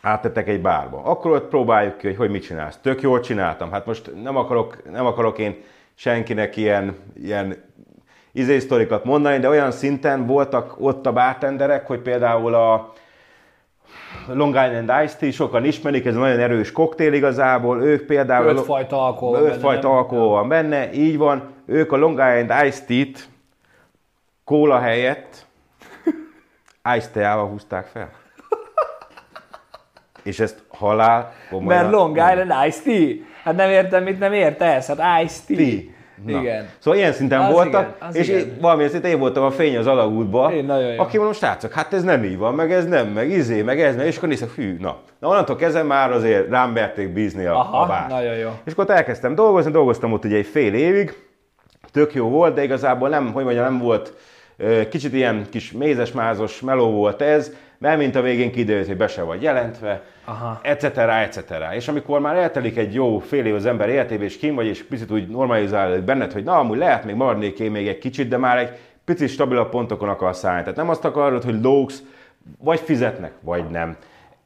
áttettek 0.00 0.48
egy 0.48 0.60
bárba. 0.60 1.02
Akkor 1.04 1.30
ott 1.30 1.48
próbáljuk 1.48 1.96
ki, 1.96 2.06
hogy 2.06 2.16
hogy 2.16 2.30
mit 2.30 2.42
csinálsz. 2.42 2.78
Tök 2.82 3.00
jól 3.00 3.20
csináltam. 3.20 3.70
Hát 3.72 3.86
most 3.86 4.10
nem 4.22 4.36
akarok, 4.36 4.90
nem 4.90 5.06
akarok 5.06 5.38
én 5.38 5.56
senkinek 5.94 6.56
ilyen, 6.56 6.96
ilyen 7.22 7.56
izé 8.32 8.58
sztorikat 8.58 9.04
mondani, 9.04 9.38
de 9.38 9.48
olyan 9.48 9.70
szinten 9.70 10.26
voltak 10.26 10.74
ott 10.78 11.06
a 11.06 11.12
bartenderek, 11.12 11.86
hogy 11.86 12.00
például 12.00 12.54
a 12.54 12.92
Long 14.26 14.54
Island 14.54 14.92
Iced 15.04 15.18
Tea 15.18 15.32
sokan 15.32 15.64
ismerik, 15.64 16.06
ez 16.06 16.14
nagyon 16.14 16.38
erős 16.38 16.72
koktél 16.72 17.12
igazából, 17.12 17.82
ők 17.82 18.06
például... 18.06 18.46
Ötfajta 18.46 19.04
alkohol 19.04 19.32
van 19.32 19.42
benne, 19.42 19.54
Ötfajta 19.54 19.96
alkohol 19.96 20.28
van 20.28 20.48
benne, 20.48 20.92
így 20.92 21.16
van. 21.16 21.52
Ők 21.66 21.92
a 21.92 21.96
Long 21.96 22.12
Island 22.18 22.66
Iced 22.66 22.84
Tea-t 22.86 23.28
kóla 24.44 24.78
helyett 24.78 25.46
Iced 26.96 27.10
Tea-val 27.10 27.46
húzták 27.46 27.86
fel. 27.86 28.10
És 30.22 30.40
ezt 30.40 30.62
halál 30.68 31.32
komolyan... 31.50 31.82
Mert 31.82 31.94
Long 31.94 32.16
Island 32.16 32.52
Ice 32.66 32.82
Tea. 32.82 33.14
Hát 33.42 33.56
nem 33.56 33.70
értem, 33.70 34.02
mit 34.02 34.18
nem 34.18 34.32
értesz. 34.32 34.86
Hát 34.86 35.22
Ice 35.24 35.40
Tea. 35.46 35.56
Tea. 35.56 35.93
Na. 36.26 36.40
Igen. 36.40 36.68
Szóval 36.78 36.98
ilyen 36.98 37.12
szinten 37.12 37.40
Az 37.40 37.52
voltak, 37.52 37.96
igen, 38.00 38.14
és 38.14 38.28
igen. 38.28 38.40
én, 38.40 38.56
valamilyen 38.60 38.90
szinten 38.90 39.10
én 39.10 39.18
voltam 39.18 39.44
a 39.44 39.50
fény 39.50 39.76
az 39.76 39.86
alagútba, 39.86 40.52
Én 40.52 40.64
nagyon 40.64 40.92
jó. 40.92 41.00
aki 41.00 41.16
mondom, 41.16 41.34
srácok, 41.34 41.72
hát 41.72 41.92
ez 41.92 42.02
nem 42.02 42.24
így 42.24 42.38
van, 42.38 42.54
meg 42.54 42.72
ez 42.72 42.86
nem, 42.86 43.08
meg 43.08 43.30
izé, 43.30 43.62
meg 43.62 43.80
ez, 43.80 43.96
meg, 43.96 44.06
és 44.06 44.16
akkor 44.16 44.28
nézek, 44.28 44.50
hű, 44.50 44.76
na. 44.80 44.96
Na 45.18 45.28
onnantól 45.28 45.56
kezdve 45.56 45.82
már 45.82 46.12
azért 46.12 46.48
rám 46.50 46.70
merték 46.70 47.08
bízni 47.08 47.44
a, 47.44 47.54
Aha, 47.54 47.82
a 47.82 47.86
bárt. 47.86 48.08
nagyon 48.08 48.34
jó. 48.34 48.48
És 48.64 48.72
akkor 48.72 48.84
ott 48.84 48.90
elkezdtem 48.90 49.34
dolgozni, 49.34 49.70
dolgoztam 49.70 50.12
ott 50.12 50.24
ugye 50.24 50.36
egy 50.36 50.46
fél 50.46 50.74
évig, 50.74 51.14
tök 51.92 52.14
jó 52.14 52.28
volt, 52.28 52.54
de 52.54 52.62
igazából 52.62 53.08
nem, 53.08 53.32
hogy 53.32 53.44
mondjam, 53.44 53.64
nem 53.64 53.78
volt, 53.78 54.12
kicsit 54.88 55.12
ilyen 55.12 55.46
kis 55.50 55.72
mézes-mázos 55.72 56.60
meló 56.60 56.90
volt 56.90 57.22
ez, 57.22 57.52
mert 57.78 57.98
mint 57.98 58.14
a 58.14 58.22
végén 58.22 58.52
kiderült, 58.52 58.86
hogy 58.86 58.96
be 58.96 59.06
se 59.06 59.22
vagy 59.22 59.42
jelentve, 59.42 60.02
Aha. 60.24 60.60
etc. 60.62 60.84
etc. 60.98 61.54
És 61.74 61.88
amikor 61.88 62.20
már 62.20 62.36
eltelik 62.36 62.76
egy 62.76 62.94
jó 62.94 63.18
fél 63.18 63.46
év 63.46 63.54
az 63.54 63.66
ember 63.66 63.88
életébe, 63.88 64.24
és 64.24 64.36
kim 64.36 64.54
vagy, 64.54 64.66
és 64.66 64.82
picit 64.82 65.10
úgy 65.10 65.28
normalizálódik 65.28 66.04
benned, 66.04 66.32
hogy 66.32 66.44
na, 66.44 66.58
amúgy 66.58 66.78
lehet 66.78 67.04
még 67.04 67.14
maradnék 67.14 67.58
én 67.58 67.70
még 67.70 67.88
egy 67.88 67.98
kicsit, 67.98 68.28
de 68.28 68.36
már 68.36 68.58
egy 68.58 68.70
picit 69.04 69.28
stabilabb 69.28 69.68
pontokon 69.68 70.08
akarsz 70.08 70.38
szállni. 70.38 70.60
Tehát 70.60 70.76
nem 70.76 70.88
azt 70.88 71.04
akarod, 71.04 71.44
hogy 71.44 71.62
lógsz, 71.62 72.02
vagy 72.58 72.80
fizetnek, 72.80 73.32
vagy 73.40 73.64
nem. 73.70 73.96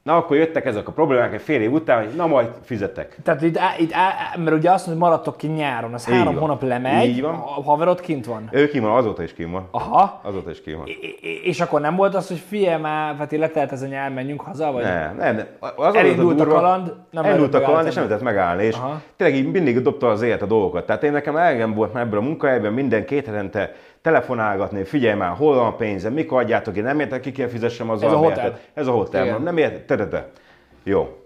Na, 0.08 0.16
akkor 0.16 0.36
jöttek 0.36 0.66
ezek 0.66 0.88
a 0.88 0.92
problémák 0.92 1.32
egy 1.34 1.40
fél 1.40 1.60
év 1.60 1.72
után, 1.72 2.04
hogy 2.04 2.14
na 2.16 2.26
majd 2.26 2.48
fizetek. 2.62 3.16
Tehát 3.22 3.42
itt, 3.42 3.56
á- 3.58 3.78
itt 3.78 3.92
á- 3.92 4.36
mert 4.36 4.56
ugye 4.56 4.70
azt 4.70 4.86
mondod, 4.86 5.02
hogy 5.04 5.10
maradtok 5.10 5.36
ki 5.36 5.46
nyáron, 5.46 5.94
az 5.94 6.08
Így 6.08 6.14
három 6.14 6.32
van. 6.32 6.42
hónap 6.42 6.62
lemegy, 6.62 7.08
Így 7.08 7.20
van. 7.22 7.34
a 7.34 7.62
haverod 7.62 8.00
kint 8.00 8.26
van. 8.26 8.48
Ő 8.52 8.68
kim 8.68 8.82
van, 8.82 8.96
azóta 8.96 9.22
is 9.22 9.34
kim 9.34 9.50
van. 9.50 9.68
Aha. 9.70 10.20
Azóta 10.22 10.50
is 10.50 10.62
kim 10.62 10.76
van. 10.76 10.86
I- 10.86 11.16
És 11.48 11.60
akkor 11.60 11.80
nem 11.80 11.96
volt 11.96 12.14
az, 12.14 12.28
hogy 12.28 12.42
figyelj 12.48 12.80
már, 12.80 13.14
hát 13.16 13.32
letelt 13.32 13.72
ez 13.72 13.82
a 13.82 13.86
nyár, 13.86 14.10
menjünk 14.10 14.40
haza, 14.40 14.72
vagy? 14.72 14.82
Nem, 14.82 15.16
nem. 15.16 15.46
Az 15.76 15.94
Elindult 15.94 16.40
a 16.40 16.44
durva- 16.44 16.60
kaland, 16.60 16.92
nem 17.10 17.24
elindult 17.24 17.54
a 17.54 17.60
kaland, 17.60 17.86
és 17.86 17.94
nem 17.94 18.04
lehetett 18.04 18.24
megállni, 18.24 18.64
és 18.64 18.74
Aha. 18.74 19.00
tényleg 19.16 19.36
így 19.38 19.50
mindig 19.50 19.82
dobta 19.82 20.08
az 20.08 20.22
élet 20.22 20.42
a 20.42 20.46
dolgokat. 20.46 20.86
Tehát 20.86 21.02
én 21.02 21.12
nekem 21.12 21.36
elegem 21.36 21.74
volt 21.74 21.92
már 21.92 22.02
ebből 22.02 22.18
a 22.18 22.22
munkahelyben 22.22 22.72
minden 22.72 23.04
két 23.04 23.26
hetente 23.26 23.72
telefonálgatni, 24.02 24.84
figyelj 24.84 25.16
már, 25.16 25.36
hol 25.36 25.54
van 25.54 25.66
a 25.66 25.74
pénzem, 25.74 26.12
mikor 26.12 26.42
adjátok, 26.42 26.76
én 26.76 26.82
nem 26.82 27.00
értek, 27.00 27.20
ki 27.20 27.32
kell 27.32 27.48
fizessem 27.48 27.90
az 27.90 28.02
Ez 28.02 28.12
a 28.12 28.16
hotel. 28.16 28.58
Ez 28.74 28.86
a 28.86 28.92
hotel, 28.92 29.24
Igen. 29.24 29.42
nem 29.42 29.56
értek, 29.56 29.84
te, 29.84 29.96
te, 29.96 30.08
te. 30.08 30.30
Jó. 30.82 31.16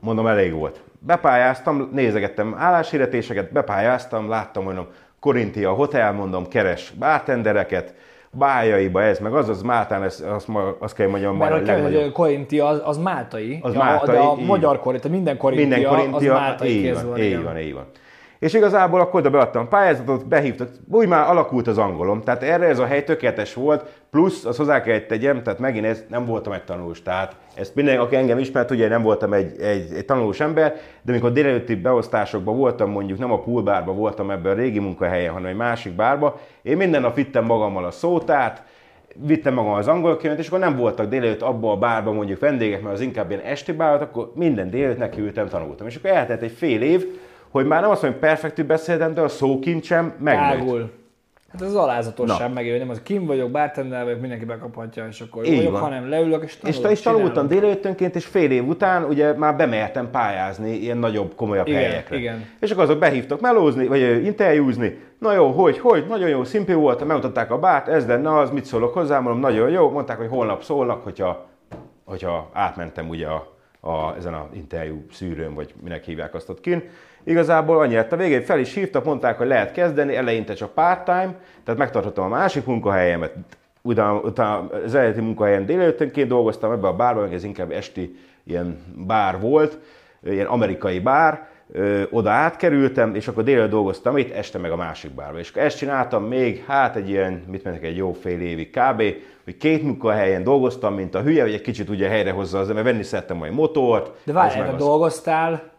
Mondom, 0.00 0.26
elég 0.26 0.52
volt. 0.52 0.80
Bepályáztam, 0.98 1.88
nézegettem 1.92 2.54
álláshirdetéseket, 2.58 3.52
bepályáztam, 3.52 4.28
láttam, 4.28 4.64
mondom, 4.64 4.86
Korintia 5.20 5.72
Hotel, 5.72 6.12
mondom, 6.12 6.48
keres 6.48 6.92
bartendereket, 6.98 7.94
bájaiba 8.30 9.02
ez, 9.02 9.18
meg 9.18 9.34
az, 9.34 9.48
az 9.48 9.62
Máltán, 9.62 10.02
ez, 10.02 10.24
azt, 10.28 10.48
azt 10.78 10.94
kell 10.94 11.08
mondjam, 11.08 11.36
Mert 11.36 11.52
hogy 11.52 11.62
a 11.62 11.64
kell, 11.64 11.82
hogy 11.82 12.12
Korintia 12.12 12.66
az, 12.66 12.82
az 12.84 12.98
máltai, 12.98 13.58
Az 13.62 13.72
Ja, 13.72 13.78
máltai, 13.78 14.16
de 14.16 14.22
a 14.22 14.34
magyar 14.34 14.80
korintia, 14.80 15.10
minden 15.10 15.36
korintia, 15.36 15.66
Minden 15.68 15.90
korintia, 15.90 16.34
az 16.34 16.40
máltai 16.40 16.68
így 16.68 16.82
kéz 16.82 17.04
van, 17.04 17.18
így 17.18 17.42
van, 17.42 17.58
így 17.58 17.74
van. 17.74 17.84
És 18.38 18.54
igazából 18.54 19.00
akkor 19.00 19.20
oda 19.20 19.30
beadtam 19.30 19.68
pályázatot, 19.68 20.26
behívtak, 20.26 20.68
úgy 20.90 21.08
már 21.08 21.30
alakult 21.30 21.66
az 21.66 21.78
angolom, 21.78 22.22
tehát 22.22 22.42
erre 22.42 22.66
ez 22.66 22.78
a 22.78 22.86
hely 22.86 23.04
tökéletes 23.04 23.54
volt, 23.54 24.02
plusz 24.10 24.44
az 24.44 24.56
hozzá 24.56 24.82
kellett 24.82 25.06
tegyem, 25.08 25.42
tehát 25.42 25.58
megint 25.58 25.84
ez, 25.84 26.04
nem 26.08 26.24
voltam 26.24 26.52
egy 26.52 26.64
tanulós, 26.64 27.02
tehát 27.02 27.36
ezt 27.54 27.74
minden, 27.74 27.98
aki 27.98 28.16
engem 28.16 28.38
ismert, 28.38 28.70
ugye 28.70 28.88
nem 28.88 29.02
voltam 29.02 29.32
egy, 29.32 29.60
egy, 29.60 29.92
egy 29.92 30.04
tanulós 30.04 30.40
ember, 30.40 30.74
de 31.02 31.12
amikor 31.12 31.32
délelőtti 31.32 31.74
beosztásokban 31.74 32.56
voltam, 32.56 32.90
mondjuk 32.90 33.18
nem 33.18 33.32
a 33.32 33.40
poolbárban 33.40 33.96
voltam 33.96 34.30
ebben 34.30 34.52
a 34.52 34.56
régi 34.56 34.78
munkahelyen, 34.78 35.32
hanem 35.32 35.48
egy 35.48 35.56
másik 35.56 35.92
bárba, 35.92 36.40
én 36.62 36.76
minden 36.76 37.00
nap 37.00 37.14
vittem 37.14 37.44
magammal 37.44 37.84
a 37.84 37.90
szótát, 37.90 38.62
vittem 39.26 39.54
magam 39.54 39.72
az 39.72 39.88
angol 39.88 40.16
könyvet, 40.16 40.38
és 40.38 40.46
akkor 40.46 40.58
nem 40.58 40.76
voltak 40.76 41.08
délelőtt 41.08 41.42
abban 41.42 41.70
a 41.70 41.78
bárban 41.78 42.14
mondjuk 42.14 42.40
vendégek, 42.40 42.82
mert 42.82 42.94
az 42.94 43.00
inkább 43.00 43.30
ilyen 43.30 43.42
esti 43.42 43.72
bár 43.72 44.02
akkor 44.02 44.32
minden 44.34 44.70
délelőtt 44.70 44.98
nekiültem, 44.98 45.48
tanultam. 45.48 45.86
És 45.86 45.96
akkor 45.96 46.10
eltelt 46.10 46.42
egy 46.42 46.52
fél 46.52 46.82
év, 46.82 47.06
hogy 47.50 47.66
már 47.66 47.80
nem 47.80 47.90
azt 47.90 48.02
mondom, 48.02 48.20
hogy 48.20 48.28
perfektül 48.28 48.64
beszéltem, 48.64 49.14
de 49.14 49.20
a 49.20 49.28
szókincsem 49.28 50.14
megnőtt. 50.18 50.58
Tágul. 50.58 50.90
Hát 51.52 51.62
ez 51.62 51.68
az 51.68 51.74
alázatosság 51.74 52.52
megél, 52.52 52.78
nem 52.78 52.90
az, 52.90 53.00
kim 53.02 53.26
vagyok, 53.26 53.50
bartender 53.50 54.04
vagyok, 54.04 54.20
mindenki 54.20 54.44
bekaphatja, 54.44 55.06
és 55.06 55.20
akkor 55.20 55.46
jó 55.46 55.56
vagyok, 55.56 55.72
van. 55.72 55.80
hanem 55.80 56.08
leülök, 56.08 56.42
és 56.44 56.56
tanulok, 56.56 56.76
És 56.76 56.86
te 56.86 56.90
is 56.90 57.00
tanultam 57.00 57.48
délelőttönként, 57.48 58.16
és 58.16 58.24
fél 58.26 58.50
év 58.50 58.68
után 58.68 59.04
ugye 59.04 59.32
már 59.32 59.56
bemertem 59.56 60.10
pályázni 60.10 60.70
ilyen 60.70 60.98
nagyobb, 60.98 61.34
komolyabb 61.34 61.66
Igen, 61.66 61.80
helyekre. 61.80 62.16
igen. 62.16 62.46
És 62.60 62.70
akkor 62.70 62.82
azok 62.82 62.98
behívtak 62.98 63.40
melózni, 63.40 63.86
vagy 63.86 64.24
interjúzni. 64.24 64.98
Na 65.18 65.32
jó, 65.32 65.50
hogy, 65.50 65.78
hogy, 65.78 66.04
nagyon 66.08 66.28
jó, 66.28 66.44
szimpli 66.44 66.74
volt, 66.74 67.04
megmutatták 67.04 67.50
a 67.50 67.58
bát, 67.58 67.88
ez 67.88 68.06
lenne 68.06 68.38
az, 68.38 68.50
mit 68.50 68.64
szólok 68.64 68.94
hozzá, 68.94 69.18
mondom, 69.20 69.40
nagyon 69.40 69.70
jó. 69.70 69.90
Mondták, 69.90 70.18
hogy 70.18 70.28
holnap 70.28 70.62
szólnak, 70.62 71.04
hogyha, 71.04 71.46
hogyha 72.04 72.50
átmentem 72.52 73.08
ugye 73.08 73.26
a, 73.26 73.52
a, 73.80 74.14
ezen 74.16 74.34
a 74.34 74.48
interjú 74.52 75.04
szűrőn, 75.12 75.54
vagy 75.54 75.74
minek 75.82 76.04
hívják 76.04 76.34
azt 76.34 76.48
ott 76.48 76.60
kint. 76.60 76.84
Igazából 77.28 77.78
annyi 77.78 77.94
lett 77.94 78.12
a 78.12 78.16
végén, 78.16 78.42
fel 78.42 78.58
is 78.58 78.74
hívtak, 78.74 79.04
mondták, 79.04 79.38
hogy 79.38 79.46
lehet 79.46 79.72
kezdeni, 79.72 80.16
eleinte 80.16 80.54
csak 80.54 80.70
part-time, 80.70 81.34
tehát 81.64 81.80
megtartottam 81.80 82.24
a 82.24 82.28
másik 82.28 82.64
munkahelyemet, 82.64 83.34
utána, 83.82 84.20
utána 84.20 84.68
az 84.84 84.94
eredeti 84.94 85.20
munkahelyen 85.20 85.66
délelőttönként 85.66 86.28
dolgoztam 86.28 86.72
ebbe 86.72 86.88
a 86.88 86.92
bárban, 86.92 87.32
ez 87.32 87.44
inkább 87.44 87.70
esti 87.70 88.18
ilyen 88.44 88.78
bár 89.06 89.40
volt, 89.40 89.78
ilyen 90.24 90.46
amerikai 90.46 90.98
bár, 90.98 91.46
ö, 91.72 92.02
oda 92.10 92.30
átkerültem, 92.30 93.14
és 93.14 93.28
akkor 93.28 93.42
délelőtt 93.42 93.70
dolgoztam 93.70 94.16
itt, 94.16 94.32
este 94.34 94.58
meg 94.58 94.70
a 94.70 94.76
másik 94.76 95.10
bárba. 95.10 95.38
És 95.38 95.52
ezt 95.54 95.76
csináltam 95.76 96.24
még, 96.24 96.64
hát 96.66 96.96
egy 96.96 97.08
ilyen, 97.08 97.44
mit 97.46 97.64
mentek, 97.64 97.84
egy 97.84 97.96
jó 97.96 98.12
fél 98.12 98.40
évig 98.40 98.70
kb., 98.70 99.02
hogy 99.44 99.56
két 99.56 99.82
munkahelyen 99.82 100.42
dolgoztam, 100.42 100.94
mint 100.94 101.14
a 101.14 101.20
hülye, 101.20 101.42
hogy 101.42 101.52
egy 101.52 101.60
kicsit 101.60 101.88
ugye 101.88 102.08
helyrehozza 102.08 102.58
az, 102.58 102.68
mert 102.68 102.84
venni 102.84 103.02
szerettem 103.02 103.36
majd 103.36 103.52
motort. 103.52 104.10
De 104.24 104.32
várj, 104.32 104.76
dolgoztál, 104.76 105.76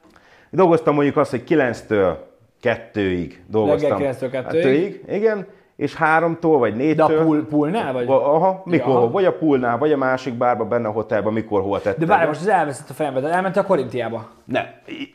Dolgoztam 0.49 0.93
mondjuk 0.95 1.17
azt, 1.17 1.31
hogy 1.31 1.43
9-től 1.47 2.15
2-ig 2.63 3.31
dolgoztam. 3.47 3.97
Reggel 3.97 4.13
9-től 4.19 4.23
2-ig? 4.23 4.31
Kettőig, 4.31 5.03
igen, 5.09 5.45
és 5.75 5.95
3-tól 5.99 6.55
vagy 6.59 6.73
4-től. 6.77 6.93
de 6.95 7.03
a 7.03 7.23
pool, 7.23 7.45
poolnál 7.45 7.93
vagy? 7.93 8.05
Aha, 8.07 8.61
mikor, 8.65 9.01
Ja. 9.01 9.09
vagy 9.09 9.25
a 9.25 9.33
poolnál, 9.37 9.77
vagy 9.77 9.91
a 9.91 9.97
másik 9.97 10.33
bárban, 10.33 10.69
benne 10.69 10.87
a 10.87 10.91
hotelben, 10.91 11.33
mikor 11.33 11.61
hol 11.61 11.81
tettem. 11.81 12.07
De 12.07 12.13
várj, 12.13 12.27
most 12.27 12.41
ez 12.41 12.47
elveszett 12.47 12.89
a 12.89 12.93
fejembe, 12.93 13.19
de 13.19 13.27
elmentél 13.27 13.61
a 13.61 13.65
Korintiába. 13.65 14.29
Ne, 14.45 14.61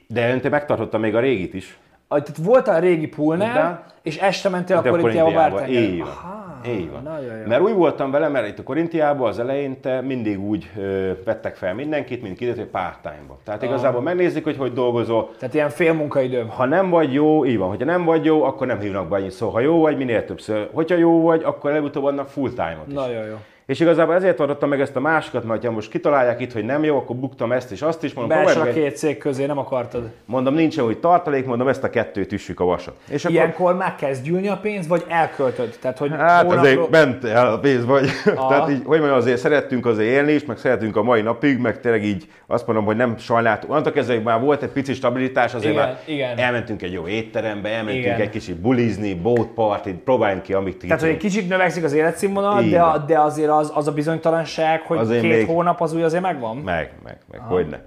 de 0.06 0.40
te 0.40 0.48
megtartottam 0.48 1.00
még 1.00 1.14
a 1.14 1.20
régit 1.20 1.54
is. 1.54 1.78
Ah, 2.16 2.22
Tehát 2.22 2.36
voltál 2.42 2.76
a 2.76 2.78
régi 2.78 3.06
poolnál, 3.06 3.84
és 4.02 4.16
este 4.16 4.48
mentél 4.48 4.76
a 4.76 4.80
De 4.80 4.88
a 4.88 4.92
Korintiába 4.92 5.30
bartender. 5.32 5.68
így 5.70 5.98
van. 5.98 6.08
Aha. 6.08 6.42
Így 6.68 6.90
van. 6.90 7.08
Mert 7.46 7.60
úgy 7.62 7.72
voltam 7.74 8.10
vele, 8.10 8.28
mert 8.28 8.46
itt 8.48 8.58
a 8.58 8.62
Korintiában 8.62 9.28
az 9.28 9.38
elején 9.38 9.80
te 9.80 10.00
mindig 10.00 10.40
úgy 10.40 10.70
ö, 10.78 11.10
vettek 11.24 11.56
fel 11.56 11.74
mindenkit, 11.74 12.22
mint 12.22 12.36
kiderült, 12.36 12.62
hogy 12.62 12.70
part-time-ba. 12.82 13.38
Tehát 13.44 13.62
igazából 13.62 14.00
megnézik, 14.00 14.44
hogy 14.44 14.56
hogy 14.56 14.72
dolgozol, 14.72 15.30
Tehát 15.38 15.54
ilyen 15.54 15.68
fél 15.68 15.92
munkaidőm. 15.92 16.48
ha 16.48 16.64
nem 16.64 16.90
vagy 16.90 17.12
jó, 17.12 17.44
így 17.44 17.58
van, 17.58 17.68
hogyha 17.68 17.84
nem 17.84 18.04
vagy 18.04 18.24
jó, 18.24 18.42
akkor 18.42 18.66
nem 18.66 18.78
hívnak 18.78 19.08
be 19.08 19.16
annyit. 19.16 19.30
Szóval 19.30 19.54
ha 19.54 19.60
jó 19.60 19.80
vagy, 19.80 19.96
minél 19.96 20.24
többször. 20.24 20.68
Hogyha 20.72 20.96
jó 20.96 21.20
vagy, 21.22 21.42
akkor 21.44 21.70
előbb-utóbb 21.70 22.04
adnak 22.04 22.28
full 22.28 22.50
time-ot 22.50 22.86
is. 22.88 22.94
Nagyon 22.94 23.24
jó. 23.26 23.34
És 23.66 23.80
igazából 23.80 24.14
ezért 24.14 24.40
adottam 24.40 24.68
meg 24.68 24.80
ezt 24.80 24.96
a 24.96 25.00
másikat, 25.00 25.44
mert 25.44 25.64
ha 25.64 25.70
most 25.70 25.90
kitalálják 25.90 26.40
itt, 26.40 26.52
hogy 26.52 26.64
nem 26.64 26.84
jó, 26.84 26.96
akkor 26.96 27.16
buktam 27.16 27.52
ezt 27.52 27.72
is, 27.72 27.82
azt 27.82 28.04
is. 28.04 28.14
Mondom, 28.14 28.38
Belső 28.44 28.60
a 28.60 28.72
két 28.72 28.96
cég 28.96 29.18
közé, 29.18 29.46
nem 29.46 29.58
akartad. 29.58 30.10
mondom 30.24 30.54
nincsen 30.54 30.84
úgy 30.84 30.98
tartalék, 30.98 31.46
mondom 31.46 31.68
ezt 31.68 31.84
a 31.84 31.90
kettőt 31.90 32.32
üssük 32.32 32.60
a 32.60 32.64
vasat. 32.64 32.94
És 33.08 33.24
akkor, 33.24 33.36
Ilyenkor 33.36 33.76
már 33.76 33.94
kezd 33.94 34.24
gyűlni 34.24 34.48
a 34.48 34.56
pénz, 34.56 34.86
vagy 34.86 35.04
elköltöd? 35.08 35.76
Tehát, 35.80 35.98
hogy 35.98 36.10
Hát 36.10 36.42
hónapról- 36.42 36.58
azért 36.58 36.90
ment 36.90 37.24
el 37.24 37.52
a 37.52 37.58
pénz, 37.58 37.84
vagy. 37.84 38.08
Aha. 38.34 38.48
Tehát 38.54 38.70
így, 38.70 38.82
hogy 38.84 38.98
mondjam, 38.98 39.18
azért 39.18 39.38
szerettünk 39.38 39.86
azért 39.86 40.10
élni 40.10 40.32
is, 40.32 40.44
meg 40.44 40.56
szeretünk 40.56 40.96
a 40.96 41.02
mai 41.02 41.22
napig, 41.22 41.58
meg 41.58 41.80
tényleg 41.80 42.04
így 42.04 42.28
azt 42.46 42.66
mondom, 42.66 42.84
hogy 42.84 42.96
nem 42.96 43.16
sajnáltuk. 43.18 43.92
Kezdve, 43.94 44.14
hogy 44.14 44.22
már 44.22 44.40
volt 44.40 44.62
egy 44.62 44.68
pici 44.68 44.94
stabilitás, 44.94 45.54
azért 45.54 45.72
Igen, 45.72 45.84
már 45.86 46.00
igen. 46.06 46.38
elmentünk 46.38 46.82
egy 46.82 46.92
jó 46.92 47.06
étterembe, 47.06 47.68
elmentünk 47.68 48.04
Igen. 48.04 48.20
egy 48.20 48.30
kicsit 48.30 48.56
bulizni, 48.56 49.14
boat 49.14 49.48
party, 49.48 49.88
próbáljunk 50.04 50.42
ki, 50.42 50.52
amit 50.52 50.76
Tehát, 50.76 51.00
hogy 51.00 51.10
egy 51.10 51.16
kicsit 51.16 51.48
növekszik 51.48 51.84
az 51.84 51.92
életszínvonal, 51.92 52.62
de, 52.62 52.80
a, 52.80 52.98
de 52.98 53.18
azért 53.18 53.50
az, 53.56 53.72
az 53.74 53.88
a 53.88 53.92
bizonytalanság, 53.92 54.80
hogy 54.80 54.98
Azért 54.98 55.20
két 55.22 55.36
még- 55.36 55.46
hónap 55.46 55.80
az 55.80 55.94
úgy 55.94 56.02
azért 56.02 56.22
megvan. 56.22 56.56
Meg, 56.56 56.92
meg, 57.04 57.18
meg, 57.30 57.40
hogyne. 57.40 57.84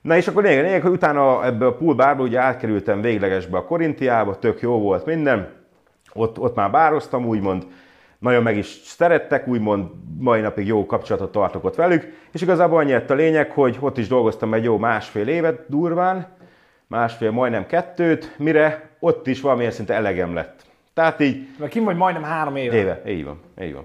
Na 0.00 0.16
és 0.16 0.28
akkor 0.28 0.42
lényeg, 0.42 0.64
lényeg, 0.64 0.82
hogy 0.82 0.90
utána 0.90 1.44
ebből 1.44 1.68
a 1.68 1.74
pool 1.74 1.94
bárba 1.94 2.22
ugye 2.22 2.40
átkerültem 2.40 3.00
véglegesbe 3.00 3.58
a 3.58 3.64
Korintiába, 3.64 4.38
tök 4.38 4.60
jó 4.60 4.78
volt 4.78 5.04
minden. 5.06 5.48
Ott, 6.12 6.38
ott 6.38 6.54
már 6.54 6.70
bároztam, 6.70 7.26
úgymond, 7.26 7.66
nagyon 8.18 8.42
meg 8.42 8.56
is 8.56 8.66
szerettek, 8.84 9.48
úgymond 9.48 9.86
mai 10.18 10.40
napig 10.40 10.66
jó 10.66 10.86
kapcsolatot 10.86 11.32
tartok 11.32 11.64
ott 11.64 11.74
velük, 11.74 12.12
és 12.32 12.42
igazából 12.42 12.78
annyi 12.78 12.92
lett 12.92 13.10
a 13.10 13.14
lényeg, 13.14 13.50
hogy 13.50 13.76
ott 13.80 13.98
is 13.98 14.08
dolgoztam 14.08 14.54
egy 14.54 14.64
jó 14.64 14.78
másfél 14.78 15.28
évet 15.28 15.64
durván, 15.68 16.26
másfél, 16.86 17.30
majdnem 17.30 17.66
kettőt, 17.66 18.34
mire 18.38 18.88
ott 19.00 19.26
is 19.26 19.40
valamilyen 19.40 19.70
szinte 19.70 19.94
elegem 19.94 20.34
lett. 20.34 20.60
Tehát 20.94 21.20
így 21.20 21.48
Mert 21.58 21.70
kim 21.70 21.84
vagy 21.84 21.96
majdnem 21.96 22.22
három 22.22 22.56
éve. 22.56 22.76
Éve, 22.76 23.02
így 23.06 23.24
van, 23.24 23.40
így 23.62 23.74
van. 23.74 23.84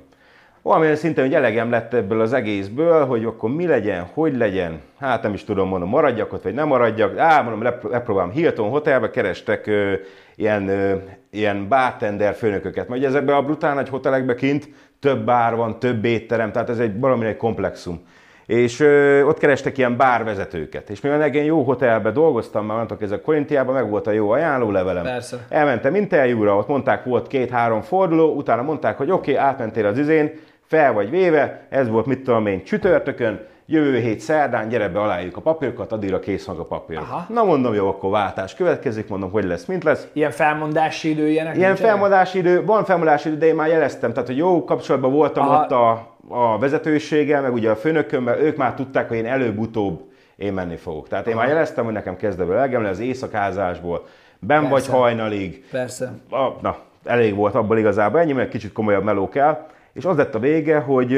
Valamilyen 0.66 0.96
szinten, 0.96 1.24
hogy 1.24 1.34
elegem 1.34 1.70
lett 1.70 1.94
ebből 1.94 2.22
az 2.22 2.34
egészből, 2.34 3.06
hogy 3.06 3.26
akkor 3.26 3.50
mi 3.50 3.68
legyen, 3.68 4.10
hogy 4.14 4.38
legyen, 4.38 4.82
hát 5.00 5.22
nem 5.22 5.34
is 5.34 5.44
tudom, 5.44 5.68
mondom, 5.68 5.90
maradjak 5.90 6.34
ott, 6.34 6.44
vagy 6.44 6.54
nem 6.54 6.68
maradjak. 6.68 7.18
Á, 7.18 7.42
mondom, 7.42 7.62
lepr- 7.62 7.92
lepróbálom 7.92 8.32
Hilton 8.32 8.70
Hotelbe, 8.70 9.10
kerestek 9.10 9.68
ö, 9.68 9.94
ilyen, 10.36 10.68
ö, 10.68 10.96
ilyen 11.32 11.68
bartender 11.68 12.34
főnököket. 12.34 12.88
Mert 12.88 13.04
ezekben 13.04 13.36
a 13.36 13.42
brutál 13.42 13.74
nagy 13.74 13.90
hotelekben 13.90 14.36
kint 14.36 14.70
több 15.00 15.26
bár 15.26 15.56
van, 15.56 15.80
több 15.80 16.06
étterem, 16.06 16.52
tehát 16.52 16.70
ez 16.70 16.80
egy 16.80 17.00
valami 17.00 17.26
egy 17.26 17.38
komplexum. 17.38 18.08
És 18.46 18.80
ö, 18.80 19.24
ott 19.24 19.38
kerestek 19.38 19.78
ilyen 19.78 19.98
bárvezetőket. 19.98 20.90
És 20.90 21.02
mivel 21.02 21.28
én 21.28 21.44
jó 21.44 21.64
hotelben 21.64 22.14
dolgoztam, 22.14 22.66
már 22.66 22.78
mondtak, 22.78 23.02
ez 23.02 23.12
a 23.12 23.22
Korintiában 23.22 23.74
meg 23.74 23.90
volt 23.90 24.08
a 24.08 24.12
jó 24.12 24.30
ajánlólevelem. 24.30 25.04
Persze. 25.04 25.46
Elmentem 25.50 25.96
interjúra, 25.96 26.58
ott 26.58 26.68
mondták, 26.68 27.04
volt 27.04 27.28
két-három 27.28 27.82
forduló, 27.82 28.36
utána 28.36 28.62
mondták, 28.62 28.98
hogy 28.98 29.12
oké, 29.12 29.32
okay, 29.32 29.44
átmentél 29.44 29.86
az 29.86 29.98
izén, 29.98 30.32
fel 30.66 30.94
vagy 30.94 31.10
véve, 31.10 31.68
ez 31.70 31.90
volt 31.90 32.06
mit 32.06 32.24
tudom 32.24 32.46
én 32.48 32.64
csütörtökön, 32.64 33.46
jövő 33.66 34.00
hét 34.00 34.20
szerdán, 34.20 34.68
gyere 34.68 34.90
be, 34.90 35.00
aláírjuk 35.00 35.38
a 35.38 35.42
papírokat, 35.42 35.92
addigra 35.92 36.20
kész 36.20 36.46
van 36.46 36.60
a 36.60 36.64
papír. 36.64 36.98
Aha. 36.98 37.26
Na 37.30 37.44
mondom, 37.44 37.74
jó, 37.74 37.88
akkor 37.88 38.10
váltás 38.10 38.56
következik, 38.56 39.08
mondom, 39.08 39.32
hogy 39.32 39.44
lesz, 39.44 39.66
mint 39.66 39.84
lesz. 39.84 40.08
Ilyen 40.14 40.32
felmondási 40.32 41.10
idő, 41.10 41.28
ilyenek 41.28 41.56
Ilyen 41.56 41.68
nincsenek? 41.68 41.92
felmondási 41.92 42.38
idő, 42.38 42.66
van 42.66 42.86
felmondási 42.86 43.28
idő, 43.28 43.38
de 43.38 43.46
én 43.46 43.56
már 43.56 43.68
jeleztem, 43.68 44.14
tehát 44.14 44.28
hogy 44.28 44.38
jó 44.38 44.64
kapcsolatban 44.64 45.12
voltam 45.12 45.48
Aha. 45.48 45.64
ott 45.64 45.72
a, 45.72 45.90
a 46.30 46.58
vezetőséggel, 46.60 47.42
meg 47.42 47.54
ugye 47.54 47.70
a 47.70 47.76
főnökömmel, 47.76 48.40
ők 48.40 48.58
már 48.58 48.74
tudták, 48.74 49.08
hogy 49.08 49.18
én 49.18 49.26
előbb-utóbb 49.26 50.02
én 50.36 50.54
menni 50.54 50.76
fogok. 50.76 51.08
Tehát 51.08 51.28
én 51.28 51.36
már 51.36 51.48
jeleztem, 51.48 51.84
hogy 51.86 51.94
nekem 51.94 52.16
kezd 52.16 52.40
ebből 52.40 52.56
elegem 52.56 52.86
az 52.86 53.00
éjszakázásból, 53.00 54.06
ben 54.40 54.70
vagy 54.70 54.88
hajnalig, 54.88 55.66
Persze. 55.72 56.12
a, 56.30 56.48
na, 56.62 56.78
elég 57.06 57.36
volt 57.36 57.56
abból 57.56 57.78
igazából, 57.78 58.20
ennyi, 58.20 58.32
mert 58.34 58.50
kicsit 58.50 58.72
komolyabb 58.72 59.04
meló 59.04 59.30
kell. 59.30 59.66
És 59.96 60.06
az 60.06 60.18
lett 60.18 60.36
a 60.36 60.40
vége, 60.40 60.80
hogy 60.80 61.14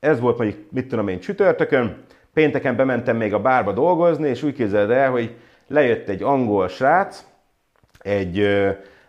ez 0.00 0.20
volt 0.20 0.38
mondjuk, 0.38 0.60
mit 0.70 0.88
tudom 0.88 1.08
én, 1.08 1.20
csütörtökön, 1.20 2.04
pénteken 2.32 2.76
bementem 2.76 3.16
még 3.16 3.34
a 3.34 3.40
bárba 3.40 3.72
dolgozni, 3.72 4.28
és 4.28 4.42
úgy 4.42 4.54
képzeld 4.54 4.90
el, 4.90 5.10
hogy 5.10 5.34
lejött 5.66 6.08
egy 6.08 6.22
angol 6.22 6.68
srác, 6.68 7.24
egy, 7.98 8.46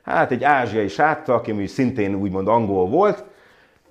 hát 0.03 0.31
egy 0.31 0.43
ázsiai 0.43 0.87
srác, 0.87 1.29
aki 1.29 1.51
mondjuk 1.51 1.71
szintén 1.71 2.15
úgymond 2.15 2.47
angol 2.47 2.87
volt, 2.87 3.23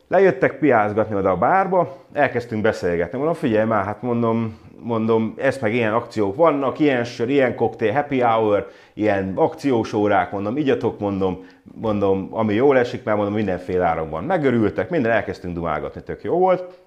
Lejöttek 0.08 0.58
piázgatni 0.58 1.14
oda 1.14 1.30
a 1.30 1.36
bárba, 1.36 1.96
elkezdtünk 2.12 2.62
beszélgetni. 2.62 3.18
Mondom, 3.18 3.36
figyelj 3.36 3.66
már, 3.66 3.84
hát 3.84 4.02
mondom, 4.02 4.58
mondom, 4.82 5.34
ez 5.36 5.58
meg 5.58 5.74
ilyen 5.74 5.92
akciók 5.92 6.36
vannak, 6.36 6.78
ilyen 6.78 7.04
sör, 7.04 7.28
ilyen 7.28 7.54
koktél, 7.54 7.92
happy 7.92 8.20
hour, 8.20 8.70
ilyen 8.94 9.32
akciós 9.34 9.92
órák, 9.92 10.30
mondom, 10.30 10.56
igyatok, 10.56 10.98
mondom, 10.98 11.46
mondom, 11.74 12.28
ami 12.30 12.54
jól 12.54 12.78
esik, 12.78 13.04
mert 13.04 13.16
mondom, 13.16 13.34
mindenféle 13.34 13.84
áron 13.84 14.10
van. 14.10 14.24
Megörültek, 14.24 14.90
minden 14.90 15.12
elkezdtünk 15.12 15.54
dumálgatni, 15.54 16.02
tök 16.02 16.22
jó 16.22 16.38
volt. 16.38 16.78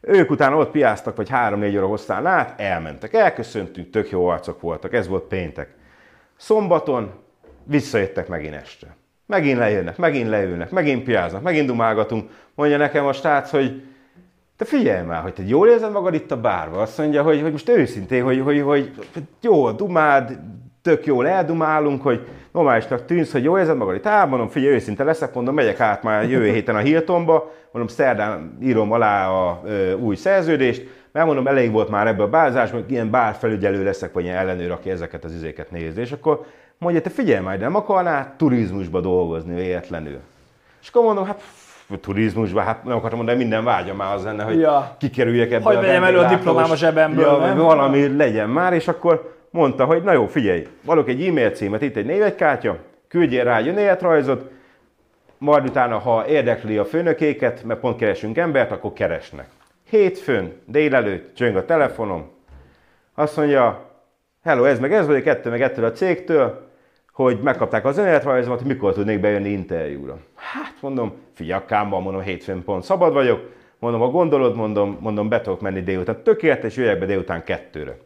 Ők 0.00 0.30
utána 0.30 0.56
ott 0.56 0.70
piáztak, 0.70 1.16
vagy 1.16 1.28
3-4 1.32 1.76
óra 1.76 1.86
hosszán 1.86 2.26
át, 2.26 2.60
elmentek, 2.60 3.14
elköszöntünk, 3.14 3.90
tök 3.90 4.10
jó 4.10 4.26
arcok 4.26 4.60
voltak, 4.60 4.92
ez 4.94 5.08
volt 5.08 5.24
péntek. 5.24 5.74
Szombaton 6.36 7.10
visszajöttek 7.64 8.28
megint 8.28 8.54
este. 8.54 8.96
Megint 9.26 9.58
lejönnek, 9.58 9.96
megint 9.96 10.28
leülnek, 10.28 10.70
megint 10.70 11.04
piáznak, 11.04 11.42
megint 11.42 11.66
dumálgatunk. 11.66 12.30
Mondja 12.54 12.76
nekem 12.76 13.06
a 13.06 13.12
srác, 13.12 13.50
hogy 13.50 13.82
te 14.56 14.64
figyelj 14.64 15.06
már, 15.06 15.22
hogy 15.22 15.32
te 15.32 15.42
jól 15.46 15.68
érzed 15.68 15.92
magad 15.92 16.14
itt 16.14 16.30
a 16.30 16.40
bárba. 16.40 16.80
Azt 16.80 16.98
mondja, 16.98 17.22
hogy, 17.22 17.40
hogy 17.40 17.52
most 17.52 17.68
őszintén, 17.68 18.24
hogy, 18.24 18.40
hogy, 18.40 18.60
hogy 18.60 18.92
jó, 19.40 19.70
dumád, 19.70 20.38
tök 20.88 21.06
jól 21.06 21.28
eldumálunk, 21.28 22.02
hogy 22.02 22.26
normálisnak 22.52 23.04
tűnsz, 23.04 23.32
hogy 23.32 23.42
jól 23.42 23.58
érzed 23.58 23.76
magad 23.76 23.94
itt. 23.94 24.06
Á, 24.06 24.24
mondom, 24.24 24.48
figyelj, 24.48 24.74
őszinte 24.74 25.04
leszek, 25.04 25.34
mondom, 25.34 25.54
megyek 25.54 25.80
át 25.80 26.02
már 26.02 26.30
jövő 26.30 26.50
héten 26.52 26.74
a 26.74 26.78
Hiltonba, 26.78 27.52
mondom, 27.72 27.94
szerdán 27.94 28.58
írom 28.62 28.92
alá 28.92 29.28
a 29.28 29.60
ö, 29.64 29.92
új 29.92 30.16
szerződést, 30.16 30.86
mert 31.12 31.26
mondom, 31.26 31.46
elég 31.46 31.72
volt 31.72 31.88
már 31.88 32.06
ebből 32.06 32.26
a 32.26 32.28
bázásban, 32.28 32.84
ilyen 32.88 33.10
bárfelügyelő 33.10 33.84
leszek, 33.84 34.12
vagy 34.12 34.24
ilyen 34.24 34.36
ellenőr, 34.36 34.70
aki 34.70 34.90
ezeket 34.90 35.24
az 35.24 35.34
izéket 35.34 35.70
nézi. 35.70 36.00
És 36.00 36.12
akkor 36.12 36.44
mondja, 36.78 37.00
te 37.00 37.10
figyelj 37.10 37.42
majd, 37.42 37.60
nem 37.60 37.74
akarnál 37.74 38.34
turizmusba 38.36 39.00
dolgozni 39.00 39.54
véletlenül. 39.54 40.18
És 40.82 40.88
akkor 40.88 41.02
mondom, 41.02 41.24
hát 41.24 41.40
turizmusba, 42.00 42.60
hát 42.60 42.84
nem 42.84 42.96
akartam 42.96 43.18
mondani, 43.18 43.38
minden 43.38 43.64
vágyam 43.64 43.96
már 43.96 44.14
az 44.14 44.24
lenne, 44.24 44.42
hogy 44.42 44.58
Ja. 44.58 44.94
kikerüljek 44.98 45.52
ebből 45.52 45.76
Hogy 45.76 45.84
a 45.84 45.88
elő 45.88 46.18
a 46.18 46.28
diplomám 46.28 46.70
a 46.70 46.76
zsebemből, 46.76 47.24
ja, 47.24 47.38
nem? 47.38 47.58
valami 47.58 48.16
legyen 48.16 48.48
már, 48.48 48.72
és 48.72 48.88
akkor 48.88 49.36
mondta, 49.50 49.84
hogy 49.84 50.02
na 50.02 50.12
jó, 50.12 50.26
figyelj, 50.26 50.66
valok 50.84 51.08
egy 51.08 51.26
e-mail 51.26 51.50
címet, 51.50 51.82
itt 51.82 51.96
egy 51.96 52.06
névegykártya, 52.06 52.78
küldjél 53.08 53.44
rá 53.44 53.56
egy 53.56 53.68
önéletrajzot, 53.68 54.50
majd 55.38 55.68
utána, 55.68 55.98
ha 55.98 56.26
érdekli 56.26 56.78
a 56.78 56.84
főnökéket, 56.84 57.64
mert 57.64 57.80
pont 57.80 57.96
keresünk 57.96 58.38
embert, 58.38 58.70
akkor 58.70 58.92
keresnek. 58.92 59.48
Hétfőn, 59.90 60.52
délelőtt, 60.64 61.34
csöng 61.34 61.56
a 61.56 61.64
telefonom, 61.64 62.30
azt 63.14 63.36
mondja, 63.36 63.90
hello, 64.42 64.64
ez 64.64 64.78
meg 64.78 64.92
ez 64.92 65.06
vagyok, 65.06 65.26
ettől 65.26 65.52
meg 65.52 65.62
ettől 65.62 65.84
a 65.84 65.92
cégtől, 65.92 66.66
hogy 67.12 67.38
megkapták 67.42 67.84
az 67.84 67.98
önéletrajzomat, 67.98 68.58
hogy 68.58 68.68
mikor 68.68 68.92
tudnék 68.92 69.20
bejönni 69.20 69.48
interjúra. 69.48 70.18
Hát 70.34 70.74
mondom, 70.80 71.12
figyelj, 71.34 71.62
kámban, 71.66 72.02
mondom, 72.02 72.22
hétfőn 72.22 72.64
pont 72.64 72.84
szabad 72.84 73.12
vagyok, 73.12 73.50
mondom, 73.78 74.00
ha 74.00 74.08
gondolod, 74.08 74.56
mondom, 74.56 74.98
mondom, 75.00 75.28
be 75.28 75.40
tudok 75.40 75.60
menni 75.60 75.82
délután. 75.82 76.22
Tökéletes, 76.22 76.76
jöjjek 76.76 76.98
be 76.98 77.06
délután 77.06 77.44
kettőre. 77.44 77.96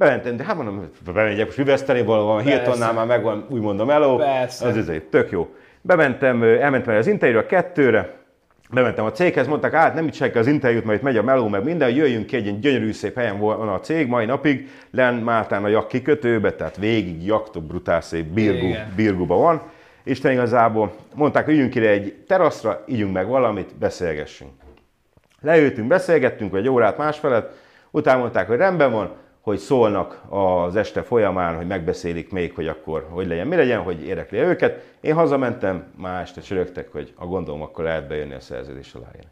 Bementem, 0.00 0.36
de 0.36 0.44
hát 0.44 0.56
mondom, 0.56 0.90
bemegyek 1.14 1.46
most 1.46 1.58
üveszteni 1.58 2.02
valahol, 2.02 2.40
Hiltonnál 2.40 2.92
már 2.92 3.06
megvan, 3.06 3.46
úgy 3.48 3.60
mondom, 3.60 3.90
eló, 3.90 4.16
Persze. 4.16 4.66
az 4.66 4.76
izé, 4.76 4.98
tök 4.98 5.30
jó. 5.30 5.54
Bementem, 5.80 6.42
elmentem 6.42 6.96
az 6.96 7.06
interjúra 7.06 7.46
kettőre, 7.46 8.16
bementem 8.70 9.04
a 9.04 9.10
céghez, 9.10 9.46
mondták, 9.46 9.72
hát 9.72 9.94
nem 9.94 10.06
itt 10.06 10.14
senki 10.14 10.38
az 10.38 10.46
interjút, 10.46 10.84
mert 10.84 10.98
itt 10.98 11.04
megy 11.04 11.16
a 11.16 11.22
meló, 11.22 11.48
meg 11.48 11.64
minden, 11.64 11.90
jöjjünk 11.90 12.26
ki, 12.26 12.36
egy 12.36 12.44
ilyen 12.44 12.60
gyönyörű 12.60 12.92
szép 12.92 13.14
helyen 13.16 13.38
van 13.38 13.68
a 13.68 13.80
cég 13.80 14.06
mai 14.06 14.24
napig, 14.24 14.68
len 14.90 15.14
Máltán 15.14 15.64
a 15.64 15.68
jak 15.68 15.88
kikötőbe, 15.88 16.52
tehát 16.52 16.76
végig 16.76 17.26
jaktok, 17.26 17.64
brutál 17.64 18.00
szép 18.00 18.24
birgu, 18.24 18.74
birguba 18.96 19.36
van. 19.36 19.62
Isten 20.04 20.32
igazából 20.32 20.94
mondták, 21.14 21.44
hogy 21.44 21.54
üljünk 21.54 21.74
ide 21.74 21.88
egy 21.88 22.24
teraszra, 22.26 22.84
ígyunk 22.86 23.12
meg 23.12 23.26
valamit, 23.26 23.78
beszélgessünk. 23.78 24.50
Leültünk, 25.40 25.88
beszélgettünk 25.88 26.54
egy 26.54 26.68
órát 26.68 26.98
másfelet, 26.98 27.52
utána 27.90 28.18
mondták, 28.18 28.46
hogy 28.46 28.56
rendben 28.56 28.92
van, 28.92 29.10
hogy 29.40 29.58
szólnak 29.58 30.22
az 30.28 30.76
este 30.76 31.02
folyamán, 31.02 31.56
hogy 31.56 31.66
megbeszélik 31.66 32.32
még, 32.32 32.54
hogy 32.54 32.68
akkor 32.68 33.06
hogy 33.10 33.26
legyen, 33.26 33.46
mi 33.46 33.56
legyen, 33.56 33.80
hogy 33.80 34.06
érdekli 34.06 34.38
őket. 34.38 34.94
Én 35.00 35.14
hazamentem, 35.14 35.84
már 35.96 36.22
este 36.22 36.40
csörögtek, 36.40 36.92
hogy 36.92 37.12
a 37.16 37.26
gondolom, 37.26 37.62
akkor 37.62 37.84
lehet 37.84 38.08
bejönni 38.08 38.34
a 38.34 38.40
szerződés 38.40 38.94
aláírni. 38.94 39.30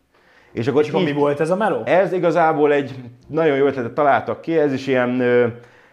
És 0.52 0.66
akkor, 0.66 0.82
És 0.82 0.88
akkor 0.88 1.02
mi 1.02 1.12
volt 1.12 1.40
ez 1.40 1.50
a 1.50 1.56
meló? 1.56 1.82
ez 1.84 2.12
igazából 2.12 2.72
egy 2.72 2.94
nagyon 3.26 3.56
jó 3.56 3.66
ötletet 3.66 3.92
találtak 3.92 4.40
ki, 4.40 4.58
ez 4.58 4.72
is 4.72 4.86
ilyen 4.86 5.22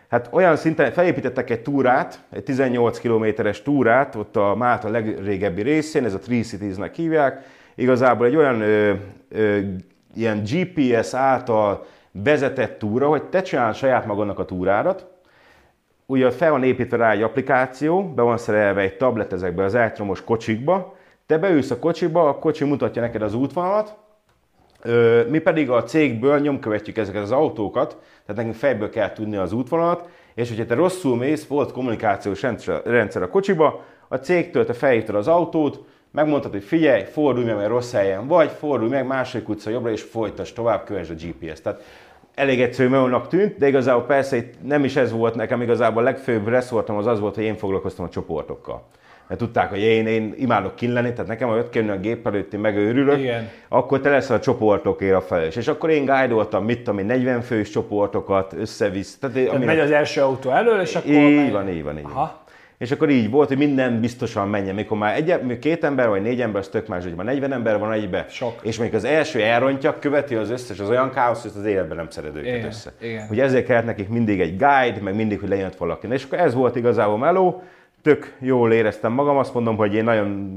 Hát 0.09 0.29
olyan 0.31 0.55
szinten 0.55 0.91
felépítettek 0.91 1.49
egy 1.49 1.61
túrát, 1.61 2.19
egy 2.31 2.43
18 2.43 2.99
kilométeres 2.99 3.61
túrát, 3.61 4.15
ott 4.15 4.35
a 4.35 4.55
Málta 4.55 4.89
legrégebbi 4.89 5.61
részén, 5.61 6.05
ez 6.05 6.13
a 6.13 6.19
Three 6.19 6.41
Cities-nek 6.41 6.95
hívják. 6.95 7.43
Igazából 7.75 8.25
egy 8.25 8.35
olyan 8.35 8.61
ö, 8.61 8.93
ö, 9.29 9.59
ilyen 10.15 10.43
GPS 10.43 11.13
által 11.13 11.85
vezetett 12.23 12.79
túra, 12.79 13.07
hogy 13.07 13.23
te 13.23 13.41
csinálod 13.41 13.75
saját 13.75 14.05
magadnak 14.05 14.39
a 14.39 14.45
túrádat, 14.45 15.07
ugye 16.05 16.31
fel 16.31 16.51
van 16.51 16.63
építve 16.63 16.97
rá 16.97 17.11
egy 17.11 17.21
applikáció, 17.21 18.13
be 18.13 18.21
van 18.21 18.37
szerelve 18.37 18.81
egy 18.81 18.97
tablet 18.97 19.33
ezekbe 19.33 19.63
az 19.63 19.75
elektromos 19.75 20.23
kocsikba, 20.23 20.95
te 21.25 21.37
beülsz 21.37 21.71
a 21.71 21.79
kocsiba, 21.79 22.29
a 22.29 22.39
kocsi 22.39 22.63
mutatja 22.63 23.01
neked 23.01 23.21
az 23.21 23.33
útvonalat, 23.33 23.95
mi 25.29 25.39
pedig 25.39 25.69
a 25.69 25.83
cégből 25.83 26.39
nyomkövetjük 26.39 26.97
ezeket 26.97 27.21
az 27.21 27.31
autókat, 27.31 27.97
tehát 28.25 28.35
nekünk 28.35 28.55
fejből 28.55 28.89
kell 28.89 29.13
tudni 29.13 29.35
az 29.35 29.51
útvonalat, 29.51 30.09
és 30.33 30.49
hogyha 30.49 30.65
te 30.65 30.75
rosszul 30.75 31.17
mész, 31.17 31.47
volt 31.47 31.71
kommunikációs 31.71 32.41
rendszer 32.83 33.21
a 33.21 33.29
kocsiba, 33.29 33.83
a 34.07 34.15
cégtől 34.15 34.65
te 34.65 34.73
felhívtad 34.73 35.15
az 35.15 35.27
autót, 35.27 35.79
megmondtad, 36.11 36.51
hogy 36.51 36.63
figyelj, 36.63 37.03
fordulj 37.03 37.45
meg, 37.45 37.55
mert 37.55 37.69
rossz 37.69 37.91
helyen 37.91 38.27
vagy, 38.27 38.49
fordulj 38.49 38.89
meg, 38.89 39.07
másik 39.07 39.49
utca 39.49 39.69
jobbra, 39.69 39.91
és 39.91 40.01
folytas 40.01 40.53
tovább, 40.53 40.83
kövesd 40.83 41.11
a 41.11 41.13
GPS. 41.13 41.61
Tehát 41.61 41.83
elég 42.35 42.61
egyszerű 42.61 42.89
melónak 42.89 43.27
tűnt, 43.27 43.57
de 43.57 43.67
igazából 43.67 44.03
persze 44.03 44.35
itt 44.35 44.53
nem 44.63 44.83
is 44.83 44.95
ez 44.95 45.11
volt 45.11 45.35
nekem, 45.35 45.61
igazából 45.61 46.01
a 46.01 46.05
legfőbb 46.05 46.47
reszortom 46.47 46.97
az 46.97 47.07
az 47.07 47.19
volt, 47.19 47.35
hogy 47.35 47.43
én 47.43 47.55
foglalkoztam 47.55 48.05
a 48.05 48.09
csoportokkal. 48.09 48.83
Mert 49.27 49.39
tudták, 49.39 49.69
hogy 49.69 49.79
én, 49.79 50.07
én 50.07 50.33
imádok 50.37 50.75
kinlenni, 50.75 51.11
tehát 51.11 51.27
nekem, 51.27 51.47
ha 51.47 51.55
jött 51.55 51.69
kell 51.69 51.89
a 51.89 51.97
gép 51.97 52.27
előtt, 52.27 52.53
én 52.53 52.59
megőrülök, 52.59 53.19
Igen. 53.19 53.49
akkor 53.67 53.99
te 53.99 54.09
leszel 54.09 54.35
a 54.35 54.39
csoportokért 54.39 55.15
a 55.15 55.21
felelős. 55.21 55.55
És 55.55 55.67
akkor 55.67 55.89
én 55.89 56.05
guide 56.05 56.59
mit 56.59 56.77
tudom 56.77 56.99
én, 56.99 57.05
40 57.05 57.41
fős 57.41 57.69
csoportokat 57.69 58.53
összevisz. 58.53 59.17
Tehát, 59.17 59.35
tehát 59.35 59.49
amire... 59.49 59.65
megy 59.65 59.79
az 59.79 59.91
első 59.91 60.21
autó 60.21 60.49
elől, 60.49 60.81
és 60.81 60.95
akkor... 60.95 61.11
Így 61.11 61.35
megy... 61.35 61.51
van, 61.51 61.69
így 61.69 61.83
van, 61.83 61.97
így 61.97 62.03
van. 62.13 62.31
És 62.77 62.91
akkor 62.91 63.09
így 63.09 63.29
volt, 63.29 63.47
hogy 63.47 63.57
minden 63.57 63.99
biztosan 63.99 64.49
menjen. 64.49 64.75
Mikor 64.75 64.97
már 64.97 65.15
egy, 65.15 65.59
két 65.59 65.83
ember 65.83 66.09
vagy 66.09 66.21
négy 66.21 66.41
ember, 66.41 66.61
az 66.61 66.67
tök 66.67 66.87
más, 66.87 67.03
hogy 67.03 67.15
már 67.15 67.25
40 67.25 67.53
ember 67.53 67.79
van 67.79 67.91
egybe. 67.91 68.25
Sok. 68.29 68.59
És 68.61 68.77
még 68.77 68.95
az 68.95 69.03
első 69.03 69.41
elrontja, 69.41 69.99
követi 69.99 70.35
az 70.35 70.49
összes, 70.49 70.79
az 70.79 70.89
olyan 70.89 71.11
káosz, 71.11 71.41
hogy 71.41 71.51
az 71.55 71.65
életben 71.65 71.97
nem 71.97 72.09
szeret 72.09 72.35
őket 72.35 72.55
igen, 72.55 72.65
össze. 72.65 72.91
Igen. 72.99 73.27
Hogy 73.27 73.39
ezért 73.39 73.65
kellett 73.65 73.85
nekik 73.85 74.09
mindig 74.09 74.39
egy 74.39 74.57
guide, 74.57 74.99
meg 75.01 75.15
mindig, 75.15 75.39
hogy 75.39 75.49
lejött 75.49 75.75
valaki. 75.75 76.07
És 76.09 76.23
akkor 76.23 76.39
ez 76.39 76.53
volt 76.53 76.75
igazából 76.75 77.17
meló, 77.17 77.63
tök 78.01 78.35
jól 78.39 78.73
éreztem 78.73 79.11
magam, 79.11 79.37
azt 79.37 79.53
mondom, 79.53 79.75
hogy 79.75 79.93
én 79.93 80.03
nagyon 80.03 80.53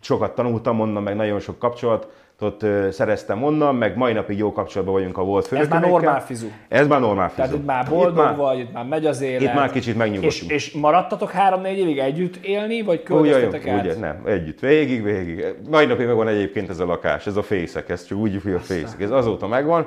sokat 0.00 0.34
tanultam 0.34 0.80
onnan, 0.80 1.02
meg 1.02 1.16
nagyon 1.16 1.40
sok 1.40 1.58
kapcsolat 1.58 2.23
ott 2.40 2.66
szereztem 2.90 3.42
onnan, 3.42 3.74
meg 3.74 3.96
mai 3.96 4.12
napig 4.12 4.38
jó 4.38 4.52
kapcsolatban 4.52 4.94
vagyunk 4.94 5.18
a 5.18 5.22
volt 5.22 5.46
főnökökkel. 5.46 5.78
Ez 5.78 5.82
már 5.82 5.92
normál 5.92 6.24
fizu. 6.24 6.46
Ez 6.68 6.86
már 6.86 7.00
normál 7.00 7.28
fizu. 7.28 7.40
Tehát 7.40 7.54
itt 7.58 7.66
már 7.66 7.88
boldog 7.88 8.10
itt 8.10 8.22
már, 8.24 8.36
vagy, 8.36 8.58
itt 8.58 8.72
már 8.72 8.84
megy 8.84 9.06
az 9.06 9.20
élet. 9.20 9.42
Itt 9.42 9.54
már 9.54 9.70
kicsit 9.70 9.96
megnyugodtunk. 9.96 10.50
És, 10.50 10.66
és 10.66 10.72
maradtatok 10.72 11.30
három-négy 11.30 11.78
évig 11.78 11.98
együtt 11.98 12.36
élni, 12.36 12.82
vagy 12.82 13.02
költöztetek 13.02 13.66
át? 13.66 13.80
Ugye, 13.80 13.94
nem, 13.94 14.22
együtt, 14.26 14.60
végig, 14.60 15.02
végig. 15.02 15.44
Mai 15.70 15.86
napig 15.86 16.06
megvan 16.06 16.28
egyébként 16.28 16.68
ez 16.68 16.78
a 16.78 16.86
lakás, 16.86 17.26
ez 17.26 17.36
a 17.36 17.42
fészek, 17.42 17.88
ez 17.88 18.04
csak 18.06 18.18
úgy, 18.18 18.42
hogy 18.42 18.52
a 18.52 18.60
fészek. 18.60 19.00
Ez 19.00 19.10
azóta 19.10 19.46
megvan. 19.46 19.86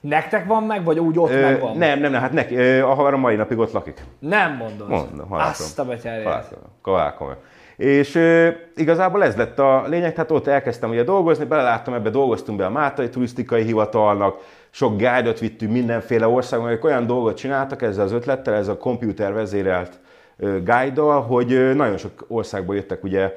Nektek 0.00 0.46
van 0.46 0.62
meg, 0.62 0.84
vagy 0.84 0.98
úgy 0.98 1.18
ott 1.18 1.30
Ö, 1.30 1.40
megvan? 1.40 1.76
Nem, 1.76 2.00
nem, 2.00 2.10
nem, 2.10 2.20
hát 2.20 2.32
neki, 2.32 2.56
a 2.58 2.94
haverom 2.94 3.20
mai 3.20 3.36
napig 3.36 3.58
ott 3.58 3.72
lakik. 3.72 4.04
Nem 4.18 4.56
mondod? 4.56 4.88
Mondom, 4.88 5.32
Azt 5.32 5.78
a 5.78 5.84
betyárját. 5.84 6.54
Kalákom. 6.82 7.34
És 7.76 8.14
ö, 8.14 8.48
igazából 8.76 9.24
ez 9.24 9.36
lett 9.36 9.58
a 9.58 9.84
lényeg, 9.88 10.14
tehát 10.14 10.30
ott 10.30 10.46
elkezdtem 10.46 10.90
ugye 10.90 11.02
dolgozni, 11.02 11.44
beleláttam 11.44 11.94
ebbe, 11.94 12.10
dolgoztunk 12.10 12.58
be 12.58 12.66
a 12.66 12.70
Mátai 12.70 13.08
Turisztikai 13.08 13.62
Hivatalnak, 13.62 14.38
sok 14.70 14.96
guide 14.96 15.32
vittünk 15.40 15.72
mindenféle 15.72 16.28
országban, 16.28 16.68
akik 16.68 16.84
olyan 16.84 17.06
dolgot 17.06 17.36
csináltak 17.36 17.82
ezzel 17.82 18.04
az 18.04 18.12
ötlettel, 18.12 18.54
ez 18.54 18.68
a 18.68 18.76
komputer 18.76 19.32
vezérelt 19.32 19.98
guide 20.38 21.00
hogy 21.02 21.74
nagyon 21.74 21.96
sok 21.96 22.24
országból 22.28 22.74
jöttek 22.74 23.04
ugye 23.04 23.32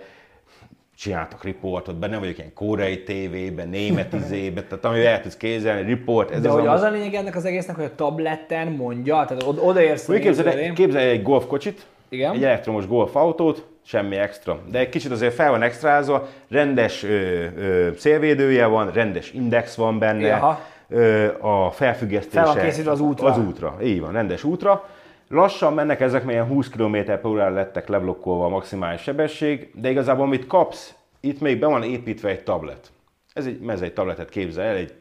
csináltak 0.97 1.43
riportot, 1.43 1.95
benne 1.95 2.17
vagyok 2.17 2.37
ilyen 2.37 2.53
koreai 2.53 3.03
tévében, 3.03 3.69
német 3.69 4.13
izébe, 4.13 4.63
tehát 4.63 4.85
ami 4.85 5.05
el 5.05 5.21
tudsz 5.21 5.37
kézelni, 5.37 5.81
riport. 5.81 6.31
Ez 6.31 6.41
De 6.41 6.49
az, 6.49 6.55
hogy 6.55 6.67
az 6.67 6.81
a 6.81 6.89
lényeg 6.89 7.13
ennek 7.13 7.35
az 7.35 7.45
egésznek, 7.45 7.75
hogy 7.75 7.85
a 7.85 7.95
tableten 7.95 8.67
mondja, 8.67 9.25
tehát 9.27 9.43
odaérsz 9.43 10.05
képzelj, 10.05 10.73
képzelj 10.73 11.09
egy 11.09 11.21
golfkocsit, 11.21 11.85
Igen? 12.09 12.33
egy 12.33 12.43
elektromos 12.43 12.87
golfautót, 12.87 13.65
semmi 13.89 14.15
extra. 14.15 14.59
De 14.71 14.79
egy 14.79 14.89
kicsit 14.89 15.11
azért 15.11 15.33
fel 15.33 15.49
van 15.49 15.61
extrázva, 15.61 16.27
rendes 16.49 17.03
ö, 17.03 17.45
ö, 17.57 17.89
szélvédője 17.97 18.65
van, 18.65 18.91
rendes 18.91 19.31
index 19.31 19.75
van 19.75 19.99
benne, 19.99 20.33
Aha. 20.33 20.59
ö, 20.89 21.27
a 21.39 21.71
felfüggesztése 21.71 22.43
fel 22.43 22.53
van 22.53 22.63
készítve 22.63 22.91
az 22.91 22.99
útra. 22.99 23.27
Az 23.27 23.37
útra, 23.37 23.77
így 23.83 23.99
van, 23.99 24.11
rendes 24.11 24.43
útra. 24.43 24.89
Lassan 25.27 25.73
mennek 25.73 26.01
ezek, 26.01 26.23
melyen 26.23 26.45
20 26.45 26.69
km 26.69 26.97
órára 27.25 27.53
lettek 27.53 27.87
leblokkolva 27.87 28.45
a 28.45 28.49
maximális 28.49 29.01
sebesség, 29.01 29.71
de 29.73 29.89
igazából 29.89 30.25
amit 30.25 30.47
kapsz, 30.47 30.93
itt 31.19 31.41
még 31.41 31.59
be 31.59 31.67
van 31.67 31.83
építve 31.83 32.29
egy 32.29 32.43
tablet. 32.43 32.91
Ez 33.33 33.45
egy, 33.45 33.59
ez 33.67 33.81
egy 33.81 33.93
tabletet 33.93 34.29
képzel 34.29 34.65
el, 34.65 34.75
egy 34.75 34.93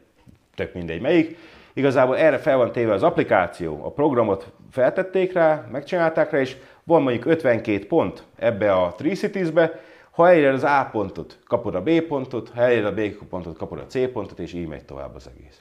tök 0.55 0.75
mindegy 0.75 1.01
melyik. 1.01 1.37
Igazából 1.73 2.17
erre 2.17 2.39
fel 2.39 2.57
van 2.57 2.73
téve 2.73 2.93
az 2.93 3.03
applikáció, 3.03 3.85
a 3.85 3.91
programot 3.91 4.53
feltették 4.71 5.33
rá, 5.33 5.67
megcsinálták 5.73 6.31
rá, 6.31 6.41
és 6.41 6.57
van 6.89 7.03
mondjuk 7.03 7.25
52 7.25 7.87
pont 7.87 8.23
ebbe 8.37 8.73
a 8.73 8.95
Three 8.97 9.15
Cities-be, 9.15 9.81
ha 10.11 10.29
eléred 10.29 10.55
az 10.55 10.65
A 10.65 10.89
pontot, 10.93 11.39
kapod 11.47 11.75
a 11.75 11.83
B 11.83 12.01
pontot, 12.01 12.51
ha 12.55 12.63
eléred 12.63 12.85
a 12.85 12.93
B 12.93 13.01
pontot, 13.31 13.57
kapod 13.57 13.79
a 13.79 13.87
C 13.87 14.13
pontot, 14.13 14.39
és 14.39 14.53
így 14.53 14.67
megy 14.67 14.85
tovább 14.85 15.15
az 15.15 15.31
egész. 15.37 15.61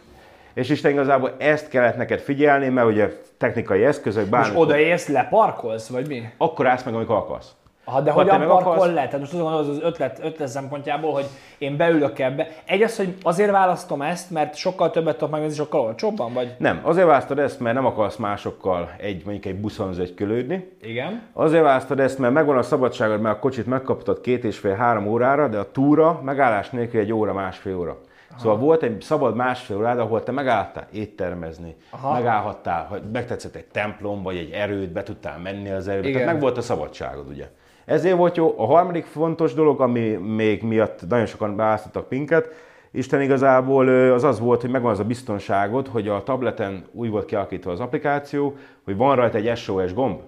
És 0.53 0.69
Isten 0.69 0.91
igazából 0.91 1.35
ezt 1.37 1.69
kellett 1.69 1.95
neked 1.95 2.19
figyelni, 2.19 2.69
mert 2.69 2.87
ugye 2.87 3.09
technikai 3.37 3.83
eszközök, 3.83 4.27
bármikor... 4.29 4.57
És 4.57 4.63
odaérsz, 4.63 5.07
leparkolsz, 5.07 5.87
vagy 5.87 6.07
mi? 6.07 6.29
Akkor 6.37 6.67
állsz 6.67 6.83
meg, 6.83 6.95
amikor 6.95 7.15
akarsz. 7.15 7.55
Ha, 7.87 8.01
de 8.01 8.11
hogyan 8.11 8.47
parkol 8.47 8.73
akarsz... 8.73 8.93
le? 8.93 9.05
Tehát 9.05 9.19
most 9.19 9.31
tudom, 9.31 9.45
az 9.45 9.67
az 9.67 9.79
ötlet, 9.81 10.19
ötlet 10.23 10.47
szempontjából, 10.47 11.13
hogy 11.13 11.25
én 11.57 11.77
beülök 11.77 12.19
ebbe. 12.19 12.47
Egy 12.65 12.81
az, 12.81 12.97
hogy 12.97 13.15
azért 13.23 13.51
választom 13.51 14.01
ezt, 14.01 14.31
mert 14.31 14.55
sokkal 14.55 14.91
többet 14.91 15.17
tudok 15.17 15.31
megnézni, 15.31 15.55
sokkal 15.55 15.79
olcsóbban, 15.79 16.33
vagy? 16.33 16.55
Nem, 16.57 16.79
azért 16.83 17.07
választod 17.07 17.39
ezt, 17.39 17.59
mert 17.59 17.75
nem 17.75 17.85
akarsz 17.85 18.15
másokkal 18.15 18.91
egy, 18.97 19.21
mondjuk 19.25 19.45
egy 19.45 19.59
buszon 19.59 19.93
zögykölődni. 19.93 20.71
Igen. 20.81 21.21
Azért 21.33 21.63
választod 21.63 21.99
ezt, 21.99 22.19
mert 22.19 22.33
megvan 22.33 22.57
a 22.57 22.63
szabadságod, 22.63 23.21
mert 23.21 23.35
a 23.35 23.39
kocsit 23.39 23.65
megkaptad 23.65 24.21
két 24.21 24.43
és 24.43 24.57
fél, 24.57 24.73
három 24.73 25.07
órára, 25.07 25.47
de 25.47 25.57
a 25.57 25.71
túra 25.71 26.21
megállás 26.23 26.69
nélkül 26.69 26.99
egy 26.99 27.13
óra, 27.13 27.33
másfél 27.33 27.77
óra. 27.77 27.97
Aha. 28.29 28.39
Szóval 28.39 28.57
volt 28.57 28.83
egy 28.83 29.01
szabad 29.01 29.35
másfél 29.35 29.77
órád, 29.77 29.99
ahol 29.99 30.23
te 30.23 30.31
megálltál 30.31 30.87
éttermezni, 30.91 31.75
Aha. 31.89 32.13
megállhattál, 32.13 32.85
hogy 32.89 33.01
megtetszett 33.11 33.55
egy 33.55 33.65
templom, 33.65 34.23
vagy 34.23 34.37
egy 34.37 34.51
erőt, 34.51 34.91
be 34.91 35.03
tudtál 35.03 35.39
menni 35.39 35.69
az 35.69 35.87
erőbe, 35.87 36.07
Igen. 36.07 36.19
tehát 36.19 36.33
meg 36.33 36.41
volt 36.41 36.57
a 36.57 36.61
szabadságod, 36.61 37.27
ugye. 37.27 37.47
Ezért 37.87 38.17
volt 38.17 38.37
jó. 38.37 38.53
A 38.57 38.65
harmadik 38.65 39.05
fontos 39.05 39.53
dolog, 39.53 39.81
ami 39.81 40.09
még 40.09 40.63
miatt 40.63 41.07
nagyon 41.09 41.25
sokan 41.25 41.55
beáztattak 41.55 42.09
minket, 42.09 42.49
Isten 42.91 43.21
igazából 43.21 44.11
az 44.11 44.23
az 44.23 44.39
volt, 44.39 44.61
hogy 44.61 44.69
megvan 44.69 44.91
az 44.91 44.99
a 44.99 45.03
biztonságod, 45.03 45.87
hogy 45.87 46.07
a 46.07 46.23
tableten 46.23 46.85
úgy 46.91 47.09
volt 47.09 47.25
kialakítva 47.25 47.71
az 47.71 47.79
applikáció, 47.79 48.55
hogy 48.83 48.97
van 48.97 49.15
rajta 49.15 49.37
egy 49.37 49.57
SOS 49.57 49.93
gomb. 49.93 50.19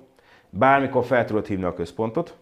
Bármikor 0.49 1.05
fel 1.05 1.25
tudod 1.25 1.45
hívni 1.45 1.63
a 1.63 1.73
központot, 1.73 2.35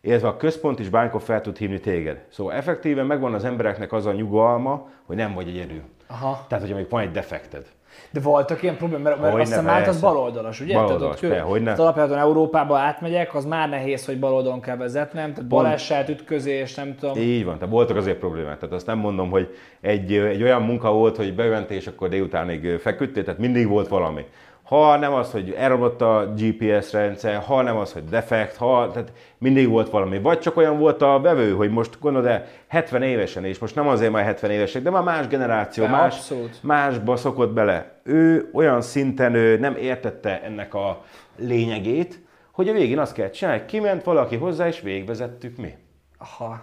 illetve 0.00 0.28
a 0.28 0.36
központ 0.36 0.78
is 0.78 0.88
bármikor 0.88 1.22
fel 1.22 1.40
tud 1.40 1.56
hívni 1.56 1.80
téged. 1.80 2.24
Szóval 2.30 2.52
effektíven 2.52 3.06
megvan 3.06 3.34
az 3.34 3.44
embereknek 3.44 3.92
az 3.92 4.06
a 4.06 4.12
nyugalma, 4.12 4.88
hogy 5.06 5.16
nem 5.16 5.34
vagy 5.34 5.48
egyedül. 5.48 5.82
Aha. 6.06 6.44
Tehát, 6.48 6.64
hogy 6.64 6.72
amíg 6.72 6.88
van 6.88 7.02
egy 7.02 7.10
defekted. 7.10 7.66
De 8.10 8.20
voltak 8.20 8.62
ilyen 8.62 8.76
problémák, 8.76 9.04
mert, 9.04 9.20
mert 9.20 9.34
azt 9.34 9.54
hiszem 9.54 9.88
az 9.88 10.00
baloldalas, 10.00 10.60
ugye? 10.60 10.74
Baloldalas, 10.74 11.20
tehát, 11.20 11.48
ott, 11.48 11.62
ne. 11.62 11.72
alapjáton 11.72 12.18
Európába 12.18 12.78
átmegyek, 12.78 13.34
az 13.34 13.44
már 13.44 13.68
nehéz, 13.68 14.06
hogy 14.06 14.18
baloldalon 14.18 14.60
kell 14.60 14.76
vezetnem, 14.76 15.32
tehát 15.32 15.48
baleset, 15.48 16.08
ütközés, 16.08 16.74
nem 16.74 16.94
tudom. 16.96 17.16
Így 17.16 17.44
van, 17.44 17.58
tehát 17.58 17.72
voltak 17.72 17.96
azért 17.96 18.18
problémák. 18.18 18.58
Tehát 18.58 18.74
azt 18.74 18.86
nem 18.86 18.98
mondom, 18.98 19.30
hogy 19.30 19.56
egy, 19.80 20.12
egy 20.12 20.42
olyan 20.42 20.62
munka 20.62 20.92
volt, 20.92 21.16
hogy 21.16 21.34
bementél, 21.34 21.76
és 21.76 21.86
akkor 21.86 22.08
délutánig 22.08 22.78
feküdtél, 22.78 23.24
tehát 23.24 23.40
mindig 23.40 23.68
volt 23.68 23.88
valami 23.88 24.24
ha 24.72 24.96
nem 24.96 25.12
az, 25.12 25.30
hogy 25.30 25.50
elromlott 25.50 26.00
a 26.00 26.32
GPS 26.36 26.92
rendszer, 26.92 27.42
ha 27.42 27.62
nem 27.62 27.76
az, 27.76 27.92
hogy 27.92 28.04
defekt, 28.04 28.56
ha, 28.56 28.90
tehát 28.92 29.12
mindig 29.38 29.68
volt 29.68 29.90
valami. 29.90 30.18
Vagy 30.18 30.38
csak 30.38 30.56
olyan 30.56 30.78
volt 30.78 31.02
a 31.02 31.20
vevő, 31.20 31.52
hogy 31.52 31.70
most 31.70 31.98
gondolod 32.00 32.26
el 32.26 32.46
70 32.68 33.02
évesen, 33.02 33.44
és 33.44 33.58
most 33.58 33.74
nem 33.74 33.88
azért 33.88 34.12
már 34.12 34.24
70 34.24 34.50
évesek, 34.50 34.82
de 34.82 34.90
már 34.90 35.02
más 35.02 35.26
generáció, 35.26 35.84
de 35.84 35.90
más, 35.90 36.14
abszolút. 36.16 36.62
másba 36.62 37.16
szokott 37.16 37.52
bele. 37.52 38.00
Ő 38.02 38.50
olyan 38.52 38.82
szinten 38.82 39.34
ő 39.34 39.58
nem 39.58 39.76
értette 39.76 40.42
ennek 40.42 40.74
a 40.74 41.02
lényegét, 41.36 42.20
hogy 42.52 42.68
a 42.68 42.72
végén 42.72 42.98
azt 42.98 43.14
kell 43.14 43.30
csinálni, 43.30 43.62
kiment 43.66 44.04
valaki 44.04 44.36
hozzá, 44.36 44.66
és 44.66 44.80
végvezettük 44.80 45.56
mi. 45.56 45.74
Aha. 46.18 46.60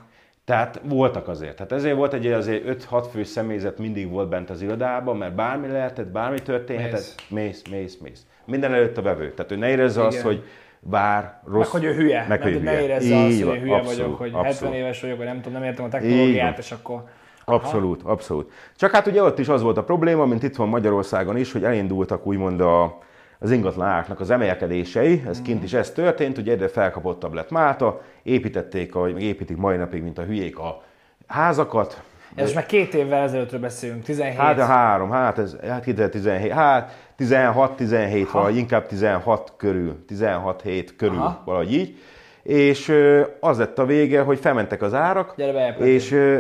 Tehát 0.50 0.82
voltak 0.84 1.28
azért. 1.28 1.56
Tehát 1.56 1.72
ezért 1.72 1.96
volt 1.96 2.14
egy 2.14 2.28
azért 2.28 2.86
5-6 2.90 3.06
fő 3.12 3.24
személyzet 3.24 3.78
mindig 3.78 4.10
volt 4.10 4.30
bent 4.30 4.50
az 4.50 4.62
irodában, 4.62 5.18
mert 5.18 5.36
bármi 5.36 5.68
lehetett, 5.68 6.08
bármi 6.08 6.42
történhetett, 6.42 7.16
mész, 7.30 7.62
mész, 7.70 7.98
mész. 7.98 8.26
Minden 8.46 8.74
előtt 8.74 8.98
a 8.98 9.02
vevő. 9.02 9.34
Tehát 9.34 9.52
ő 9.52 9.56
ne 9.56 9.70
érezze 9.70 10.06
azt, 10.06 10.22
hogy 10.22 10.44
vár, 10.80 11.40
rossz. 11.46 11.58
Meg 11.58 11.68
hogy 11.68 11.84
ő 11.84 11.94
hülye. 11.94 12.26
Meg, 12.28 12.42
hogy 12.42 12.64
ne 12.64 12.82
érezze 12.82 13.18
azt, 13.18 13.42
hogy 13.44 13.56
én 13.56 13.62
hülye 13.62 13.76
abszolút, 13.76 13.98
vagyok, 13.98 14.18
hogy 14.18 14.32
abszolút. 14.34 14.54
70 14.54 14.74
éves 14.74 15.02
vagyok, 15.02 15.18
vagy 15.18 15.26
nem 15.26 15.42
tudom, 15.42 15.54
nem 15.54 15.64
értem 15.64 15.86
a 15.86 15.88
technológiát, 15.88 16.58
és 16.58 16.72
akkor... 16.72 17.04
Abszolút, 17.46 18.02
abszolút. 18.04 18.52
Csak 18.76 18.92
hát 18.92 19.08
ugye 19.08 19.24
ott 19.24 19.40
is 19.40 19.48
az 19.48 19.62
volt 19.62 19.78
a 19.78 19.84
probléma, 19.84 20.26
mint 20.26 20.44
itt 20.44 20.56
van 20.56 20.68
Magyarországon 20.68 21.38
is, 21.38 21.52
hogy 21.52 21.64
elindultak 21.64 22.26
úgymond 22.26 22.62
a, 22.62 22.98
az 23.40 23.52
ingatlan 23.52 23.88
áraknak 23.88 24.20
az 24.20 24.30
emelkedései, 24.30 25.24
ez 25.28 25.42
kint 25.42 25.64
is 25.64 25.74
ez 25.74 25.92
történt, 25.92 26.38
ugye 26.38 26.52
egyre 26.52 26.68
felkapottabb 26.68 27.34
lett 27.34 27.50
Málta, 27.50 28.02
építették, 28.24 28.96
ahogy 28.96 29.22
építik 29.22 29.58
mai 29.58 29.78
napig, 29.78 30.04
mint 30.04 30.18
a 30.18 30.24
hülyék 30.24 30.60
a 30.60 30.84
házakat, 31.28 32.02
Ez 32.36 32.44
most 32.44 32.56
már 32.56 32.66
két 32.66 32.94
évvel 32.94 33.24
ezelőttről 33.24 33.60
beszélünk, 33.60 34.04
17. 34.04 34.38
Hát 34.38 34.60
a 34.60 34.66
három, 34.66 35.10
hát 35.10 35.38
ez 35.38 35.56
hát 35.68 35.84
2017, 35.84 36.52
hát 36.52 37.12
16-17 37.20 38.28
vagy 38.32 38.58
inkább 38.58 38.86
16 38.86 39.54
körül, 39.58 40.04
16-7 40.10 40.90
körül, 40.98 41.18
Aha. 41.18 41.42
Valahogy 41.46 41.74
így. 41.74 41.98
És 42.44 42.94
az 43.40 43.58
lett 43.58 43.80
a 43.80 43.86
vége, 43.86 44.22
hogy 44.22 44.40
felmentek 44.40 44.82
az 44.82 44.94
árak, 44.94 45.34
Gyere 45.38 45.52
be, 45.52 45.86
és 45.86 46.12
ö, 46.12 46.38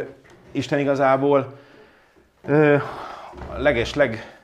Isten 0.51 0.79
igazából 0.79 1.53
a 3.53 3.57
leges-leg 3.57 4.39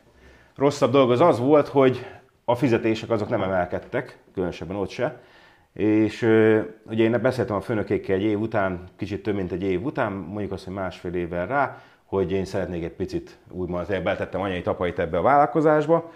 rosszabb 0.55 0.91
dolog 0.91 1.11
az 1.11 1.21
az 1.21 1.39
volt, 1.39 1.67
hogy 1.67 2.05
a 2.45 2.55
fizetések 2.55 3.09
azok 3.09 3.29
nem 3.29 3.41
emelkedtek, 3.41 4.17
különösebben 4.33 4.75
ott 4.75 4.89
se. 4.89 5.21
És 5.73 6.21
ugye 6.85 7.03
én 7.03 7.21
beszéltem 7.21 7.55
a 7.55 7.61
főnökékkel 7.61 8.15
egy 8.15 8.23
év 8.23 8.39
után, 8.39 8.83
kicsit 8.95 9.23
több 9.23 9.35
mint 9.35 9.51
egy 9.51 9.63
év 9.63 9.83
után, 9.83 10.11
mondjuk 10.11 10.51
azt, 10.51 10.63
hogy 10.65 10.73
másfél 10.73 11.13
évvel 11.13 11.47
rá, 11.47 11.77
hogy 12.05 12.31
én 12.31 12.45
szeretnék 12.45 12.83
egy 12.83 12.91
picit 12.91 13.37
úgymond, 13.49 13.87
beletettem 13.87 14.41
anyai 14.41 14.61
tapait 14.61 14.99
ebbe 14.99 15.17
a 15.17 15.21
vállalkozásba, 15.21 16.11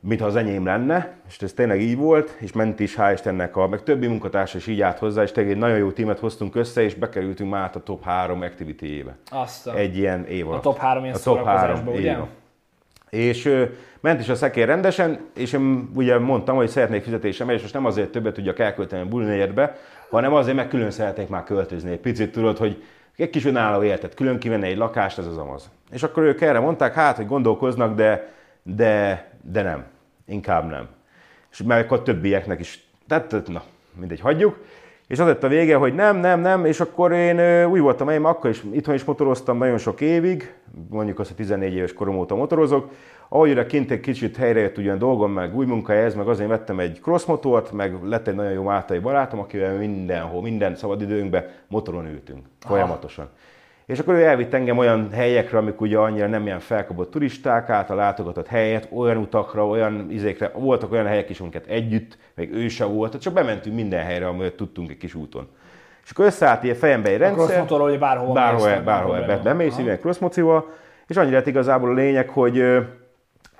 mintha 0.00 0.26
az 0.26 0.36
enyém 0.36 0.64
lenne, 0.64 1.16
és 1.28 1.38
ez 1.38 1.52
tényleg 1.52 1.80
így 1.80 1.96
volt, 1.96 2.36
és 2.40 2.52
ment 2.52 2.80
is, 2.80 2.96
hál' 2.98 3.10
Istennek, 3.12 3.56
a, 3.56 3.68
meg 3.68 3.82
többi 3.82 4.06
munkatársa 4.06 4.56
is 4.56 4.66
így 4.66 4.80
állt 4.80 4.98
hozzá, 4.98 5.22
és 5.22 5.32
tényleg 5.32 5.52
egy 5.52 5.58
nagyon 5.58 5.78
jó 5.78 5.90
tímet 5.90 6.18
hoztunk 6.18 6.54
össze, 6.54 6.82
és 6.82 6.94
bekerültünk 6.94 7.50
már 7.50 7.70
a 7.74 7.82
top 7.82 8.04
3 8.04 8.42
activity-ébe. 8.42 9.16
A... 9.64 9.74
Egy 9.74 9.96
ilyen 9.96 10.26
év 10.26 10.48
alatt. 10.48 10.62
top 10.62 10.78
három 10.78 11.02
ilyen 11.02 11.14
A 11.14 11.18
top 11.18 11.24
szórakozásba, 11.24 11.66
három, 11.66 11.86
ugye? 11.86 12.10
így 12.10 12.16
van. 12.16 12.28
És 13.10 13.66
ment 14.00 14.20
is 14.20 14.28
a 14.28 14.34
szekér 14.34 14.66
rendesen, 14.66 15.20
és 15.34 15.52
én 15.52 15.90
ugye 15.94 16.18
mondtam, 16.18 16.56
hogy 16.56 16.68
szeretnék 16.68 17.02
fizetésem, 17.02 17.50
és 17.50 17.60
most 17.60 17.74
nem 17.74 17.84
azért 17.84 18.10
többet 18.10 18.34
tudjak 18.34 18.58
elkölteni 18.58 19.02
a 19.02 19.08
bulinegyedbe, 19.08 19.76
hanem 20.10 20.34
azért, 20.34 20.56
mert 20.56 20.68
külön 20.68 20.90
szeretnék 20.90 21.28
már 21.28 21.44
költözni. 21.44 21.90
Egy 21.90 21.98
picit 21.98 22.32
tudod, 22.32 22.58
hogy 22.58 22.82
egy 23.16 23.30
kis 23.30 23.44
önálló 23.44 23.82
életet, 23.82 24.14
külön 24.14 24.38
kivenni 24.38 24.66
egy 24.66 24.76
lakást, 24.76 25.18
ez 25.18 25.26
az 25.26 25.36
amaz. 25.36 25.70
És 25.92 26.02
akkor 26.02 26.22
ők 26.22 26.40
erre 26.40 26.60
mondták, 26.60 26.94
hát, 26.94 27.16
hogy 27.16 27.26
gondolkoznak, 27.26 27.94
de, 27.94 28.28
de, 28.62 29.26
de 29.42 29.62
nem. 29.62 29.84
Inkább 30.26 30.70
nem. 30.70 30.88
És 31.52 31.62
mert 31.62 31.84
akkor 31.84 32.02
többieknek 32.02 32.60
is, 32.60 32.88
tehát 33.08 33.46
na, 33.46 33.62
mindegy, 33.98 34.20
hagyjuk. 34.20 34.64
És 35.06 35.18
az 35.18 35.26
lett 35.26 35.42
a 35.42 35.48
vége, 35.48 35.76
hogy 35.76 35.94
nem, 35.94 36.16
nem, 36.16 36.40
nem, 36.40 36.64
és 36.64 36.80
akkor 36.80 37.12
én 37.12 37.66
úgy 37.66 37.80
voltam, 37.80 38.08
én 38.08 38.24
akkor 38.24 38.50
is 38.50 38.62
itthon 38.72 38.94
is 38.94 39.04
motoroztam 39.04 39.58
nagyon 39.58 39.78
sok 39.78 40.00
évig, 40.00 40.54
mondjuk 40.90 41.18
azt, 41.18 41.28
hogy 41.28 41.36
14 41.36 41.74
éves 41.74 41.92
korom 41.92 42.16
óta 42.16 42.34
motorozok. 42.34 42.90
Ahogy 43.28 43.50
ide 43.50 43.66
kint 43.66 43.90
egy 43.90 44.00
kicsit 44.00 44.36
helyre 44.36 44.60
jött 44.60 44.78
ugyan 44.78 44.98
dolgom, 44.98 45.32
meg 45.32 45.56
új 45.56 45.66
munkahelyez, 45.66 46.14
meg 46.14 46.28
azért 46.28 46.48
vettem 46.48 46.78
egy 46.78 47.00
crossmotort, 47.00 47.72
meg 47.72 48.02
lett 48.02 48.26
egy 48.26 48.34
nagyon 48.34 48.52
jó 48.52 48.62
máltai 48.62 48.98
barátom, 48.98 49.38
akivel 49.38 49.76
mindenhol, 49.76 50.42
minden 50.42 50.76
szabadidőnkben 50.76 51.44
motoron 51.68 52.06
ültünk, 52.06 52.46
folyamatosan. 52.58 53.28
És 53.86 53.98
akkor 53.98 54.14
ő 54.14 54.24
elvitt 54.24 54.54
engem 54.54 54.78
olyan 54.78 55.10
helyekre, 55.12 55.58
amik 55.58 55.80
ugye 55.80 55.98
annyira 55.98 56.26
nem 56.26 56.46
ilyen 56.46 56.60
felkapott 56.60 57.10
turisták 57.10 57.68
által 57.68 57.96
látogatott 57.96 58.46
helyet, 58.46 58.88
olyan 58.92 59.16
utakra, 59.16 59.66
olyan 59.66 60.10
izékre, 60.10 60.50
voltak 60.54 60.92
olyan 60.92 61.06
helyek 61.06 61.30
is, 61.30 61.40
amiket 61.40 61.66
együtt, 61.66 62.18
meg 62.34 62.52
ő 62.52 62.68
se 62.68 62.84
volt, 62.84 63.20
csak 63.20 63.32
bementünk 63.32 63.76
minden 63.76 64.04
helyre, 64.04 64.26
amelyet 64.28 64.54
tudtunk 64.54 64.90
egy 64.90 64.96
kis 64.96 65.14
úton. 65.14 65.48
És 66.04 66.10
akkor 66.10 66.24
összeállt 66.24 66.62
ilyen 66.62 66.76
fejembe 66.76 67.08
egy 67.08 67.18
rendszer. 67.18 67.44
crossmotorral, 67.46 67.88
hogy 67.88 67.98
bárhova 67.98 68.32
Bárhol, 68.32 68.68
mész, 68.68 68.84
bárhol 68.84 69.16
nem 69.16 69.26
be, 69.26 69.32
probléma. 69.32 69.56
bemész, 69.56 69.78
ilyen 69.78 69.98
crossmocival, 69.98 70.72
és 71.06 71.16
annyira 71.16 71.36
lett 71.36 71.46
igazából 71.46 71.90
a 71.90 71.94
lényeg, 71.94 72.28
hogy 72.28 72.64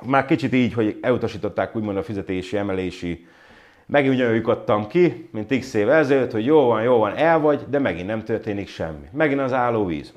már 0.02 0.24
kicsit 0.24 0.52
így, 0.52 0.72
hogy 0.72 0.98
elutasították 1.00 1.76
úgymond 1.76 1.96
a 1.96 2.02
fizetési 2.02 2.56
emelési 2.56 3.26
Megint 3.86 4.14
ugyanúgy 4.14 4.42
adtam 4.44 4.86
ki, 4.86 5.28
mint 5.32 5.58
x 5.58 5.74
év 5.74 5.90
ezelőtt, 5.90 6.32
hogy 6.32 6.44
jó 6.44 6.66
van, 6.66 6.82
jó 6.82 6.98
van, 6.98 7.16
el 7.16 7.38
vagy, 7.38 7.64
de 7.68 7.78
megint 7.78 8.06
nem 8.06 8.24
történik 8.24 8.68
semmi. 8.68 9.08
Megint 9.12 9.40
az 9.40 9.52
állóvíz. 9.52 10.12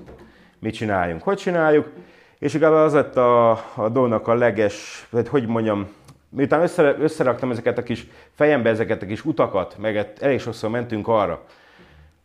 Mit 0.59 0.73
csináljunk? 0.73 1.23
Hogy 1.23 1.37
csináljuk? 1.37 1.91
És 2.39 2.53
igazából 2.53 2.81
az 2.81 2.93
lett 2.93 3.15
a, 3.15 3.49
a 3.75 3.89
dolognak 3.91 4.27
a 4.27 4.33
leges, 4.33 5.07
vagy 5.09 5.27
hogy 5.27 5.47
mondjam, 5.47 5.87
miután 6.29 6.61
össze, 6.61 6.95
összeraktam 6.99 7.51
ezeket 7.51 7.77
a 7.77 7.83
kis 7.83 8.07
fejembe 8.33 8.69
ezeket 8.69 9.01
a 9.01 9.05
kis 9.05 9.25
utakat, 9.25 9.75
meg 9.77 10.13
elég 10.19 10.39
sokszor 10.39 10.69
mentünk 10.69 11.07
arra, 11.07 11.45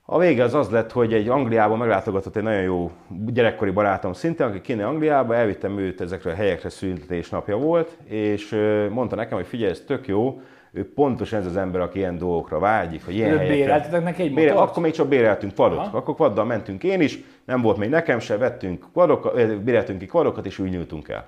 a 0.07 0.19
vége 0.19 0.43
az 0.43 0.55
az 0.55 0.71
lett, 0.71 0.93
hogy 0.93 1.13
egy 1.13 1.29
Angliában 1.29 1.79
meglátogatott 1.79 2.37
egy 2.37 2.43
nagyon 2.43 2.63
jó 2.63 2.91
gyerekkori 3.27 3.71
barátom 3.71 4.13
szintén, 4.13 4.47
aki 4.47 4.61
kéne 4.61 4.87
Angliába, 4.87 5.35
elvittem 5.35 5.79
őt 5.79 6.01
ezekre 6.01 6.31
a 6.31 6.35
helyekre 6.35 6.69
születés 6.69 7.29
napja 7.29 7.57
volt, 7.57 7.97
és 8.05 8.57
mondta 8.91 9.17
nekem, 9.17 9.37
hogy 9.37 9.47
figyelj, 9.47 9.71
ez 9.71 9.83
tök 9.87 10.07
jó, 10.07 10.41
ő 10.75 10.93
pontosan 10.93 11.41
ez 11.41 11.47
az 11.47 11.57
ember, 11.57 11.81
aki 11.81 11.99
ilyen 11.99 12.19
dolgokra 12.19 12.59
vágyik, 12.59 13.05
hogy 13.05 13.15
ilyen 13.15 13.31
Ő 13.33 13.37
helyekre. 13.37 13.57
béreltetek 13.57 14.03
neki 14.05 14.23
egy 14.23 14.35
Bére, 14.35 14.53
akkor 14.53 14.83
még 14.83 14.93
csak 14.93 15.09
béreltünk. 15.09 15.53
Aha. 15.57 15.97
Akkor 15.97 16.15
quaddal 16.15 16.45
mentünk 16.45 16.85
én 16.85 17.01
is, 17.01 17.19
nem 17.45 17.61
volt 17.61 17.77
még 17.77 17.89
nekem 17.89 18.19
se, 18.19 18.37
vettünk 18.37 18.85
quadokat, 18.93 19.37
ö, 19.37 19.59
béreltünk 19.59 19.99
ki 19.99 20.07
quadokat, 20.07 20.47
és 20.47 20.59
úgy 20.59 20.71
nyújtunk 20.71 21.09
el. 21.09 21.27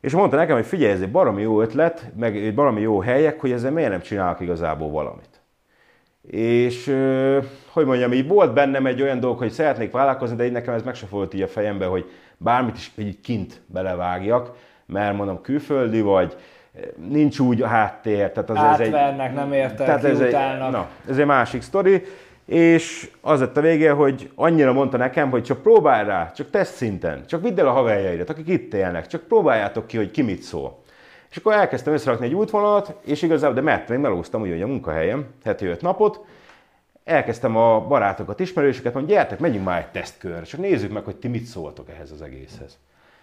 És 0.00 0.12
mondta 0.12 0.36
nekem, 0.36 0.56
hogy 0.56 0.66
figyelj, 0.66 0.92
ez 0.92 1.00
egy 1.00 1.10
baromi 1.10 1.42
jó 1.42 1.60
ötlet, 1.60 2.10
meg 2.16 2.36
egy 2.36 2.54
baromi 2.54 2.80
jó 2.80 3.00
helyek, 3.00 3.40
hogy 3.40 3.52
ezzel 3.52 3.70
miért 3.70 3.90
nem 3.90 4.00
csinálok 4.00 4.40
igazából 4.40 4.90
valamit. 4.90 5.40
És 6.30 6.96
hogy 7.72 7.86
mondjam, 7.86 8.12
így 8.12 8.28
volt 8.28 8.52
bennem 8.52 8.86
egy 8.86 9.02
olyan 9.02 9.20
dolog, 9.20 9.38
hogy 9.38 9.50
szeretnék 9.50 9.90
vállalkozni, 9.90 10.36
de 10.36 10.44
így 10.44 10.52
nekem 10.52 10.74
ez 10.74 10.82
meg 10.82 10.94
se 10.94 11.06
volt 11.10 11.34
így 11.34 11.42
a 11.42 11.48
fejembe, 11.48 11.86
hogy 11.86 12.10
bármit 12.36 12.76
is 12.76 12.92
így 12.96 13.20
kint 13.20 13.60
belevágjak, 13.66 14.50
mert 14.86 15.16
mondom 15.16 15.40
külföldi 15.40 16.00
vagy, 16.00 16.36
nincs 17.08 17.38
úgy 17.38 17.62
a 17.62 17.66
háttér. 17.66 18.30
Tehát 18.30 18.50
az 18.50 18.56
ez 18.56 18.80
egy, 18.80 18.94
Átvernek, 18.94 19.34
nem 19.34 19.52
értek, 19.52 19.86
tehát 19.86 20.04
ez 20.04 20.20
egy, 20.20 20.32
na, 20.70 20.88
ez 21.08 21.18
egy 21.18 21.26
másik 21.26 21.62
sztori, 21.62 22.02
és 22.44 23.10
az 23.20 23.40
lett 23.40 23.56
a 23.56 23.60
vége, 23.60 23.90
hogy 23.90 24.30
annyira 24.34 24.72
mondta 24.72 24.96
nekem, 24.96 25.30
hogy 25.30 25.42
csak 25.42 25.62
próbálj 25.62 26.06
rá, 26.06 26.30
csak 26.30 26.50
teszt 26.50 26.74
szinten, 26.74 27.26
csak 27.26 27.42
vidd 27.42 27.60
el 27.60 27.66
a 27.66 27.72
haverjaidat, 27.72 28.30
akik 28.30 28.48
itt 28.48 28.74
élnek, 28.74 29.06
csak 29.06 29.22
próbáljátok 29.22 29.86
ki, 29.86 29.96
hogy 29.96 30.10
ki 30.10 30.22
mit 30.22 30.42
szól. 30.42 30.80
És 31.30 31.36
akkor 31.36 31.52
elkezdtem 31.52 31.92
összerakni 31.92 32.26
egy 32.26 32.34
útvonalat, 32.34 32.94
és 33.04 33.22
igazából, 33.22 33.54
de 33.54 33.60
mert 33.60 33.88
még 33.88 33.98
melóztam 33.98 34.40
ugye 34.40 34.64
a 34.64 34.66
munkahelyem, 34.66 35.26
heti 35.44 35.66
öt 35.66 35.80
napot, 35.80 36.24
elkezdtem 37.04 37.56
a 37.56 37.80
barátokat, 37.80 38.40
ismerősöket, 38.40 38.94
mondani, 38.94 39.16
gyertek, 39.16 39.38
menjünk 39.38 39.64
már 39.64 39.78
egy 39.78 39.86
tesztkörre, 39.86 40.42
csak 40.42 40.60
nézzük 40.60 40.92
meg, 40.92 41.04
hogy 41.04 41.16
ti 41.16 41.28
mit 41.28 41.44
szóltok 41.44 41.88
ehhez 41.90 42.10
az 42.10 42.22
egészhez. 42.22 42.78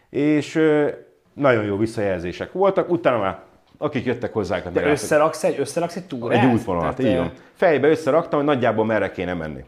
És 0.10 0.62
nagyon 1.34 1.64
jó 1.64 1.78
visszajelzések 1.78 2.52
voltak, 2.52 2.90
utána 2.90 3.18
már 3.18 3.40
akik 3.82 4.06
jöttek 4.06 4.34
hozzánk, 4.34 4.64
De 4.64 4.70
meglátok- 4.70 4.92
összeraksz 5.02 5.44
egy, 5.44 5.60
összeraksz 5.60 5.96
egy 5.96 6.04
túrát? 6.06 6.44
egy 6.44 6.52
útvonalat, 6.54 6.96
Tehát, 6.96 7.12
így 7.12 7.18
ö, 7.18 7.22
van. 7.22 7.32
Fejbe 7.54 7.88
összeraktam, 7.90 8.40
hogy 8.40 8.48
nagyjából 8.48 8.86
merre 8.86 9.12
kéne 9.12 9.34
menni. 9.34 9.64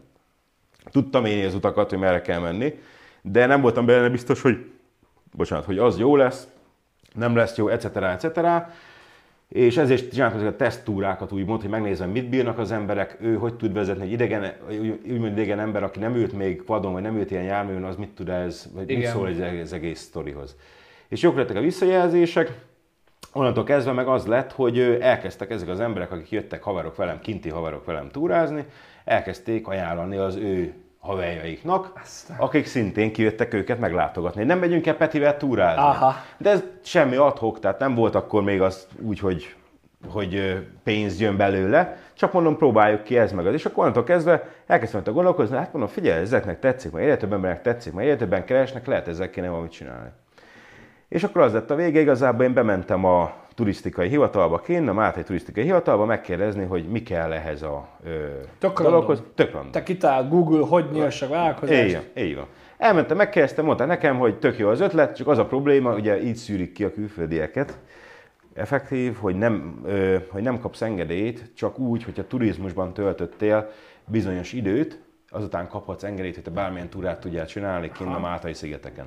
Tudtam 0.90 1.24
én 1.24 1.46
az 1.46 1.54
utakat, 1.54 1.90
hogy 1.90 1.98
merre 1.98 2.20
kell 2.20 2.40
menni, 2.40 2.78
de 3.22 3.46
nem 3.46 3.60
voltam 3.60 3.86
benne 3.86 4.08
biztos, 4.08 4.42
hogy, 4.42 4.70
bocsánat, 5.36 5.64
hogy 5.64 5.78
az 5.78 5.98
jó 5.98 6.16
lesz, 6.16 6.46
nem 7.14 7.36
lesz 7.36 7.56
jó, 7.56 7.68
etc. 7.68 7.96
etc. 7.96 8.38
És 9.48 9.76
ezért 9.76 10.12
csináltam 10.12 10.38
ezeket 10.38 10.54
a 10.60 10.64
teszttúrákat, 10.64 11.32
úgymond, 11.32 11.60
hogy 11.60 11.70
megnézem, 11.70 12.10
mit 12.10 12.28
bírnak 12.28 12.58
az 12.58 12.72
emberek, 12.72 13.16
ő 13.20 13.34
hogy 13.34 13.54
tud 13.54 13.72
vezetni, 13.72 14.02
egy 14.02 14.12
idegen, 14.12 14.52
úgymond 15.10 15.32
idegen 15.38 15.60
ember, 15.60 15.82
aki 15.82 15.98
nem 15.98 16.14
ült 16.16 16.32
még 16.32 16.62
padon, 16.62 16.92
vagy 16.92 17.02
nem 17.02 17.16
ült 17.16 17.30
ilyen 17.30 17.42
járművön, 17.42 17.84
az 17.84 17.96
mit 17.96 18.08
tud 18.14 18.28
ez, 18.28 18.68
vagy 18.74 18.86
mit 18.86 18.96
Igen. 18.98 19.12
szól 19.12 19.28
ez 19.28 19.60
az 19.62 19.72
egész 19.72 20.00
sztorihoz. 20.00 20.56
És 21.12 21.22
jók 21.22 21.36
lettek 21.36 21.56
a 21.56 21.60
visszajelzések, 21.60 22.52
Onnantól 23.32 23.64
kezdve 23.64 23.92
meg 23.92 24.06
az 24.06 24.26
lett, 24.26 24.52
hogy 24.52 24.78
elkezdtek 25.00 25.50
ezek 25.50 25.68
az 25.68 25.80
emberek, 25.80 26.12
akik 26.12 26.30
jöttek 26.30 26.62
haverok 26.62 26.96
velem, 26.96 27.20
kinti 27.20 27.48
haverok 27.48 27.84
velem 27.84 28.08
túrázni, 28.08 28.64
elkezdték 29.04 29.68
ajánlani 29.68 30.16
az 30.16 30.36
ő 30.36 30.74
haverjaiknak, 30.98 31.92
Aztán. 32.02 32.36
akik 32.38 32.66
szintén 32.66 33.12
kijöttek 33.12 33.54
őket 33.54 33.78
meglátogatni. 33.78 34.44
Nem 34.44 34.58
megyünk 34.58 34.86
el 34.86 34.96
Petivel 34.96 35.36
túrázni. 35.36 35.82
Aha. 35.82 36.14
De 36.38 36.50
ez 36.50 36.62
semmi 36.82 37.16
adhok, 37.16 37.60
tehát 37.60 37.78
nem 37.78 37.94
volt 37.94 38.14
akkor 38.14 38.42
még 38.42 38.60
az 38.60 38.86
úgy, 39.00 39.18
hogy, 39.18 39.54
hogy 40.08 40.64
pénz 40.84 41.20
jön 41.20 41.36
belőle, 41.36 41.96
csak 42.14 42.32
mondom, 42.32 42.56
próbáljuk 42.56 43.02
ki 43.02 43.18
ez 43.18 43.32
meg 43.32 43.46
az. 43.46 43.54
És 43.54 43.64
akkor 43.64 43.78
onnantól 43.78 44.04
kezdve 44.04 44.48
elkezdtem 44.66 45.00
ott 45.00 45.14
gondolkozni, 45.14 45.56
hát 45.56 45.72
mondom, 45.72 45.90
figyelj, 45.90 46.20
ezeknek 46.20 46.58
tetszik, 46.58 46.90
mert 46.90 47.04
egyre 47.04 47.16
több 47.16 47.32
embernek 47.32 47.62
tetszik, 47.62 47.92
mert 47.92 48.06
egyre 48.06 48.18
többen 48.18 48.44
keresnek, 48.44 48.86
lehet 48.86 49.08
ezzel 49.08 49.30
kéne 49.30 49.48
valamit 49.48 49.72
csinálni. 49.72 50.10
És 51.12 51.24
akkor 51.24 51.42
az 51.42 51.52
lett 51.52 51.70
a 51.70 51.74
vége, 51.74 52.00
igazából 52.00 52.44
én 52.44 52.54
bementem 52.54 53.04
a 53.04 53.32
turisztikai 53.54 54.08
hivatalba 54.08 54.58
kint, 54.58 54.88
a 54.88 54.92
Máté 54.92 55.22
turisztikai 55.22 55.64
hivatalba 55.64 56.04
megkérdezni, 56.04 56.64
hogy 56.64 56.88
mi 56.88 57.02
kell 57.02 57.32
ehhez 57.32 57.62
a 57.62 57.88
ö, 58.04 58.26
Tök 58.58 58.82
dologhoz. 58.82 59.16
random. 59.16 59.34
Tök 59.34 59.52
random. 59.52 59.70
Te 59.70 59.82
kitál 59.82 60.28
Google, 60.28 60.66
hogy 60.66 60.84
nyilssak 60.92 61.28
vállalkozást. 61.28 61.84
Így 61.84 61.92
van, 61.92 62.24
így 62.24 62.34
van. 62.34 62.46
Elmentem, 62.78 63.16
megkérdeztem, 63.16 63.64
mondta 63.64 63.84
nekem, 63.84 64.18
hogy 64.18 64.38
tök 64.38 64.58
jó 64.58 64.68
az 64.68 64.80
ötlet, 64.80 65.16
csak 65.16 65.28
az 65.28 65.38
a 65.38 65.46
probléma, 65.46 65.94
ugye 65.94 66.22
így 66.22 66.36
szűrik 66.36 66.72
ki 66.72 66.84
a 66.84 66.92
külföldieket, 66.92 67.78
effektív, 68.54 69.16
hogy 69.16 69.36
nem, 69.36 69.80
ö, 69.84 70.16
hogy 70.28 70.42
nem 70.42 70.58
kapsz 70.58 70.82
engedélyt, 70.82 71.50
csak 71.54 71.78
úgy, 71.78 72.04
hogyha 72.04 72.26
turizmusban 72.26 72.92
töltöttél 72.92 73.70
bizonyos 74.04 74.52
időt, 74.52 74.98
azután 75.30 75.68
kaphatsz 75.68 76.02
engedélyt, 76.02 76.34
hogy 76.34 76.44
te 76.44 76.50
bármilyen 76.50 76.88
túrát 76.88 77.20
tudjál 77.20 77.46
csinálni 77.46 77.90
kinn 77.94 78.08
a 78.08 78.18
Mátai 78.18 78.54
szigeteken. 78.54 79.06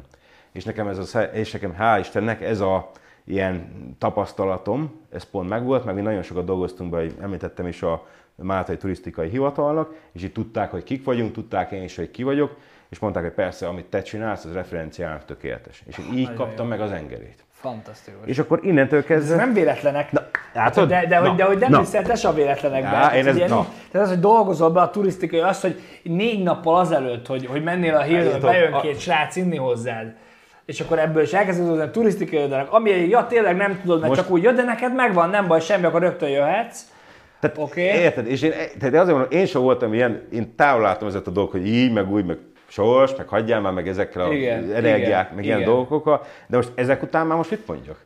És 0.56 0.64
nekem 0.64 0.88
ez 0.88 1.16
a, 1.16 1.20
és 1.22 1.52
nekem 1.52 1.76
hál' 1.80 1.98
Istennek 2.00 2.42
ez 2.42 2.60
a 2.60 2.92
ilyen 3.26 3.70
tapasztalatom, 4.00 5.00
ez 5.12 5.24
pont 5.24 5.50
megvolt, 5.50 5.86
meg 5.86 5.96
mi 5.96 6.02
nagyon 6.02 6.22
sokat 6.22 6.46
dolgoztunk 6.46 6.92
be, 6.92 7.04
említettem 7.22 7.68
is 7.68 7.82
a 7.82 8.06
Mátai 8.36 8.78
Turisztikai 8.78 9.30
Hivatalnak, 9.30 9.94
és 10.12 10.24
itt 10.24 10.34
tudták, 10.34 10.72
hogy 10.72 10.84
kik 10.84 11.04
vagyunk, 11.04 11.32
tudták 11.34 11.72
én 11.72 11.84
is, 11.84 11.96
hogy 11.96 12.12
ki 12.12 12.24
vagyok, 12.24 12.56
és 12.90 13.00
mondták, 13.00 13.24
hogy 13.24 13.32
persze, 13.32 13.68
amit 13.68 13.86
te 13.86 14.02
csinálsz, 14.02 14.46
az 14.46 14.54
referenciának 14.54 15.26
tökéletes. 15.26 15.84
És 15.88 15.98
én 15.98 16.06
így 16.18 16.24
Nagyon 16.24 16.36
kaptam 16.36 16.66
jó. 16.66 16.70
meg 16.72 16.82
az 16.82 16.92
engedélyt. 16.92 17.44
Fantasztikus. 17.52 18.20
És 18.28 18.40
akkor 18.40 18.60
innentől 18.64 19.00
Ez 19.00 19.06
kezdve... 19.06 19.36
nem 19.36 19.54
véletlenek. 19.54 20.12
Na, 20.12 20.22
látod? 20.54 20.88
de, 20.90 21.06
de, 21.08 21.20
Na, 21.20 21.28
hogy, 21.28 21.38
de 21.38 21.44
hogy 21.44 21.58
nem 21.58 21.72
na. 21.72 21.80
hiszel 21.80 22.04
te 22.04 22.16
se 22.16 22.28
a 22.28 22.34
véletlenekbe. 22.34 22.88
Á, 22.88 22.92
Tehát, 22.92 23.14
én 23.16 23.28
ez- 23.28 23.36
ugye 23.36 23.48
na. 23.48 23.68
Tehát 23.92 24.08
az, 24.08 24.14
hogy 24.14 24.22
dolgozol 24.22 24.70
be 24.72 24.82
a 24.82 24.90
turisztikai, 24.90 25.40
az, 25.40 25.62
hogy 25.62 25.82
négy 26.04 26.44
nappal 26.44 26.76
azelőtt, 26.80 27.28
hogy, 27.28 27.46
hogy 27.46 27.64
mennél 27.64 27.96
a 27.96 28.02
hírről, 28.02 28.34
Én 28.34 28.42
bejön 28.42 28.80
két 28.82 29.00
srác 29.00 29.36
inni 29.36 29.58
hozzád, 29.58 30.16
és 30.66 30.80
akkor 30.80 31.00
ebből 31.00 31.24
is 31.24 31.34
elkezded 31.34 31.68
hozni 31.68 31.82
a 31.84 31.92
turisztikai 31.92 32.36
jövedelmek, 32.40 32.72
ami 32.72 32.90
ja 32.90 33.28
tényleg 33.28 33.56
nem 33.56 33.80
tudod, 33.82 34.00
mert 34.00 34.10
Most- 34.10 34.22
csak 34.22 34.32
úgy 34.32 34.44
jön, 34.44 34.56
de 34.56 34.64
neked 34.64 34.96
megvan, 34.96 35.30
nem 35.30 35.48
baj, 35.48 35.60
semmi, 35.60 35.86
akkor 35.86 36.02
rögtön 36.02 36.30
jöhetsz. 36.30 36.82
Tehát, 37.40 37.58
okay. 37.58 37.84
Érted? 37.84 38.28
És 38.28 38.42
én, 38.42 38.52
tehát 38.52 38.94
azért 38.94 39.18
mondom, 39.18 39.28
én 39.30 39.46
sem 39.46 39.62
voltam 39.62 39.94
ilyen, 39.94 40.28
én 40.32 40.56
távol 40.56 40.82
láttam 40.82 41.08
ezeket 41.08 41.28
a 41.28 41.32
dolgok, 41.32 41.52
hogy 41.52 41.68
így, 41.68 41.94
meg 41.94 42.12
úgy, 42.12 42.26
meg 42.26 42.38
sors, 42.68 43.16
meg 43.16 43.28
hagyjál 43.28 43.62
már 43.62 43.74
meg 43.74 43.88
ezekkel 43.88 44.32
Igen, 44.32 44.64
az 44.64 44.70
energiák, 44.70 45.24
igen, 45.24 45.36
meg 45.36 45.46
ilyen 45.46 45.60
igen. 45.60 45.70
dolgokkal, 45.70 46.26
de 46.48 46.56
most 46.56 46.72
ezek 46.76 47.04
után 47.04 47.28
már 47.28 47.38
most 47.38 47.50
mit 47.50 47.68
mondjak? 47.68 48.06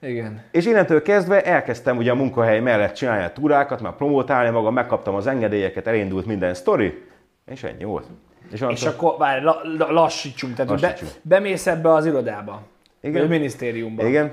Igen. 0.00 0.42
És 0.50 0.66
innentől 0.66 1.02
kezdve 1.02 1.42
elkezdtem 1.42 1.96
ugye 1.96 2.10
a 2.10 2.14
munkahely 2.14 2.60
mellett 2.60 2.94
csinálni 2.94 3.24
a 3.24 3.32
túrákat, 3.32 3.80
már 3.80 3.96
promotálni 3.96 4.50
magam, 4.50 4.74
megkaptam 4.74 5.14
az 5.14 5.26
engedélyeket, 5.26 5.86
elindult 5.86 6.26
minden 6.26 6.54
sztori, 6.54 7.02
és 7.46 7.62
ennyi 7.62 7.84
volt. 7.84 8.06
És, 8.52 8.64
És 8.68 8.84
akkor 8.84 9.14
várj, 9.18 9.44
la, 9.44 9.60
la, 9.78 9.90
lassítsunk, 9.92 10.54
tehát 10.54 10.70
hogy 10.70 10.80
be, 10.80 10.86
Lassítsunk. 10.88 11.20
bemész 11.22 11.66
ebbe 11.66 11.92
az 11.92 12.06
irodába, 12.06 12.62
Igen. 13.00 13.24
a 13.24 13.28
minisztériumba. 13.28 14.06
Igen, 14.06 14.32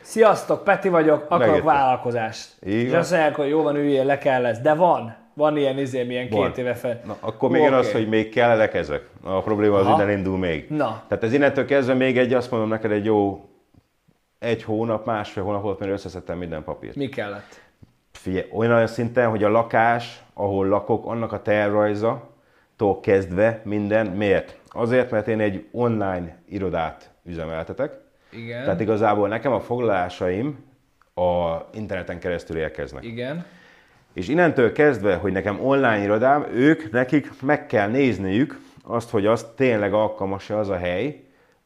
Sziasztok, 0.00 0.64
Peti 0.64 0.88
vagyok, 0.88 1.22
akarok 1.24 1.38
Megértem. 1.46 1.64
vállalkozást. 1.64 2.48
Így 2.66 2.72
és 2.86 2.92
azt 2.92 3.10
mondják, 3.10 3.34
hogy 3.34 3.48
jó 3.48 3.62
van, 3.62 3.76
üljél, 3.76 4.04
le 4.04 4.18
kell 4.18 4.42
lesz. 4.42 4.58
De 4.58 4.74
van, 4.74 5.16
van 5.34 5.56
ilyen 5.56 5.78
izé, 5.78 6.02
milyen 6.02 6.28
Van. 6.30 6.46
két 6.46 6.58
éve 6.58 6.74
fel. 6.74 7.00
Na, 7.06 7.16
akkor 7.20 7.50
még 7.50 7.62
jön 7.62 7.72
az, 7.72 7.92
hogy 7.92 8.08
még 8.08 8.28
kellene 8.28 8.70
ezek. 8.70 9.08
A 9.22 9.40
probléma 9.40 9.76
az 9.78 9.86
innen 9.86 10.10
indul 10.10 10.38
még. 10.38 10.66
Na. 10.68 11.02
Tehát 11.08 11.24
ez 11.24 11.32
innentől 11.32 11.64
kezdve 11.64 11.94
még 11.94 12.18
egy, 12.18 12.32
azt 12.34 12.50
mondom 12.50 12.68
neked, 12.68 12.90
egy 12.90 13.04
jó 13.04 13.44
egy 14.38 14.62
hónap, 14.62 15.06
másfél 15.06 15.42
hónap 15.42 15.62
volt, 15.62 15.78
mire 15.78 15.92
összeszedtem 15.92 16.38
minden 16.38 16.64
papírt. 16.64 16.94
Mi 16.96 17.08
kellett? 17.08 17.60
Figyelj, 18.12 18.46
olyan 18.52 18.86
szinten, 18.86 19.28
hogy 19.30 19.44
a 19.44 19.48
lakás, 19.48 20.22
ahol 20.34 20.66
lakok, 20.66 21.06
annak 21.06 21.32
a 21.32 21.42
tervrajza-tól 22.82 23.00
kezdve 23.00 23.60
minden. 23.64 24.06
Miért? 24.06 24.56
Azért, 24.68 25.10
mert 25.10 25.28
én 25.28 25.40
egy 25.40 25.66
online 25.72 26.36
irodát 26.48 27.10
üzemeltetek. 27.24 27.92
Igen. 28.30 28.64
Tehát 28.64 28.80
igazából 28.80 29.28
nekem 29.28 29.52
a 29.52 29.60
foglalásaim 29.60 30.64
a 31.14 31.56
interneten 31.74 32.18
keresztül 32.18 32.56
érkeznek. 32.56 33.04
Igen. 33.04 33.44
És 34.12 34.28
innentől 34.28 34.72
kezdve, 34.72 35.14
hogy 35.14 35.32
nekem 35.32 35.64
online 35.64 36.02
irodám, 36.02 36.46
ők, 36.54 36.90
nekik 36.90 37.30
meg 37.42 37.66
kell 37.66 37.88
nézniük 37.88 38.60
azt, 38.84 39.10
hogy 39.10 39.26
az 39.26 39.46
tényleg 39.56 39.92
alkalmas-e 39.92 40.56
az 40.56 40.68
a 40.68 40.76
hely 40.76 41.24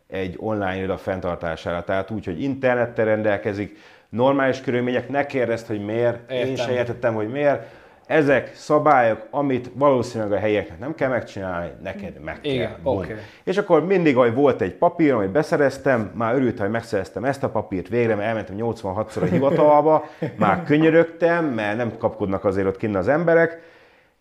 egy 0.09 0.36
online 0.38 0.76
iroda 0.76 0.97
fenntartására. 0.97 1.84
Tehát 1.84 2.10
úgy, 2.10 2.24
hogy 2.24 2.43
internettel 2.43 3.05
rendelkezik, 3.05 3.78
normális 4.09 4.60
körülmények, 4.60 5.09
ne 5.09 5.26
kérdezd, 5.26 5.66
hogy 5.66 5.84
miért, 5.84 6.30
én 6.30 6.38
Értem. 6.38 6.66
se 6.66 6.72
értettem, 6.72 7.14
hogy 7.14 7.28
miért. 7.28 7.62
Ezek 8.07 8.55
szabályok, 8.55 9.27
amit 9.31 9.70
valószínűleg 9.74 10.33
a 10.33 10.39
helyeknek 10.39 10.78
nem 10.78 10.95
kell 10.95 11.09
megcsinálni, 11.09 11.70
neked 11.83 12.20
meg 12.24 12.41
kell. 12.41 12.53
Igen, 12.53 12.77
oké. 12.83 13.15
És 13.45 13.57
akkor 13.57 13.87
mindig, 13.87 14.16
hogy 14.16 14.35
volt 14.35 14.61
egy 14.61 14.74
papír, 14.74 15.12
amit 15.12 15.31
beszereztem, 15.31 16.11
már 16.15 16.35
örültem, 16.35 16.65
hogy 16.65 16.73
megszereztem 16.73 17.24
ezt 17.24 17.43
a 17.43 17.49
papírt 17.49 17.89
végre, 17.89 18.15
mert 18.15 18.28
elmentem 18.28 18.57
86-szor 18.59 19.23
a 19.23 19.24
hivatalba, 19.24 20.05
már 20.39 20.62
könyörögtem, 20.65 21.45
mert 21.45 21.77
nem 21.77 21.97
kapkodnak 21.99 22.45
azért 22.45 22.66
ott 22.66 22.77
kinn 22.77 22.97
az 22.97 23.09
emberek. 23.09 23.61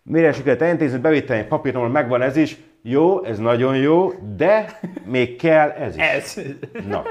Mire 0.03 0.32
sikerült 0.32 0.62
elintézni, 0.62 0.98
bevittem 0.98 1.38
egy 1.38 1.48
papírt, 1.48 1.76
ahol 1.76 1.90
megvan 1.90 2.22
ez 2.22 2.36
is, 2.36 2.57
jó, 2.82 3.24
ez 3.24 3.38
nagyon 3.40 3.76
jó, 3.76 4.12
de 4.36 4.80
még 5.06 5.36
kell 5.36 5.70
ez 5.70 5.95
is. 5.95 6.03
Ez. 6.03 6.40
Na. 6.88 7.03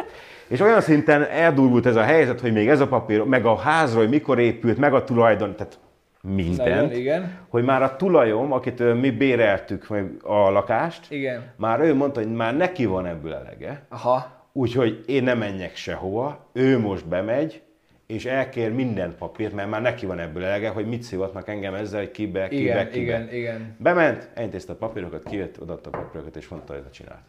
És 0.48 0.60
olyan 0.60 0.80
szinten 0.80 1.22
eldurvult 1.22 1.86
ez 1.86 1.96
a 1.96 2.02
helyzet, 2.02 2.40
hogy 2.40 2.52
még 2.52 2.68
ez 2.68 2.80
a 2.80 2.86
papír, 2.86 3.22
meg 3.22 3.46
a 3.46 3.56
házról, 3.56 4.00
hogy 4.00 4.10
mikor 4.10 4.38
épült, 4.38 4.78
meg 4.78 4.94
a 4.94 5.04
tulajdon, 5.04 5.56
tehát 5.56 5.78
Nagyon, 6.24 6.44
mindent, 6.44 6.96
igen. 6.96 7.38
hogy 7.48 7.64
már 7.64 7.82
a 7.82 7.96
tulajom, 7.96 8.52
akit 8.52 8.94
mi 9.00 9.10
béreltük 9.10 9.88
meg 9.88 10.10
a 10.22 10.50
lakást, 10.50 11.10
Igen. 11.10 11.52
már 11.56 11.80
ő 11.80 11.94
mondta, 11.94 12.20
hogy 12.20 12.32
már 12.32 12.56
neki 12.56 12.84
van 12.84 13.06
ebből 13.06 13.34
elege, 13.34 13.82
Aha. 13.88 14.46
úgyhogy 14.52 15.02
én 15.06 15.22
nem 15.22 15.38
menjek 15.38 15.76
sehova, 15.76 16.46
ő 16.52 16.78
most 16.78 17.08
bemegy, 17.08 17.62
és 18.06 18.24
elkér 18.24 18.72
minden 18.72 19.14
papírt, 19.18 19.52
mert 19.54 19.68
már 19.70 19.82
neki 19.82 20.06
van 20.06 20.18
ebből 20.18 20.44
elege, 20.44 20.68
hogy 20.68 20.86
mit 20.86 21.02
szivatnak 21.02 21.48
engem 21.48 21.74
ezzel, 21.74 22.00
hogy 22.00 22.10
kibe, 22.10 22.48
kibe, 22.48 22.62
Igen, 22.62 22.90
kibe. 22.90 23.02
igen, 23.02 23.32
igen. 23.32 23.76
Bement, 23.78 24.28
elintézte 24.34 24.72
a 24.72 24.76
papírokat, 24.76 25.22
kijött, 25.22 25.60
odaadta 25.60 25.90
a 25.92 25.98
papírokat, 25.98 26.36
és 26.36 26.48
mondta, 26.48 26.72
hogy 26.72 26.82
ezt 26.84 26.94
csinált. 26.94 27.20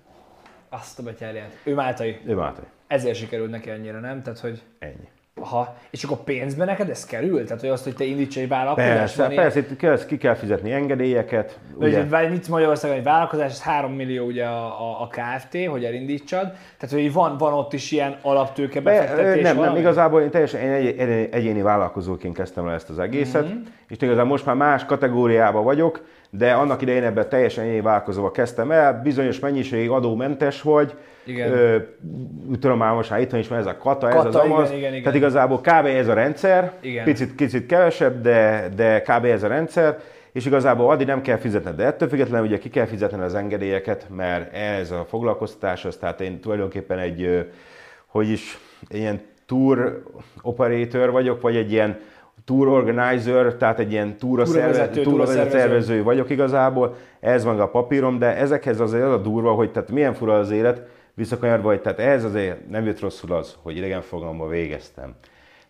Azt 0.69 0.99
a 0.99 1.03
betyárját. 1.03 1.57
Ő 1.63 1.73
Máltai. 1.73 2.17
Ő 2.25 2.35
Máté. 2.35 2.61
Ezért 2.87 3.15
sikerült 3.15 3.49
neki 3.49 3.69
annyira, 3.69 3.99
nem? 3.99 4.21
Tehát, 4.21 4.39
hogy 4.39 4.61
Ennyi. 4.79 5.07
Aha. 5.41 5.75
És 5.89 6.03
akkor 6.03 6.17
pénzben 6.17 6.67
neked 6.67 6.89
ez 6.89 7.05
kerül? 7.05 7.43
Tehát, 7.43 7.61
hogy 7.61 7.69
azt, 7.69 7.83
hogy 7.83 7.95
te 7.95 8.03
indíts 8.03 8.37
egy 8.37 8.47
vállalkozást? 8.47 8.97
Persze, 8.97 9.23
van 9.23 9.35
persze, 9.35 9.59
itt 9.59 9.75
kell, 9.75 10.05
ki 10.05 10.17
kell 10.17 10.33
fizetni 10.35 10.71
engedélyeket. 10.71 11.59
Ugye? 11.75 11.87
Ugye? 11.87 12.05
Vagy 12.05 12.29
mit 12.29 12.47
Magyarországon 12.47 12.97
egy 12.97 13.03
vállalkozás, 13.03 13.51
ez 13.51 13.61
3 13.61 13.91
millió 13.91 14.25
ugye 14.25 14.45
a, 14.45 14.65
a, 14.65 15.01
a 15.01 15.07
KFT, 15.07 15.65
hogy 15.65 15.83
elindítsad. 15.83 16.51
Tehát, 16.77 16.95
hogy 16.95 17.13
van, 17.13 17.37
van 17.37 17.53
ott 17.53 17.73
is 17.73 17.91
ilyen 17.91 18.17
alaptőke 18.21 18.81
Be, 18.81 18.91
befektetés. 18.91 19.33
nem, 19.33 19.43
nem, 19.43 19.55
valami? 19.55 19.79
igazából 19.79 20.21
én 20.21 20.29
teljesen 20.29 20.61
egy, 20.61 20.99
egy, 20.99 21.29
egyéni 21.31 21.61
vállalkozóként 21.61 22.35
kezdtem 22.35 22.67
el 22.67 22.73
ezt 22.73 22.89
az 22.89 22.99
egészet, 22.99 23.45
mm-hmm. 23.45 23.61
és 23.87 23.97
igazából 23.99 24.25
most 24.25 24.45
már 24.45 24.55
más 24.55 24.85
kategóriában 24.85 25.63
vagyok, 25.63 26.05
de 26.29 26.53
annak 26.53 26.81
idején 26.81 27.03
ebben 27.03 27.29
teljesen 27.29 27.63
egyéni 27.63 27.81
vállalkozóval 27.81 28.31
kezdtem 28.31 28.71
el, 28.71 29.01
bizonyos 29.01 29.39
mennyiségig 29.39 29.89
adómentes 29.89 30.61
vagy, 30.61 30.93
Igen. 31.25 31.51
Ö, 31.51 31.77
tudom 32.59 32.77
már 32.77 32.93
most 32.93 33.09
már 33.09 33.19
itthon 33.19 33.39
is 33.39 33.47
van 33.47 33.59
ez 33.59 33.65
a 33.65 33.77
kata, 33.77 34.07
ez 34.07 34.13
Kata, 34.13 34.27
az 34.27 34.35
amaz, 34.35 34.67
igen, 34.67 34.77
igen, 34.77 34.89
igen. 34.89 35.03
tehát 35.03 35.17
igazából 35.17 35.59
kb. 35.59 35.85
ez 35.85 36.07
a 36.07 36.13
rendszer, 36.13 36.73
Igen. 36.81 37.03
picit, 37.03 37.35
kicsit 37.35 37.65
kevesebb, 37.65 38.21
de, 38.21 38.69
de 38.75 39.01
kb. 39.01 39.25
ez 39.25 39.43
a 39.43 39.47
rendszer, 39.47 39.99
és 40.31 40.45
igazából 40.45 40.91
addig 40.91 41.07
nem 41.07 41.21
kell 41.21 41.37
fizetned, 41.37 41.75
de 41.75 41.85
ettől 41.85 42.09
függetlenül 42.09 42.45
ugye 42.45 42.57
ki 42.57 42.69
kell 42.69 42.85
fizetni 42.85 43.21
az 43.21 43.35
engedélyeket, 43.35 44.05
mert 44.15 44.53
ez 44.53 44.91
a 44.91 45.05
foglalkoztatás, 45.09 45.85
az 45.85 45.95
tehát 45.95 46.21
én 46.21 46.39
tulajdonképpen 46.39 46.99
egy, 46.99 47.49
hogy 48.05 48.29
is, 48.29 48.59
ilyen 48.89 49.21
tour 49.45 50.03
operator 50.41 51.11
vagyok, 51.11 51.41
vagy 51.41 51.55
egy 51.55 51.71
ilyen 51.71 51.99
tour 52.45 52.67
organizer, 52.67 53.53
tehát 53.53 53.79
egy 53.79 53.91
ilyen 53.91 54.17
túra 54.17 54.45
szervező 55.25 56.03
vagyok 56.03 56.29
igazából, 56.29 56.95
ez 57.19 57.43
van 57.43 57.59
a 57.59 57.67
papírom, 57.67 58.19
de 58.19 58.35
ezekhez 58.35 58.79
azért 58.79 59.03
az 59.03 59.11
a 59.11 59.17
durva, 59.17 59.51
hogy 59.51 59.71
tehát 59.71 59.91
milyen 59.91 60.13
fura 60.13 60.37
az 60.37 60.51
élet, 60.51 60.81
visszakanyarva, 61.15 61.67
hogy 61.67 61.81
tehát 61.81 61.99
ez 61.99 62.23
azért 62.23 62.69
nem 62.69 62.85
jött 62.85 62.99
rosszul 62.99 63.33
az, 63.33 63.55
hogy 63.61 63.77
idegenforgalomban 63.77 64.49
végeztem. 64.49 65.15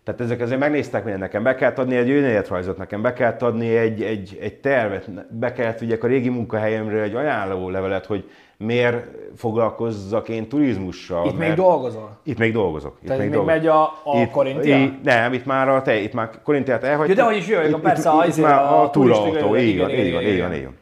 Tehát 0.04 0.22
ezek 0.22 0.42
azért 0.42 0.60
megnéztek 0.60 1.04
minden 1.04 1.20
nekem, 1.20 1.44
be 1.44 1.56
kellett 1.56 1.80
adni 1.80 1.96
egy 1.96 2.10
önéletrajzot 2.10 2.78
nekem, 2.78 3.02
be 3.02 3.14
kellett 3.14 3.42
adni 3.42 3.76
egy, 3.78 4.02
egy, 4.02 4.38
egy 4.42 4.54
tervet, 4.56 5.10
be 5.38 5.52
kellett 5.54 5.80
vigyek 5.80 6.04
a 6.04 6.08
régi 6.08 6.30
munkahelyemről 6.30 7.02
egy 7.04 7.16
ajánló 7.16 7.70
levelet, 7.70 8.06
hogy 8.06 8.30
miért 8.58 9.06
foglalkozzak 9.36 10.30
én 10.30 10.48
turizmussal. 10.48 11.26
Itt 11.28 11.38
még 11.38 11.54
dolgozol? 11.54 12.18
Itt 12.24 12.38
még 12.38 12.54
dolgozok. 12.54 12.98
Itt 13.02 13.08
Tehát 13.08 13.22
még 13.22 13.32
dolgozok. 13.32 13.56
megy 13.56 13.68
a, 13.68 13.82
a 13.84 14.18
Itt- 14.22 14.32
Korintia? 14.32 14.78
í- 14.78 15.04
Nem, 15.04 15.34
itt 15.34 15.46
már 15.46 15.70
a 15.70 15.82
te, 15.82 15.96
itt 16.00 16.14
már 16.14 16.30
Korintiát 16.44 16.84
elhagytuk. 16.84 17.18
Ja, 17.18 17.24
de 17.24 17.30
hogy 17.30 17.38
is 17.38 17.48
jöjjön, 17.48 17.70
Itt- 17.74 17.80
persze, 17.80 18.10
itt, 18.10 18.16
a- 18.16 18.24
itt, 18.24 18.30
izé, 18.30 18.42
már 18.42 18.54
a 18.62 18.82
a 18.84 18.90
túrautó, 18.90 19.58
így 19.58 19.80
van, 19.80 19.90
így 19.90 20.14
van, 20.14 20.22
így 20.24 20.40
van. 20.64 20.78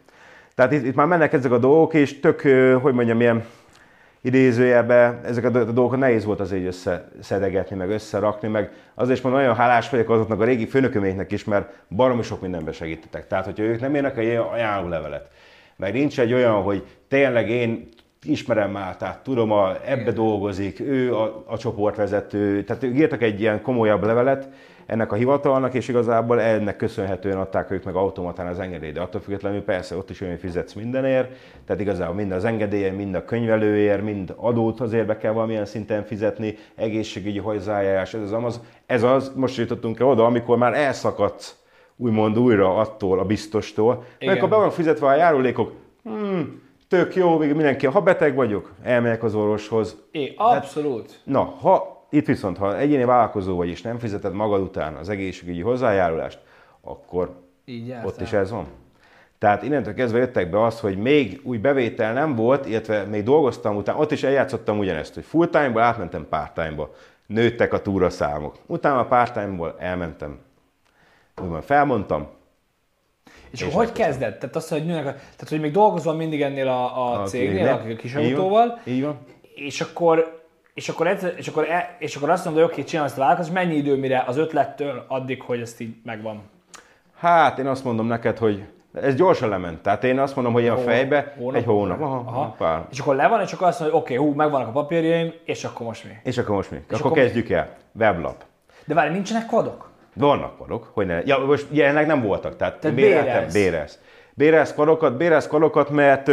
Tehát 0.56 0.72
itt, 0.72 0.86
itt 0.86 0.96
már 0.96 1.08
mennek 1.08 1.34
ezek 1.34 1.52
a 1.52 1.58
dolgok, 1.58 1.94
és 1.94 2.20
tök, 2.20 2.42
hogy 2.82 2.94
mondjam, 2.94 3.20
ilyen 3.22 3.44
idézőjelben 4.24 5.20
ezeket 5.26 5.56
a 5.56 5.64
dolgokat 5.64 6.00
nehéz 6.00 6.26
volt 6.26 6.40
azért 6.40 6.66
összeszedegetni, 6.66 7.76
meg 7.76 7.90
összerakni, 7.90 8.48
meg 8.48 8.72
azért 8.96 9.18
is 9.18 9.24
mondom, 9.24 9.42
nagyon 9.42 9.56
hálás 9.56 9.90
vagyok 9.90 10.10
azoknak 10.10 10.42
a 10.42 10.46
régi 10.46 10.68
főnököméknek 10.68 11.32
is, 11.32 11.44
mert 11.44 11.74
baromi 11.90 12.24
sok 12.24 12.42
mindenben 12.42 12.74
segítettek. 12.74 13.28
Tehát, 13.28 13.46
hogyha 13.46 13.64
ők 13.64 13.80
nem 13.80 13.96
írnak 13.96 14.18
egy 14.18 14.36
ajánlólevelet, 14.36 15.30
meg 15.76 15.94
nincs 15.94 16.20
egy 16.20 16.34
olyan, 16.34 16.62
hogy 16.62 16.84
tényleg 17.08 17.50
én 17.50 17.88
ismerem 18.24 18.72
Máltát, 18.72 19.24
tudom, 19.24 19.52
a, 19.52 19.76
ebbe 19.86 20.12
dolgozik, 20.12 20.80
ő 20.80 21.16
a, 21.16 21.44
a 21.48 21.58
csoportvezető, 21.58 22.64
tehát 22.64 22.84
ők 22.84 22.96
írtak 22.96 23.22
egy 23.22 23.40
ilyen 23.40 23.62
komolyabb 23.62 24.04
levelet 24.04 24.50
ennek 24.86 25.12
a 25.12 25.16
hivatalnak, 25.16 25.74
és 25.74 25.88
igazából 25.88 26.42
ennek 26.42 26.76
köszönhetően 26.76 27.38
adták 27.38 27.72
ők 27.72 27.84
meg 27.84 27.96
automatán 27.96 28.48
az 28.48 28.60
engedélyt. 28.60 28.94
De 28.94 29.02
attól 29.02 29.22
függetlenül 29.22 29.64
persze 29.64 29.98
ott 29.98 30.10
is 30.10 30.22
olyan, 30.22 30.38
fizetsz 30.38 30.74
mindenért, 30.74 31.36
tehát 31.66 31.82
igazából 31.82 32.16
mind 32.16 32.32
az 32.32 32.46
engedélye, 32.46 32.92
mind 32.92 33.16
a 33.16 33.26
könyvelőért, 33.26 34.04
mind 34.04 34.34
adót 34.36 34.80
azért 34.80 35.06
be 35.06 35.18
kell 35.18 35.32
valamilyen 35.32 35.66
szinten 35.66 36.04
fizetni, 36.04 36.58
egészségügyi 36.76 37.40
hozzájárás, 37.40 38.14
ez 38.14 38.22
az, 38.22 38.32
amaz. 38.32 38.62
ez 38.86 39.04
az, 39.04 39.32
most 39.36 39.58
jutottunk 39.58 40.00
el 40.00 40.08
oda, 40.08 40.26
amikor 40.26 40.58
már 40.58 40.74
elszakadsz 40.74 41.58
úgymond 41.96 42.40
újra 42.40 42.76
attól 42.76 43.20
a 43.20 43.24
biztostól, 43.24 44.04
mert 44.20 44.38
akkor 44.38 44.50
be 44.50 44.56
van 44.56 44.70
fizetve 44.70 45.08
a 45.08 45.16
járulékok, 45.16 45.72
hmm, 46.04 46.62
tök 46.88 47.16
jó, 47.16 47.38
még 47.38 47.54
mindenki, 47.54 47.86
ha 47.86 48.02
beteg 48.02 48.36
vagyok, 48.36 48.72
elmegyek 48.84 49.24
az 49.24 49.36
orvoshoz. 49.36 49.98
É, 50.12 50.34
abszolút. 50.38 51.20
Na, 51.24 51.44
ha 51.44 51.93
Itt 52.14 52.26
viszont, 52.26 52.58
ha 52.58 52.78
egyéni 52.78 53.04
vállalkozó 53.06 53.56
vagy 53.56 53.68
és 53.70 53.82
nem 53.82 54.00
fizeted 54.00 54.34
magad 54.34 54.62
után 54.62 54.94
az 54.96 55.10
egészségügyi 55.10 55.62
hozzájárulást, 55.62 56.40
akkor 56.82 57.36
Így 57.66 57.96
ott 58.04 58.22
is 58.22 58.34
ez 58.34 58.52
van. 58.52 58.68
Tehát 59.38 59.64
innentől 59.64 59.94
kezdve 59.94 60.20
jöttek 60.20 60.50
be 60.50 60.64
az, 60.64 60.80
hogy 60.80 60.98
még 60.98 61.42
új 61.44 61.58
bevétel 61.58 62.14
nem 62.14 62.36
volt, 62.36 62.66
illetve 62.66 63.04
még 63.04 63.24
dolgoztam 63.24 63.76
utána, 63.76 63.98
ott 64.00 64.12
is 64.12 64.24
eljátszottam 64.24 64.78
ugyanezt, 64.78 65.14
hogy 65.14 65.24
full 65.24 65.48
time-ba 65.48 65.82
átmentem 65.82 66.26
part 66.30 66.54
time-ba. 66.54 66.94
Nőttek 67.26 67.74
a 67.74 67.82
túraszámok. 67.82 68.56
Utána 68.66 69.00
a 69.00 69.06
part 69.06 69.34
time-ból 69.34 69.76
elmentem. 69.80 70.40
Úgymond 71.42 71.64
felmondtam, 71.64 72.28
És 73.52 73.62
akkor 73.62 73.74
hogy 73.74 73.92
kezded? 73.92 74.38
Tehát 74.38 74.56
azt, 74.56 74.70
hogy 74.70 74.86
nőnek, 74.86 75.06
a- 75.06 75.12
tehát 75.14 75.50
hogy 75.50 75.60
még 75.60 75.72
dolgozol 75.72 76.14
mindig 76.14 76.42
ennél 76.42 76.68
a, 76.68 77.12
a 77.22 77.24
cégnél, 77.26 77.68
a 77.68 77.96
kis 77.96 78.16
autóval, 78.16 78.80
Így 78.86 79.04
van. 79.04 79.18
és 79.56 79.82
akkor 79.82 80.42
és 80.74 80.90
akkor, 80.90 81.08
egyszer, 81.08 81.34
és, 81.38 81.48
akkor 81.48 81.70
e, 81.70 81.96
és 82.00 82.16
akkor 82.16 82.30
azt 82.30 82.46
mondod, 82.46 82.64
hogy 82.64 82.72
oké, 82.72 82.84
csinálom 82.84 83.10
ezt 83.10 83.18
a 83.18 83.22
vállalkozást, 83.22 83.54
mennyi 83.54 83.76
idő 83.76 83.96
mire 83.96 84.24
az 84.28 84.38
ötlettől 84.38 85.06
addig, 85.08 85.42
hogy 85.42 85.60
ezt 85.62 85.80
így 85.80 85.96
megvan? 86.04 86.42
Hát 87.18 87.60
én 87.60 87.68
azt 87.68 87.84
mondom 87.84 88.08
neked, 88.08 88.38
hogy 88.38 88.64
ez 88.94 89.16
gyorsan 89.16 89.50
lement. 89.50 89.82
Tehát 89.82 90.04
én 90.04 90.20
azt 90.20 90.36
mondom, 90.36 90.54
hogy 90.54 90.68
a 90.68 90.78
fejbe 90.78 91.34
Hónap? 91.38 91.56
egy 91.56 91.66
hónap. 91.66 92.02
Aha, 92.02 92.24
Aha. 92.26 92.56
Pár. 92.58 92.86
És 92.92 93.00
akkor 93.00 93.16
le 93.16 93.28
van, 93.28 93.42
és 93.42 93.54
akkor 93.54 93.68
azt 93.68 93.80
mondod, 93.80 93.98
hogy 93.98 94.06
oké, 94.06 94.16
hú, 94.26 94.34
megvannak 94.34 94.68
a 94.68 94.72
papírjaim, 94.72 95.34
és 95.46 95.64
akkor 95.64 95.86
most 95.86 96.04
mi? 96.04 96.12
És 96.24 96.38
akkor 96.38 96.56
most 96.56 96.72
mi? 96.72 96.78
akkor, 96.88 97.00
akkor 97.00 97.12
mi? 97.12 97.24
kezdjük 97.24 97.50
el. 97.50 97.76
Weblap. 97.92 98.44
De 98.86 98.94
várj, 98.94 99.12
nincsenek 99.14 99.46
kodok? 99.46 99.92
Vannak 100.14 100.58
padok, 100.58 100.90
hogy 100.94 101.06
ne. 101.06 101.22
Ja, 101.26 101.38
most 101.38 101.68
jelenleg 101.72 102.08
nem 102.08 102.22
voltak, 102.22 102.56
tehát, 102.56 102.80
Tehát 102.80 102.96
béreltem, 102.96 103.48
bérelsz. 103.52 104.00
bérelsz. 104.34 104.74
Padokat, 104.74 105.18
bérelsz 105.18 105.48
padokat, 105.48 105.90
mert 105.90 106.28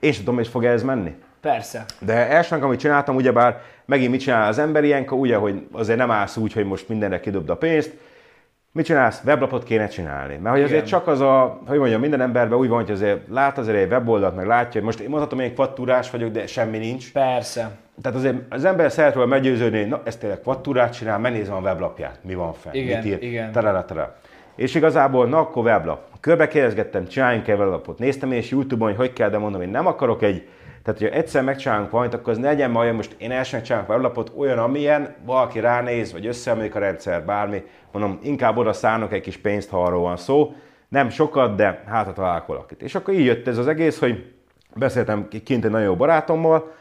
sem 0.00 0.12
tudom, 0.18 0.34
hogy 0.34 0.48
fog 0.48 0.64
ez 0.64 0.82
menni. 0.82 1.14
Persze. 1.42 1.84
De 1.98 2.12
elsőnek, 2.12 2.64
amit 2.64 2.78
csináltam, 2.78 3.16
ugyebár 3.16 3.60
megint 3.84 4.10
mit 4.10 4.20
csinál 4.20 4.48
az 4.48 4.58
ember 4.58 4.84
ilyenkor, 4.84 5.18
ugye, 5.18 5.36
hogy 5.36 5.66
azért 5.72 5.98
nem 5.98 6.10
állsz 6.10 6.36
úgy, 6.36 6.52
hogy 6.52 6.64
most 6.64 6.88
mindenre 6.88 7.20
kidobd 7.20 7.50
a 7.50 7.56
pénzt. 7.56 7.92
Mit 8.72 8.84
csinálsz? 8.84 9.22
Weblapot 9.24 9.64
kéne 9.64 9.86
csinálni. 9.86 10.36
Mert 10.36 10.54
hogy 10.54 10.64
azért 10.64 10.86
Igen. 10.86 10.90
csak 10.90 11.06
az 11.06 11.20
a, 11.20 11.60
hogy 11.66 11.78
mondjam, 11.78 12.00
minden 12.00 12.20
emberben 12.20 12.58
úgy 12.58 12.68
van, 12.68 12.80
hogy 12.80 12.90
azért 12.90 13.20
lát 13.28 13.58
azért 13.58 13.78
egy 13.78 13.90
weboldalt, 13.90 14.36
meg 14.36 14.46
látja, 14.46 14.72
hogy 14.72 14.82
most 14.82 15.00
én 15.00 15.08
mondhatom, 15.08 15.38
hogy 15.38 15.46
én 15.46 15.54
kvattúrás 15.54 16.10
vagyok, 16.10 16.30
de 16.30 16.46
semmi 16.46 16.78
nincs. 16.78 17.12
Persze. 17.12 17.70
Tehát 18.02 18.18
azért 18.18 18.36
az 18.48 18.64
ember 18.64 18.90
szeret 18.90 19.14
róla 19.14 19.26
meggyőződni, 19.26 19.78
hogy 19.78 19.88
na, 19.88 20.00
ez 20.04 20.16
tényleg 20.16 20.40
kvattúrát 20.40 20.92
csinál, 20.92 21.18
megnézem 21.18 21.54
a 21.54 21.60
weblapját, 21.60 22.18
mi 22.22 22.34
van 22.34 22.52
fenn, 22.52 22.74
Igen, 22.74 23.02
mit 23.02 23.12
ír, 23.12 23.22
igen. 23.22 23.52
tarara, 23.52 23.84
tarara. 23.84 24.16
És 24.56 24.74
igazából, 24.74 25.26
na 25.26 25.38
akkor 25.38 25.64
weblap. 25.64 26.00
Körbe 26.20 26.48
kérdezgettem, 26.48 27.06
csináljunk 27.06 27.48
egy 27.48 27.58
weblapot. 27.58 27.98
Néztem 27.98 28.32
én 28.32 28.38
is 28.38 28.50
YouTube-on, 28.50 28.88
hogy 28.88 28.98
hogy 28.98 29.12
kell, 29.12 29.30
de 29.30 29.38
mondom, 29.38 29.62
én 29.62 29.68
nem 29.68 29.86
akarok 29.86 30.22
egy, 30.22 30.48
tehát 30.82 31.00
hogyha 31.00 31.16
egyszer 31.16 31.42
megcsinálunk 31.42 31.90
valamit, 31.90 32.14
akkor 32.14 32.32
az 32.32 32.38
ne 32.38 32.46
legyen 32.46 32.70
majd, 32.70 32.94
most 32.94 33.14
én 33.18 33.30
első 33.30 33.56
megcsinálok 33.56 33.88
weblapot 33.88 34.32
olyan, 34.36 34.58
amilyen, 34.58 35.14
valaki 35.24 35.60
ránéz, 35.60 36.12
vagy 36.12 36.26
összeemlék 36.26 36.74
a 36.74 36.78
rendszer, 36.78 37.24
bármi. 37.24 37.62
Mondom, 37.92 38.18
inkább 38.22 38.56
oda 38.56 38.72
szánok 38.72 39.12
egy 39.12 39.20
kis 39.20 39.36
pénzt, 39.36 39.70
ha 39.70 39.82
arról 39.82 40.00
van 40.00 40.16
szó. 40.16 40.54
Nem 40.88 41.08
sokat, 41.08 41.54
de 41.54 41.82
hát 41.86 42.06
ha 42.06 42.12
találok 42.12 42.46
valakit. 42.46 42.82
És 42.82 42.94
akkor 42.94 43.14
így 43.14 43.24
jött 43.24 43.46
ez 43.46 43.58
az 43.58 43.66
egész, 43.66 43.98
hogy 43.98 44.32
beszéltem 44.74 45.28
kint 45.44 45.64
egy 45.64 45.70
nagyon 45.70 45.86
jó 45.86 45.96
barátommal, 45.96 46.72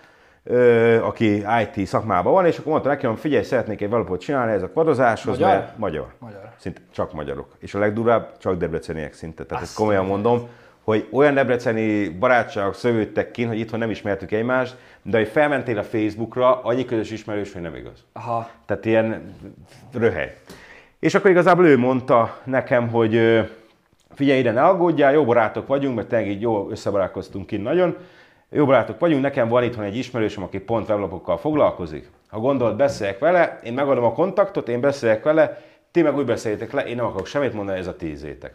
aki 1.01 1.35
IT 1.35 1.87
szakmában 1.87 2.33
van, 2.33 2.45
és 2.45 2.57
akkor 2.57 2.71
mondta 2.71 2.89
nekem, 2.89 3.15
figyelj, 3.15 3.43
szeretnék 3.43 3.81
egy 3.81 3.89
valapot 3.89 4.19
csinálni 4.19 4.51
ez 4.51 4.63
a 4.63 4.69
kvadozáshoz, 4.69 5.37
Magyar? 5.37 5.55
mert 5.55 5.77
magyar. 5.77 6.13
Magyar. 6.19 6.49
Szinte 6.57 6.81
csak 6.91 7.13
magyarok. 7.13 7.47
És 7.59 7.73
a 7.73 7.79
legdurább 7.79 8.37
csak 8.37 8.57
debreceniek 8.57 9.13
szinte. 9.13 9.45
Tehát 9.45 9.63
ezt 9.63 9.75
komolyan 9.75 10.05
mondom, 10.05 10.47
hogy 10.83 11.07
olyan 11.11 11.33
debreceni 11.33 12.09
barátságok 12.09 12.75
szövődtek 12.75 13.31
ki, 13.31 13.43
hogy 13.43 13.59
itthon 13.59 13.79
nem 13.79 13.89
ismertük 13.89 14.31
egymást, 14.31 14.75
de 15.01 15.17
hogy 15.17 15.27
felmentél 15.27 15.77
a 15.77 15.83
Facebookra, 15.83 16.61
annyi 16.63 16.85
közös 16.85 17.11
ismerős, 17.11 17.53
hogy 17.53 17.61
nem 17.61 17.75
igaz. 17.75 18.03
Aha. 18.13 18.49
Tehát 18.65 18.85
ilyen 18.85 19.35
röhely. 19.93 20.37
És 20.99 21.15
akkor 21.15 21.29
igazából 21.29 21.65
ő 21.65 21.77
mondta 21.77 22.39
nekem, 22.43 22.87
hogy 22.89 23.41
figyelj 24.13 24.39
ide, 24.39 24.51
ne 24.51 24.63
aggódjál, 24.63 25.13
jó 25.13 25.25
barátok 25.25 25.67
vagyunk, 25.67 25.95
mert 25.95 26.07
tényleg 26.07 26.29
így 26.29 26.41
jó 26.41 26.69
összebarátkoztunk 26.69 27.45
ki 27.45 27.57
nagyon. 27.57 27.97
Jó 28.49 28.65
barátok 28.65 28.99
vagyunk, 28.99 29.21
nekem 29.21 29.47
van 29.47 29.63
itthon 29.63 29.83
egy 29.83 29.97
ismerősöm, 29.97 30.43
aki 30.43 30.59
pont 30.59 30.89
weblapokkal 30.89 31.37
foglalkozik. 31.37 32.09
Ha 32.29 32.39
gondolod, 32.39 32.75
beszéljek 32.75 33.19
vele, 33.19 33.59
én 33.63 33.73
megadom 33.73 34.03
a 34.03 34.13
kontaktot, 34.13 34.69
én 34.69 34.79
beszéljek 34.79 35.23
vele, 35.23 35.61
ti 35.91 36.01
meg 36.01 36.17
úgy 36.17 36.25
beszéljetek 36.25 36.71
le, 36.71 36.81
én 36.81 36.95
nem 36.95 37.05
akarok 37.05 37.25
semmit 37.25 37.53
mondani, 37.53 37.79
ez 37.79 37.87
a 37.87 37.95
tízétek. 37.95 38.53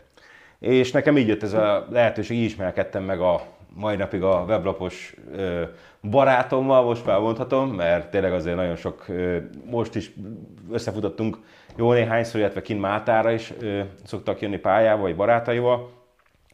És 0.58 0.90
nekem 0.90 1.16
így 1.16 1.28
jött 1.28 1.42
ez 1.42 1.52
a 1.52 1.86
lehetőség, 1.90 2.36
így 2.36 2.44
ismerkedtem 2.44 3.02
meg 3.02 3.20
a 3.20 3.42
mai 3.74 3.96
napig 3.96 4.22
a 4.22 4.44
weblapos 4.48 5.14
barátommal, 6.02 6.84
most 6.84 7.06
már 7.06 7.20
mondhatom, 7.20 7.70
mert 7.70 8.10
tényleg 8.10 8.32
azért 8.32 8.56
nagyon 8.56 8.76
sok, 8.76 9.06
most 9.64 9.94
is 9.94 10.12
összefutottunk 10.70 11.38
jó 11.76 11.92
néhányszor, 11.92 12.40
illetve 12.40 12.62
kint 12.62 12.80
Mátára 12.80 13.30
is 13.30 13.52
szoktak 14.04 14.40
jönni 14.40 14.58
pályával, 14.58 15.02
vagy 15.02 15.16
barátaival, 15.16 15.90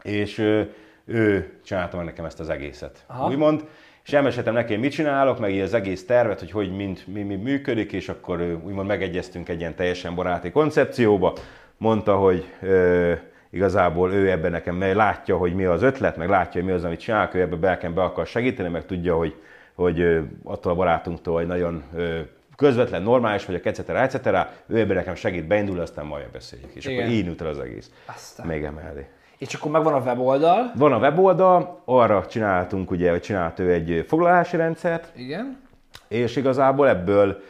és 0.03 0.39
ö, 0.39 0.63
ő 1.05 1.53
csinálta 1.65 1.97
meg 1.97 2.07
nekem 2.07 2.25
ezt 2.25 2.41
az 2.41 2.49
egészet. 2.49 3.05
Aha. 3.07 3.29
Úgymond, 3.29 3.65
és 4.05 4.13
elmeséltem 4.13 4.55
neki, 4.55 4.77
mit 4.77 4.93
csinálok, 4.93 5.39
meg 5.39 5.51
így 5.51 5.61
az 5.61 5.75
egész 5.75 6.07
tervet, 6.07 6.39
hogy 6.39 6.51
hogy 6.51 6.77
mind, 6.77 7.03
mi, 7.07 7.23
mi 7.23 7.35
működik, 7.35 7.93
és 7.93 8.09
akkor 8.09 8.61
úgymond 8.65 8.87
megegyeztünk 8.87 9.49
egy 9.49 9.61
ilyen 9.61 9.75
teljesen 9.75 10.15
baráti 10.15 10.51
koncepcióba. 10.51 11.33
Mondta, 11.77 12.17
hogy 12.17 12.45
ö, 12.61 13.13
igazából 13.53 14.13
ő 14.13 14.31
ebben 14.31 14.51
nekem 14.51 14.97
látja, 14.97 15.37
hogy 15.37 15.55
mi 15.55 15.65
az 15.65 15.83
ötlet, 15.83 16.17
meg 16.17 16.29
látja, 16.29 16.61
hogy 16.61 16.71
mi 16.71 16.77
az, 16.77 16.85
amit 16.85 17.01
csinálok, 17.01 17.35
ő 17.35 17.41
ebbe 17.41 17.57
belken 17.57 17.95
be 17.95 18.03
akar 18.03 18.27
segíteni, 18.27 18.69
meg 18.69 18.87
tudja, 18.87 19.17
hogy, 19.17 19.35
hogy 19.75 20.21
attól 20.45 20.73
a 20.73 20.75
barátunktól, 20.75 21.35
hogy 21.35 21.47
nagyon 21.47 21.83
közvetlen, 22.57 23.03
normális 23.03 23.45
vagyok, 23.45 23.65
etc. 23.67 23.89
etc. 23.89 24.27
Ő 24.67 24.79
ebben 24.79 24.97
nekem 24.97 25.15
segít 25.15 25.47
beindul, 25.47 25.81
aztán 25.81 26.07
majd 26.07 26.27
beszéljük. 26.33 26.75
És 26.75 26.87
Igen. 26.87 26.99
akkor 26.99 27.13
így 27.13 27.25
nőtt 27.25 27.41
el 27.41 27.47
az 27.47 27.59
egész. 27.59 27.91
Aztán. 28.07 28.47
Még 28.47 28.65
emellé. 28.65 29.07
És 29.39 29.55
akkor 29.55 29.71
megvan 29.71 29.93
a 29.93 30.01
weboldal. 30.01 30.73
Van 30.75 30.93
a 30.93 30.99
weboldal, 30.99 31.83
arra 31.85 32.27
csináltunk 32.27 32.91
ugye, 32.91 33.11
hogy 33.11 33.21
csinált 33.21 33.59
ő 33.59 33.73
egy 33.73 34.05
foglalási 34.09 34.57
rendszert, 34.57 35.13
Igen. 35.17 35.61
és 36.09 36.37
igazából 36.37 36.89
ebből 36.89 37.43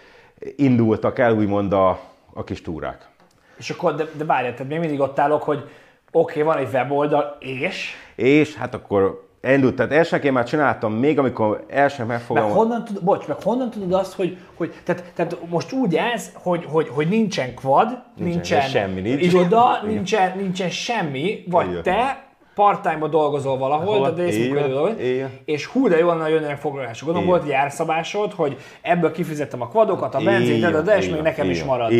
indultak 0.56 1.18
el 1.18 1.34
úgymond 1.34 1.72
a, 1.72 2.00
a 2.32 2.44
kis 2.44 2.62
túrák. 2.62 3.08
És 3.56 3.70
akkor, 3.70 3.94
de, 3.94 4.04
de 4.16 4.24
várjál, 4.24 4.52
tehát 4.52 4.68
még 4.68 4.78
mindig 4.78 5.00
ott 5.00 5.18
állok, 5.18 5.42
hogy 5.42 5.70
oké, 6.12 6.40
okay, 6.40 6.55
van 6.55 6.64
egy 6.64 6.72
weboldal, 6.72 7.36
és? 7.40 7.90
És 8.16 8.55
hát 8.55 8.74
akkor 8.74 9.30
elindult, 9.40 9.74
tehát 9.74 9.93
elsőnek 9.93 10.24
én 10.24 10.32
már 10.32 10.44
csináltam, 10.44 10.93
még 10.93 11.18
amikor 11.18 11.64
első 11.68 11.98
Meg 11.98 12.06
megfogalmaztam. 12.06 12.62
honnan, 12.62 12.84
tud, 12.84 13.02
bocs, 13.02 13.26
meg 13.26 13.43
honnan 13.43 13.70
tudod 13.70 13.93
azt, 13.93 14.12
hogy, 14.12 14.36
hogy 14.55 14.72
tehát, 14.84 15.12
tehát 15.14 15.36
most 15.48 15.72
úgy 15.72 15.97
ez, 15.97 16.32
hogy, 16.34 16.64
hogy, 16.68 16.89
hogy 16.89 17.09
nincsen 17.09 17.55
quad, 17.55 18.02
nincsen, 18.16 18.60
semmi 18.60 19.01
nincs. 19.01 19.22
iroda, 19.22 19.80
nincsen, 19.86 20.36
nincsen 20.36 20.70
semmi, 20.70 21.44
vagy 21.51 21.70
Igen. 21.70 21.82
te 21.82 22.26
part-time 22.55 23.09
dolgozol 23.09 23.59
valahol, 23.59 24.10
dolgozol, 24.10 24.90
így 25.01 25.20
van. 25.20 25.30
és 25.44 25.66
hú, 25.66 25.89
de 25.89 25.98
jó 25.98 26.06
lenne, 26.06 26.22
hogy 26.22 26.32
jönnek 26.32 26.59
foglalások. 26.59 27.05
Gondolom 27.05 27.28
volt 27.28 27.44
egy 27.44 27.52
árszabásod, 27.52 28.32
hogy 28.32 28.56
ebből 28.82 29.12
kifizettem 29.12 29.60
a 29.60 29.68
quadokat, 29.68 30.14
a 30.14 30.20
benzint, 30.20 30.60
de, 30.60 30.70
van, 30.70 30.84
de, 30.84 30.97
és 30.97 31.09
még 31.09 31.20
nekem 31.20 31.51
is 31.51 31.64
marad. 31.64 31.93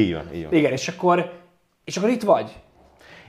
Igen, 0.51 0.72
és 0.72 0.89
akkor, 0.89 1.32
és 1.84 1.97
akkor 1.97 2.09
itt 2.09 2.22
vagy. 2.22 2.52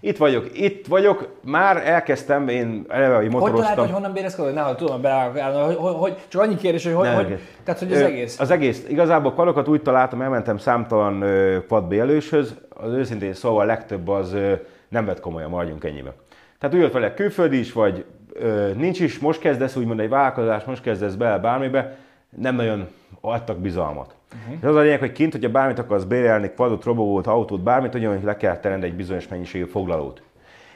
Itt 0.05 0.17
vagyok, 0.17 0.59
itt 0.59 0.88
vagyok, 0.88 1.27
már 1.43 1.88
elkezdtem, 1.88 2.47
én 2.47 2.85
eleve, 2.89 3.15
hogy 3.15 3.23
Hogy 3.23 3.31
találtad, 3.31 3.51
motoroztam. 3.51 3.84
hogy 3.85 3.93
honnan 3.93 4.13
bérezkedő? 4.13 4.51
Nehogy 4.51 4.75
tudom, 4.75 5.01
beleállni, 5.01 5.63
hogy, 5.65 5.75
hogy, 5.75 5.93
hogy, 5.95 6.17
csak 6.27 6.41
annyi 6.41 6.55
kérdés, 6.55 6.84
hogy, 6.84 6.93
hogy, 6.93 7.05
Nem, 7.05 7.15
hogy 7.15 7.39
tehát, 7.63 7.80
hogy 7.80 7.91
az 7.93 7.99
Ö, 7.99 8.03
egész. 8.05 8.39
Az 8.39 8.51
egész. 8.51 8.85
Igazából 8.89 9.34
kvadokat 9.34 9.67
úgy 9.67 9.81
találtam, 9.81 10.21
elmentem 10.21 10.57
számtalan 10.57 11.21
ö, 11.21 11.57
quad 11.67 11.88
bélőshöz, 11.88 12.55
az 12.69 12.91
őszintén 12.91 13.34
szóval 13.34 13.61
a 13.61 13.65
legtöbb 13.65 14.07
az 14.07 14.34
ö, 14.34 14.53
nem 14.89 15.05
vett 15.05 15.19
komolyan, 15.19 15.49
maradjunk 15.49 15.84
ennyibe. 15.84 16.13
Tehát 16.59 16.75
úgy 16.75 16.81
jött 16.81 16.93
vele 16.93 17.13
külföldi 17.13 17.59
is, 17.59 17.73
vagy 17.73 18.05
ö, 18.34 18.69
nincs 18.75 18.99
is, 18.99 19.19
most 19.19 19.39
kezdesz 19.39 19.75
úgymond 19.75 19.99
egy 19.99 20.09
vállalkozás, 20.09 20.63
most 20.63 20.81
kezdesz 20.81 21.13
bele 21.13 21.38
bármibe, 21.38 21.95
nem 22.35 22.55
nagyon 22.55 22.88
adtak 23.22 23.57
bizalmat. 23.57 24.15
Uh-huh. 24.34 24.57
És 24.61 24.68
az 24.68 24.76
a 24.76 24.80
lényeg, 24.80 24.99
hogy 24.99 25.11
kint, 25.11 25.31
hogyha 25.31 25.49
bármit 25.49 25.80
akarsz 25.80 26.03
bérelni, 26.03 26.51
quadot, 26.55 26.84
robogót, 26.84 27.27
autót, 27.27 27.61
bármit, 27.61 27.95
ugyanúgy 27.95 28.23
le 28.23 28.38
kell 28.38 28.57
tenned 28.57 28.84
egy 28.84 28.93
bizonyos 28.93 29.27
mennyiségű 29.27 29.65
foglalót. 29.65 30.22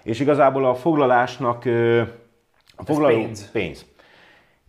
És 0.04 0.20
igazából 0.20 0.66
a 0.66 0.76
foglalásnak 0.76 1.66
a 2.76 2.84
foglaló 2.84 3.16
pénz. 3.16 3.52
pénz. 3.52 3.86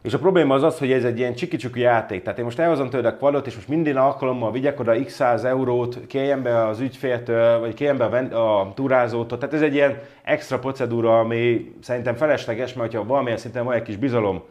És 0.02 0.14
a 0.14 0.18
probléma 0.18 0.54
az 0.54 0.62
az, 0.62 0.78
hogy 0.78 0.92
ez 0.92 1.04
egy 1.04 1.18
ilyen 1.18 1.34
csiki 1.34 1.80
játék. 1.80 2.22
Tehát 2.22 2.38
én 2.38 2.44
most 2.44 2.58
elhozom 2.58 2.90
tőled 2.90 3.12
a 3.12 3.16
quadot, 3.16 3.46
és 3.46 3.54
most 3.54 3.68
minden 3.68 3.96
alkalommal 3.96 4.52
vigyek 4.52 4.80
oda 4.80 5.04
x 5.04 5.12
100 5.14 5.44
eurót, 5.44 6.06
kérjen 6.06 6.42
be 6.42 6.66
az 6.66 6.80
ügyféltől, 6.80 7.58
vagy 7.60 7.74
kérjen 7.74 7.96
be 7.96 8.04
a, 8.04 8.60
a 8.60 8.72
túrázótól. 8.74 9.38
Tehát 9.38 9.54
ez 9.54 9.62
egy 9.62 9.74
ilyen 9.74 9.98
extra 10.22 10.58
procedúra, 10.58 11.18
ami 11.18 11.72
szerintem 11.80 12.14
felesleges, 12.14 12.72
mert 12.72 12.94
ha 12.94 13.04
valamilyen 13.04 13.38
szinten 13.38 13.64
van 13.64 13.74
egy 13.74 13.82
kis 13.82 13.96
bizalom, 13.96 14.42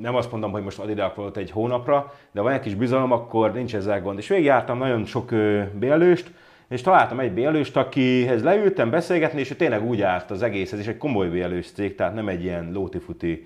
nem 0.00 0.14
azt 0.14 0.30
mondom, 0.30 0.50
hogy 0.50 0.62
most 0.62 0.78
ad 0.78 0.90
ide 0.90 1.02
a 1.02 1.12
quadot 1.12 1.36
egy 1.36 1.50
hónapra, 1.50 2.12
de 2.32 2.40
van 2.40 2.52
egy 2.52 2.60
kis 2.60 2.74
bizalom, 2.74 3.12
akkor 3.12 3.52
nincs 3.52 3.74
ezzel 3.74 4.00
gond. 4.00 4.18
És 4.18 4.28
végigjártam 4.28 4.78
nagyon 4.78 5.04
sok 5.04 5.30
bélőst, 5.78 6.30
és 6.68 6.80
találtam 6.80 7.20
egy 7.20 7.32
bélőst, 7.32 7.76
akihez 7.76 8.42
leültem 8.42 8.90
beszélgetni, 8.90 9.40
és 9.40 9.50
ő 9.50 9.54
tényleg 9.54 9.84
úgy 9.84 10.02
állt 10.02 10.30
az 10.30 10.42
egész, 10.42 10.72
ez 10.72 10.78
is 10.78 10.86
egy 10.86 10.96
komoly 10.96 11.28
bélős 11.28 11.70
cég, 11.70 11.94
tehát 11.94 12.14
nem 12.14 12.28
egy 12.28 12.42
ilyen 12.42 12.70
lóti-futi 12.72 13.44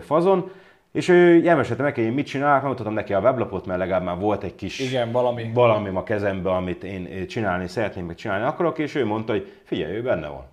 fazon, 0.00 0.50
És 0.92 1.08
ő 1.08 1.48
elmesélte 1.48 1.82
neki, 1.82 2.04
hogy 2.04 2.14
mit 2.14 2.26
csinálok, 2.26 2.60
megmutattam 2.60 2.94
neki 2.94 3.12
a 3.14 3.20
weblapot, 3.20 3.66
mert 3.66 3.78
legalább 3.78 4.02
már 4.02 4.18
volt 4.18 4.42
egy 4.42 4.54
kis 4.54 4.78
Igen, 4.80 5.12
valami. 5.12 5.50
valami 5.54 5.88
a 5.94 6.02
kezembe, 6.02 6.50
amit 6.50 6.84
én 6.84 7.26
csinálni 7.26 7.68
szeretném, 7.68 8.06
meg 8.06 8.16
csinálni 8.16 8.44
akarok, 8.44 8.78
és 8.78 8.94
ő 8.94 9.06
mondta, 9.06 9.32
hogy 9.32 9.52
figyelj, 9.64 9.96
ő 9.96 10.02
benne 10.02 10.28
van. 10.28 10.44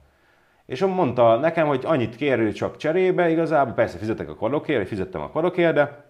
És 0.66 0.86
mondta 0.86 1.36
nekem, 1.36 1.68
hogy 1.68 1.82
annyit 1.86 2.16
kér 2.16 2.54
csak 2.54 2.78
cserébe 2.78 3.30
igazából, 3.30 3.74
persze 3.74 3.98
fizetek 3.98 4.30
a 4.30 4.36
kvadokért, 4.36 4.88
fizettem 4.88 5.22
a 5.22 5.30
kvadokért, 5.30 5.74
de, 5.74 6.06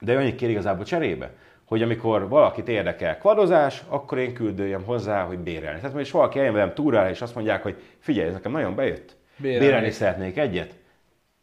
de 0.00 0.12
ő 0.12 0.16
annyit 0.16 0.36
kér 0.36 0.50
igazából 0.50 0.84
cserébe, 0.84 1.34
hogy 1.64 1.82
amikor 1.82 2.28
valakit 2.28 2.68
érdekel 2.68 3.18
kvadozás, 3.18 3.82
akkor 3.88 4.18
én 4.18 4.34
küldőjem 4.34 4.84
hozzá, 4.84 5.22
hogy 5.22 5.38
bérelni. 5.38 5.80
Tehát 5.80 5.94
most 5.94 6.10
valaki 6.10 6.38
eljön 6.38 6.54
velem 6.54 6.74
túrára, 6.74 7.10
és 7.10 7.20
azt 7.20 7.34
mondják, 7.34 7.62
hogy 7.62 7.76
figyelj, 7.98 8.28
ez 8.28 8.34
nekem 8.34 8.52
nagyon 8.52 8.74
bejött, 8.74 9.16
bérelni, 9.36 9.64
bérelni 9.64 9.90
szeretnék 9.90 10.38
egyet, 10.38 10.74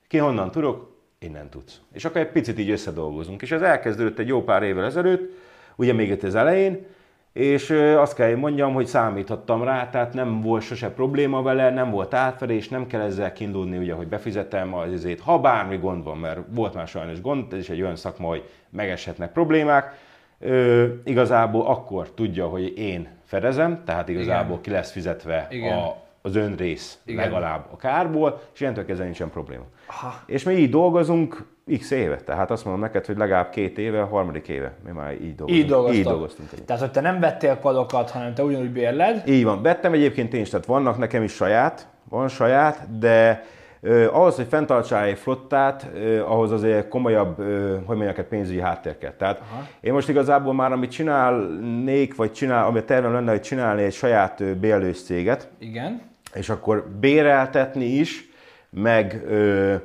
ki 0.08 0.18
honnan 0.18 0.52
tudok, 0.52 0.96
innen 1.20 1.50
tudsz. 1.50 1.82
És 1.94 2.06
akkor 2.06 2.22
egy 2.22 2.32
picit 2.32 2.60
így 2.60 2.70
összedolgozunk. 2.70 3.42
És 3.42 3.52
ez 3.52 3.62
elkezdődött 3.62 4.20
egy 4.20 4.28
jó 4.28 4.44
pár 4.44 4.64
évvel 4.64 4.86
ezelőtt, 4.86 5.32
ugye 5.76 5.94
még 5.94 6.10
itt 6.10 6.24
az 6.24 6.36
elején, 6.36 6.86
és 7.36 7.70
azt 7.98 8.16
kell, 8.16 8.28
hogy 8.28 8.38
mondjam, 8.38 8.74
hogy 8.74 8.86
számíthattam 8.86 9.64
rá, 9.64 9.90
tehát 9.90 10.14
nem 10.14 10.42
volt 10.42 10.64
sose 10.64 10.90
probléma 10.90 11.42
vele, 11.42 11.70
nem 11.70 11.92
volt 11.92 12.14
átfedés, 12.14 12.70
nem 12.70 12.88
kell 12.88 13.02
ezzel 13.02 13.34
kiindulni, 13.34 13.78
ugye, 13.78 13.94
hogy 13.94 14.08
befizetem 14.08 14.74
az 14.74 14.92
izét, 14.92 15.20
ha 15.20 15.40
bármi 15.40 15.78
gond 15.78 16.04
van, 16.04 16.18
mert 16.18 16.40
volt 16.50 16.74
már 16.74 16.88
sajnos 16.88 17.22
gond, 17.22 17.54
ez 17.54 17.60
is 17.60 17.70
egy 17.70 17.82
olyan 17.82 17.96
szakma, 17.96 18.28
hogy 18.28 18.50
megeshetnek 18.70 19.32
problémák, 19.32 19.98
ö, 20.40 20.86
igazából 21.04 21.66
akkor 21.66 22.10
tudja, 22.10 22.48
hogy 22.48 22.78
én 22.78 23.08
fedezem, 23.26 23.84
tehát 23.86 24.10
igazából 24.10 24.52
Igen. 24.52 24.62
ki 24.62 24.70
lesz 24.70 24.92
fizetve 24.92 25.48
Igen. 25.50 25.78
a, 25.78 25.96
az 26.22 26.36
önrész 26.36 27.00
Igen. 27.06 27.24
legalább 27.24 27.66
a 27.72 27.76
kárból, 27.76 28.42
és 28.54 28.60
ilyentől 28.60 28.86
kezdve 28.86 29.06
nincsen 29.06 29.30
probléma. 29.30 29.64
Aha. 29.88 30.24
És 30.26 30.44
mi 30.44 30.54
így 30.54 30.70
dolgozunk 30.70 31.46
x 31.80 31.92
éve, 31.92 32.16
tehát 32.16 32.52
azt 32.52 32.66
mondom 32.66 32.84
neked, 32.84 33.06
hogy 33.06 33.18
legalább 33.18 33.50
két 33.50 33.78
éve, 33.78 34.02
a 34.02 34.06
harmadik 34.06 34.48
éve, 34.48 34.74
mi 34.86 34.92
már 34.92 35.12
így 35.12 35.36
dolgozunk. 35.36 35.90
Így, 35.90 35.96
így 35.96 36.04
dolgoztunk. 36.04 36.50
Tehát, 36.66 36.82
hogy 36.82 36.92
te 36.92 37.02
nem 37.02 37.20
vettél 37.20 37.56
padokat, 37.56 38.10
hanem 38.10 38.34
te 38.34 38.44
ugyanúgy 38.44 38.72
bérled? 38.72 39.24
Így 39.28 39.44
van, 39.44 39.62
vettem 39.62 39.94
egyébként 39.94 40.34
én 40.34 40.42
is, 40.42 40.50
tehát 40.50 40.66
vannak 40.66 40.98
nekem 40.98 41.24
is 41.24 41.32
saját, 41.32 41.88
van 42.10 42.28
saját, 42.28 43.00
de 43.00 43.44
Uh, 43.88 44.08
ahhoz, 44.12 44.36
hogy 44.36 44.46
fenntartsál 44.50 45.06
egy 45.06 45.18
flottát, 45.18 45.88
uh, 45.94 46.32
ahhoz 46.32 46.52
azért 46.52 46.88
komolyabb, 46.88 47.40
uh, 47.40 47.46
hogy 47.86 47.96
mondják, 47.96 48.18
egy 48.18 48.26
pénzügyi 48.26 48.60
háttérket. 48.60 49.14
Tehát 49.14 49.40
Aha. 49.52 49.68
én 49.82 49.94
most 49.94 50.10
igazából 50.10 50.54
már, 50.54 50.72
amit 50.72 50.92
csinálnék, 50.92 52.16
vagy 52.16 52.32
csinál, 52.32 52.66
amit 52.66 52.84
tervem 52.84 53.14
lenne, 53.14 53.32
hogy 53.32 53.42
csinálni 53.42 53.84
egy 53.84 53.94
saját 53.94 54.40
uh, 54.40 54.52
bérlős 54.52 55.04
céget. 55.04 55.50
Igen. 55.58 56.02
És 56.34 56.50
akkor 56.50 56.88
béreltetni 57.00 57.86
is, 57.86 58.30
meg 58.70 59.24
uh, 59.28 59.76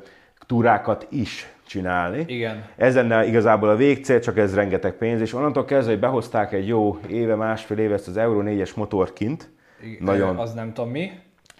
túrákat 0.46 1.06
is 1.10 1.52
csinálni. 1.70 2.24
Igen. 2.26 2.64
Ez 2.76 2.94
lenne 2.94 3.26
igazából 3.26 3.68
a 3.68 3.76
végcél, 3.76 4.20
csak 4.20 4.38
ez 4.38 4.54
rengeteg 4.54 4.92
pénz, 4.92 5.20
és 5.20 5.34
onnantól 5.34 5.64
kezdve, 5.64 5.90
hogy 5.90 6.00
behozták 6.00 6.52
egy 6.52 6.66
jó 6.66 6.98
éve, 7.08 7.34
másfél 7.34 7.78
éve 7.78 7.94
ezt 7.94 8.08
az 8.08 8.16
Euro 8.16 8.42
4-es 8.44 8.74
motort 8.74 9.12
kint. 9.12 9.50
Igen, 9.82 10.04
Nagyon, 10.04 10.36
az 10.36 10.52
nem 10.52 10.72
tudom 10.72 10.90
mi. 10.90 11.10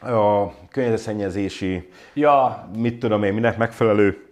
A 0.01 0.51
környezetszennyezési, 0.71 1.89
ja. 2.15 2.69
mit 2.77 2.99
tudom 2.99 3.23
én, 3.23 3.33
minek 3.33 3.57
megfelelő 3.57 4.25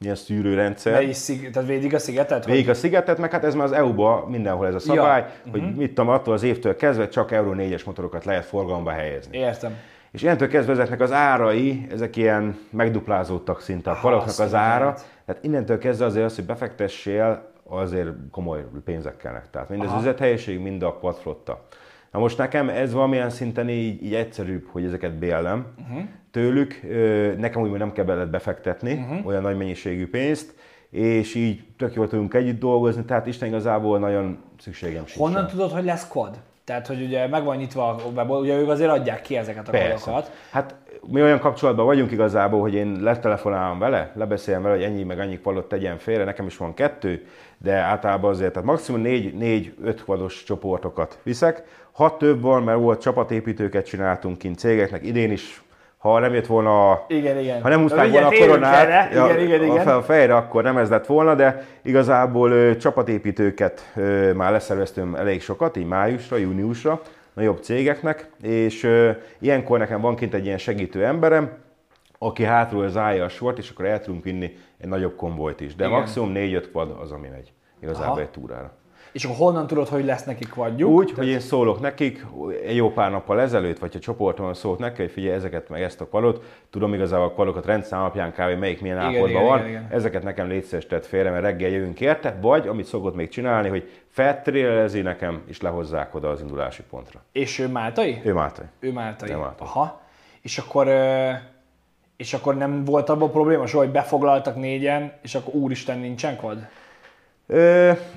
ilyen 0.00 0.14
szűrőrendszer. 0.14 0.92
Mely 0.92 1.12
szig- 1.12 1.50
tehát 1.50 1.68
védik 1.68 1.94
a 1.94 1.98
szigetet? 1.98 2.44
Védik 2.44 2.68
a 2.68 2.74
szigetet, 2.74 3.18
meg 3.18 3.30
hát 3.30 3.44
ez 3.44 3.54
már 3.54 3.64
az 3.64 3.72
EU-ba 3.72 4.26
mindenhol 4.28 4.66
ez 4.66 4.74
a 4.74 4.78
szabály, 4.78 5.20
ja. 5.20 5.50
hogy 5.50 5.60
uh-huh. 5.60 5.76
mit 5.76 5.88
tudom, 5.88 6.08
attól 6.08 6.34
az 6.34 6.42
évtől 6.42 6.76
kezdve 6.76 7.08
csak 7.08 7.32
Euro 7.32 7.54
4-es 7.56 7.84
motorokat 7.84 8.24
lehet 8.24 8.44
forgalomba 8.44 8.90
helyezni. 8.90 9.38
Értem. 9.38 9.76
És 10.10 10.22
ilyentől 10.22 10.48
kezdve 10.48 10.72
ezeknek 10.72 11.00
az 11.00 11.12
árai, 11.12 11.86
ezek 11.90 12.16
ilyen 12.16 12.58
megduplázódtak 12.70 13.60
szinte 13.60 13.90
a 13.90 13.94
falaknak 13.94 14.38
az 14.38 14.54
ára. 14.54 14.94
Tehát 15.30 15.44
innentől 15.44 15.78
kezdve 15.78 16.04
azért 16.04 16.24
az, 16.24 16.34
hogy 16.34 16.44
befektessél, 16.44 17.52
azért 17.64 18.08
komoly 18.30 18.64
pénzek 18.84 19.16
kellnek. 19.16 19.50
Tehát 19.50 19.68
mind 19.68 19.82
az 19.82 19.92
üzlethelyiség, 19.98 20.60
mind 20.60 20.82
a 20.82 20.98
quadflotta. 20.98 21.66
Na 22.12 22.18
most 22.18 22.38
nekem 22.38 22.68
ez 22.68 22.92
valamilyen 22.92 23.30
szinten 23.30 23.68
így, 23.68 24.02
így 24.02 24.14
egyszerűbb, 24.14 24.66
hogy 24.70 24.84
ezeket 24.84 25.18
bélem 25.18 25.66
uh-huh. 25.80 26.02
tőlük. 26.30 26.80
Nekem 27.38 27.62
úgy 27.62 27.70
nem 27.70 27.92
kell 27.92 28.04
beled 28.04 28.28
befektetni 28.28 28.92
uh-huh. 28.92 29.26
olyan 29.26 29.42
nagy 29.42 29.56
mennyiségű 29.56 30.08
pénzt, 30.08 30.54
és 30.90 31.34
így 31.34 31.64
tök 31.76 31.94
jól 31.94 32.08
tudunk 32.08 32.34
együtt 32.34 32.60
dolgozni, 32.60 33.04
tehát 33.04 33.26
Isten 33.26 33.48
igazából 33.48 33.98
nagyon 33.98 34.38
szükségem 34.58 35.06
sincs. 35.06 35.18
Honnan 35.18 35.46
tudod, 35.46 35.70
hogy 35.70 35.84
lesz 35.84 36.08
kod? 36.08 36.38
Tehát, 36.70 36.86
hogy 36.86 37.02
ugye 37.02 37.26
meg 37.26 37.44
van 37.44 37.56
nyitva 37.56 38.00
ugye 38.28 38.56
ők 38.56 38.68
azért 38.68 38.90
adják 38.90 39.22
ki 39.22 39.36
ezeket 39.36 39.68
a 39.68 39.70
Persze. 39.70 40.24
Hát 40.50 40.74
mi 41.06 41.22
olyan 41.22 41.38
kapcsolatban 41.38 41.84
vagyunk 41.84 42.10
igazából, 42.10 42.60
hogy 42.60 42.74
én 42.74 42.98
letelefonálom 43.00 43.78
vele, 43.78 44.12
lebeszélem 44.14 44.62
vele, 44.62 44.74
hogy 44.74 44.84
ennyi 44.84 45.02
meg 45.02 45.18
annyi 45.18 45.38
kvalot 45.38 45.68
tegyen 45.68 45.98
félre, 45.98 46.24
nekem 46.24 46.46
is 46.46 46.56
van 46.56 46.74
kettő, 46.74 47.26
de 47.58 47.72
általában 47.74 48.30
azért, 48.30 48.52
tehát 48.52 48.68
maximum 48.68 49.00
négy, 49.00 49.34
négy 49.34 49.74
öt 49.82 50.02
kvados 50.02 50.42
csoportokat 50.42 51.18
viszek. 51.22 51.64
Ha 51.92 52.16
több 52.16 52.40
van, 52.40 52.62
mert 52.62 52.78
volt 52.78 53.00
csapatépítőket 53.00 53.86
csináltunk 53.86 54.38
kint 54.38 54.58
cégeknek, 54.58 55.06
idén 55.06 55.30
is 55.30 55.62
ha 56.00 56.18
nem 56.18 56.34
jött 56.34 56.46
volna, 56.46 56.90
a, 56.90 57.04
igen, 57.08 57.38
igen. 57.38 57.62
ha 57.62 57.68
nem 57.68 57.80
húzták 57.80 58.10
volna 58.10 58.26
a 58.26 58.32
koronát 58.38 58.88
erre. 58.88 59.08
igen, 59.10 59.40
igen, 59.46 59.64
igen. 59.64 59.88
A 59.88 60.02
fejre, 60.02 60.36
akkor 60.36 60.62
nem 60.62 60.76
ez 60.76 60.90
lett 60.90 61.06
volna, 61.06 61.34
de 61.34 61.64
igazából 61.82 62.50
ö, 62.50 62.76
csapatépítőket 62.76 63.92
ö, 63.96 64.32
már 64.32 64.52
leszerveztünk 64.52 65.18
elég 65.18 65.42
sokat, 65.42 65.76
így 65.76 65.86
májusra, 65.86 66.36
júniusra, 66.36 67.00
nagyobb 67.32 67.62
cégeknek, 67.62 68.30
és 68.42 68.84
ö, 68.84 69.10
ilyenkor 69.38 69.78
nekem 69.78 70.00
van 70.00 70.16
kint 70.16 70.34
egy 70.34 70.44
ilyen 70.44 70.58
segítő 70.58 71.04
emberem, 71.04 71.50
aki 72.18 72.44
hátról 72.44 72.88
zárja 72.88 73.24
a 73.24 73.28
sort, 73.28 73.58
és 73.58 73.70
akkor 73.70 73.84
el 73.84 74.00
tudunk 74.00 74.24
vinni 74.24 74.56
egy 74.78 74.88
nagyobb 74.88 75.16
konvojt 75.16 75.60
is. 75.60 75.74
De 75.74 75.86
Igen. 75.86 75.98
maximum 75.98 76.32
4-5 76.34 76.64
quad 76.72 76.96
az, 77.02 77.10
ami 77.10 77.28
megy 77.28 77.52
igazából 77.82 78.10
Aha. 78.10 78.20
egy 78.20 78.30
túrára. 78.30 78.72
És 79.12 79.24
akkor 79.24 79.36
honnan 79.36 79.66
tudod, 79.66 79.88
hogy 79.88 80.04
lesz 80.04 80.24
nekik 80.24 80.54
vagyjuk? 80.54 80.90
Úgy, 80.90 81.04
Tehát... 81.04 81.18
hogy 81.18 81.28
én 81.28 81.40
szólok 81.40 81.80
nekik 81.80 82.26
egy 82.66 82.76
jó 82.76 82.92
pár 82.92 83.10
nappal 83.10 83.40
ezelőtt, 83.40 83.78
vagy 83.78 83.92
a 83.94 83.98
csoporton 83.98 84.54
szólok 84.54 84.78
nekik, 84.78 84.96
hogy 84.96 85.10
figyelj, 85.10 85.34
ezeket 85.34 85.68
meg 85.68 85.82
ezt 85.82 86.00
a 86.00 86.06
kvalot, 86.06 86.44
tudom 86.70 86.94
igazából 86.94 87.26
a 87.26 87.32
kvalokat 87.32 87.66
rendszám 87.66 88.00
alapján 88.00 88.32
kb. 88.32 88.58
melyik 88.58 88.80
milyen 88.80 88.98
állapotban 88.98 89.44
van, 89.44 89.58
igen, 89.58 89.68
igen. 89.68 89.86
ezeket 89.90 90.22
nekem 90.22 90.48
létszeres 90.48 90.86
tett 90.86 91.06
félre, 91.06 91.30
mert 91.30 91.42
reggel 91.42 91.70
jövünk 91.70 92.00
érte, 92.00 92.38
vagy 92.40 92.68
amit 92.68 92.86
szokott 92.86 93.14
még 93.14 93.28
csinálni, 93.28 93.68
hogy 93.68 93.90
feltrélezi 94.08 95.00
nekem, 95.00 95.42
és 95.46 95.60
lehozzák 95.60 96.14
oda 96.14 96.28
az 96.28 96.40
indulási 96.40 96.82
pontra. 96.90 97.22
És 97.32 97.58
ő 97.58 97.68
máltai? 97.68 98.20
Ő 98.24 98.32
máltai. 98.32 98.66
Ő 98.80 98.92
máltai. 98.92 99.30
Ő 99.30 99.36
máltai. 99.36 99.66
Aha. 99.66 100.00
És 100.40 100.58
akkor 100.58 100.88
és 102.20 102.34
akkor 102.34 102.56
nem 102.56 102.84
volt 102.84 103.08
abban 103.08 103.30
probléma 103.30 103.66
soha, 103.66 103.84
hogy 103.84 103.92
befoglaltak 103.92 104.56
négyen, 104.56 105.12
és 105.22 105.34
akkor 105.34 105.54
úristen 105.54 105.98
nincsen 105.98 106.36
kvad? 106.36 106.68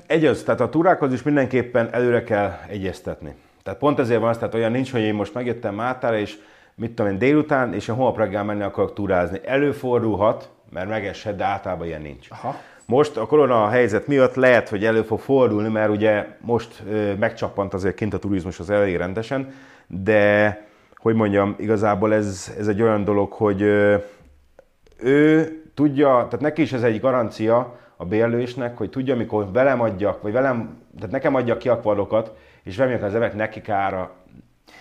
Egy 0.07 0.25
az, 0.25 0.43
tehát 0.43 0.61
a 0.61 0.69
túrákhoz 0.69 1.13
is 1.13 1.23
mindenképpen 1.23 1.89
előre 1.91 2.23
kell 2.23 2.51
egyeztetni. 2.67 3.35
Tehát 3.63 3.79
pont 3.79 3.99
ezért 3.99 4.19
van 4.19 4.29
az, 4.29 4.37
tehát 4.37 4.53
olyan 4.53 4.71
nincs, 4.71 4.91
hogy 4.91 5.01
én 5.01 5.13
most 5.13 5.33
megjöttem 5.33 5.75
Mátára, 5.75 6.17
és 6.17 6.37
mit 6.75 6.91
tudom 6.93 7.11
én 7.11 7.17
délután, 7.17 7.73
és 7.73 7.87
én 7.87 7.95
holnap 7.95 8.17
reggel 8.17 8.43
menni 8.43 8.61
akarok 8.61 8.93
túrázni. 8.93 9.39
Előfordulhat, 9.45 10.49
mert 10.69 10.89
megeshet, 10.89 11.35
de 11.35 11.43
általában 11.43 11.87
ilyen 11.87 12.01
nincs. 12.01 12.27
Aha. 12.29 12.55
Most 12.85 13.17
a 13.17 13.25
korona 13.25 13.69
helyzet 13.69 14.07
miatt 14.07 14.35
lehet, 14.35 14.69
hogy 14.69 14.85
elő 14.85 15.01
fog 15.01 15.19
fordulni, 15.19 15.69
mert 15.69 15.89
ugye 15.89 16.25
most 16.39 16.83
ö, 16.89 17.13
megcsappant 17.13 17.73
azért 17.73 17.95
kint 17.95 18.13
a 18.13 18.19
turizmus 18.19 18.59
az 18.59 18.69
elég 18.69 18.95
rendesen, 18.95 19.53
de 19.87 20.61
hogy 20.95 21.15
mondjam, 21.15 21.55
igazából 21.57 22.13
ez, 22.13 22.53
ez 22.59 22.67
egy 22.67 22.81
olyan 22.81 23.03
dolog, 23.03 23.31
hogy 23.31 23.61
ö, 23.61 23.95
ő 24.97 25.51
tudja, 25.73 26.07
tehát 26.07 26.39
neki 26.39 26.61
is 26.61 26.73
ez 26.73 26.83
egy 26.83 26.99
garancia, 26.99 27.75
a 28.03 28.07
bérlősnek, 28.07 28.77
hogy 28.77 28.89
tudja, 28.89 29.13
amikor 29.13 29.51
velem 29.51 29.81
adjak, 29.81 30.21
vagy 30.21 30.31
velem, 30.31 30.77
tehát 30.95 31.11
nekem 31.11 31.35
adja 31.35 31.57
ki 31.57 31.69
a 31.69 31.79
kvadokat, 31.79 32.33
és 32.63 32.77
remélem, 32.77 33.03
az 33.03 33.15
evek 33.15 33.35
neki 33.35 33.61
kára 33.61 34.11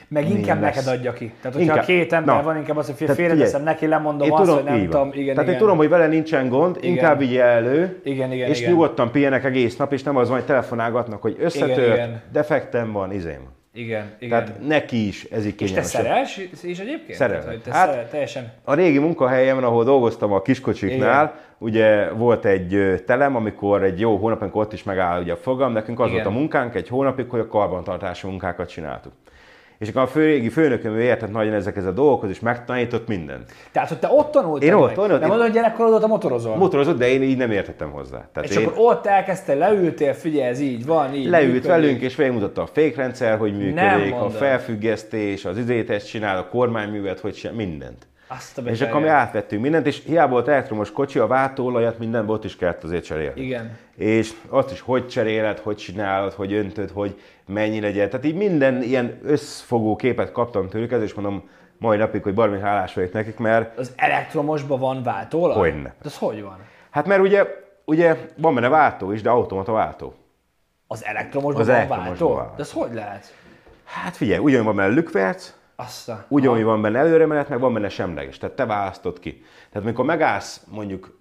meg 0.09 0.31
inkább 0.31 0.61
lesz. 0.61 0.75
neked 0.75 0.99
adja 0.99 1.13
ki. 1.13 1.33
Tehát, 1.41 1.57
hogyha 1.57 1.61
inkább. 1.61 1.85
két 1.85 2.13
ember 2.13 2.37
Na. 2.37 2.43
van, 2.43 2.57
inkább 2.57 2.77
az, 2.77 2.87
hogy 2.87 3.11
félreteszem 3.11 3.63
neki, 3.63 3.87
lemondom 3.87 4.27
én 4.27 4.33
azt, 4.33 4.43
tudom, 4.43 4.57
hogy 4.57 4.65
nem 4.65 4.85
tudom. 4.85 5.11
Igen, 5.13 5.25
Tehát 5.25 5.43
igen. 5.43 5.53
én 5.53 5.59
tudom, 5.59 5.77
hogy 5.77 5.89
vele 5.89 6.07
nincsen 6.07 6.49
gond, 6.49 6.77
igen. 6.77 6.91
inkább 6.91 7.19
vigye 7.19 7.43
elő, 7.43 8.01
igen, 8.05 8.33
igen, 8.33 8.49
és 8.49 8.59
igen. 8.59 8.71
nyugodtan 8.71 9.11
pihenek 9.11 9.45
egész 9.45 9.77
nap, 9.77 9.93
és 9.93 10.03
nem 10.03 10.17
az 10.17 10.29
van, 10.29 10.37
hogy 10.37 10.47
telefonálgatnak, 10.47 11.23
hogy 11.23 11.37
összetört, 11.41 11.77
igen, 11.79 11.93
igen. 11.93 12.23
defektem 12.33 12.93
van, 12.93 13.13
izém. 13.13 13.49
Igen, 13.75 14.11
igen. 14.19 14.45
Tehát 14.45 14.61
neki 14.67 15.07
is 15.07 15.25
ez 15.25 15.47
így 15.47 15.63
És 15.63 15.73
te 15.73 15.83
szerelsz 15.83 16.37
is 16.63 16.79
egyébként? 16.79 17.19
Szerel. 17.19 17.45
Tehát, 17.45 17.59
te 17.59 17.73
hát, 17.73 17.89
szerel, 17.89 18.09
teljesen... 18.09 18.53
A 18.65 18.75
régi 18.75 18.99
munkahelyemen, 18.99 19.65
ahol 19.65 19.85
dolgoztam 19.85 20.33
a 20.33 20.43
kiskocsiknál, 20.43 21.25
Igen. 21.25 21.41
Ugye 21.63 22.11
volt 22.11 22.45
egy 22.45 23.03
telem, 23.07 23.37
amikor 23.37 23.83
egy 23.83 24.01
jó 24.01 24.17
hónap, 24.17 24.41
amikor 24.41 24.63
ott 24.63 24.73
is 24.73 24.83
megáll 24.83 25.21
ugye 25.23 25.33
a 25.33 25.37
fogam, 25.37 25.73
nekünk 25.73 26.01
az 26.01 26.11
Igen. 26.11 26.23
volt 26.23 26.35
a 26.35 26.39
munkánk 26.39 26.75
egy 26.75 26.89
hónapig, 26.89 27.31
hogy 27.31 27.41
a 27.41 27.47
karbantartási 27.47 28.27
munkákat 28.27 28.69
csináltuk. 28.69 29.13
És 29.79 29.89
akkor 29.89 30.03
a 30.03 30.07
főrégi 30.07 30.49
főnököm 30.49 30.99
értett 30.99 31.31
nagyon 31.31 31.53
ezekhez 31.53 31.85
a 31.85 31.91
dolgokhoz, 31.91 32.31
és 32.31 32.41
megtanított 32.41 33.09
mindent. 33.09 33.53
Tehát, 33.73 33.89
hogy 33.89 33.99
te 33.99 34.09
ott 34.11 34.31
tanultál? 34.31 34.69
Én 34.69 34.75
ott, 34.75 34.93
tanultam. 34.93 35.19
Nem 35.19 35.29
mondod, 35.29 35.47
hogy 35.47 35.55
gyerekkorodot 35.55 36.03
a 36.03 36.07
motorozol? 36.07 36.57
Motorozott, 36.57 36.99
de 36.99 37.09
én 37.09 37.23
így 37.23 37.37
nem 37.37 37.51
értettem 37.51 37.91
hozzá. 37.91 38.29
Tehát 38.33 38.51
és 38.51 38.57
én... 38.57 38.67
akkor 38.67 38.79
ott 38.85 39.07
elkezdtél, 39.07 39.57
leültél, 39.57 40.13
figyelj, 40.13 40.49
ez 40.49 40.61
így 40.61 40.87
van, 40.87 41.15
így 41.15 41.29
Leült 41.29 41.53
működik. 41.53 41.71
velünk, 41.71 42.01
és 42.01 42.17
megmutatta 42.17 42.63
a 42.63 42.67
fékrendszer, 42.67 43.39
hogy 43.39 43.57
működik, 43.57 44.15
a 44.15 44.31
felfüggesztés, 44.31 45.45
az 45.45 45.59
izétes 45.59 46.05
csinál, 46.05 46.39
a 46.39 46.49
kormányművet, 46.49 47.21
hogy 47.21 47.35
sem, 47.35 47.55
mindent. 47.55 48.07
Azt 48.37 48.59
a 48.59 48.63
És 48.63 48.81
akkor 48.81 49.01
mi 49.01 49.09
átvettünk 49.09 49.63
mindent, 49.63 49.87
és 49.87 50.03
hiába 50.05 50.33
volt 50.33 50.49
elektromos 50.49 50.93
kocsi, 50.93 51.19
a 51.19 51.27
váltóolajat, 51.27 51.99
minden 51.99 52.29
ott 52.29 52.45
is 52.45 52.57
kellett 52.57 52.85
azért 52.85 53.05
cserélni. 53.05 53.41
Igen. 53.41 53.79
És 53.97 54.33
azt 54.49 54.73
is 54.73 54.81
hogy 54.81 55.09
cseréled, 55.09 55.59
hogy 55.59 55.77
csinálod, 55.77 56.33
hogy 56.33 56.53
öntöd, 56.53 56.91
hogy 56.91 57.21
mennyi 57.47 57.81
legyen. 57.81 58.11
Tehát 58.11 58.27
így 58.27 58.35
minden 58.35 58.83
ilyen 58.83 59.21
összfogó 59.25 59.97
képet 59.97 60.33
kaptam 60.33 60.69
tőlük, 60.69 60.93
ez 60.93 61.03
is 61.03 61.15
mondom 61.15 61.49
mai 61.79 61.97
napig, 61.97 62.23
hogy 62.23 62.35
baromi 62.35 62.61
hálás 62.61 62.95
vagyok 62.95 63.13
nekik, 63.13 63.39
mert 63.39 63.79
Az 63.79 63.93
elektromosban 63.97 64.79
van 64.79 65.03
váltóolaj? 65.03 65.57
Hogyne. 65.57 65.89
De 65.89 66.05
az 66.05 66.19
hogy 66.19 66.43
van? 66.43 66.59
hát 66.91 67.07
mert 67.07 67.21
ugye, 67.21 67.47
ugye 67.85 68.17
van 68.37 68.55
benne 68.55 68.69
váltó 68.69 69.13
is, 69.13 69.23
de 69.23 69.31
automata 69.31 69.73
váltó. 69.73 70.15
Az 70.87 71.05
elektromosban 71.05 71.61
Az 71.61 71.67
van 71.67 71.77
elektromosban 71.77 72.29
váltó? 72.29 72.35
van. 72.35 72.53
De 72.57 72.63
az 72.63 72.73
hogy 72.73 72.95
lehet? 72.95 73.35
Hát 73.85 74.17
figyelj, 74.17 74.39
ugyanúgy 74.39 74.67
van 74.67 74.77
benne 74.77 74.95
lükverc, 74.95 75.53
Azt 75.77 76.09
a... 76.09 76.25
ugyanúgy 76.29 76.63
van 76.63 76.83
benne 76.83 76.99
előremenet, 76.99 77.49
meg 77.49 77.61
van 77.61 77.73
benne 77.73 77.89
semleges. 77.89 78.39
Tehát 78.39 78.57
te 78.57 78.67
választod 78.67 79.19
ki. 79.19 79.43
Tehát 79.71 79.87
amikor 79.87 80.05
megállsz 80.05 80.67
mondjuk 80.71 81.19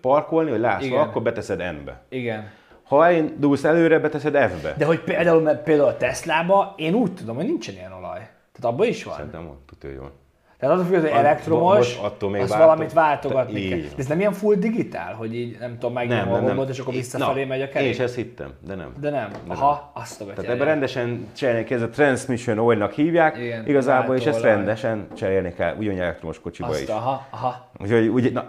parkolni, 0.00 0.50
vagy 0.50 0.60
leállsz, 0.60 0.84
Igen. 0.84 1.00
akkor 1.00 1.22
beteszed 1.22 1.58
N-be. 1.58 2.02
Igen. 2.08 2.50
Ha 2.82 3.06
elindulsz 3.06 3.64
előre, 3.64 3.98
beteszed 3.98 4.50
F-be. 4.50 4.74
De 4.76 4.84
hogy 4.84 5.00
például, 5.00 5.42
mert 5.42 5.62
például 5.62 5.88
a 5.88 5.96
Teslába, 5.96 6.74
én 6.76 6.94
úgy 6.94 7.14
tudom, 7.14 7.36
hogy 7.36 7.44
nincsen 7.44 7.74
ilyen 7.74 7.92
olaj. 7.92 8.18
Tehát 8.52 8.74
abban 8.74 8.86
is 8.86 9.04
van. 9.04 9.14
Szerintem 9.14 9.46
van, 9.46 9.58
tudja, 9.80 10.00
van. 10.00 10.12
Tehát 10.60 10.78
az, 10.78 10.86
hogy 10.86 10.94
az 10.96 11.02
Az- 11.04 11.10
elektromos, 11.10 11.76
most 11.76 11.98
attól 12.02 12.30
még 12.30 12.40
az 12.40 12.48
változtat. 12.48 12.74
valamit 12.74 12.92
váltogatni 12.92 13.68
kell. 13.68 13.78
De 13.78 13.86
ez 13.96 14.06
nem 14.06 14.18
ilyen 14.18 14.32
full 14.32 14.54
digitál, 14.54 15.14
hogy 15.14 15.34
így 15.34 15.56
nem 15.60 15.72
tudom, 15.72 15.92
megnyomom 15.92 16.34
a 16.34 16.40
gombot, 16.40 16.68
és 16.68 16.78
akkor 16.78 16.94
visszafelé 16.94 17.44
megy 17.44 17.60
a 17.60 17.64
Én 17.64 17.70
kerék? 17.70 17.90
is 17.90 17.98
ezt 17.98 18.14
hittem, 18.14 18.48
de 18.66 18.74
nem. 18.74 18.92
De 19.00 19.10
nem. 19.10 19.28
Aha, 19.48 19.90
azt 19.94 20.20
a 20.20 20.24
Tehát 20.24 20.50
ebben 20.50 20.66
rendesen 20.66 21.26
cserélni 21.36 21.64
kell, 21.64 21.76
ez 21.76 21.82
a 21.84 21.88
transmission 21.88 22.58
oil-nak 22.58 22.92
hívják, 22.92 23.36
Igen, 23.38 23.66
igazából, 23.66 24.16
és 24.16 24.26
ezt 24.26 24.42
rendesen 24.42 25.06
cserélni 25.16 25.52
kell, 25.54 25.74
ugyanúgy 25.78 25.98
elektromos 25.98 26.40
kocsiba 26.40 26.68
Azt, 26.68 26.82
is. 26.82 26.88
aha, 26.88 27.26
aha. 27.30 27.70
Úgyhogy 27.78 28.06
úgy, 28.06 28.32
na, 28.32 28.44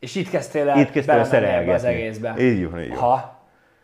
És 0.00 0.14
itt 0.14 0.30
kezdtél 0.30 0.68
el 0.68 0.78
itt 0.78 0.90
kezdtem 0.90 1.18
el 1.44 1.68
az 1.74 1.84
egészbe. 1.84 2.34
Így 2.38 2.70
van, 2.70 2.80
így 2.80 2.88
van. 2.88 2.98
Aha, 2.98 3.33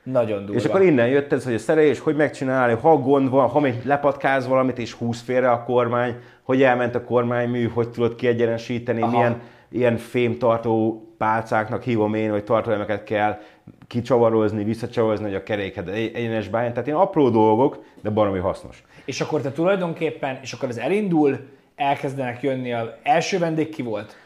nagyon 0.02 0.44
durva. 0.44 0.60
És 0.60 0.64
akkor 0.64 0.82
innen 0.82 1.08
jött 1.08 1.32
ez, 1.32 1.44
hogy 1.44 1.54
a 1.54 1.58
szerelés, 1.58 1.98
hogy 1.98 2.16
megcsinálni, 2.16 2.74
ha 2.80 2.96
gond 2.96 3.30
van, 3.30 3.48
ha 3.48 3.60
még 3.60 3.74
lepatkáz 3.84 4.46
valamit 4.48 4.78
és 4.78 4.92
húz 4.92 5.20
félre 5.20 5.50
a 5.50 5.64
kormány, 5.64 6.14
hogy 6.42 6.62
elment 6.62 6.94
a 6.94 7.04
kormánymű, 7.04 7.68
hogy 7.68 7.88
tudod 7.88 8.14
kiegyenesíteni, 8.14 9.00
Aha. 9.02 9.10
milyen 9.10 9.40
ilyen 9.70 9.96
fémtartó 9.96 11.04
pálcáknak 11.18 11.82
hívom 11.82 12.14
én, 12.14 12.30
hogy 12.30 12.44
tartalmakat 12.44 13.04
kell 13.04 13.38
kicsavarozni, 13.86 14.64
visszacsavarozni, 14.64 15.24
hogy 15.24 15.34
a 15.34 15.42
keréked 15.42 15.88
egy- 15.88 16.14
egyenes 16.14 16.48
báján. 16.48 16.70
Tehát 16.72 16.86
ilyen 16.86 16.98
apró 16.98 17.28
dolgok, 17.30 17.84
de 18.02 18.10
baromi 18.10 18.38
hasznos. 18.38 18.82
És 19.04 19.20
akkor 19.20 19.40
te 19.40 19.52
tulajdonképpen, 19.52 20.38
és 20.42 20.52
akkor 20.52 20.68
ez 20.68 20.76
elindul, 20.76 21.38
elkezdenek 21.76 22.42
jönni, 22.42 22.72
a 22.72 22.98
első 23.02 23.38
vendég 23.38 23.68
ki 23.68 23.82
volt? 23.82 24.16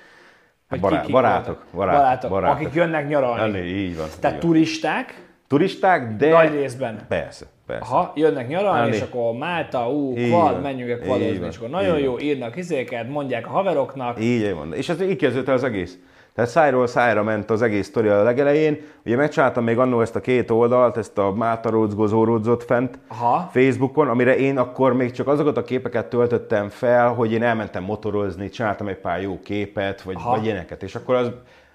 Bará- 0.81 1.03
kik 1.05 1.13
barátok, 1.13 1.47
voltak? 1.47 1.67
barátok, 1.75 1.99
barátok, 2.01 2.31
barátok. 2.31 2.57
akik 2.57 2.75
jönnek 2.75 3.09
nyaralni. 3.09 3.43
Ennél 3.59 3.75
így 3.75 3.97
van. 3.97 4.07
Tehát 4.21 4.37
így 4.37 4.43
van. 4.43 4.51
turisták, 4.51 5.23
Turisták, 5.55 6.17
de... 6.17 6.29
nagy 6.29 6.53
részben. 6.53 6.99
Persze, 7.09 7.47
persze. 7.67 7.85
Aha, 7.95 8.13
jönnek 8.17 8.49
nyaralni, 8.49 8.81
Ennél. 8.81 8.95
és 8.95 9.01
akkor 9.01 9.33
Málta, 9.33 9.91
ú, 9.91 10.15
kvad, 10.15 10.31
van. 10.53 10.61
menjünk 10.61 10.91
el 10.91 10.99
kvadozni, 10.99 11.39
van. 11.39 11.49
és 11.49 11.57
akkor 11.57 11.69
nagyon 11.69 11.99
Így 11.99 12.05
jó, 12.05 12.19
írnak 12.19 12.57
izéket, 12.57 13.09
mondják 13.09 13.47
a 13.47 13.51
haveroknak. 13.51 14.21
Így 14.21 14.55
van. 14.55 14.75
És 14.75 14.89
ez 14.89 15.03
így 15.03 15.17
kezdődött 15.17 15.55
az 15.55 15.65
egész. 15.65 15.99
Tehát 16.35 16.51
szájról 16.51 16.87
szájra 16.87 17.23
ment 17.23 17.51
az 17.51 17.63
egész 17.63 17.87
sztori 17.87 18.09
a 18.09 18.23
legelején. 18.23 18.81
Ugye 19.05 19.17
megcsináltam 19.17 19.65
még 19.65 19.79
annó 19.79 20.01
ezt 20.01 20.17
a 20.17 20.21
két 20.21 20.51
oldalt, 20.51 20.97
ezt 20.97 21.19
a 21.19 21.33
Máta 21.33 21.71
Róczgó 21.71 22.25
Róczot 22.25 22.65
fent 22.65 22.99
Aha. 23.09 23.49
Facebookon, 23.53 24.09
amire 24.09 24.37
én 24.37 24.59
akkor 24.59 24.95
még 24.95 25.11
csak 25.11 25.29
azokat 25.29 25.57
a 25.57 25.63
képeket 25.63 26.07
töltöttem 26.07 26.69
fel, 26.69 27.09
hogy 27.09 27.33
én 27.33 27.43
elmentem 27.43 27.83
motorozni, 27.83 28.49
csináltam 28.49 28.89
egy 28.89 28.99
pár 28.99 29.23
jó 29.23 29.41
képet, 29.45 30.03
vagy, 30.03 30.15
Aha. 30.15 30.31
vagy 30.31 30.45
ilyeneket. 30.45 30.83
És 30.83 30.95
akkor 30.95 31.15
az 31.15 31.31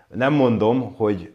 nem 0.07 0.33
mondom, 0.33 0.93
hogy 0.95 1.31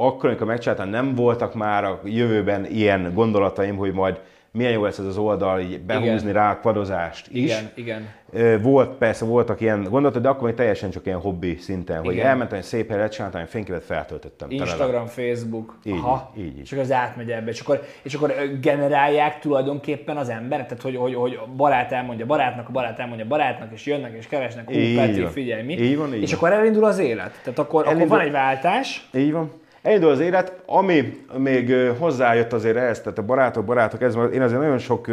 akkor, 0.00 0.28
amikor 0.28 0.46
megcsináltam, 0.46 0.88
nem 0.88 1.14
voltak 1.14 1.54
már 1.54 1.84
a 1.84 2.00
jövőben 2.04 2.66
ilyen 2.66 3.10
gondolataim, 3.14 3.76
hogy 3.76 3.92
majd 3.92 4.20
milyen 4.52 4.72
jó 4.72 4.84
lesz 4.84 4.98
ez 4.98 5.04
az 5.04 5.16
oldal, 5.18 5.60
így 5.60 5.80
behúzni 5.80 6.12
Igen. 6.30 6.32
rá 6.32 6.50
a 6.50 6.56
kvadozást 6.58 7.28
is. 7.30 7.42
Igen, 7.42 7.70
igen. 7.74 8.08
Volt, 8.62 8.90
persze 8.90 9.24
voltak 9.24 9.60
ilyen 9.60 9.82
gondolatok, 9.82 10.22
de 10.22 10.28
akkor 10.28 10.42
még 10.48 10.54
teljesen 10.56 10.90
csak 10.90 11.06
ilyen 11.06 11.18
hobbi 11.18 11.56
szinten, 11.56 12.04
hogy 12.04 12.14
Igen. 12.14 12.26
elmentem 12.26 12.58
egy 12.58 12.64
szép 12.64 12.88
helyre, 12.88 13.08
csináltam 13.08 13.40
egy 13.40 13.48
fényképet, 13.48 13.84
feltöltöttem. 13.84 14.50
Instagram, 14.50 15.06
Facebook, 15.06 15.78
Így, 15.84 15.92
aha, 15.92 16.32
így, 16.36 16.44
így. 16.44 16.58
és 16.58 16.70
akkor 16.72 16.84
az 16.84 16.92
átmegy 16.92 17.30
ebbe, 17.30 17.50
és 17.50 17.60
akkor, 17.60 17.82
és 18.02 18.14
akkor 18.14 18.32
generálják 18.60 19.38
tulajdonképpen 19.38 20.16
az 20.16 20.28
emberek, 20.28 20.66
tehát 20.66 20.82
hogy, 20.82 20.96
hogy, 20.96 21.14
hogy 21.14 21.38
barát 21.56 21.92
elmondja 21.92 22.26
barátnak, 22.26 22.68
a 22.68 22.72
barát 22.72 22.98
elmondja 22.98 23.26
barátnak, 23.26 23.72
és 23.72 23.86
jönnek 23.86 24.12
és 24.16 24.26
keresnek, 24.26 24.70
ú, 24.70 24.74
Peti, 24.96 25.24
figyelj 25.32 25.62
mi. 25.62 25.72
Így 25.72 25.96
van, 25.96 26.14
így 26.14 26.22
és 26.22 26.30
van. 26.34 26.38
akkor 26.50 26.58
elindul 26.58 26.84
az 26.84 26.98
élet. 26.98 27.40
Tehát 27.42 27.58
akkor, 27.58 27.80
akkor 27.80 27.86
Elindul- 27.92 28.08
van 28.16 28.20
egy 28.26 28.32
váltás, 28.32 29.08
Így 29.14 29.32
van. 29.32 29.52
Elindul 29.82 30.10
az 30.10 30.20
élet, 30.20 30.62
ami 30.66 31.20
még 31.36 31.74
hozzájött 31.98 32.52
azért 32.52 32.76
ehhez, 32.76 33.00
tehát 33.00 33.18
a 33.18 33.22
barátok, 33.22 33.64
barátok, 33.64 34.02
ez, 34.02 34.14
én 34.32 34.42
azért 34.42 34.60
nagyon 34.60 34.78
sok 34.78 35.06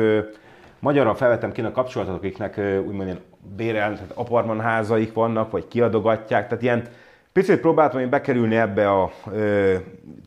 magyarral 0.79 1.15
felvettem 1.15 1.51
ki 1.51 1.61
a 1.61 1.71
kapcsolatot, 1.71 2.15
akiknek 2.15 2.57
úgymond 2.85 3.05
ilyen 3.07 3.19
bérel, 3.55 3.93
tehát 3.93 4.11
apartmanházaik 4.13 5.13
vannak, 5.13 5.51
vagy 5.51 5.67
kiadogatják, 5.67 6.47
tehát 6.47 6.63
ilyen 6.63 6.83
picit 7.39 7.59
próbáltam 7.59 7.99
én 7.99 8.09
bekerülni 8.09 8.55
ebbe 8.55 8.89
a 8.89 9.11
ö, 9.33 9.73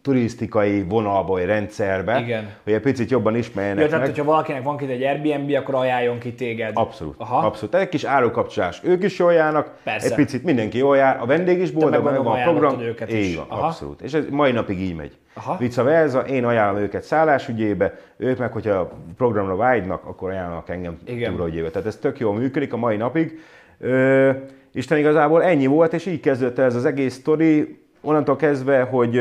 turisztikai 0.02 0.82
vonalba, 0.88 1.32
vagy 1.32 1.44
rendszerbe, 1.44 2.20
Igen. 2.20 2.48
hogy 2.64 2.72
egy 2.72 2.80
picit 2.80 3.10
jobban 3.10 3.36
ismerjenek 3.36 3.82
ja, 3.82 3.88
tehát 3.88 4.06
meg. 4.06 4.14
hogyha 4.14 4.30
valakinek 4.30 4.62
van 4.62 4.78
itt 4.80 4.88
egy 4.88 5.02
Airbnb, 5.02 5.54
akkor 5.54 5.74
ajánljon 5.74 6.18
ki 6.18 6.34
téged. 6.34 6.70
Abszolút, 6.74 7.14
Aha. 7.18 7.46
abszolút. 7.46 7.74
Egy 7.74 7.88
kis 7.88 8.04
árukapcsolás. 8.04 8.80
Ők 8.84 9.04
is 9.04 9.18
jól 9.18 9.32
járnak, 9.32 9.74
Persze. 9.84 10.08
egy 10.08 10.14
picit 10.14 10.44
mindenki 10.44 10.78
jól 10.78 10.96
jár, 10.96 11.20
a 11.20 11.26
vendég 11.26 11.60
is 11.60 11.70
boldog, 11.70 12.04
meg 12.04 12.22
van 12.22 12.40
a 12.40 12.42
program. 12.42 12.80
őket 12.80 13.12
is. 13.12 13.26
Így 13.26 13.36
van, 13.36 13.46
Aha. 13.48 13.66
abszolút. 13.66 14.00
És 14.00 14.12
ez 14.14 14.24
mai 14.30 14.52
napig 14.52 14.80
így 14.80 14.96
megy. 14.96 15.16
Aha. 15.34 15.56
Vice 15.56 15.82
versa, 15.82 16.20
én 16.20 16.44
ajánlom 16.44 16.82
őket 16.82 17.02
szállásügyébe, 17.02 17.94
ők 18.16 18.38
meg, 18.38 18.52
hogyha 18.52 18.72
a 18.72 18.90
programra 19.16 19.56
vágynak, 19.56 20.04
akkor 20.04 20.30
ajánlanak 20.30 20.68
engem 20.68 20.98
túraügyébe. 21.04 21.70
Tehát 21.70 21.86
ez 21.86 21.96
tök 21.96 22.18
jól 22.18 22.34
működik 22.34 22.72
a 22.72 22.76
mai 22.76 22.96
napig. 22.96 23.40
Ö, 23.78 24.30
Isten 24.78 24.98
igazából 24.98 25.42
ennyi 25.42 25.66
volt, 25.66 25.92
és 25.92 26.06
így 26.06 26.20
kezdődött 26.20 26.58
ez 26.58 26.74
az 26.74 26.84
egész 26.84 27.14
sztori. 27.14 27.78
Onnantól 28.00 28.36
kezdve, 28.36 28.80
hogy 28.82 29.20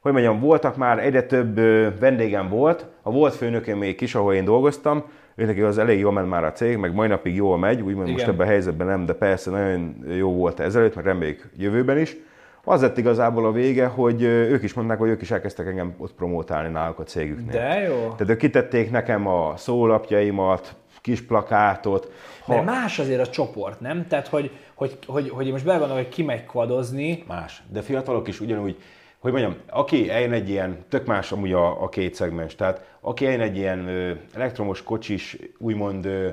hogy 0.00 0.12
mondjam, 0.12 0.40
voltak 0.40 0.76
már 0.76 0.98
egyre 0.98 1.22
több 1.22 1.54
vendégem 2.00 2.48
volt, 2.48 2.86
a 3.02 3.10
volt 3.10 3.34
főnökém 3.34 3.78
még 3.78 4.00
is, 4.00 4.14
ahol 4.14 4.34
én 4.34 4.44
dolgoztam, 4.44 5.04
őnek 5.34 5.64
az 5.64 5.78
elég 5.78 5.98
jól 5.98 6.12
ment 6.12 6.28
már 6.28 6.44
a 6.44 6.52
cég, 6.52 6.76
meg 6.76 6.94
mai 6.94 7.08
napig 7.08 7.34
jól 7.34 7.58
megy, 7.58 7.80
úgymond 7.80 8.10
most 8.10 8.26
ebben 8.26 8.46
a 8.46 8.50
helyzetben 8.50 8.86
nem, 8.86 9.06
de 9.06 9.12
persze 9.12 9.50
nagyon 9.50 10.04
jó 10.16 10.32
volt 10.32 10.60
ezelőtt, 10.60 10.94
meg 10.94 11.04
reméljük 11.04 11.50
jövőben 11.56 11.98
is. 11.98 12.16
Az 12.64 12.80
lett 12.80 12.98
igazából 12.98 13.46
a 13.46 13.52
vége, 13.52 13.86
hogy 13.86 14.22
ők 14.22 14.62
is 14.62 14.74
mondták, 14.74 14.98
hogy 14.98 15.08
ők 15.08 15.22
is 15.22 15.30
elkezdtek 15.30 15.66
engem 15.66 15.94
ott 15.98 16.12
promotálni 16.12 16.72
náluk 16.72 16.98
a 16.98 17.02
cégüknél. 17.02 17.60
De 17.60 17.80
jó. 17.80 17.94
Tehát 17.94 18.32
ők 18.32 18.38
kitették 18.38 18.90
nekem 18.90 19.26
a 19.26 19.52
szólapjaimat, 19.56 20.74
kis 21.00 21.22
plakátot. 21.22 22.12
Mert 22.46 22.64
más 22.64 22.98
azért 22.98 23.26
a 23.26 23.30
csoport, 23.30 23.80
nem? 23.80 24.06
Tehát, 24.06 24.28
hogy, 24.28 24.50
hogy, 24.74 24.98
hogy, 25.06 25.28
hogy 25.28 25.50
most 25.50 25.64
belegondolom, 25.64 26.02
hogy 26.02 26.12
ki 26.12 26.22
megy 26.22 26.46
kvadozni, 26.46 27.24
Más. 27.26 27.62
De 27.72 27.82
fiatalok 27.82 28.28
is 28.28 28.40
ugyanúgy, 28.40 28.76
hogy 29.18 29.32
mondjam, 29.32 29.56
aki 29.70 30.10
eljön 30.10 30.32
egy 30.32 30.48
ilyen, 30.48 30.84
tök 30.88 31.06
más 31.06 31.32
amúgy 31.32 31.52
a, 31.52 31.82
a 31.82 31.88
két 31.88 32.14
szegmens, 32.14 32.54
tehát 32.54 32.96
aki 33.00 33.26
eljön 33.26 33.40
egy 33.40 33.56
ilyen 33.56 33.88
ö, 33.88 34.12
elektromos 34.34 34.82
kocsis, 34.82 35.36
úgymond, 35.58 36.04
ö, 36.04 36.28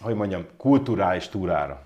hogy 0.00 0.14
mondjam, 0.14 0.46
kulturális 0.56 1.28
túrára, 1.28 1.82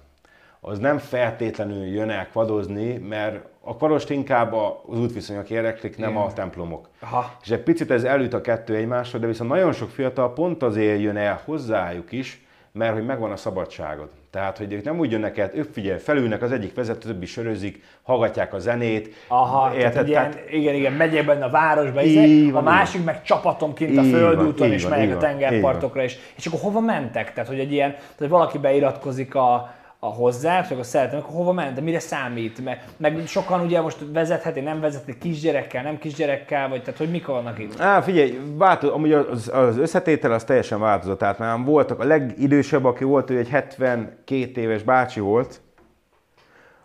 az 0.61 0.79
nem 0.79 0.99
feltétlenül 0.99 1.85
jön 1.85 2.11
el 2.11 2.29
kvadozni, 2.29 2.97
mert 2.97 3.45
a 3.61 3.77
kvadost 3.77 4.11
inkább 4.11 4.53
az 4.53 4.99
útviszonyok 4.99 5.51
érdeklik, 5.51 5.97
nem 5.97 6.17
a 6.17 6.33
templomok. 6.33 6.89
Aha. 7.01 7.37
És 7.43 7.51
egy 7.51 7.63
picit 7.63 7.91
ez 7.91 8.05
elüt 8.05 8.35
a 8.35 8.41
kettő 8.41 8.75
egymásra, 8.75 9.19
de 9.19 9.27
viszont 9.27 9.51
nagyon 9.51 9.73
sok 9.73 9.91
fiatal 9.91 10.33
pont 10.33 10.63
azért 10.63 11.01
jön 11.01 11.17
el 11.17 11.41
hozzájuk 11.45 12.13
is, 12.13 12.46
mert 12.77 12.93
hogy 12.93 13.05
megvan 13.05 13.31
a 13.31 13.37
szabadságod. 13.37 14.09
Tehát, 14.31 14.59
hogy 14.59 14.73
ők 14.73 14.85
nem 14.85 14.99
úgy 14.99 15.11
jönnek 15.11 15.39
el, 15.39 15.51
ők 15.55 15.73
figyelj, 15.73 15.99
felülnek, 15.99 16.43
az 16.43 16.53
egyik 16.53 16.75
vezető, 16.75 17.09
többi 17.09 17.27
sörözik, 17.27 17.83
hallgatják 18.03 18.55
a 18.55 18.59
zenét. 18.59 19.15
Aha, 19.29 19.61
tehát 19.61 19.77
érted? 19.77 20.03
egy 20.03 20.09
ilyen, 20.09 20.33
igen, 20.51 20.75
igen, 20.75 20.93
megyek 20.93 21.27
benne 21.27 21.45
a 21.45 21.51
városba, 21.51 22.03
izé, 22.03 22.51
a 22.51 22.61
másik 22.61 23.05
meg 23.05 23.23
csapatom 23.23 23.75
kint 23.75 23.99
a 23.99 24.03
Így 24.03 24.13
földúton, 24.13 24.73
és 24.73 24.89
megyek 24.89 25.17
a 25.17 25.19
tengerpartokra, 25.19 26.03
és, 26.03 26.19
és 26.37 26.47
akkor 26.47 26.61
hova 26.61 26.81
mentek? 26.81 27.33
Tehát, 27.33 27.49
hogy 27.49 27.59
egy 27.59 27.73
ilyen, 27.73 27.91
tehát, 28.17 28.33
valaki 28.33 28.59
beiratkozik 28.59 29.35
a, 29.35 29.75
a 30.07 30.11
hozzá, 30.11 30.61
és 30.65 30.71
akkor 30.71 30.85
szeretem, 30.85 31.19
akkor 31.19 31.35
hova 31.35 31.53
ment, 31.53 31.75
de 31.75 31.81
mire 31.81 31.99
számít? 31.99 32.65
Meg, 32.65 32.85
meg 32.97 33.23
sokan 33.27 33.61
ugye 33.61 33.81
most 33.81 33.97
vezetheti, 34.13 34.61
nem 34.61 34.81
vezetheti 34.81 35.19
kisgyerekkel, 35.19 35.83
nem 35.83 35.99
kisgyerekkel, 35.99 36.69
vagy 36.69 36.83
tehát, 36.83 36.99
hogy 36.99 37.11
mik 37.11 37.27
vannak 37.27 37.59
itt? 37.59 37.81
Á, 37.81 38.01
figyelj, 38.01 38.39
változ, 38.57 38.91
amúgy 38.91 39.13
az, 39.13 39.51
az 39.55 39.79
összetétel 39.79 40.33
az 40.33 40.45
teljesen 40.45 40.81
változott. 40.81 41.19
Tehát 41.19 41.39
már 41.39 41.59
voltak, 41.65 42.01
a 42.01 42.05
legidősebb, 42.05 42.85
aki 42.85 43.05
volt, 43.05 43.31
ő 43.31 43.39
egy 43.39 43.49
72 43.49 44.61
éves 44.61 44.83
bácsi 44.83 45.21
volt, 45.21 45.61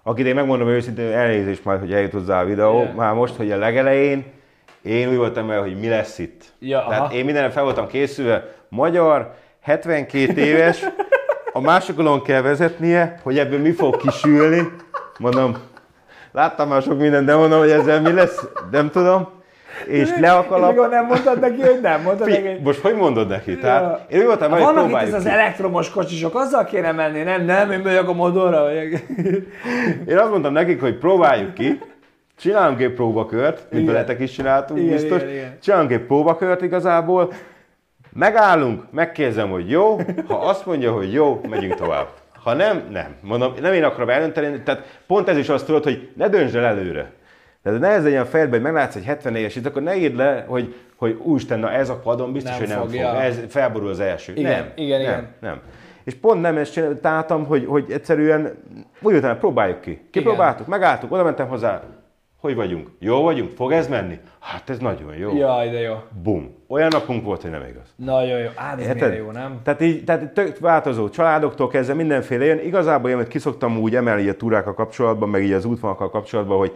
akit 0.04 0.26
én 0.26 0.36
megmondom 0.36 0.68
őszintén, 0.68 1.12
elnézést 1.12 1.66
majd, 1.66 1.80
hogy 1.80 1.94
eljut 1.94 2.12
hozzá 2.12 2.42
a 2.42 2.46
videó, 2.46 2.82
Igen. 2.82 2.96
már 2.96 3.14
most, 3.14 3.36
hogy 3.36 3.52
a 3.52 3.58
legelején, 3.58 4.26
én 4.82 5.10
úgy 5.10 5.18
voltam 5.18 5.48
vele, 5.48 5.62
hogy 5.62 5.80
mi 5.80 5.88
lesz 5.88 6.20
itt. 6.20 6.54
Ja, 6.60 6.86
Tehát 6.88 7.02
aha. 7.02 7.14
én 7.14 7.26
mindenre 7.26 7.50
fel 7.50 7.64
voltam 7.64 7.88
készülve, 7.88 8.56
magyar, 8.70 9.36
72 9.62 10.42
éves, 10.42 10.86
a 11.54 11.62
másikolon 11.62 12.22
kell 12.22 12.42
vezetnie, 12.42 13.20
hogy 13.24 13.38
ebből 13.38 13.60
mi 13.60 13.72
fog 13.72 13.98
kisülni. 13.98 14.72
Mondom, 15.20 15.58
láttam 16.32 16.68
már 16.68 16.82
sok 16.82 17.00
mindent, 17.00 17.26
de 17.26 17.36
mondom, 17.36 17.60
hogy 17.60 17.70
ezzel 17.70 18.02
mi 18.02 18.12
lesz, 18.12 18.48
nem 18.72 18.90
tudom. 18.90 19.30
És 19.86 20.10
le 20.20 20.32
a 20.32 20.46
kalap. 20.46 20.72
Mikor 20.72 20.90
nem 20.90 21.06
mondtad 21.06 21.40
neki, 21.40 21.62
hogy 21.62 21.80
nem 21.82 22.02
mondtad 22.02 22.28
neki, 22.28 22.48
hogy... 22.48 22.62
Most 22.62 22.80
hogy 22.80 22.96
mondod 22.96 23.28
neki? 23.28 23.58
Tehát, 23.58 24.12
én 24.12 24.20
úgy 24.20 24.26
voltam, 24.26 24.52
hogy 24.52 24.62
Vannak 24.62 24.90
itt 24.90 24.96
ez 24.96 25.14
az 25.14 25.26
elektromos 25.26 25.90
kocsisok, 25.90 26.36
azzal 26.36 26.66
kéne 26.66 26.92
menni, 26.92 27.24
nem, 27.24 27.46
nem, 27.46 27.72
én 27.72 27.80
megyek 27.80 28.08
a 28.08 28.14
motorra. 28.14 28.64
Vagy... 28.64 29.04
Én 30.08 30.18
azt 30.18 30.30
mondtam 30.30 30.54
nekik, 30.54 30.82
hogy 30.82 30.98
próbáljuk 30.98 31.54
ki, 31.54 31.80
csinálunk 32.40 32.82
egy 32.82 32.94
próbakört, 32.94 33.66
mint 33.72 33.88
veletek 33.88 34.20
is 34.20 34.32
csináltunk 34.32 34.80
Igen, 34.80 34.92
biztos. 34.92 35.22
igen, 35.22 35.34
igen. 35.34 35.58
Csinálunk 35.62 35.92
egy 35.92 36.06
próbakört 36.06 36.62
igazából, 36.62 37.34
megállunk, 38.14 38.84
megkérdezem, 38.92 39.50
hogy 39.50 39.70
jó, 39.70 39.98
ha 40.28 40.36
azt 40.36 40.66
mondja, 40.66 40.92
hogy 40.92 41.14
jó, 41.14 41.42
megyünk 41.50 41.76
tovább. 41.76 42.08
Ha 42.44 42.54
nem, 42.54 42.88
nem. 42.92 43.16
Mondom, 43.22 43.54
nem 43.62 43.74
én 43.74 43.84
akarom 43.84 44.10
eldönteni, 44.10 44.62
tehát 44.64 45.00
pont 45.08 45.30
ez 45.30 45.38
is 45.38 45.50
azt 45.50 45.66
tudod, 45.66 45.84
hogy 45.84 46.10
ne 46.16 46.30
döntsd 46.30 46.56
el 46.56 46.66
előre. 46.66 47.12
Tehát 47.64 47.80
ne 47.80 47.88
ez 47.88 48.04
legyen 48.04 48.22
a 48.22 48.26
fejedben, 48.26 48.62
hogy 48.62 48.72
meglátsz 48.72 48.96
egy 48.96 49.06
74-es 49.08 49.54
itt, 49.56 49.66
akkor 49.66 49.82
ne 49.82 49.96
írd 49.96 50.16
le, 50.16 50.46
hogy, 50.48 50.76
hogy 50.96 51.20
úristen, 51.24 51.60
na 51.60 51.72
ez 51.72 51.90
a 51.90 51.96
padon 51.96 52.32
biztos, 52.32 52.52
Nem 52.52 52.60
hogy 52.60 52.68
nem 52.68 52.80
fogja. 52.80 53.10
fog. 53.10 53.20
Ez 53.20 53.40
felborul 53.50 53.90
az 53.90 54.00
első. 54.00 54.34
Igen, 54.36 54.52
nem, 54.52 54.72
igen, 54.76 55.02
nem, 55.02 55.10
igen. 55.12 55.28
nem. 55.40 55.62
És 56.04 56.14
pont 56.14 56.42
nem 56.42 56.58
ezt 56.58 56.72
csináltam, 56.72 57.46
hogy, 57.46 57.66
hogy 57.66 57.86
egyszerűen 57.92 58.52
úgy 59.02 59.16
utána 59.16 59.36
próbáljuk 59.36 59.82
ki. 59.82 60.02
Kipróbáltuk, 60.12 60.68
megálltuk, 60.68 61.12
oda 61.12 61.24
mentem 61.24 61.48
hozzá. 61.48 61.82
Hogy 62.42 62.56
vagyunk? 62.56 62.90
Jó 63.00 63.22
vagyunk? 63.22 63.52
Fog 63.52 63.72
ez 63.72 63.88
menni? 63.88 64.20
Hát 64.40 64.70
ez 64.70 64.78
nagyon 64.80 65.16
jó. 65.16 65.36
Jaj, 65.38 65.70
de 65.70 65.80
jó. 65.80 65.94
Bum. 66.24 66.56
Olyan 66.68 66.88
napunk 66.92 67.24
volt, 67.26 67.42
hogy 67.42 67.52
nem 67.52 67.64
igaz. 67.70 67.94
Nagyon 67.96 68.40
jó. 68.40 68.48
Á, 68.56 68.74
ez 68.78 68.86
Érted? 68.88 69.16
jó, 69.16 69.32
nem? 69.32 69.60
Tehát 69.64 69.82
így, 69.82 70.04
tehát 70.04 70.34
tök 70.34 70.60
változó 70.60 71.10
családoktól 71.10 71.68
kezdve 71.68 71.94
mindenféle 71.94 72.46
jön. 72.46 72.60
Igazából 72.60 73.10
én 73.10 73.16
amit 73.16 73.28
kiszoktam 73.28 73.78
úgy 73.78 73.96
emelni 73.96 74.28
a 74.30 74.36
túrákkal 74.36 74.74
kapcsolatban, 74.74 75.30
meg 75.30 75.44
így 75.44 75.52
az 75.52 75.66
útvonalakkal 75.66 76.10
kapcsolatban, 76.10 76.58
hogy 76.58 76.72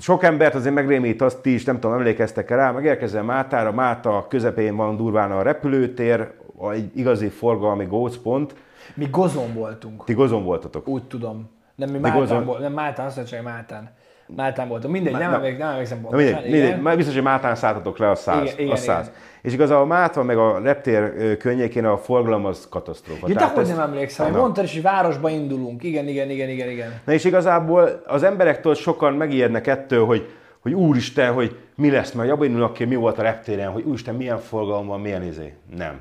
sok 0.00 0.22
embert 0.22 0.54
azért 0.54 0.74
megrémít 0.74 1.22
azt 1.22 1.38
ti 1.40 1.54
is, 1.54 1.64
nem 1.64 1.80
tudom, 1.80 1.96
emlékeztek 1.96 2.48
rá, 2.50 2.70
megérkezel 2.70 3.22
Mátára, 3.22 3.72
Máta 3.72 4.26
közepén 4.28 4.76
van 4.76 4.96
durván 4.96 5.32
a 5.32 5.42
repülőtér, 5.42 6.30
egy 6.72 6.90
igazi 6.94 7.28
forgalmi 7.28 7.84
gócpont. 7.84 8.54
Mi 8.94 9.06
gozon 9.10 9.54
voltunk, 9.54 10.04
Ti 10.04 10.12
gozon 10.12 10.44
voltatok. 10.44 10.88
úgy 10.88 11.04
tudom. 11.04 11.50
Nem, 11.74 11.90
mi 11.90 11.98
gozon- 11.98 12.16
Máltán 12.18 12.44
volt, 12.44 12.60
nem 12.60 12.72
Máltán, 12.72 13.06
azt 13.06 13.16
mondja, 13.16 13.42
Máltán. 13.42 13.90
Máltán 14.36 14.68
voltunk. 14.68 14.92
Mindegy, 14.92 15.12
nem, 15.12 15.30
na- 15.30 15.36
emlék, 15.36 15.58
nem 15.58 15.68
emlékszem 15.68 16.00
pontosan. 16.00 16.26
mindegy, 16.32 16.50
mindegy, 16.50 16.80
már 16.80 16.96
biztos, 16.96 17.14
hogy 17.14 17.22
Mátán 17.22 17.54
szálltatok 17.54 17.98
le 17.98 18.10
a 18.10 18.14
100. 18.14 18.42
Igen, 18.42 18.54
igen, 18.58 18.72
a 18.72 18.76
100. 18.76 19.06
igen. 19.06 19.18
És 19.42 19.52
igazából 19.52 19.86
Mátva 19.86 20.22
meg 20.22 20.36
a 20.36 20.58
reptér 20.62 21.36
környékén 21.36 21.84
a 21.84 21.96
forgalom 21.96 22.44
az 22.44 22.66
katasztrófa. 22.70 23.28
Ja, 23.28 23.34
Tehát 23.34 23.54
de 23.54 23.60
hogy 23.60 23.68
nem 23.70 23.80
emlékszem, 23.80 24.26
hogy 24.26 24.34
mondtad 24.40 24.64
is, 24.64 24.72
hogy 24.72 24.82
városba 24.82 25.28
indulunk. 25.30 25.82
Igen, 25.82 26.08
igen, 26.08 26.30
igen, 26.30 26.48
igen, 26.48 26.70
igen. 26.70 27.00
Na 27.04 27.12
és 27.12 27.24
igazából 27.24 28.02
az 28.06 28.22
emberektől 28.22 28.74
sokan 28.74 29.14
megijednek 29.14 29.66
ettől, 29.66 30.04
hogy, 30.04 30.28
hogy 30.60 30.72
úristen, 30.72 31.32
hogy 31.32 31.56
mi 31.74 31.90
lesz, 31.90 32.12
mert 32.12 32.30
abban 32.30 32.46
indulnak 32.46 32.72
ki, 32.72 32.84
mi 32.84 32.94
volt 32.94 33.18
a 33.18 33.22
reptéren, 33.22 33.70
hogy 33.70 33.82
úristen, 33.86 34.14
milyen 34.14 34.38
forgalom 34.38 34.86
van, 34.86 35.00
milyen 35.00 35.22
izé. 35.22 35.52
Nem. 35.76 36.00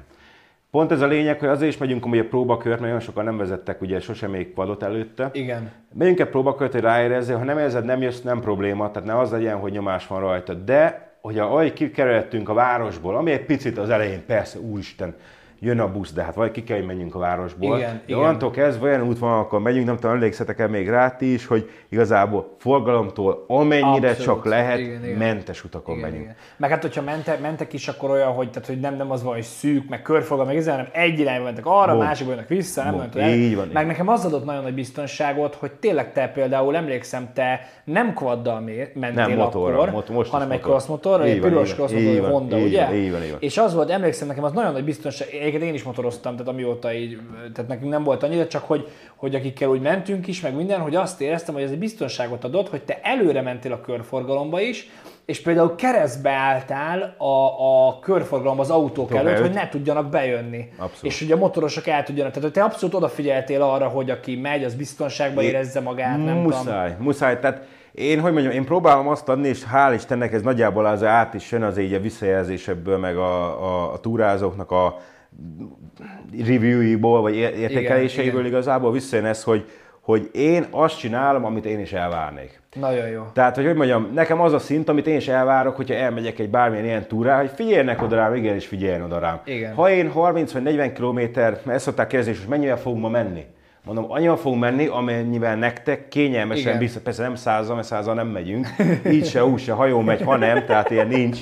Pont 0.72 0.92
ez 0.92 1.02
a 1.02 1.08
lényeg, 1.08 1.40
hogy 1.40 1.48
azért 1.50 1.72
is 1.72 1.78
megyünk 1.78 2.06
amúgy 2.06 2.20
a 2.20 2.28
próbakört, 2.28 2.70
mert 2.70 2.82
nagyon 2.82 3.00
sokan 3.00 3.24
nem 3.24 3.38
vezettek 3.38 3.82
ugye 3.82 4.00
sosem 4.00 4.32
még 4.32 4.48
padot 4.48 4.84
előtte. 4.84 5.30
Igen. 5.34 5.72
Megyünk 5.94 6.20
egy 6.20 6.30
próbakört, 6.30 6.72
hogy 6.72 6.82
ráérezzél, 6.82 7.38
ha 7.38 7.44
nem 7.44 7.58
érzed, 7.58 7.86
nem 7.86 8.02
jössz, 8.02 8.22
nem 8.22 8.40
probléma, 8.40 8.92
tehát 8.92 9.08
ne 9.08 9.20
az 9.20 9.32
legyen, 9.32 9.58
hogy 9.58 9.72
nyomás 9.72 10.08
van 10.08 10.20
rajta. 10.20 10.54
De, 10.54 11.12
hogy 11.22 11.40
ahogy 11.40 11.74
kikerültünk 11.74 12.50
a 12.50 12.54
városból, 12.54 13.16
ami 13.16 13.32
egy 13.32 13.46
picit 13.46 13.78
az 13.78 13.90
elején, 13.90 14.26
persze, 14.26 14.60
úristen, 14.60 15.16
jön 15.64 15.80
a 15.80 15.92
busz, 15.92 16.14
de 16.14 16.24
hát 16.24 16.36
vagy 16.36 16.52
ki 16.52 16.64
kell, 16.64 16.78
hogy 16.78 16.86
menjünk 16.86 17.16
a 17.16 17.20
városból. 17.20 17.78
Igen, 17.78 18.02
de 18.08 18.16
onnantól 18.18 18.52
kezdve 18.52 18.88
olyan 18.88 19.02
útvonalakon 19.08 19.62
megyünk, 19.62 19.86
nem 19.86 19.96
tudom, 19.96 20.12
emlékszetek-e 20.16 20.68
még 20.68 20.90
rá 20.90 21.16
is, 21.20 21.46
hogy 21.48 21.70
igazából 21.90 22.56
forgalomtól 22.60 23.44
amennyire 23.48 24.10
Abszolút. 24.10 24.18
csak 24.18 24.46
lehet, 24.46 24.80
Igen, 24.80 25.04
igen. 25.06 25.18
mentes 25.18 25.64
utakon 25.64 25.96
Igen, 25.98 26.08
megyünk. 26.10 26.24
igen. 26.26 26.36
Meg 26.58 26.70
hát, 26.70 26.82
hogyha 26.82 27.02
mentek, 27.02 27.42
mentek 27.42 27.74
is, 27.74 27.88
akkor 27.88 28.10
olyan, 28.10 28.32
hogy, 28.32 28.50
tehát, 28.50 28.68
hogy 28.68 28.80
nem, 28.80 28.96
nem 28.96 29.12
az 29.12 29.24
van, 29.24 29.34
hogy 29.34 29.44
szűk, 29.44 29.90
meg 29.90 30.02
körforgalom, 30.02 30.48
meg 30.48 30.58
ezzel, 30.58 30.72
hanem 30.76 30.90
egy 30.94 31.20
irányba 31.20 31.44
mentek 31.44 31.66
arra, 31.66 31.94
Bum. 31.96 32.04
másikba 32.04 32.32
jönnek 32.32 32.48
vissza, 32.48 32.84
nem 32.84 32.92
Bum. 32.92 33.10
tudom, 33.10 33.26
tudod, 33.28 33.40
Így 33.40 33.56
van, 33.56 33.70
Meg 33.74 33.82
így. 33.84 33.88
nekem 33.90 34.08
az 34.08 34.26
adott 34.26 34.46
nagyon 34.46 34.64
nagy 34.64 34.74
biztonságot, 34.74 35.56
hogy 35.56 35.72
tényleg 35.72 36.12
te 36.14 36.28
például, 36.28 36.76
emlékszem, 36.76 37.30
te 37.34 37.60
nem 37.84 38.14
quaddal 38.14 38.60
mé- 38.60 38.96
mentél 38.96 39.28
Nem, 39.28 39.38
motorral, 39.38 39.80
akkor, 39.80 39.92
mot- 39.92 40.10
most 40.10 40.32
hanem 40.32 40.52
egy 40.52 40.58
motor. 40.60 40.72
cross 40.72 40.88
motorral, 40.90 41.26
egy 41.28 41.40
piros 41.40 41.70
így 41.70 41.78
van, 41.78 41.88
cross 41.88 42.00
így 42.02 42.06
motor, 42.08 42.22
van, 42.22 42.32
Honda, 42.32 42.58
ugye? 42.58 42.86
van, 42.86 42.96
így 42.96 43.12
van, 43.12 43.24
így 43.24 43.30
van. 43.32 43.40
És 43.42 43.58
az 43.58 43.74
volt, 43.74 43.90
emlékszem, 43.90 44.28
nekem 44.28 44.44
az 44.44 44.52
nagyon 44.52 44.72
nagy 44.72 44.84
biztonság, 44.84 45.28
egyébként 45.54 45.72
én 45.72 45.80
is 45.80 45.84
motoroztam, 45.84 46.32
tehát 46.36 46.52
amióta 46.52 46.94
így, 46.94 47.20
tehát 47.54 47.70
nekünk 47.70 47.92
nem 47.92 48.04
volt 48.04 48.24
annyira, 48.24 48.48
csak 48.48 48.64
hogy, 48.64 48.88
hogy 49.16 49.36
akikkel 49.36 49.70
úgy 49.70 49.82
mentünk 49.82 50.28
is, 50.28 50.42
meg 50.42 50.56
minden, 50.56 50.80
hogy 50.80 50.96
azt 50.96 51.22
éreztem, 51.22 51.54
hogy 51.54 51.64
ez 51.64 51.72
egy 51.72 51.80
biztonságot 51.80 52.44
adott, 52.44 52.70
hogy 52.70 52.82
te 52.82 53.00
előre 53.04 53.42
mentél 53.42 53.72
a 53.72 53.82
körforgalomba 53.82 54.62
is, 54.62 54.90
és 55.26 55.42
például 55.42 55.76
keresztbe 55.76 56.32
álltál 56.32 57.16
a, 57.18 57.88
a 57.88 58.00
körforgalomba 58.00 58.62
az 58.62 58.70
autók 58.70 59.12
előtt, 59.12 59.28
előtt. 59.28 59.42
hogy 59.42 59.54
ne 59.54 59.70
tudjanak 59.70 60.10
bejönni. 60.10 60.70
Abszolút. 60.78 61.04
És 61.04 61.20
hogy 61.20 61.32
a 61.32 61.38
motorosok 61.38 61.88
el 61.88 62.04
tudjanak. 62.04 62.32
Tehát 62.34 62.50
hogy 62.50 62.58
te 62.58 62.64
abszolút 62.64 62.96
odafigyeltél 62.96 63.62
arra, 63.62 63.88
hogy 63.88 64.10
aki 64.10 64.36
megy, 64.36 64.64
az 64.64 64.76
biztonságban 64.76 65.44
érezze 65.44 65.80
magát, 65.80 66.18
nem 66.18 66.26
tudom. 66.26 66.42
muszáj, 66.42 66.96
muszáj. 67.00 67.40
Tehát 67.40 67.68
én, 67.92 68.20
hogy 68.20 68.34
mondjam, 68.34 68.54
én 68.54 68.66
próbálom 68.66 69.08
azt 69.08 69.30
adni, 69.30 69.48
és 69.48 69.64
hál' 69.74 69.92
Istennek 69.96 70.34
ez 70.34 70.42
nagyjából 70.42 70.86
az 70.86 71.04
át 71.04 71.34
is 71.34 71.52
jön 71.52 71.64
az 71.64 71.78
így 71.78 71.94
a 71.94 72.00
visszajelzésebből, 72.00 72.98
meg 72.98 73.18
a, 73.18 73.64
a, 73.64 73.94
a 73.94 74.00
túrázóknak 74.00 74.72
a 74.72 74.98
reviewiból, 76.46 77.22
vagy 77.22 77.36
ér- 77.36 77.58
értékeléseiből 77.58 78.40
igen. 78.40 78.52
igazából 78.52 78.92
visszajön 78.92 79.26
ez, 79.26 79.44
hogy, 79.44 79.70
hogy 80.02 80.30
én 80.34 80.66
azt 80.70 80.98
csinálom, 80.98 81.46
amit 81.46 81.66
én 81.66 81.80
is 81.80 81.94
elvárnék. 81.94 82.62
Nagyon 82.80 83.08
jó. 83.08 83.24
Tehát, 83.34 83.56
hogy 83.56 83.66
hogy 83.66 83.76
mondjam, 83.76 84.10
nekem 84.14 84.42
az 84.42 84.54
a 84.54 84.60
szint, 84.60 84.90
amit 84.90 85.08
én 85.08 85.16
is 85.16 85.28
elvárok, 85.28 85.76
hogyha 85.76 85.94
elmegyek 85.96 86.40
egy 86.40 86.50
bármilyen 86.50 86.86
ilyen 86.86 87.08
túrá, 87.08 87.40
hogy 87.40 87.52
figyeljenek 87.56 88.02
oda 88.02 88.16
rám, 88.16 88.36
igenis 88.36 88.68
figyeljen 88.68 89.02
oda 89.02 89.20
rám. 89.20 89.42
Igen. 89.46 89.74
Ha 89.74 89.90
én 89.90 90.10
30 90.10 90.52
vagy 90.52 90.64
40 90.64 90.94
kilométer, 90.94 91.52
mert 91.52 91.76
ezt 91.76 91.86
szokták 91.86 92.08
kérdezni, 92.08 92.36
hogy 92.40 92.50
mennyivel 92.50 92.78
fogunk 92.78 93.02
ma 93.02 93.10
menni. 93.10 93.46
Mondom, 93.86 94.12
annyival 94.12 94.38
fogunk 94.38 94.62
menni, 94.62 94.86
amennyivel 94.86 95.56
nektek 95.56 96.08
kényelmesen 96.08 96.78
biztos, 96.78 97.02
persze 97.02 97.22
nem 97.22 97.36
százal, 97.36 97.76
mert 97.76 97.88
százal 97.88 98.14
nem 98.14 98.28
megyünk, 98.28 98.68
így 99.12 99.26
se, 99.26 99.46
úgy 99.46 99.60
se, 99.60 99.72
hajó 99.72 100.00
megy, 100.02 100.22
ha 100.22 100.38
nem, 100.38 100.66
tehát 100.66 100.90
ilyen 100.90 101.08
nincs. 101.08 101.40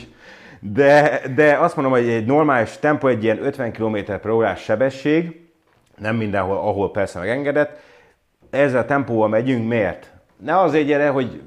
De, 0.60 1.22
de 1.36 1.58
azt 1.58 1.76
mondom, 1.76 1.94
hogy 1.94 2.10
egy 2.10 2.26
normális 2.26 2.78
tempó, 2.78 3.08
egy 3.08 3.24
ilyen 3.24 3.44
50 3.44 3.72
km 3.72 3.98
per 4.06 4.30
órás 4.30 4.62
sebesség, 4.62 5.48
nem 5.98 6.16
mindenhol, 6.16 6.58
ahol 6.58 6.92
persze 6.92 7.20
megengedett, 7.20 7.80
ezzel 8.50 8.82
a 8.82 8.86
tempóval 8.86 9.28
megyünk, 9.28 9.68
miért? 9.68 10.12
Ne 10.38 10.60
azért 10.60 10.86
gyere, 10.86 11.10
hogy 11.10 11.42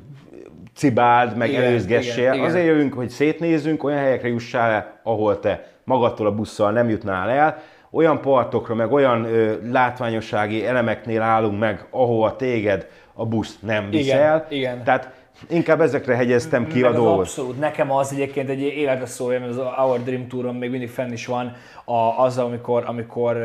cibáld, 0.75 1.37
meg 1.37 1.49
Igen, 1.49 1.63
előzgessél, 1.63 2.23
igen, 2.23 2.35
igen. 2.35 2.47
azért 2.47 2.67
jövünk, 2.67 2.95
hogy 2.95 3.09
szétnézzünk, 3.09 3.85
olyan 3.85 3.99
helyekre 3.99 4.29
jussál 4.29 4.71
el, 4.71 5.01
ahol 5.03 5.41
te 5.41 5.67
magadtól 5.85 6.27
a 6.27 6.35
busszal 6.35 6.73
nem 6.73 6.89
jutnál 6.89 7.31
el, 7.31 7.63
olyan 7.91 8.21
partokra, 8.21 8.75
meg 8.75 8.93
olyan 8.93 9.25
ö, 9.25 9.53
látványossági 9.71 10.67
elemeknél 10.67 11.23
állunk 11.23 11.59
meg, 11.59 11.87
ahova 11.91 12.37
téged 12.37 12.87
a 13.15 13.27
busz 13.27 13.59
nem 13.61 13.91
visz 13.91 14.07
Igen, 14.07 14.45
igen. 14.49 14.85
Tehát 14.85 15.11
inkább 15.49 15.81
ezekre 15.81 16.15
hegyeztem 16.15 16.67
ki 16.67 16.81
Meg 16.81 16.91
a 16.91 16.95
dolgot. 16.95 17.19
abszolút. 17.19 17.59
Nekem 17.59 17.91
az 17.93 18.13
egyébként 18.13 18.49
egy 18.49 18.61
életre 18.61 19.07
szólja, 19.07 19.41
mert 19.41 19.51
az 19.51 19.59
Our 19.59 20.03
Dream 20.03 20.29
Touron 20.29 20.55
még 20.55 20.71
mindig 20.71 20.89
fenn 20.89 21.13
is 21.13 21.27
van, 21.27 21.57
a, 21.85 22.23
az, 22.25 22.39
amikor, 22.39 22.83
amikor 22.87 23.37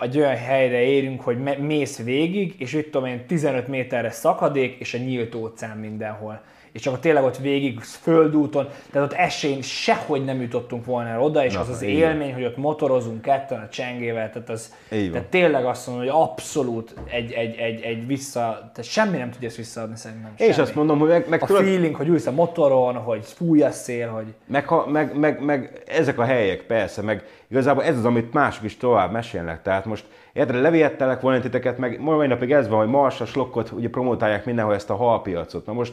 egy 0.00 0.18
olyan 0.18 0.36
helyre 0.36 0.80
érünk, 0.80 1.20
hogy 1.20 1.38
mész 1.58 2.02
végig, 2.02 2.54
és 2.58 2.72
itt 2.72 2.92
tudom 2.92 3.06
én 3.06 3.26
15 3.26 3.68
méterre 3.68 4.10
szakadék, 4.10 4.76
és 4.78 4.94
a 4.94 4.98
nyílt 4.98 5.34
óceán 5.34 5.76
mindenhol. 5.76 6.40
És 6.78 6.86
akkor 6.86 6.98
tényleg 6.98 7.24
ott 7.24 7.36
végig 7.36 7.80
földúton, 7.80 8.68
tehát 8.92 9.12
ott 9.12 9.18
esély 9.18 9.60
sehogy 9.60 10.24
nem 10.24 10.40
jutottunk 10.40 10.84
volna 10.84 11.08
el 11.08 11.22
oda, 11.22 11.44
és 11.44 11.54
Na, 11.54 11.60
az 11.60 11.68
az 11.68 11.80
van. 11.80 11.88
élmény, 11.88 12.34
hogy 12.34 12.44
ott 12.44 12.56
motorozunk 12.56 13.22
ketten 13.22 13.60
a 13.60 13.68
csengével, 13.68 14.30
tehát 14.30 14.48
az, 14.48 14.74
van. 14.90 15.10
tehát 15.10 15.26
tényleg 15.26 15.64
azt 15.64 15.86
mondom, 15.86 16.06
hogy 16.06 16.14
abszolút 16.22 16.94
egy, 17.10 17.32
egy, 17.32 17.56
egy, 17.56 17.80
egy 17.82 18.06
vissza, 18.06 18.40
tehát 18.74 18.90
semmi 18.90 19.16
nem 19.16 19.30
tudja 19.30 19.48
ezt 19.48 19.56
visszaadni 19.56 19.96
szerintem. 19.96 20.32
Semmi. 20.38 20.52
azt 20.52 20.74
mondom, 20.74 20.98
hogy 20.98 21.08
meg, 21.08 21.28
meg 21.28 21.42
A 21.42 21.46
tudod, 21.46 21.62
feeling, 21.62 21.94
hogy 21.94 22.08
ülsz 22.08 22.26
a 22.26 22.32
motoron, 22.32 22.94
hogy 22.94 23.24
fúj 23.24 23.62
a 23.62 23.70
szél, 23.70 24.08
hogy... 24.08 24.34
Meg, 24.46 24.66
ha, 24.66 24.86
meg, 24.86 25.18
meg, 25.18 25.44
meg, 25.44 25.82
ezek 25.86 26.18
a 26.18 26.24
helyek, 26.24 26.62
persze, 26.62 27.02
meg 27.02 27.24
igazából 27.50 27.84
ez 27.84 27.96
az, 27.96 28.04
amit 28.04 28.32
mások 28.32 28.64
is 28.64 28.76
tovább 28.76 29.12
mesélnek. 29.12 29.62
Tehát 29.62 29.84
most 29.84 30.04
érted, 30.32 30.60
levihettelek 30.60 31.20
volna 31.20 31.40
titeket, 31.40 31.78
meg 31.78 32.00
mai 32.00 32.26
napig 32.26 32.52
ez 32.52 32.68
van, 32.68 32.78
hogy 32.78 32.88
Marsas 32.88 33.34
lokkot 33.34 33.70
ugye 33.70 33.88
promotálják 33.88 34.44
mindenhol 34.44 34.74
ezt 34.74 34.90
a 34.90 34.96
halpiacot. 34.96 35.66
Na 35.66 35.72
most, 35.72 35.92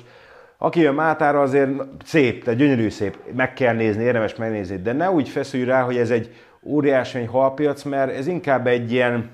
aki 0.66 0.80
jön 0.80 0.94
Mátára 0.94 1.42
azért 1.42 1.70
szép, 2.04 2.44
tehát 2.44 2.60
gyönyörű 2.60 2.90
szép, 2.90 3.18
meg 3.36 3.54
kell 3.54 3.74
nézni, 3.74 4.04
érdemes 4.04 4.36
megnézni, 4.36 4.78
de 4.78 4.94
ne 4.94 5.12
úgy 5.12 5.30
feszülj 5.30 5.64
rá, 5.64 5.82
hogy 5.82 5.98
ez 5.98 6.10
egy 6.10 6.34
óriási 6.64 7.24
halpiac, 7.24 7.84
mert 7.84 8.16
ez 8.16 8.28
inkább 8.28 8.68
egy 8.68 8.92
ilyen 8.92 9.30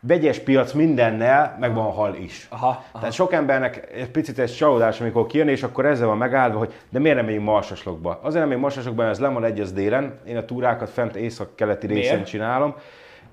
vegyes 0.00 0.38
piac 0.38 0.72
mindennel, 0.72 1.56
meg 1.60 1.74
van 1.74 1.92
hal 1.92 2.14
is. 2.14 2.46
Aha, 2.50 2.66
aha. 2.66 2.84
Tehát 2.92 3.12
sok 3.12 3.32
embernek 3.32 3.90
egy 3.94 4.10
picit 4.10 4.38
ez 4.38 4.52
csalódás, 4.52 5.00
amikor 5.00 5.26
kijön, 5.26 5.48
és 5.48 5.62
akkor 5.62 5.86
ezzel 5.86 6.06
van 6.06 6.18
megáldva, 6.18 6.58
hogy 6.58 6.72
de 6.90 6.98
miért 6.98 7.16
nem 7.16 7.24
megyünk 7.24 7.44
Marsaslokba? 7.44 8.10
Azért 8.10 8.34
nem 8.34 8.44
megyünk 8.44 8.62
Marsaslokba, 8.62 9.02
mert 9.02 9.14
ez 9.14 9.20
le 9.20 9.28
van 9.28 9.44
egy 9.44 9.60
az 9.60 9.72
délen, 9.72 10.18
én 10.26 10.36
a 10.36 10.44
túrákat 10.44 10.90
fent 10.90 11.16
észak-keleti 11.16 11.86
részen 11.86 12.14
Miért? 12.14 12.28
csinálom, 12.28 12.74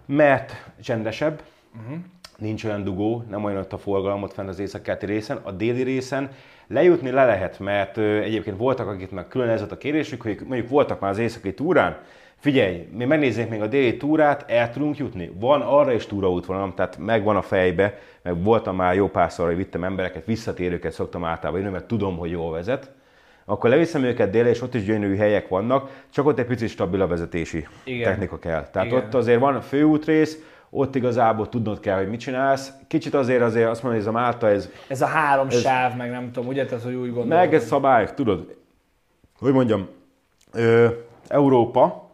mert 0.06 0.72
csendesebb, 0.82 1.42
uh-huh. 1.82 1.98
nincs 2.38 2.64
olyan 2.64 2.84
dugó, 2.84 3.24
nem 3.30 3.44
olyan 3.44 3.60
ott 3.60 3.74
a 3.74 3.78
forgalom 3.78 4.24
ott 4.24 4.34
fent 4.34 4.50
az 4.50 4.60
északkeleti 4.60 5.06
részen, 5.06 5.40
a 5.44 5.52
déli 5.52 5.84
részen 5.84 6.30
lejutni 6.72 7.12
le 7.12 7.26
lehet, 7.26 7.60
mert 7.60 7.98
egyébként 7.98 8.58
voltak, 8.58 8.88
akik 8.88 9.12
meg 9.12 9.28
külön 9.28 9.50
ez 9.50 9.62
a 9.70 9.78
kérésük, 9.78 10.22
hogy 10.22 10.40
mondjuk 10.46 10.70
voltak 10.70 11.00
már 11.00 11.12
az 11.12 11.18
északi 11.18 11.54
túrán, 11.54 11.98
Figyelj, 12.42 12.88
mi 12.98 13.06
megnézzük 13.06 13.50
még 13.50 13.62
a 13.62 13.68
déli 13.68 13.98
túrát, 13.98 14.52
el 14.52 14.72
tudunk 14.72 14.98
jutni. 14.98 15.32
Van 15.40 15.62
arra 15.62 15.94
is 15.94 16.06
túraútvonalam, 16.06 16.74
tehát 16.76 16.98
megvan 16.98 17.36
a 17.36 17.42
fejbe, 17.42 18.00
meg 18.22 18.44
voltam 18.44 18.76
már 18.76 18.96
jó 18.96 19.08
párszor, 19.08 19.48
hogy 19.48 19.56
vittem 19.56 19.84
embereket, 19.84 20.26
visszatérőket 20.26 20.92
szoktam 20.92 21.26
általában 21.26 21.60
jönni, 21.62 21.72
mert 21.72 21.86
tudom, 21.86 22.18
hogy 22.18 22.32
jól 22.32 22.52
vezet. 22.52 22.92
Akkor 23.46 23.70
leviszem 23.70 24.04
őket 24.04 24.30
délre, 24.30 24.50
és 24.50 24.62
ott 24.62 24.74
is 24.74 24.84
gyönyörű 24.84 25.16
helyek 25.16 25.48
vannak, 25.48 25.90
csak 26.10 26.26
ott 26.26 26.40
egy 26.40 26.46
picit 26.46 26.70
stabil 26.70 27.02
a 27.02 27.08
vezetési 27.08 27.68
Igen. 27.84 28.04
technika 28.04 28.40
kell. 28.40 28.70
Tehát 28.72 28.88
Igen. 28.88 29.00
ott 29.00 29.14
azért 29.14 29.40
van 29.40 29.56
a 29.56 29.62
főútrész, 29.62 30.38
ott 30.74 30.96
igazából 30.96 31.50
tudnod 31.50 31.80
kell, 31.80 31.98
hogy 31.98 32.10
mit 32.10 32.20
csinálsz. 32.20 32.72
Kicsit 32.88 33.14
azért 33.14 33.42
azért 33.42 33.70
azt 33.70 33.84
mondom, 33.84 34.02
hogy 34.02 34.10
ez 34.10 34.16
a 34.16 34.20
Málta, 34.20 34.50
ez... 34.50 34.70
Ez 34.88 35.02
a 35.02 35.06
három 35.06 35.48
ez, 35.48 35.62
sáv, 35.62 35.96
meg 35.96 36.12
nem 36.12 36.32
tudom, 36.32 36.50
ugye, 36.50 36.66
tehát, 36.66 36.84
hogy 36.84 36.94
úgy 36.94 37.14
gondolom. 37.14 37.28
Meg 37.28 37.54
ez 37.54 37.66
szabályok, 37.66 38.14
tudod, 38.14 38.56
hogy 39.40 39.54
mondjam, 39.54 39.88
ö, 40.54 40.88
Európa, 41.28 42.10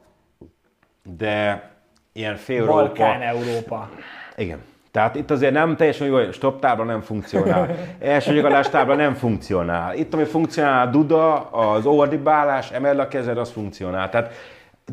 de 1.17 1.69
ilyen 2.13 2.35
fél 2.35 2.65
Balkán 2.65 3.21
Európa. 3.21 3.89
Igen. 4.35 4.59
Tehát 4.91 5.15
itt 5.15 5.31
azért 5.31 5.53
nem 5.53 5.75
teljesen 5.75 6.07
jó, 6.07 6.31
stop 6.31 6.59
tábla 6.59 6.83
nem 6.83 7.01
funkcionál, 7.01 7.69
első 7.99 8.33
nyagadás 8.33 8.69
tábla 8.69 8.95
nem 8.95 9.13
funkcionál. 9.13 9.95
Itt 9.95 10.13
ami 10.13 10.23
funkcionál 10.23 10.87
a 10.87 10.91
duda, 10.91 11.49
az 11.49 11.85
ordibálás, 11.85 12.71
emeld 12.71 12.99
a 12.99 13.07
kezed, 13.07 13.37
az 13.37 13.51
funkcionál. 13.51 14.09
Tehát 14.09 14.33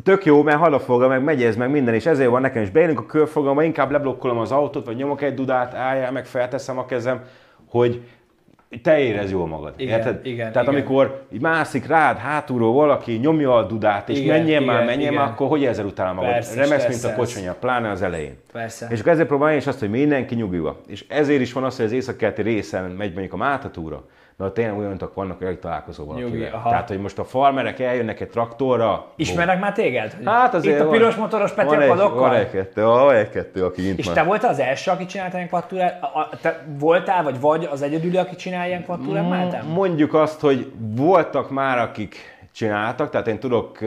tök 0.03 0.25
jó, 0.25 0.43
mert 0.43 0.57
halafoga, 0.57 1.07
meg 1.07 1.23
megy 1.23 1.43
ez, 1.43 1.55
meg 1.55 1.69
minden, 1.69 1.93
és 1.93 2.05
ezért 2.05 2.29
van 2.29 2.41
nekem 2.41 2.61
is 2.61 2.69
beérünk 2.69 2.99
a 2.99 3.05
körfogalma, 3.05 3.63
inkább 3.63 3.91
leblokkolom 3.91 4.37
az 4.37 4.51
autót, 4.51 4.85
vagy 4.85 4.95
nyomok 4.95 5.21
egy 5.21 5.33
dudát, 5.33 5.73
álljál, 5.73 6.11
meg 6.11 6.25
felteszem 6.25 6.77
a 6.77 6.85
kezem, 6.85 7.21
hogy 7.69 8.01
te 8.81 8.99
érez 8.99 9.31
jól 9.31 9.47
magad. 9.47 9.73
Igen, 9.77 9.97
érted? 9.97 10.25
Igen, 10.25 10.51
Tehát 10.51 10.67
igen. 10.67 10.79
amikor 10.79 11.25
mászik 11.41 11.87
rád 11.87 12.17
hátulról 12.17 12.73
valaki, 12.73 13.11
nyomja 13.11 13.55
a 13.55 13.63
dudát, 13.63 14.09
és 14.09 14.19
igen, 14.19 14.37
menjen 14.37 14.61
igen, 14.61 14.75
már, 14.75 14.85
menjen 14.85 14.99
igen. 14.99 15.13
már, 15.13 15.27
akkor 15.27 15.47
hogy 15.47 15.65
ezzel 15.65 15.85
utána 15.85 16.13
magad? 16.13 16.31
Persze, 16.31 16.55
Remesz, 16.55 16.87
mint 16.87 17.03
a 17.03 17.13
kocsonya, 17.13 17.53
pláne 17.59 17.89
az 17.89 18.01
elején. 18.01 18.37
Persze. 18.51 18.87
És 18.89 18.99
akkor 18.99 19.11
ezért 19.11 19.27
próbálom 19.27 19.57
is 19.57 19.67
azt, 19.67 19.79
hogy 19.79 19.89
mindenki 19.89 20.35
nyugodva. 20.35 20.81
És 20.87 21.05
ezért 21.07 21.41
is 21.41 21.53
van 21.53 21.63
az, 21.63 21.75
hogy 21.75 21.85
az 21.85 21.91
északkeleti 21.91 22.41
részen 22.41 22.83
megy 22.83 23.11
mondjuk 23.11 23.33
a 23.33 23.37
Máta 23.37 23.71
mert 24.37 24.53
tényleg 24.53 24.77
olyanok 24.77 25.13
vannak, 25.13 25.43
hogy 25.43 25.59
találkozó 25.59 26.05
valakivel. 26.05 26.61
Tehát, 26.63 26.87
hogy 26.87 26.99
most 26.99 27.19
a 27.19 27.23
farmerek 27.23 27.79
eljönnek 27.79 28.19
egy 28.19 28.29
traktorra. 28.29 29.05
Ismernek 29.15 29.59
már 29.59 29.73
téged? 29.73 30.17
Hát 30.25 30.53
azért 30.53 30.79
Itt 30.79 30.85
a 30.85 30.89
piros 30.89 31.15
motoros 31.15 31.51
Peti 31.51 31.75
a 31.75 31.87
padokkal? 31.87 32.19
Van 32.19 32.33
egy-kettő, 32.33 32.83
van 32.83 33.15
egy-kettő, 33.15 33.65
aki 33.65 33.93
És 33.95 34.07
te 34.07 34.23
voltál 34.23 34.49
az 34.49 34.59
első, 34.59 34.91
aki 34.91 35.05
csinált 35.05 35.33
ilyen 35.33 35.47
kvattúrát? 35.47 35.99
Te 36.41 36.65
voltál, 36.79 37.23
vagy 37.23 37.39
vagy 37.39 37.67
az 37.71 37.81
egyedüli, 37.81 38.17
aki 38.17 38.35
csinál 38.35 38.67
ilyen 38.67 38.83
kvattúrát 38.83 39.29
Máltán? 39.29 39.65
Mondjuk 39.65 40.13
azt, 40.13 40.39
hogy 40.39 40.71
voltak 40.77 41.49
már, 41.49 41.77
akik 41.77 42.15
csináltak, 42.51 43.09
tehát 43.09 43.27
én 43.27 43.39
tudok 43.39 43.79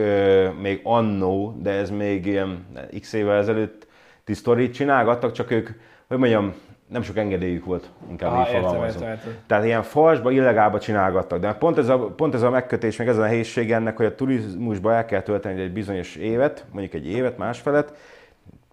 még 0.61 0.81
annó, 0.83 1.57
de 1.61 1.71
ez 1.71 1.89
még 1.89 2.25
ilyen 2.25 2.65
x 2.99 3.13
évvel 3.13 3.37
ezelőtt 3.37 3.87
sztorit 4.25 4.73
csinálgattak, 4.73 5.31
csak 5.31 5.51
ők, 5.51 5.69
hogy 6.07 6.17
mondjam, 6.17 6.53
nem 6.89 7.01
sok 7.01 7.17
engedélyük 7.17 7.65
volt, 7.65 7.89
inkább 8.09 8.31
ah, 8.31 8.39
így 8.39 8.55
fogalmazom. 8.55 9.07
Tehát 9.47 9.65
ilyen 9.65 9.83
falsba, 9.83 10.31
illegálba 10.31 10.79
csinálgattak. 10.79 11.39
De 11.39 11.53
pont 11.53 11.77
ez, 11.77 11.89
a, 11.89 11.97
pont 11.97 12.33
ez 12.33 12.41
a 12.41 12.49
megkötés, 12.49 12.97
meg 12.97 13.07
ez 13.07 13.17
a 13.17 13.21
nehézség 13.21 13.71
ennek, 13.71 13.97
hogy 13.97 14.05
a 14.05 14.15
turizmusba 14.15 14.93
el 14.93 15.05
kell 15.05 15.21
tölteni 15.21 15.61
egy 15.61 15.73
bizonyos 15.73 16.15
évet, 16.15 16.65
mondjuk 16.71 16.93
egy 16.93 17.07
évet, 17.07 17.37
másfelet, 17.37 17.93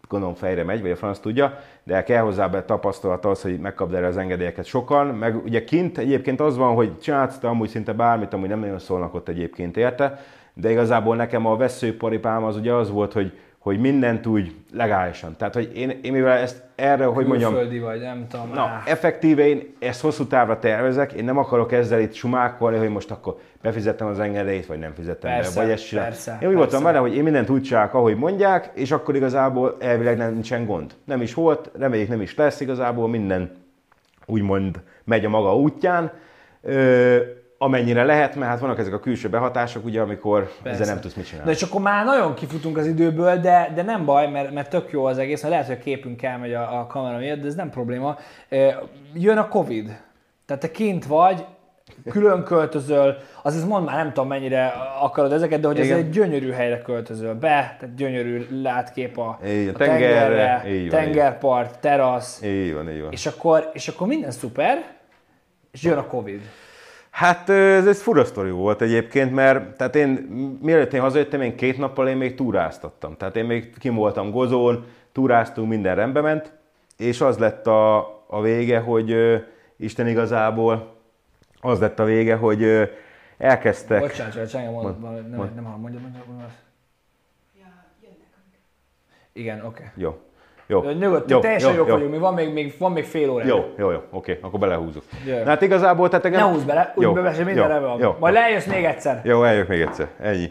gondolom 0.09 0.35
fejre 0.35 0.65
megy, 0.65 0.81
vagy 0.81 0.91
a 0.91 0.97
franc 0.97 1.19
tudja, 1.19 1.59
de 1.83 2.03
kell 2.03 2.23
hozzá 2.23 2.47
be 2.47 2.63
tapasztalat 2.63 3.25
az, 3.25 3.43
hogy 3.43 3.59
megkapd 3.59 3.95
erre 3.95 4.07
az 4.07 4.17
engedélyeket 4.17 4.65
sokan. 4.65 5.07
Meg 5.07 5.45
ugye 5.45 5.65
kint 5.65 5.99
egyébként 5.99 6.41
az 6.41 6.57
van, 6.57 6.75
hogy 6.75 6.99
csinálsz 6.99 7.39
te 7.39 7.49
amúgy 7.49 7.69
szinte 7.69 7.93
bármit, 7.93 8.33
amúgy 8.33 8.49
nem 8.49 8.61
nagyon 8.61 8.79
szólnak 8.79 9.15
ott 9.15 9.29
egyébként 9.29 9.77
érte, 9.77 10.19
de 10.55 10.71
igazából 10.71 11.17
nekem 11.17 11.47
a 11.47 11.57
veszőparipám 11.57 12.45
az 12.45 12.57
ugye 12.57 12.73
az 12.73 12.91
volt, 12.91 13.13
hogy 13.13 13.33
hogy 13.67 13.81
mindent 13.81 14.27
úgy 14.27 14.55
legálisan. 14.73 15.37
Tehát, 15.37 15.55
hogy 15.55 15.71
én, 15.75 15.99
én 16.03 16.13
mivel 16.13 16.39
ezt 16.39 16.63
erre, 16.77 17.05
hogy 17.05 17.27
mondjam... 17.27 17.55
Vagy, 17.55 18.01
nem 18.01 18.27
tudom. 18.31 18.51
Na, 18.55 18.63
áh. 18.63 18.91
effektíve 18.91 19.47
én 19.47 19.75
ezt 19.79 20.01
hosszú 20.01 20.27
távra 20.27 20.59
tervezek, 20.59 21.13
én 21.13 21.25
nem 21.25 21.39
akarok 21.39 21.73
ezzel 21.73 22.01
itt 22.01 22.15
sumákolni, 22.15 22.79
hogy 22.79 22.89
most 22.89 23.11
akkor 23.11 23.39
befizettem 23.63 24.07
az 24.07 24.21
engedélyt, 24.21 24.67
vagy 24.67 24.79
nem 24.79 24.93
fizettem 24.95 25.31
persze, 25.31 25.55
be, 25.55 25.65
vagy 25.65 25.75
ezt 25.75 25.87
csinálom. 25.87 26.11
Persze, 26.11 26.39
én 26.43 26.49
úgy 26.49 26.55
voltam 26.55 26.83
vele, 26.83 26.99
hogy 26.99 27.15
én 27.15 27.23
mindent 27.23 27.51
úgy 27.51 27.63
csinálok, 27.63 27.95
ahogy 27.95 28.17
mondják, 28.17 28.71
és 28.75 28.91
akkor 28.91 29.17
igazából 29.17 29.77
elvileg 29.81 30.17
nem 30.17 30.33
nincsen 30.33 30.67
gond. 30.67 30.95
Nem 31.05 31.23
is 31.23 31.35
volt, 31.35 31.71
reméljük 31.79 32.09
nem 32.09 32.21
is 32.21 32.35
lesz 32.35 32.61
igazából, 32.61 33.09
minden 33.09 33.51
úgymond 34.27 34.81
megy 35.05 35.25
a 35.25 35.29
maga 35.29 35.57
útján. 35.57 36.13
Ö, 36.63 37.17
amennyire 37.59 38.05
lehet, 38.05 38.35
mert 38.35 38.51
hát 38.51 38.61
vannak 38.61 38.79
ezek 38.79 38.93
a 38.93 39.01
külső 39.01 39.29
behatások, 39.29 39.85
ugye, 39.85 40.01
amikor 40.01 40.53
Persze. 40.63 40.81
ezzel 40.81 40.95
nem 40.95 41.03
tudsz 41.03 41.15
mit 41.15 41.27
csinálni. 41.27 41.51
De 41.51 41.57
és 41.57 41.63
akkor 41.63 41.81
már 41.81 42.05
nagyon 42.05 42.35
kifutunk 42.35 42.77
az 42.77 42.87
időből, 42.87 43.37
de, 43.37 43.73
de 43.75 43.83
nem 43.83 44.05
baj, 44.05 44.31
mert, 44.31 44.53
mert 44.53 44.71
tök 44.71 44.91
jó 44.91 45.05
az 45.05 45.19
egész, 45.19 45.41
mert 45.43 45.53
lehet, 45.53 45.67
hogy 45.67 45.77
a 45.81 45.83
képünk 45.83 46.23
elmegy 46.23 46.55
a, 46.55 46.81
a 46.81 46.87
kamera 46.87 47.19
miatt, 47.19 47.41
de 47.41 47.47
ez 47.47 47.55
nem 47.55 47.71
probléma. 47.71 48.19
Jön 49.15 49.39
a 49.39 49.49
Covid. 49.49 49.87
Tehát 50.47 50.63
te 50.63 50.71
kint 50.71 51.07
vagy, 51.07 51.45
külön 52.11 52.45
költözöl, 52.45 53.17
azaz 53.43 53.65
mond 53.65 53.85
már 53.85 53.97
nem 53.97 54.13
tudom 54.13 54.29
mennyire 54.29 54.67
akarod 55.01 55.33
ezeket, 55.33 55.61
de 55.61 55.67
hogy 55.67 55.81
ez 55.81 55.91
egy 55.91 56.11
gyönyörű 56.11 56.51
helyre 56.51 56.83
költözöl 56.83 57.35
be, 57.35 57.77
tehát 57.79 57.95
gyönyörű 57.95 58.47
látkép 58.63 59.19
a, 59.19 59.39
így, 59.47 59.69
a, 59.69 59.73
tengerre, 59.73 60.65
így 60.69 60.91
van, 60.91 61.01
tengerpart, 61.01 61.79
terasz. 61.79 62.43
Így 62.43 62.75
van, 62.75 62.91
így 62.91 63.01
van. 63.01 63.13
És 63.13 63.27
akkor, 63.27 63.71
és 63.73 63.89
akkor 63.89 64.07
minden 64.07 64.31
szuper, 64.31 64.85
és 65.73 65.83
jön 65.83 65.99
a 65.99 66.07
Covid. 66.07 66.41
Hát 67.17 67.49
ez 67.49 67.87
egy 67.87 67.97
fura 67.97 68.25
sztori 68.25 68.51
volt 68.51 68.81
egyébként, 68.81 69.35
mert 69.35 69.77
tehát 69.77 69.95
én, 69.95 70.09
mielőtt 70.63 70.93
én 70.93 71.01
hazajöttem, 71.01 71.41
én 71.41 71.57
két 71.57 71.79
nappal 71.79 72.09
én 72.09 72.17
még 72.17 72.35
túráztattam. 72.35 73.17
Tehát 73.17 73.37
én 73.37 73.45
még 73.45 73.79
kim 73.79 73.95
voltam 73.95 74.31
Gozón, 74.31 74.85
túráztunk, 75.13 75.69
minden 75.69 75.95
rendbe 75.95 76.21
ment, 76.21 76.53
és 76.97 77.21
az 77.21 77.39
lett 77.39 77.67
a, 77.67 77.97
a 78.27 78.41
vége, 78.41 78.79
hogy 78.79 79.13
uh, 79.13 79.43
Isten 79.77 80.09
igazából 80.09 80.95
az 81.61 81.81
lett 81.81 81.99
a 81.99 82.05
vége, 82.05 82.35
hogy 82.35 82.63
uh, 82.63 82.89
elkezdtek... 83.39 84.01
Bocsánat, 84.01 84.51
csak 84.51 84.61
engem 84.61 84.73
mond, 84.73 84.99
mond, 84.99 85.29
nem, 85.29 85.39
mond. 85.39 85.55
nem 85.55 85.65
hallom, 85.65 85.81
mondja, 85.81 86.01
mondja, 86.01 86.23
mondja. 86.27 86.49
Igen, 89.33 89.57
oké. 89.59 89.67
Okay. 89.67 89.87
Jó. 89.95 90.19
Jó. 90.67 90.83
Nyugodt, 90.83 91.31
jó, 91.31 91.39
teljesen 91.39 91.71
jó, 91.71 91.77
jók 91.77 91.87
jó. 91.87 91.93
vagyunk, 91.93 92.11
mi 92.11 92.19
van 92.19 92.35
még, 92.35 92.53
még, 92.53 92.75
van 92.79 92.93
még 92.93 93.05
fél 93.05 93.31
óra. 93.31 93.45
Jó, 93.45 93.65
jó, 93.79 93.91
jó, 93.91 93.99
oké, 94.11 94.39
akkor 94.43 94.61
belehúzok. 94.61 95.03
Jó. 95.25 95.45
hát 95.45 95.63
igazából, 95.63 96.09
tehát. 96.09 96.31
Ne 96.31 96.41
húzz 96.41 96.65
bele, 96.65 96.93
úgy 96.95 97.13
bevesel 97.13 97.45
minden 97.45 97.83
jó, 97.83 97.97
jó, 97.99 98.17
Majd 98.19 98.35
lejössz 98.35 98.67
még 98.67 98.85
egyszer. 98.85 99.21
Jó, 99.25 99.43
eljövök 99.43 99.69
még 99.69 99.81
egyszer, 99.81 100.09
ennyi. 100.21 100.51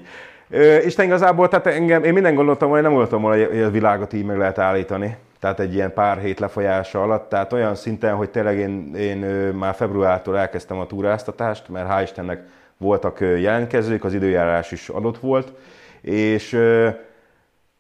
Isten 0.86 1.06
igazából, 1.06 1.48
tehát 1.48 1.68
engem, 1.68 2.04
én 2.04 2.14
minden 2.14 2.36
gondoltam 2.36 2.68
volna, 2.68 2.84
nem 2.84 2.92
gondoltam 2.92 3.22
volna, 3.22 3.46
hogy 3.48 3.62
a 3.62 3.70
világot 3.70 4.14
így 4.14 4.26
meg 4.26 4.38
lehet 4.38 4.60
állítani. 4.60 5.18
Tehát 5.40 5.60
egy 5.60 5.74
ilyen 5.74 5.94
pár 5.94 6.18
hét 6.18 6.40
lefolyása 6.40 7.02
alatt, 7.02 7.30
tehát 7.30 7.54
olyan 7.54 7.76
szinten, 7.76 8.16
hogy 8.16 8.30
tényleg 8.30 8.58
én, 8.58 8.96
én 8.96 9.18
már 9.54 9.76
februártól 9.76 10.38
elkezdtem 10.38 10.80
a 10.80 10.86
túráztatást, 10.86 11.70
mert 11.70 11.88
hál' 11.90 12.04
Istennek 12.04 12.44
voltak 12.78 13.20
jelentkezők, 13.20 14.04
az 14.04 14.14
időjárás 14.14 14.72
is 14.72 14.90
adott 14.90 15.18
volt, 15.18 15.54
és 16.02 16.60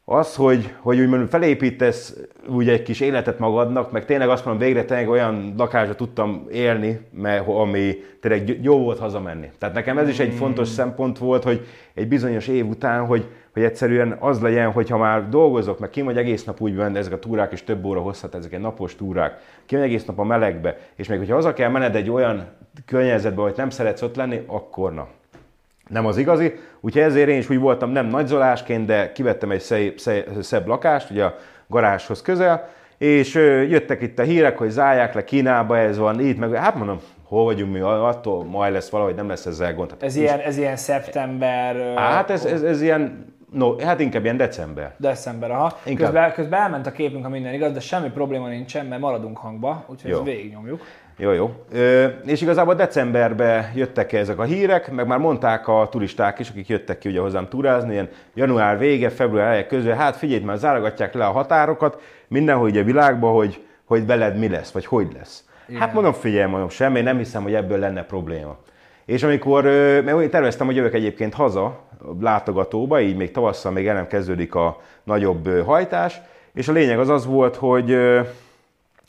az, 0.08 0.36
hogy, 0.36 0.74
hogy 0.80 1.00
úgymond 1.00 1.30
felépítesz 1.30 2.18
úgy 2.48 2.70
egy 2.70 2.82
kis 2.82 3.00
életet 3.00 3.40
magadnak, 3.40 3.92
meg 3.92 4.06
tényleg 4.06 4.30
azt 4.30 4.46
mondom, 4.46 4.64
végre 4.66 4.86
tényleg 4.86 5.10
olyan 5.10 5.54
lakásra 5.58 5.96
tudtam 5.96 6.48
élni, 6.52 7.00
mert, 7.12 7.48
ami 7.48 7.96
tényleg 8.22 8.64
jó 8.64 8.78
volt 8.78 9.00
hazamenni. 9.00 9.50
Tehát 9.60 9.76
nekem 9.76 9.98
ez 9.98 10.08
is 10.10 10.20
egy 10.20 10.34
fontos 10.34 10.68
hmm. 10.68 10.76
szempont 10.76 11.18
volt, 11.18 11.44
hogy 11.44 11.66
egy 11.94 12.08
bizonyos 12.08 12.48
év 12.48 12.68
után, 12.68 13.06
hogy, 13.06 13.26
hogy 13.54 13.64
egyszerűen 13.64 14.18
az 14.20 14.42
legyen, 14.42 14.72
hogy 14.72 14.90
ha 14.90 14.98
már 14.98 15.30
dolgozok, 15.30 15.80
meg 15.80 15.90
ki 15.90 16.02
vagy 16.02 16.18
egész 16.18 16.44
nap 16.44 16.62
úgy 16.62 16.76
van, 16.76 16.96
ezek 16.96 17.14
a 17.14 17.20
túrák 17.20 17.52
is 17.52 17.64
több 17.64 17.86
óra 17.86 18.00
hosszat, 18.00 18.36
ezek 18.36 18.54
egy 18.54 18.60
napos 18.60 18.96
túrák, 18.96 19.40
ki 19.66 19.76
egész 19.76 20.06
nap 20.06 20.20
a 20.20 20.24
melegbe, 20.24 20.78
és 20.96 21.08
még 21.08 21.18
hogyha 21.18 21.36
haza 21.36 21.54
kell 21.54 21.70
mened 21.70 21.96
egy 21.96 22.10
olyan 22.10 22.48
környezetbe, 22.86 23.42
hogy 23.42 23.54
nem 23.58 23.70
szeretsz 23.70 24.02
ott 24.02 24.16
lenni, 24.16 24.44
akkor 24.48 24.94
na, 24.94 25.08
nem 25.90 26.06
az 26.06 26.18
igazi, 26.18 26.54
úgyhogy 26.82 27.02
ezért 27.02 27.30
én 27.30 27.38
is 27.38 27.50
úgy 27.50 27.60
voltam 27.60 27.90
nem 27.90 28.06
nagyzolásként, 28.06 28.86
de 28.86 29.12
kivettem 29.12 29.52
egy 29.52 29.60
szép, 29.60 30.00
szebb, 30.00 30.26
szebb 30.42 30.68
lakást, 30.68 31.10
ugye 31.10 31.24
a 31.24 31.36
garázshoz 31.68 32.22
közel, 32.22 32.70
és 32.98 33.34
jöttek 33.70 34.02
itt 34.02 34.20
a 34.20 34.24
hírek, 34.24 34.58
hogy 34.58 34.70
zárják 34.70 35.14
le 35.14 35.24
Kínába, 35.24 35.78
ez 35.78 35.98
van 35.98 36.20
itt, 36.20 36.38
meg 36.38 36.54
hát 36.54 36.76
mondom, 36.76 37.00
hol 37.24 37.44
vagyunk 37.44 37.74
mi, 37.74 37.80
attól 37.80 38.44
majd 38.44 38.74
lesz 38.74 38.90
valahogy, 38.90 39.16
nem 39.16 39.28
lesz 39.28 39.46
ezzel 39.46 39.74
gond. 39.74 39.90
Hát 39.90 40.04
ez, 40.04 40.16
ilyen, 40.16 40.40
ez 40.40 40.58
ilyen 40.58 40.76
szeptember... 40.76 41.94
Hát 41.96 42.30
ez, 42.30 42.46
ez, 42.46 42.64
ez 42.64 42.82
ilyen, 42.82 43.34
no, 43.52 43.80
hát 43.80 44.00
inkább 44.00 44.24
ilyen 44.24 44.38
december. 44.38 44.96
December, 44.98 45.52
aha. 45.52 45.78
Inkább. 45.86 46.06
Közben, 46.06 46.34
közben 46.34 46.62
elment 46.62 46.88
a 46.88 46.92
képünk, 46.92 47.24
ha 47.24 47.30
minden 47.30 47.54
igaz, 47.54 47.72
de 47.72 47.80
semmi 47.80 48.10
probléma 48.10 48.48
nincsen, 48.48 48.86
mert 48.86 49.02
maradunk 49.02 49.38
hangba, 49.38 49.86
úgyhogy 49.88 50.12
Jó. 50.12 50.16
ezt 50.16 50.26
végignyomjuk. 50.26 50.82
Jó, 51.18 51.32
jó. 51.32 51.54
Ö, 51.72 52.06
és 52.26 52.42
igazából 52.42 52.74
decemberben 52.74 53.72
jöttek 53.76 54.08
ki 54.08 54.18
ezek 54.18 54.40
a 54.40 54.44
hírek, 54.44 54.92
meg 54.92 55.08
már 55.08 55.20
mondták 55.20 55.68
a 55.68 55.88
turisták 55.92 56.40
is, 56.40 56.50
akik 56.50 56.68
jöttek 56.68 56.98
ki 56.98 57.10
ugye 57.10 57.20
hozzám 57.20 57.48
túrázni, 57.48 57.92
ilyen 57.92 58.10
január 58.34 58.78
vége, 58.78 59.10
február 59.10 59.46
eleje 59.46 59.68
közül, 59.68 59.92
hát 59.92 60.16
figyelj, 60.16 60.44
már 60.44 60.58
zárogatják 60.58 61.14
le 61.14 61.26
a 61.26 61.32
határokat 61.32 62.02
mindenhol 62.28 62.70
ugye 62.70 62.82
a 62.82 62.84
világban, 62.84 63.34
hogy, 63.34 63.64
hogy 63.86 64.06
veled 64.06 64.38
mi 64.38 64.50
lesz, 64.50 64.72
vagy 64.72 64.86
hogy 64.86 65.08
lesz. 65.18 65.44
Igen. 65.68 65.82
Hát 65.82 65.94
mondom, 65.94 66.14
figyelj, 66.14 66.50
mondom, 66.50 66.70
semmi, 66.70 67.02
nem 67.02 67.18
hiszem, 67.18 67.44
hogy 67.44 67.54
ebből 67.54 67.80
lenne 67.80 68.04
probléma. 68.04 68.58
És 69.06 69.24
amikor, 69.24 69.64
mert 70.04 70.22
én 70.22 70.30
terveztem, 70.30 70.66
hogy 70.66 70.76
jövök 70.76 70.94
egyébként 70.94 71.34
haza, 71.34 71.80
látogatóba, 72.20 73.02
így 73.02 73.16
még 73.16 73.32
tavasszal 73.32 73.72
még 73.72 73.88
el 73.88 73.96
nem 73.96 74.08
kezdődik 74.08 74.56
a 74.56 74.82
nagyobb 75.04 75.64
hajtás, 75.66 76.22
és 76.54 76.68
a 76.68 76.72
lényeg 76.72 77.00
az 77.00 77.10
az 77.10 77.26
volt, 77.26 77.56
hogy 77.56 77.98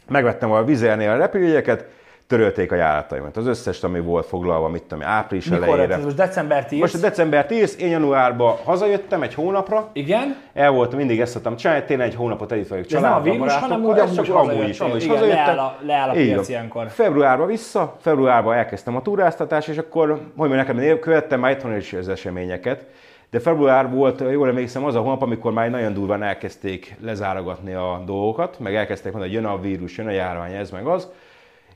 megvettem 0.09 0.51
a 0.51 0.65
vizernél 0.65 1.11
a 1.11 1.17
repülőjegyeket, 1.17 1.85
törölték 2.27 2.73
a 2.73 2.75
járataimat. 2.75 3.37
Az 3.37 3.47
összes, 3.47 3.83
ami 3.83 4.01
volt 4.01 4.27
foglalva, 4.27 4.69
mit 4.69 4.83
tudom, 4.83 5.05
április 5.05 5.45
Mikor 5.49 5.67
elejére. 5.69 5.87
lett? 5.95 6.05
Most 6.05 6.17
december 6.17 6.67
10? 6.67 6.81
Most 6.81 7.01
december 7.01 7.47
10, 7.47 7.77
én 7.81 7.89
januárban 7.91 8.57
hazajöttem 8.65 9.23
egy 9.23 9.35
hónapra, 9.35 9.89
Igen? 9.93 10.37
el 10.55 10.71
voltam, 10.71 10.99
mindig 10.99 11.21
ezt 11.21 11.33
szoktam 11.33 11.57
csinálni, 11.57 11.85
tényleg 11.85 12.07
egy 12.07 12.15
hónapot 12.15 12.53
együtt 12.53 12.69
vagyok 12.69 12.85
ez 12.93 13.01
nem 13.01 13.13
a 13.13 13.21
vírus, 13.21 13.55
hanem 13.57 13.85
úgy 13.85 13.99
amúgy 13.99 14.15
csak 14.23 14.35
amúgy 14.35 14.69
is, 14.69 14.81
amúgy 14.81 14.97
is 14.97 15.05
igen, 15.05 15.27
leáll 15.27 15.59
a- 15.59 15.77
leáll 15.87 16.09
a 16.09 16.13
piac 16.13 16.49
ilyenkor. 16.49 16.89
Februárban 16.89 17.47
vissza, 17.47 17.97
februárban 18.01 18.55
elkezdtem 18.55 18.97
a 18.97 19.03
túráztatást, 19.03 19.69
és 19.69 19.79
akkor, 19.79 20.09
hogy 20.09 20.49
mondjam 20.49 20.77
nekem, 20.77 20.99
követtem 20.99 21.41
már 21.41 21.51
itthon 21.51 21.77
is 21.77 21.93
az 21.93 22.09
eseményeket, 22.09 22.85
de 23.31 23.41
február 23.41 23.91
volt, 23.91 24.23
jól 24.31 24.49
emlékszem, 24.49 24.85
az 24.85 24.95
a 24.95 25.01
hónap, 25.01 25.23
amikor 25.23 25.53
már 25.53 25.71
nagyon 25.71 25.95
durván 25.95 26.23
elkezdték 26.23 26.97
lezárogatni 27.01 27.73
a 27.75 28.03
dolgokat, 28.07 28.59
meg 28.59 28.75
elkezdték 28.75 29.13
mondani, 29.13 29.35
hogy 29.35 29.43
jön 29.43 29.53
a 29.53 29.61
vírus, 29.61 29.97
jön 29.99 30.07
a 30.07 30.11
járvány, 30.11 30.53
ez 30.53 30.71
meg 30.71 30.87
az. 30.87 31.09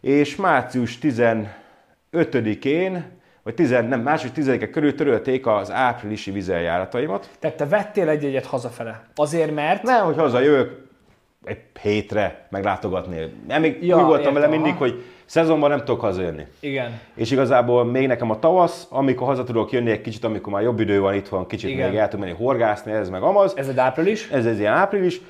És 0.00 0.36
március 0.36 0.98
15-én, 1.02 3.04
vagy 3.42 3.54
10, 3.54 3.70
nem, 3.70 4.00
március 4.00 4.32
10 4.32 4.58
körül 4.72 4.94
törölték 4.94 5.46
az 5.46 5.70
áprilisi 5.70 6.30
vizeljáratoimat. 6.30 7.30
Tehát 7.38 7.56
te 7.56 7.66
vettél 7.66 8.08
egy 8.08 8.24
egyet 8.24 8.46
hazafele. 8.46 9.04
Azért, 9.14 9.54
mert... 9.54 9.82
Nem, 9.82 10.04
hogy 10.04 10.16
hazajövök 10.16 10.88
egy 11.44 11.58
hétre 11.82 12.46
meglátogatni. 12.50 13.32
Nem, 13.48 13.60
még 13.60 13.86
Ja, 13.86 13.96
úgy 13.96 14.04
voltam 14.04 14.34
vele 14.34 14.46
mindig, 14.46 14.74
hogy 14.74 15.04
szezonban 15.24 15.70
nem 15.70 15.78
tudok 15.78 16.00
hazajönni. 16.00 16.46
Igen. 16.60 17.00
És 17.14 17.30
igazából 17.30 17.84
még 17.84 18.06
nekem 18.06 18.30
a 18.30 18.38
tavasz, 18.38 18.86
amikor 18.90 19.26
haza 19.26 19.44
tudok 19.44 19.72
jönni 19.72 19.90
egy 19.90 20.00
kicsit, 20.00 20.24
amikor 20.24 20.52
már 20.52 20.62
jobb 20.62 20.80
idő 20.80 21.00
van 21.00 21.14
itthon, 21.14 21.46
kicsit 21.46 21.70
Igen. 21.70 21.88
még 21.88 21.98
el 21.98 22.08
tudok 22.08 22.24
menni 22.24 22.36
horgászni, 22.36 22.92
ez 22.92 23.08
meg 23.08 23.22
amaz. 23.22 23.56
Ez 23.56 23.68
egy 23.68 23.78
április? 23.78 24.30
Ez, 24.30 24.46
ez 24.46 24.58
ilyen 24.58 24.72
április. 24.72 25.20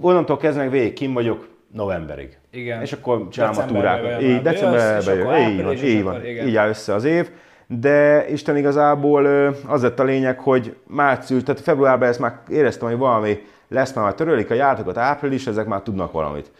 Onnantól 0.00 0.36
kezdve 0.36 0.68
végig 0.68 0.92
kim 0.92 1.12
vagyok 1.12 1.48
novemberig. 1.72 2.38
Igen. 2.52 2.80
És 2.80 2.92
akkor 2.92 3.28
csinálom 3.28 3.58
a 3.58 3.64
túrákat. 3.64 4.22
Így, 4.22 4.32
már. 4.32 4.42
decemberben 4.42 5.16
jön. 5.16 5.50
Így 5.50 5.62
van, 5.62 5.74
így 5.74 6.02
van. 6.02 6.24
igen. 6.26 6.46
Így 6.46 6.56
áll 6.56 6.68
össze 6.68 6.94
az 6.94 7.04
év. 7.04 7.30
De 7.66 8.28
Isten 8.28 8.56
igazából 8.56 9.26
az 9.66 9.82
lett 9.82 9.98
a 9.98 10.04
lényeg, 10.04 10.38
hogy 10.38 10.76
március, 10.86 11.42
tehát 11.42 11.60
februárban 11.60 12.08
ezt 12.08 12.18
már 12.18 12.38
éreztem, 12.48 12.88
hogy 12.88 12.98
valami 12.98 13.38
lesz, 13.68 13.92
már 13.92 14.14
törölik 14.14 14.50
a 14.50 14.54
járatokat 14.54 14.96
április, 14.96 15.46
ezek 15.46 15.66
már 15.66 15.82
tudnak 15.82 16.12
valamit. 16.12 16.50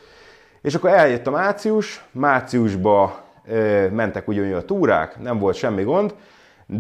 És 0.63 0.75
akkor 0.75 0.91
eljött 0.91 1.27
a 1.27 1.31
március, 1.31 2.05
márciusba 2.11 3.25
mentek 3.91 4.29
ugyanúgy 4.29 4.53
a 4.53 4.65
túrák, 4.65 5.21
nem 5.21 5.39
volt 5.39 5.57
semmi 5.57 5.83
gond, 5.83 6.15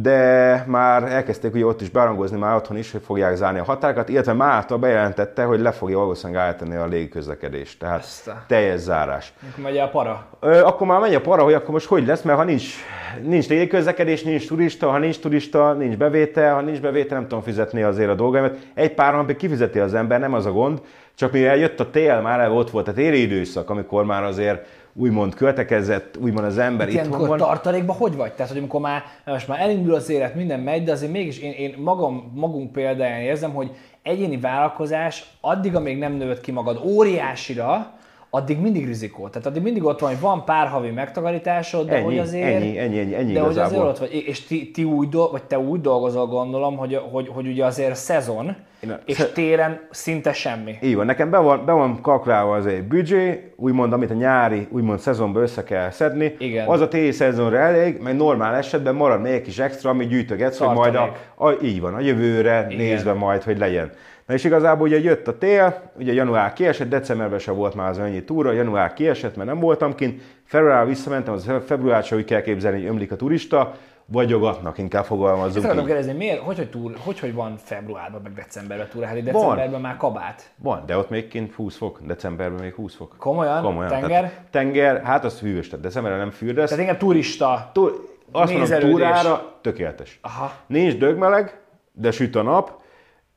de 0.00 0.64
már 0.66 1.02
elkezdték 1.02 1.54
ugye 1.54 1.66
ott 1.66 1.80
is 1.80 1.88
berangozni 1.90 2.38
már 2.38 2.56
otthon 2.56 2.76
is, 2.76 2.92
hogy 2.92 3.02
fogják 3.04 3.36
zárni 3.36 3.58
a 3.58 3.64
határokat, 3.64 4.08
illetve 4.08 4.32
Málta 4.32 4.78
bejelentette, 4.78 5.44
hogy 5.44 5.60
le 5.60 5.70
fogja 5.72 5.98
valószínűleg 5.98 6.42
állítani 6.42 6.74
a 6.76 6.86
légiközlekedést, 6.86 7.78
tehát 7.78 7.98
Ezt 7.98 8.28
a- 8.28 8.44
teljes 8.46 8.80
zárás. 8.80 9.32
Akkor 9.50 9.64
megy 9.64 9.78
a 9.78 9.88
para. 9.88 10.26
Ö, 10.40 10.62
akkor 10.64 10.86
már 10.86 11.00
megy 11.00 11.14
a 11.14 11.20
para, 11.20 11.42
hogy 11.42 11.54
akkor 11.54 11.70
most 11.70 11.86
hogy 11.86 12.06
lesz, 12.06 12.22
mert 12.22 12.38
ha 12.38 12.44
nincs, 12.44 12.74
nincs 13.22 13.48
légiközlekedés, 13.48 14.22
nincs 14.22 14.46
turista, 14.46 14.90
ha 14.90 14.98
nincs 14.98 15.20
turista, 15.20 15.72
nincs 15.72 15.96
bevétel, 15.96 16.54
ha 16.54 16.60
nincs 16.60 16.80
bevétel, 16.80 17.18
nem 17.18 17.28
tudom 17.28 17.42
fizetni 17.44 17.82
azért 17.82 18.10
a 18.10 18.14
dolgaimat. 18.14 18.56
Egy 18.74 18.94
pár 18.94 19.14
napig 19.14 19.36
kifizeti 19.36 19.78
az 19.78 19.94
ember, 19.94 20.20
nem 20.20 20.34
az 20.34 20.46
a 20.46 20.52
gond, 20.52 20.80
csak 21.14 21.32
mivel 21.32 21.56
jött 21.56 21.80
a 21.80 21.90
tél, 21.90 22.20
már 22.20 22.50
ott 22.50 22.70
volt 22.70 22.88
a 22.88 22.92
téli 22.92 23.20
időszak, 23.20 23.70
amikor 23.70 24.04
már 24.04 24.22
azért 24.24 24.66
úgymond 24.94 25.34
költekezett, 25.34 26.16
úgymond 26.16 26.44
az 26.44 26.58
ember 26.58 26.88
itthon 26.88 27.04
Ilyenkor 27.06 27.28
van. 27.28 27.38
tartalékban 27.38 27.96
hogy 27.96 28.16
vagy? 28.16 28.32
Tehát, 28.32 28.50
hogy 28.50 28.60
amikor 28.60 28.80
már, 28.80 29.02
most 29.24 29.48
már 29.48 29.60
elindul 29.60 29.94
az 29.94 30.10
élet, 30.10 30.34
minden 30.34 30.60
megy, 30.60 30.84
de 30.84 30.92
azért 30.92 31.12
mégis 31.12 31.38
én, 31.38 31.52
én 31.52 31.74
magam, 31.78 32.32
magunk 32.34 32.72
példáján 32.72 33.20
érzem, 33.20 33.54
hogy 33.54 33.70
egyéni 34.02 34.38
vállalkozás 34.38 35.24
addig, 35.40 35.74
amíg 35.74 35.98
nem 35.98 36.12
növött 36.12 36.40
ki 36.40 36.50
magad 36.50 36.80
óriásira, 36.84 37.92
addig 38.34 38.58
mindig 38.60 38.86
rizikó. 38.86 39.28
Tehát 39.28 39.46
addig 39.46 39.62
mindig 39.62 39.84
ott 39.84 39.98
van, 40.00 40.10
hogy 40.10 40.20
van 40.20 40.44
pár 40.44 40.66
havi 40.68 40.90
megtakarításod, 40.90 41.86
de 41.88 41.94
Ennyi, 41.94 42.04
hogy 42.04 42.18
azért... 42.18 42.54
ennyi, 42.54 42.78
ennyi, 42.78 42.98
ennyi, 42.98 43.14
ennyi 43.14 43.32
de 43.32 43.40
hogy 43.40 43.48
azért 43.48 43.66
igazából. 43.66 43.88
ott 43.88 43.98
vagy, 43.98 44.24
és 44.26 44.40
ti, 44.46 44.70
ti 44.70 44.84
úgy, 44.84 45.08
dol- 45.08 45.30
vagy 45.30 45.42
te 45.42 45.58
úgy 45.58 45.80
dolgozol, 45.80 46.26
gondolom, 46.26 46.76
hogy, 46.76 47.00
hogy, 47.10 47.28
hogy 47.34 47.46
ugye 47.46 47.64
azért 47.64 47.94
szezon, 47.94 48.56
Én 48.80 48.98
és 49.04 49.16
sze- 49.16 49.32
télen 49.32 49.80
szinte 49.90 50.32
semmi. 50.32 50.74
Így 50.82 50.94
van, 50.96 51.06
nekem 51.06 51.30
be 51.30 51.38
van, 51.38 51.64
be 51.64 51.72
van 51.72 52.00
kalkulálva 52.00 52.54
az 52.54 52.66
egy 52.66 52.82
büdzsé, 52.82 53.52
úgymond, 53.56 53.92
amit 53.92 54.10
a 54.10 54.14
nyári, 54.14 54.66
úgymond 54.70 54.98
szezonban 54.98 55.42
össze 55.42 55.62
kell 55.64 55.90
szedni. 55.90 56.34
Igen. 56.38 56.68
Az 56.68 56.80
a 56.80 56.88
téli 56.88 57.10
szezonra 57.10 57.58
elég, 57.58 58.00
meg 58.02 58.16
normál 58.16 58.54
esetben 58.54 58.94
marad 58.94 59.20
még 59.20 59.32
egy 59.32 59.42
kis 59.42 59.58
extra, 59.58 59.90
amit 59.90 60.08
gyűjtögetsz, 60.08 60.58
hogy 60.58 60.74
majd 60.76 60.94
a, 60.94 60.98
Tartalék. 61.36 61.60
a, 61.60 61.64
így 61.64 61.80
van, 61.80 61.94
a 61.94 62.00
jövőre 62.00 62.66
Igen. 62.70 62.84
nézve 62.84 63.12
majd, 63.12 63.42
hogy 63.42 63.58
legyen. 63.58 63.90
Na 64.26 64.34
és 64.34 64.44
igazából 64.44 64.86
ugye 64.86 65.00
jött 65.00 65.28
a 65.28 65.38
tél, 65.38 65.90
ugye 65.98 66.12
január 66.12 66.52
kiesett, 66.52 66.88
decemberben 66.88 67.38
sem 67.38 67.54
volt 67.54 67.74
már 67.74 67.88
az 67.88 67.98
annyi 67.98 68.24
túra, 68.24 68.52
január 68.52 68.92
kiesett, 68.92 69.36
mert 69.36 69.48
nem 69.48 69.60
voltam 69.60 69.94
kint, 69.94 70.22
február 70.44 70.86
visszamentem, 70.86 71.34
az 71.34 71.50
február 71.66 72.04
sem 72.04 72.18
úgy 72.18 72.24
kell 72.24 72.40
képzelni, 72.40 72.78
hogy 72.80 72.88
ömlik 72.88 73.12
a 73.12 73.16
turista, 73.16 73.74
vagyogatnak, 74.06 74.78
inkább 74.78 75.00
Ezt 75.00 75.10
fogalmazzuk 75.10 75.64
akarom 75.64 75.84
kérdezni, 75.84 76.12
miért, 76.12 76.38
hogy, 76.38 76.56
hogy, 76.56 76.70
túl, 76.70 76.94
hogy, 77.04 77.18
hogy 77.18 77.34
van 77.34 77.56
februárban, 77.56 78.20
meg 78.22 78.32
decemberben 78.32 78.88
túl, 78.88 79.02
hát 79.02 79.22
decemberben 79.22 79.80
már 79.80 79.96
kabát. 79.96 80.50
Van, 80.56 80.82
de 80.86 80.96
ott 80.96 81.10
még 81.10 81.28
kint 81.28 81.54
20 81.54 81.76
fok, 81.76 82.00
decemberben 82.06 82.60
még 82.60 82.74
20 82.74 82.94
fok. 82.94 83.14
Komolyan? 83.18 83.88
Tenger? 83.88 84.08
Tehát, 84.08 84.46
tenger, 84.50 85.02
hát 85.02 85.24
az 85.24 85.40
hűvös, 85.40 85.68
tehát 85.68 85.84
decemberben 85.84 86.20
nem 86.20 86.30
fürdesz. 86.30 86.68
Tehát 86.68 86.84
inkább 86.84 86.98
turista. 87.00 87.70
Túl, 87.72 87.90
azt 88.32 88.52
mondom, 88.52 88.58
nézelődés. 88.58 88.90
túrára 88.90 89.58
tökéletes. 89.60 90.18
Aha. 90.22 90.52
Nincs 90.66 90.94
dögmeleg, 90.96 91.60
de 91.92 92.10
süt 92.10 92.36
a 92.36 92.42
nap, 92.42 92.81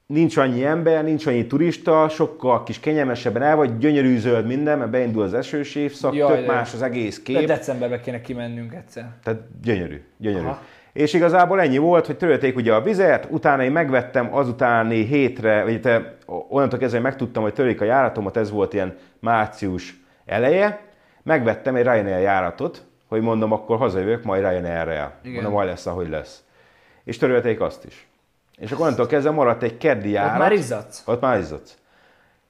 nincs 0.07 0.37
annyi 0.37 0.65
ember, 0.65 1.03
nincs 1.03 1.25
annyi 1.25 1.47
turista, 1.47 2.09
sokkal 2.09 2.63
kis 2.63 2.79
kényelmesebben 2.79 3.41
el 3.41 3.55
vagy, 3.55 3.77
gyönyörű 3.77 4.17
zöld 4.17 4.45
minden, 4.45 4.77
mert 4.77 4.89
beindul 4.91 5.23
az 5.23 5.33
esős 5.33 5.75
évszak, 5.75 6.13
Jaj, 6.15 6.35
tök 6.35 6.45
de- 6.45 6.51
más 6.53 6.73
az 6.73 6.81
egész 6.81 7.17
De 7.17 7.23
kép. 7.23 7.47
decemberben 7.47 8.01
kéne 8.01 8.21
kimennünk 8.21 8.73
egyszer. 8.73 9.09
Tehát 9.23 9.41
gyönyörű, 9.63 10.01
gyönyörű. 10.17 10.45
Aha. 10.45 10.61
És 10.93 11.13
igazából 11.13 11.61
ennyi 11.61 11.77
volt, 11.77 12.05
hogy 12.05 12.17
törölték 12.17 12.55
ugye 12.55 12.73
a 12.73 12.81
vizet, 12.81 13.27
utána 13.29 13.63
én 13.63 13.71
megvettem 13.71 14.35
azutáni 14.35 15.05
hétre, 15.05 15.63
vagy 15.63 15.81
te, 15.81 16.15
onnantól 16.25 16.79
kezdve 16.79 16.99
megtudtam, 16.99 17.43
hogy 17.43 17.53
törik 17.53 17.81
a 17.81 17.85
járatomat, 17.85 18.37
ez 18.37 18.51
volt 18.51 18.73
ilyen 18.73 18.95
március 19.19 19.95
eleje, 20.25 20.81
megvettem 21.23 21.75
egy 21.75 21.83
Ryanair 21.83 22.21
járatot, 22.21 22.83
hogy 23.07 23.21
mondom, 23.21 23.51
akkor 23.51 23.77
hazajövök, 23.77 24.23
majd 24.23 24.41
Ryanair-rel. 24.49 25.13
Mondom, 25.23 25.51
majd 25.51 25.67
lesz, 25.67 25.85
ahogy 25.85 26.09
lesz. 26.09 26.43
És 27.03 27.17
törölték 27.17 27.61
azt 27.61 27.85
is. 27.85 28.07
És 28.57 28.71
akkor 28.71 28.83
onnantól 28.83 29.07
kezdve 29.07 29.31
maradt 29.31 29.63
egy 29.63 29.77
keddi 29.77 30.09
járat. 30.09 30.33
Ott 30.33 30.39
már 30.39 30.51
izzadsz? 30.51 31.03
Ott 31.05 31.21
már 31.21 31.39
izzadsz. 31.39 31.77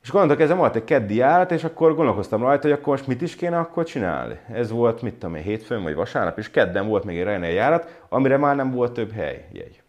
És 0.02 0.10
akkor 0.10 0.22
onnantól 0.22 0.38
kezdve 0.38 0.58
maradt 0.58 0.76
egy 0.76 0.84
keddi 0.84 1.16
járat, 1.16 1.52
és 1.52 1.64
akkor 1.64 1.96
gondolkoztam 1.96 2.42
rajta, 2.42 2.68
hogy 2.68 2.78
akkor 2.78 2.88
most 2.88 3.08
mit 3.08 3.22
is 3.22 3.36
kéne 3.36 3.58
akkor 3.58 3.86
csinálni. 3.86 4.40
Ez 4.54 4.72
volt, 4.72 5.02
mit 5.02 5.14
tudom 5.14 5.36
én, 5.36 5.44
hétfőn 5.44 5.84
vagy 5.84 5.96
vasárnap, 5.96 6.38
és 6.38 6.52
kedden 6.52 6.88
volt 6.88 7.04
még 7.04 7.18
egy 7.18 7.24
Ryanair 7.24 7.54
járat, 7.54 8.02
amire 8.10 8.38
már 8.38 8.56
nem 8.56 8.72
volt 8.72 8.92
több 8.94 9.12
hely, 9.12 9.46
jegy. 9.52 9.84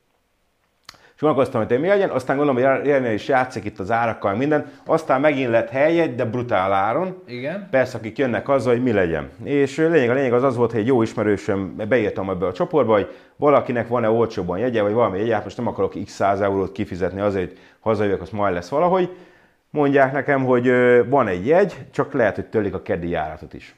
És 1.16 1.22
gondolkoztam, 1.22 1.66
hogy 1.66 1.80
mi 1.80 1.88
legyen, 1.88 2.10
aztán 2.10 2.36
gondolom, 2.36 2.62
hogy 2.62 2.82
Ryanair 2.84 3.12
is 3.12 3.28
játszik 3.28 3.64
itt 3.64 3.78
az 3.78 3.90
árakkal, 3.90 4.34
minden, 4.34 4.70
aztán 4.86 5.20
megint 5.20 5.50
lett 5.50 5.70
helyjegy, 5.70 6.14
de 6.14 6.24
brutál 6.24 6.72
áron. 6.72 7.22
Igen. 7.26 7.68
Persze, 7.70 7.98
akik 7.98 8.18
jönnek 8.18 8.48
azzal, 8.48 8.72
hogy 8.72 8.82
mi 8.82 8.92
legyen. 8.92 9.30
És 9.44 9.76
lényeg, 9.76 10.10
a 10.10 10.14
lényeg 10.14 10.32
az 10.32 10.42
az 10.42 10.56
volt, 10.56 10.70
hogy 10.70 10.80
egy 10.80 10.86
jó 10.86 11.02
ismerősöm 11.02 11.76
beírtam 11.88 12.30
ebbe 12.30 12.46
a 12.46 12.52
csoportba, 12.52 12.92
hogy 12.92 13.14
valakinek 13.36 13.88
van-e 13.88 14.10
olcsóbban 14.10 14.58
jegye, 14.58 14.82
vagy 14.82 14.92
valami 14.92 15.18
jegye, 15.18 15.34
hát 15.34 15.44
most 15.44 15.56
nem 15.56 15.66
akarok 15.66 15.94
x 16.04 16.12
100 16.12 16.40
eurót 16.40 16.72
kifizetni 16.72 17.20
azért, 17.20 17.48
hogy 17.48 17.58
hazajövök, 17.80 18.20
az 18.20 18.30
majd 18.30 18.54
lesz 18.54 18.68
valahogy. 18.68 19.16
Mondják 19.70 20.12
nekem, 20.12 20.44
hogy 20.44 20.72
van 21.08 21.28
egy 21.28 21.46
jegy, 21.46 21.76
csak 21.90 22.12
lehet, 22.12 22.34
hogy 22.34 22.46
tölik 22.46 22.74
a 22.74 22.82
keddi 22.82 23.08
járatot 23.08 23.54
is. 23.54 23.74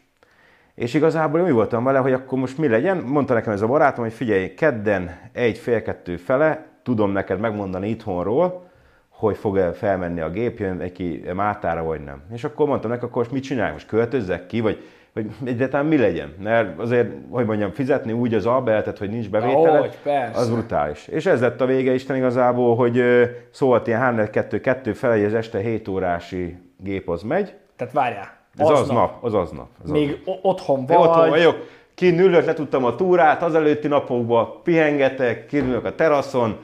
És 0.74 0.94
igazából 0.94 1.40
úgy 1.40 1.52
voltam 1.52 1.85
vele, 1.85 1.98
hogy 1.98 2.12
akkor 2.12 2.39
most 2.39 2.59
mi 2.59 2.69
legyen. 2.69 2.97
Mondta 2.97 3.35
nekem 3.35 3.52
ez 3.52 3.62
a 3.62 3.66
barátom, 3.66 4.05
hogy 4.05 4.12
figyelj, 4.12 4.55
kedden 4.55 5.19
egy 5.32 5.59
fél 5.59 5.82
kettő 5.82 6.16
fele, 6.16 6.68
tudom 6.89 7.10
neked 7.10 7.40
megmondani 7.40 7.89
itthonról, 7.89 8.66
hogy 9.09 9.36
fog-e 9.36 9.73
felmenni 9.73 10.20
a 10.20 10.31
gép, 10.31 10.59
jön 10.59 10.77
neki 10.77 11.24
Mátára, 11.35 11.82
vagy 11.82 12.01
nem. 12.05 12.23
És 12.32 12.44
akkor 12.44 12.66
mondtam 12.66 12.90
neki, 12.90 13.05
akkor 13.05 13.16
most 13.16 13.32
mit 13.32 13.43
csinálj? 13.43 13.73
Most 13.73 13.86
költözzek 13.86 14.47
ki, 14.47 14.60
vagy, 14.60 14.85
vagy 15.12 15.27
egyáltalán 15.44 15.86
mi 15.86 15.97
legyen? 15.97 16.35
Mert 16.43 16.78
azért, 16.78 17.10
hogy 17.31 17.47
mondjam, 17.47 17.70
fizetni 17.70 18.12
úgy 18.12 18.35
az 18.35 18.47
albeltet, 18.47 18.98
hogy 18.98 19.10
nincs 19.10 19.31
bevétele, 19.31 19.78
Ahogy, 19.78 19.98
persze. 20.02 20.40
az 20.40 20.51
brutális. 20.51 21.06
És 21.06 21.27
ez 21.27 21.40
lett 21.40 21.60
a 21.60 21.66
vége 21.66 21.94
Isten 21.94 22.16
igazából, 22.16 22.77
hogy 22.77 23.02
szólt 23.51 23.86
ilyen 23.86 24.01
3 24.01 24.31
2 24.31 24.60
2 24.60 24.93
fele, 24.93 25.15
hogy 25.15 25.24
az 25.24 25.35
este 25.35 25.59
7 25.59 25.89
órási 25.89 26.56
gép 26.77 27.09
az 27.09 27.23
megy, 27.23 27.55
Tehát 27.77 27.94
várjál. 27.94 28.36
Ez 28.56 28.69
az, 28.69 28.81
az 28.81 28.86
nap. 28.89 28.97
nap. 28.97 29.24
Az 29.24 29.35
az 29.35 29.51
nap. 29.51 29.69
Az 29.85 29.90
Még 29.90 30.23
az 30.24 30.32
otthon 30.43 30.86
vagy. 30.86 30.97
Otthon 30.97 31.28
vagyok. 31.28 31.66
Kint 31.94 32.20
ülök, 32.20 32.44
letudtam 32.44 32.85
a 32.85 32.94
túrát, 32.94 33.43
az 33.43 33.55
előtti 33.55 33.89
napokban 33.89 34.48
pihengetek, 34.62 35.47
kinülök 35.47 35.85
a 35.85 35.94
teraszon, 35.94 36.59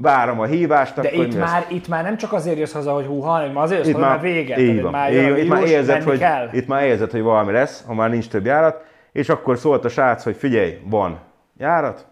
várom 0.00 0.40
a 0.40 0.44
hívást. 0.44 0.94
De 0.94 1.08
akkor 1.08 1.24
itt 1.24 1.38
már, 1.38 1.66
itt 1.68 1.88
már 1.88 2.04
nem 2.04 2.16
csak 2.16 2.32
azért 2.32 2.58
jössz 2.58 2.72
haza, 2.72 2.92
hogy 2.92 3.06
hú, 3.06 3.20
hanem 3.20 3.56
azért 3.56 3.78
jössz, 3.78 3.88
itt 3.88 3.96
már, 4.00 4.10
már 4.10 4.20
vége. 4.20 4.58
Így 4.58 4.82
van. 4.82 4.90
Már 4.90 5.12
így, 5.12 5.38
itt, 5.38 5.48
már 5.48 5.62
érzed, 5.62 6.02
hogy, 6.02 6.18
kell. 6.18 6.48
itt 6.52 6.66
már 6.66 6.84
érzed, 6.84 7.10
hogy 7.10 7.22
valami 7.22 7.52
lesz, 7.52 7.84
ha 7.86 7.94
már 7.94 8.10
nincs 8.10 8.28
több 8.28 8.44
járat, 8.44 8.84
és 9.12 9.28
akkor 9.28 9.58
szólt 9.58 9.84
a 9.84 9.88
srác, 9.88 10.24
hogy 10.24 10.36
figyelj, 10.36 10.80
van 10.84 11.18
járat. 11.56 12.06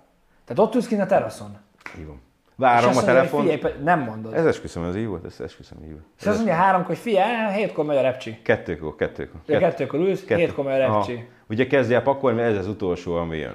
Tehát 0.45 0.63
ott 0.63 0.75
ülsz 0.75 0.87
kint 0.87 1.01
a 1.01 1.07
teraszon? 1.07 1.57
Így 1.99 2.07
van. 2.07 2.21
Várom 2.57 2.97
a 2.97 3.03
telefon. 3.03 3.41
Figyelj, 3.41 3.75
nem 3.83 4.01
mondod. 4.01 4.35
Ez 4.35 4.47
esküszöm, 4.47 4.85
ez 4.85 4.97
így 4.97 5.07
volt, 5.07 5.25
ez 5.25 5.41
esküszöm 5.41 5.79
így 5.83 5.91
volt. 5.91 6.05
És 6.19 6.27
azt 6.27 6.37
mondja 6.37 6.55
háromkor, 6.55 6.87
hogy 6.87 6.99
figyelj, 6.99 7.53
hétkor 7.53 7.85
megy 7.85 7.97
a 7.97 8.01
repcsi. 8.01 8.39
Kettőkor, 8.43 8.95
kettőkor. 8.95 9.41
Ja, 9.47 9.59
kettőkor 9.59 10.01
ülsz, 10.01 10.25
Kettő. 10.25 10.41
hétkor 10.41 10.65
megy 10.65 10.75
a 10.75 10.79
repcsi. 10.79 11.13
Aha. 11.13 11.23
Ugye 11.49 11.67
kezdj 11.67 11.95
el 11.95 12.03
pakolni, 12.03 12.41
mert 12.41 12.53
ez 12.53 12.59
az 12.59 12.69
utolsó, 12.69 13.15
ami 13.15 13.37
jön. 13.37 13.55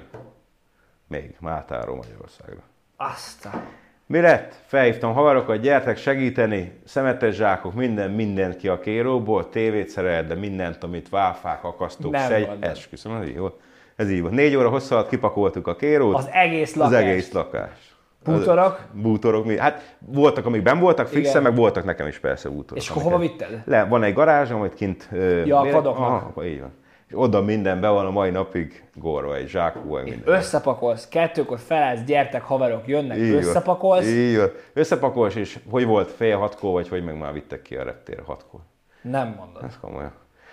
Még, 1.08 1.36
Mátáról 1.40 1.96
Magyarországra. 1.96 2.62
Aztán. 2.96 3.62
Mi 4.06 4.20
lett? 4.20 4.54
Felhívtam 4.66 5.12
haverokat, 5.12 5.60
gyertek 5.60 5.96
segíteni, 5.96 6.72
szemetes 6.84 7.34
zsákok, 7.34 7.74
minden, 7.74 8.10
mindent 8.10 8.56
ki 8.56 8.68
a 8.68 8.78
kéróból, 8.78 9.48
tévét 9.48 9.88
szerelt, 9.88 10.26
de 10.26 10.34
mindent, 10.34 10.84
amit 10.84 11.08
válfák, 11.08 11.64
akasztók, 11.64 12.16
szegy, 12.16 12.48
esküszöm, 12.60 13.12
ez 13.12 13.28
így 13.28 13.38
volt. 13.38 13.60
Ez 13.96 14.10
így 14.10 14.20
volt. 14.20 14.32
Négy 14.32 14.56
óra 14.56 14.68
hosszú 14.68 14.94
alatt 14.94 15.08
kipakoltuk 15.08 15.66
a 15.66 15.76
kérót. 15.76 16.14
Az 16.14 16.28
egész 16.32 16.74
lakás. 16.74 16.92
Az 16.92 17.04
egész 17.04 17.32
lakás. 17.32 17.96
Bútorok? 18.24 18.80
Bútorok, 18.92 19.44
mi? 19.44 19.58
Hát 19.58 19.96
voltak, 19.98 20.46
amik 20.46 20.62
ben 20.62 20.78
voltak 20.78 21.06
fixen, 21.06 21.42
meg 21.42 21.54
voltak 21.54 21.84
nekem 21.84 22.06
is 22.06 22.18
persze 22.18 22.48
bútorok. 22.48 22.82
És 22.82 22.90
akkor 22.90 23.02
hova 23.02 23.18
vitted? 23.18 23.62
Le, 23.64 23.84
van 23.84 24.02
egy 24.02 24.14
garázsom, 24.14 24.58
amit 24.58 24.74
kint... 24.74 25.08
Ja, 25.44 25.60
a 25.60 25.70
padoknak. 25.70 26.06
Aha, 26.06 26.44
így 26.44 26.60
van. 26.60 26.72
Oda 27.14 27.42
minden 27.42 27.80
be 27.80 27.88
van 27.88 28.06
a 28.06 28.10
mai 28.10 28.30
napig 28.30 28.84
gorva, 28.94 29.36
egy 29.36 29.58
vagy 29.84 30.04
minden. 30.04 30.34
Összepakolsz, 30.34 31.08
kettőkor 31.08 31.58
felállsz, 31.58 32.00
gyertek, 32.04 32.42
haverok, 32.42 32.88
jönnek, 32.88 33.16
így 33.16 33.32
összepakolsz. 33.32 34.06
Így 34.06 34.36
van. 34.36 34.50
Összepakolsz, 34.72 35.34
és 35.34 35.58
hogy 35.70 35.84
volt 35.84 36.10
fél 36.10 36.36
hatkor, 36.36 36.72
vagy 36.72 36.88
hogy 36.88 37.04
meg 37.04 37.18
már 37.18 37.32
vittek 37.32 37.62
ki 37.62 37.76
a 37.76 37.82
reptérre 37.82 38.22
hatkor. 38.26 38.60
Nem 39.02 39.34
mondod. 39.38 39.62
Ez 39.64 39.78
komolyan. 39.80 40.12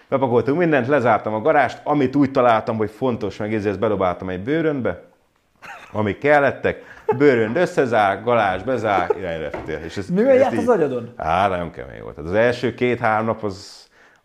Bepakoltunk 0.09 0.57
mindent, 0.57 0.87
lezártam 0.87 1.33
a 1.33 1.41
garást, 1.41 1.79
amit 1.83 2.15
úgy 2.15 2.31
találtam, 2.31 2.77
hogy 2.77 2.89
fontos, 2.89 3.37
meg 3.37 3.53
ezért 3.53 3.79
bedobáltam 3.79 4.29
egy 4.29 4.39
bőrönbe, 4.39 5.03
amik 5.91 6.17
kellettek, 6.17 6.83
bőrönd 7.17 7.55
összezár, 7.55 8.23
galás 8.23 8.63
bezár, 8.63 9.09
irányreptél. 9.17 9.79
És 9.85 9.97
ez, 9.97 10.09
Mivel 10.09 10.35
járt 10.35 10.57
az 10.57 10.67
agyadon? 10.67 11.13
Á, 11.15 11.47
nagyon 11.47 11.71
kemény 11.71 12.01
volt. 12.01 12.17
Az 12.17 12.33
első 12.33 12.73
két-három 12.73 13.25
nap 13.25 13.43
az, 13.43 13.78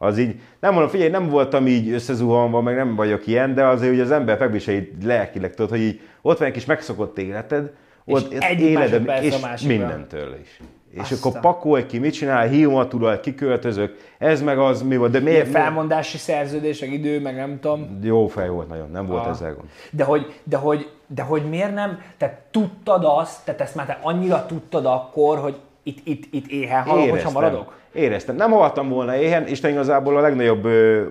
az 0.05 0.19
így, 0.19 0.41
nem 0.61 0.73
mondom, 0.73 0.91
figyelj, 0.91 1.11
nem 1.11 1.29
voltam 1.29 1.67
így 1.67 1.93
összezuhanva, 1.93 2.61
meg 2.61 2.77
nem 2.77 2.95
vagyok 2.95 3.27
ilyen, 3.27 3.55
de 3.55 3.67
azért 3.67 3.91
hogy 3.91 4.01
az 4.01 4.11
ember 4.11 4.39
megviseli 4.39 4.93
lelkileg, 5.05 5.55
tudod, 5.55 5.71
hogy 5.71 5.81
így 5.81 6.01
ott 6.23 6.39
van 6.39 6.47
egy 6.47 6.55
kis 6.55 6.65
megszokott 6.65 7.19
életed, 7.19 7.73
ott 8.05 8.33
és 8.33 8.39
egy 8.39 8.61
életed, 8.61 9.13
és 9.23 9.63
mindentől 9.67 10.39
is. 10.43 10.61
És 10.91 11.01
Aztán. 11.01 11.19
akkor 11.19 11.41
pakolj 11.41 11.87
ki, 11.87 11.99
mit 11.99 12.13
csinál, 12.13 12.47
hívom 12.47 12.75
a 12.75 12.89
tulaj, 12.89 13.21
kiköltözök, 13.21 13.97
ez 14.19 14.43
meg 14.43 14.59
az, 14.59 14.83
mi 14.83 14.97
volt, 14.97 15.13
de 15.13 15.21
miért? 15.21 15.49
felmondási 15.49 16.19
szerződés, 16.19 16.81
meg 16.81 16.93
idő, 16.93 17.21
meg 17.21 17.37
nem 17.37 17.61
tudom. 17.61 17.99
Jó 18.03 18.27
fej 18.27 18.49
volt 18.49 18.69
nagyon, 18.69 18.91
nem 18.91 19.07
volt 19.07 19.25
ah. 19.25 19.31
ezzel 19.31 19.55
gond. 19.55 19.69
De 19.91 20.05
hogy, 20.05 20.41
de, 20.45 20.57
hogy, 20.57 20.91
de 21.07 21.23
hogy 21.23 21.49
miért 21.49 21.75
nem, 21.75 22.03
te 22.17 22.43
tudtad 22.51 23.05
azt, 23.05 23.45
tehát 23.45 23.61
ezt 23.61 23.75
már 23.75 23.87
te 23.87 23.99
annyira 24.03 24.47
tudtad 24.47 24.87
akkor, 24.87 25.39
hogy 25.39 25.57
itt, 25.85 25.99
itt, 26.05 26.25
itt 26.31 26.47
éhen 26.47 26.83
halok, 26.83 27.11
hogyha 27.11 27.31
maradok? 27.31 27.73
Éreztem. 27.93 28.37
Nem 28.37 28.51
haltam 28.51 28.89
volna 28.89 29.17
éhen, 29.17 29.47
Isten 29.47 29.71
igazából 29.71 30.17
a 30.17 30.21
legnagyobb 30.21 30.65
ö, 30.65 31.03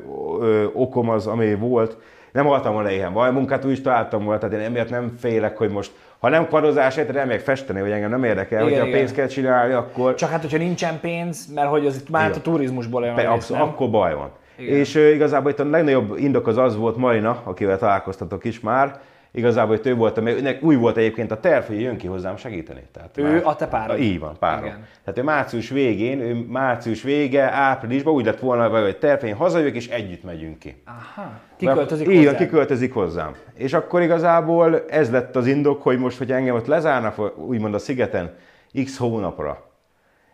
ö, 0.42 0.66
okom 0.74 1.10
az, 1.10 1.28
ami 1.28 1.56
volt, 1.56 1.98
nem 2.32 2.46
haltam 2.46 2.74
volna 2.74 2.92
éhen. 2.92 3.14
Vaj, 3.14 3.32
munkát 3.32 3.66
úgy 3.66 3.72
is 3.72 3.82
találtam 3.82 4.24
volna, 4.24 4.40
tehát 4.40 4.56
én 4.56 4.66
emiatt 4.66 4.90
nem 4.90 5.16
félek, 5.20 5.58
hogy 5.58 5.70
most 5.70 5.92
ha 6.20 6.30
nem 6.30 6.48
kvarozás, 6.48 6.98
érted, 6.98 7.16
elmegyek 7.16 7.42
festeni, 7.42 7.80
hogy 7.80 7.92
engem 7.92 8.10
nem 8.10 8.24
érdekel, 8.24 8.68
igen, 8.68 8.80
hogyha 8.80 8.98
pénzt 8.98 9.14
kell 9.14 9.28
csinálni, 9.28 9.74
akkor... 9.74 10.16
Csak 10.16 10.30
hát, 10.30 10.42
hogyha 10.42 10.58
nincsen 10.58 11.00
pénz, 11.00 11.54
mert 11.54 11.70
hogy 11.70 11.86
az 11.86 11.96
itt 11.96 12.10
már 12.10 12.28
igen. 12.28 12.40
a 12.40 12.42
turizmusból 12.42 13.06
jön. 13.06 13.26
Abszolút, 13.26 13.64
akkor 13.64 13.90
baj 13.90 14.16
van. 14.16 14.30
Igen. 14.58 14.76
És 14.76 14.96
uh, 14.96 15.14
igazából 15.14 15.52
itt 15.52 15.60
a 15.60 15.70
legnagyobb 15.70 16.18
indok 16.18 16.48
az 16.48 16.58
az 16.58 16.78
volt 16.78 16.98
Marina, 16.98 17.42
akivel 17.44 17.78
találkoztatok 17.78 18.44
is 18.44 18.60
már, 18.60 19.00
igazából, 19.34 19.76
hogy 19.76 19.88
ő 19.88 19.96
volt, 19.96 20.22
mert 20.22 20.62
új 20.62 20.76
volt 20.76 20.98
egyébként 20.98 21.32
a 21.32 21.40
terv, 21.40 21.66
hogy 21.66 21.82
jön 21.82 21.98
ki 21.98 22.08
hozzám 22.08 22.38
segíteni. 22.38 22.82
Tehát 22.92 23.18
ő 23.18 23.24
már, 23.24 23.42
a 23.44 23.56
te 23.56 23.68
párod? 23.68 24.00
Így 24.00 24.20
van, 24.20 24.36
párom. 24.40 24.66
Igen. 24.66 24.88
Tehát 25.04 25.20
ő 25.20 25.24
március 25.24 25.70
végén, 25.70 26.20
ő 26.20 26.46
március 26.48 27.02
vége, 27.02 27.52
áprilisban 27.52 28.14
úgy 28.14 28.26
lett 28.26 28.40
volna, 28.40 28.82
hogy 28.82 28.98
terv, 28.98 29.22
hogy 29.22 29.32
hazajövök 29.32 29.76
és 29.76 29.88
együtt 29.88 30.24
megyünk 30.24 30.60
ki. 30.60 30.82
Aha. 30.86 31.32
Kiköltözik 31.58 32.06
hozzám. 32.06 32.22
Igen, 32.22 32.36
kiköltözik 32.36 32.94
hozzám. 32.94 33.36
És 33.54 33.74
akkor 33.74 34.02
igazából 34.02 34.86
ez 34.90 35.12
lett 35.12 35.36
az 35.36 35.48
indok, 35.48 35.82
hogy 35.82 35.98
most, 35.98 36.18
hogy 36.18 36.32
engem 36.32 36.56
ott 36.56 36.66
lezárnak, 36.66 37.40
úgymond 37.48 37.74
a 37.74 37.80
szigeten 37.80 38.36
x 38.84 38.98
hónapra, 38.98 39.72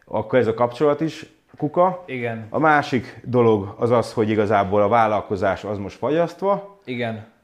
akkor 0.05 0.39
ez 0.39 0.47
a 0.47 0.53
kapcsolat 0.53 1.01
is 1.01 1.25
kuka. 1.57 2.03
Igen. 2.05 2.47
A 2.49 2.59
másik 2.59 3.21
dolog 3.23 3.75
az 3.77 3.91
az, 3.91 4.13
hogy 4.13 4.29
igazából 4.29 4.81
a 4.81 4.87
vállalkozás 4.87 5.63
az 5.63 5.77
most 5.77 5.97
fagyasztva. 5.97 6.79
Igen 6.85 7.37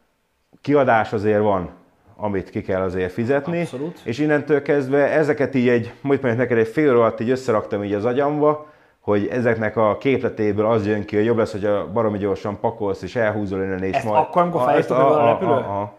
kiadás 0.65 1.13
azért 1.13 1.41
van, 1.41 1.69
amit 2.15 2.49
ki 2.49 2.61
kell 2.61 2.81
azért 2.81 3.11
fizetni. 3.11 3.61
Abszolút. 3.61 3.99
És 4.03 4.19
innentől 4.19 4.61
kezdve 4.61 5.11
ezeket 5.11 5.55
így 5.55 5.67
egy, 5.67 5.93
mondjuk 6.01 6.23
mondjuk 6.23 6.37
neked 6.37 6.57
egy 6.57 6.67
fél 6.67 6.89
alatt 6.89 7.19
így 7.19 7.29
összeraktam 7.29 7.83
így 7.83 7.93
az 7.93 8.05
agyamba, 8.05 8.65
hogy 8.99 9.27
ezeknek 9.27 9.77
a 9.77 9.97
képletéből 9.97 10.65
az 10.65 10.87
jön 10.87 11.05
ki, 11.05 11.15
hogy 11.15 11.25
jobb 11.25 11.37
lesz, 11.37 11.51
hogy 11.51 11.65
a 11.65 11.91
baromi 11.91 12.17
gyorsan 12.17 12.59
pakolsz 12.59 13.01
és 13.01 13.15
elhúzol 13.15 13.61
innen 13.61 13.83
és 13.83 13.95
ezt 13.95 14.05
majd... 14.05 14.21
akkor, 14.21 14.41
amikor 14.41 14.61
felhívtad 14.61 14.97
a, 14.97 15.23
a, 15.23 15.31
repülő? 15.31 15.51
A, 15.51 15.81
a, 15.81 15.93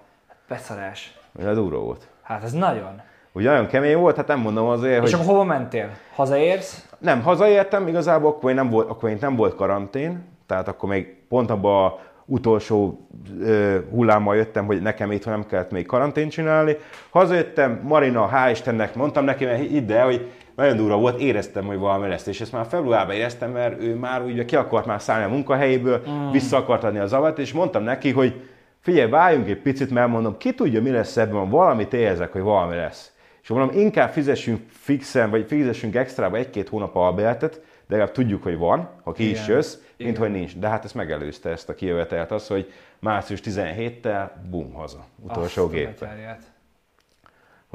Beszarás. 0.48 1.18
Ez 1.38 1.54
durva 1.54 1.78
volt. 1.78 2.08
Hát 2.22 2.42
ez 2.42 2.52
nagyon. 2.52 3.00
Ugye 3.32 3.50
nagyon 3.50 3.66
kemény 3.66 3.96
volt, 3.96 4.16
hát 4.16 4.26
nem 4.26 4.40
mondom 4.40 4.66
azért, 4.66 4.92
és 4.92 4.98
hogy... 4.98 5.08
És 5.08 5.14
akkor 5.14 5.26
hova 5.26 5.44
mentél? 5.44 5.90
Hazaérsz? 6.14 6.88
Nem, 6.98 7.22
hazaértem, 7.22 7.88
igazából 7.88 8.30
akkor, 8.30 8.54
nem 8.54 8.70
volt, 8.70 8.90
akkor 8.90 9.08
még 9.08 9.20
nem 9.20 9.36
volt 9.36 9.54
karantén, 9.54 10.24
tehát 10.46 10.68
akkor 10.68 10.88
még 10.88 11.16
pont 11.28 11.50
abban 11.50 11.84
a 11.84 11.98
utolsó 12.26 13.08
ö, 13.40 13.78
hullámmal 13.90 14.36
jöttem, 14.36 14.66
hogy 14.66 14.82
nekem 14.82 15.12
itt 15.12 15.24
nem 15.24 15.46
kellett 15.46 15.70
még 15.70 15.86
karantén 15.86 16.28
csinálni. 16.28 16.76
Hazajöttem, 17.10 17.80
Marina, 17.82 18.30
hál' 18.32 18.50
Istennek, 18.50 18.94
mondtam 18.94 19.24
neki, 19.24 19.44
mert 19.44 19.68
hidd 19.68 19.92
el, 19.92 20.04
hogy 20.04 20.30
nagyon 20.56 20.76
durva 20.76 20.96
volt, 20.96 21.20
éreztem, 21.20 21.64
hogy 21.64 21.78
valami 21.78 22.08
lesz, 22.08 22.26
és 22.26 22.40
ezt 22.40 22.52
már 22.52 22.66
februárban 22.66 23.14
éreztem, 23.14 23.50
mert 23.50 23.82
ő 23.82 23.94
már 23.94 24.22
ugye 24.22 24.44
ki 24.44 24.56
akart 24.56 24.86
már 24.86 25.00
szállni 25.00 25.24
a 25.24 25.28
munkahelyéből, 25.28 26.02
mm. 26.10 26.30
vissza 26.30 26.56
akart 26.56 26.84
adni 26.84 26.98
az 26.98 27.12
avat, 27.12 27.38
és 27.38 27.52
mondtam 27.52 27.82
neki, 27.82 28.10
hogy 28.10 28.42
figyelj, 28.80 29.10
váljunk 29.10 29.48
egy 29.48 29.60
picit, 29.60 29.90
mert 29.90 30.08
mondom, 30.08 30.36
ki 30.36 30.54
tudja, 30.54 30.82
mi 30.82 30.90
lesz 30.90 31.16
ebben, 31.16 31.50
valamit 31.50 31.92
érzek, 31.92 32.32
hogy 32.32 32.42
valami 32.42 32.76
lesz. 32.76 33.12
És 33.42 33.48
mondom, 33.48 33.78
inkább 33.78 34.10
fizessünk 34.10 34.60
fixen, 34.68 35.30
vagy 35.30 35.44
fizessünk 35.48 35.94
extrába 35.94 36.36
egy-két 36.36 36.68
hónap 36.68 36.96
albérletet, 36.96 37.60
de 37.86 37.94
legalább 37.94 38.14
tudjuk, 38.14 38.42
hogy 38.42 38.56
van, 38.56 38.90
ha 39.02 39.12
ki 39.12 39.28
Igen. 39.28 39.42
is 39.42 39.48
jössz, 39.48 39.74
igen. 39.74 39.84
mint 39.96 40.16
hogy 40.16 40.30
nincs. 40.30 40.56
De 40.56 40.68
hát 40.68 40.84
ezt 40.84 40.94
megelőzte 40.94 41.50
ezt 41.50 41.68
a 41.68 41.74
kijövetelt 41.74 42.30
az, 42.30 42.46
hogy 42.46 42.72
március 42.98 43.40
17-tel 43.44 44.30
bum, 44.50 44.72
haza. 44.72 45.04
Utolsó 45.22 45.66
géppel. 45.68 46.38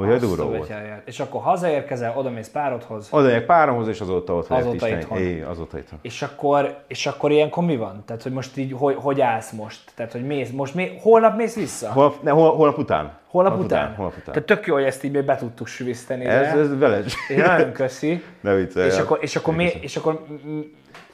Ugye 0.06 0.18
durva 0.18 0.46
volt. 0.46 0.74
És 1.06 1.20
akkor 1.20 1.42
hazaérkezel, 1.42 2.14
oda 2.18 2.30
mész 2.30 2.50
párodhoz. 2.50 3.08
Oda 3.12 3.26
megyek 3.26 3.46
páromhoz, 3.46 3.88
és 3.88 4.02
azóta 4.02 4.36
ott 4.36 4.50
azóta 4.50 4.86
lehet 4.86 5.02
itthon. 5.02 5.18
É, 5.18 5.42
azóta 5.42 5.78
itthon. 5.78 6.00
És 6.02 6.22
akkor, 6.22 6.78
és 6.88 7.06
akkor 7.06 7.32
ilyenkor 7.32 7.64
mi 7.64 7.78
van? 7.78 8.04
Tehát, 8.06 8.24
hogy 8.24 8.32
most 8.32 8.58
így, 8.58 8.76
hogy, 8.78 8.96
hogy 8.98 9.22
állsz 9.22 9.52
most? 9.52 9.80
Tehát, 9.96 10.12
hogy 10.12 10.26
mész, 10.26 10.50
most 10.50 10.76
mé, 10.76 10.98
holnap 11.02 11.36
mész 11.36 11.56
vissza? 11.56 11.92
Holnap, 11.92 12.22
ne, 12.22 12.32
hol, 12.32 12.56
holnap 12.56 12.78
után. 12.78 13.12
Holnap, 13.28 13.52
holnap 13.52 13.66
után? 13.72 13.84
után? 13.84 13.96
Holnap 13.96 14.18
után. 14.18 14.34
Tehát 14.34 14.48
tök 14.48 14.66
jó, 14.66 14.74
hogy 14.74 14.84
ezt 14.84 15.04
így 15.04 15.12
még 15.12 15.24
be 15.24 15.36
tudtuk 15.36 15.68
süviszteni. 15.68 16.26
Ez, 16.26 16.58
ez 16.58 16.78
veled. 16.78 17.06
Nagyon 17.36 17.72
köszi. 17.72 18.24
Ne 18.42 18.56
viccelj. 18.56 18.88
És 18.88 18.98
akkor, 18.98 19.18
és 19.22 19.36
akkor, 19.36 19.56
mi, 19.56 19.70
és 19.82 19.96
akkor 19.96 20.26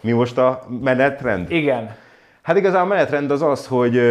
mi 0.01 0.11
most 0.11 0.37
a 0.37 0.63
menetrend? 0.81 1.51
Igen. 1.51 1.95
Hát 2.41 2.57
igazán 2.57 2.81
a 2.81 2.85
menetrend 2.85 3.31
az 3.31 3.41
az, 3.41 3.67
hogy 3.67 4.01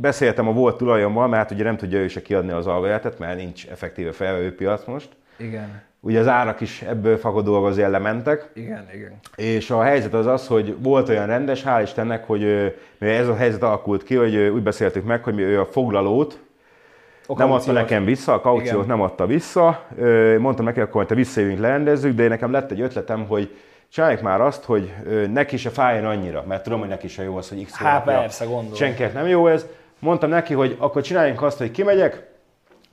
beszéltem 0.00 0.48
a 0.48 0.52
volt 0.52 0.76
tulajommal, 0.76 1.28
mert 1.28 1.50
ugye 1.50 1.64
nem 1.64 1.76
tudja 1.76 1.98
ő 1.98 2.08
se 2.08 2.22
kiadni 2.22 2.52
az 2.52 2.66
alvajátát, 2.66 3.18
mert 3.18 3.36
nincs 3.36 3.66
effektíve 3.66 4.12
felvevőpiac 4.12 4.84
most. 4.84 5.08
Igen. 5.36 5.82
Ugye 6.00 6.20
az 6.20 6.28
árak 6.28 6.60
is 6.60 6.82
ebből 6.82 7.16
fakadóak 7.16 7.64
azért 7.64 7.90
lementek. 7.90 8.50
Igen, 8.54 8.88
igen. 8.94 9.20
És 9.36 9.70
a 9.70 9.82
helyzet 9.82 10.14
az 10.14 10.26
az, 10.26 10.46
hogy 10.46 10.76
volt 10.82 11.08
olyan 11.08 11.26
rendes, 11.26 11.62
hál' 11.66 11.80
Istennek, 11.82 12.26
hogy 12.26 12.40
mivel 12.98 13.16
ez 13.16 13.28
a 13.28 13.36
helyzet 13.36 13.62
alakult 13.62 14.02
ki, 14.02 14.14
hogy 14.14 14.36
úgy 14.36 14.62
beszéltük 14.62 15.04
meg, 15.04 15.22
hogy 15.22 15.38
ő 15.38 15.60
a 15.60 15.66
foglalót, 15.66 16.38
a 17.26 17.34
nem 17.38 17.52
adta 17.52 17.72
nekem 17.72 18.04
vissza, 18.04 18.32
a 18.32 18.40
kauciót 18.40 18.74
igen. 18.74 18.86
nem 18.86 19.00
adta 19.00 19.26
vissza. 19.26 19.86
Mondtam 20.38 20.64
neki, 20.64 20.80
akkor 20.80 21.06
te 21.06 21.14
visszajövünk, 21.14 21.58
lerendezzük, 21.58 22.14
de 22.14 22.28
nekem 22.28 22.50
lett 22.50 22.70
egy 22.70 22.80
ötletem, 22.80 23.26
hogy 23.26 23.56
csináljuk 23.88 24.20
már 24.20 24.40
azt, 24.40 24.64
hogy 24.64 24.92
neki 25.32 25.56
se 25.56 25.70
fájjon 25.70 26.04
annyira, 26.04 26.44
mert 26.48 26.62
tudom, 26.62 26.78
hogy 26.78 26.88
neki 26.88 27.08
se 27.08 27.22
jó 27.22 27.36
az, 27.36 27.48
hogy 27.48 27.64
x 27.64 27.76
Hát 27.76 28.04
persze, 28.04 28.44
gondolom. 28.44 28.74
Senkinek 28.74 29.14
nem 29.14 29.26
jó 29.26 29.46
ez. 29.46 29.66
Mondtam 29.98 30.30
neki, 30.30 30.54
hogy 30.54 30.76
akkor 30.78 31.02
csináljunk 31.02 31.42
azt, 31.42 31.58
hogy 31.58 31.70
kimegyek, 31.70 32.30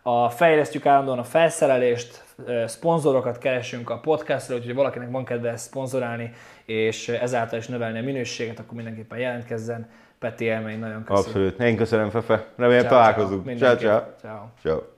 a 0.02 0.30
fejlesztjük 0.30 0.86
állandóan 0.86 1.18
a 1.18 1.24
felszerelést, 1.24 2.24
szponzorokat 2.66 3.38
keresünk 3.38 3.90
a 3.90 3.98
podcastra, 3.98 4.56
úgyhogy 4.56 4.74
valakinek 4.74 5.10
van 5.10 5.24
kedve 5.24 5.50
ezt 5.50 5.64
szponzorálni, 5.64 6.32
és 6.64 7.08
ezáltal 7.08 7.58
is 7.58 7.66
növelni 7.66 7.98
a 7.98 8.02
minőséget, 8.02 8.58
akkor 8.58 8.74
mindenképpen 8.74 9.18
jelentkezzen. 9.18 9.90
Peti 10.18 10.44
élmény, 10.44 10.78
nagyon 10.78 11.04
köszönöm. 11.04 11.24
Abszolút. 11.24 11.60
Én 11.60 11.76
köszönöm, 11.76 12.10
Fefe. 12.10 12.46
Remélem 12.56 12.80
Ciao, 12.80 12.90
találkozunk. 12.90 13.56
Ciao, 13.56 13.76
ciao. 13.76 14.00
Ciao. 14.20 14.44
Ciao. 14.62 14.97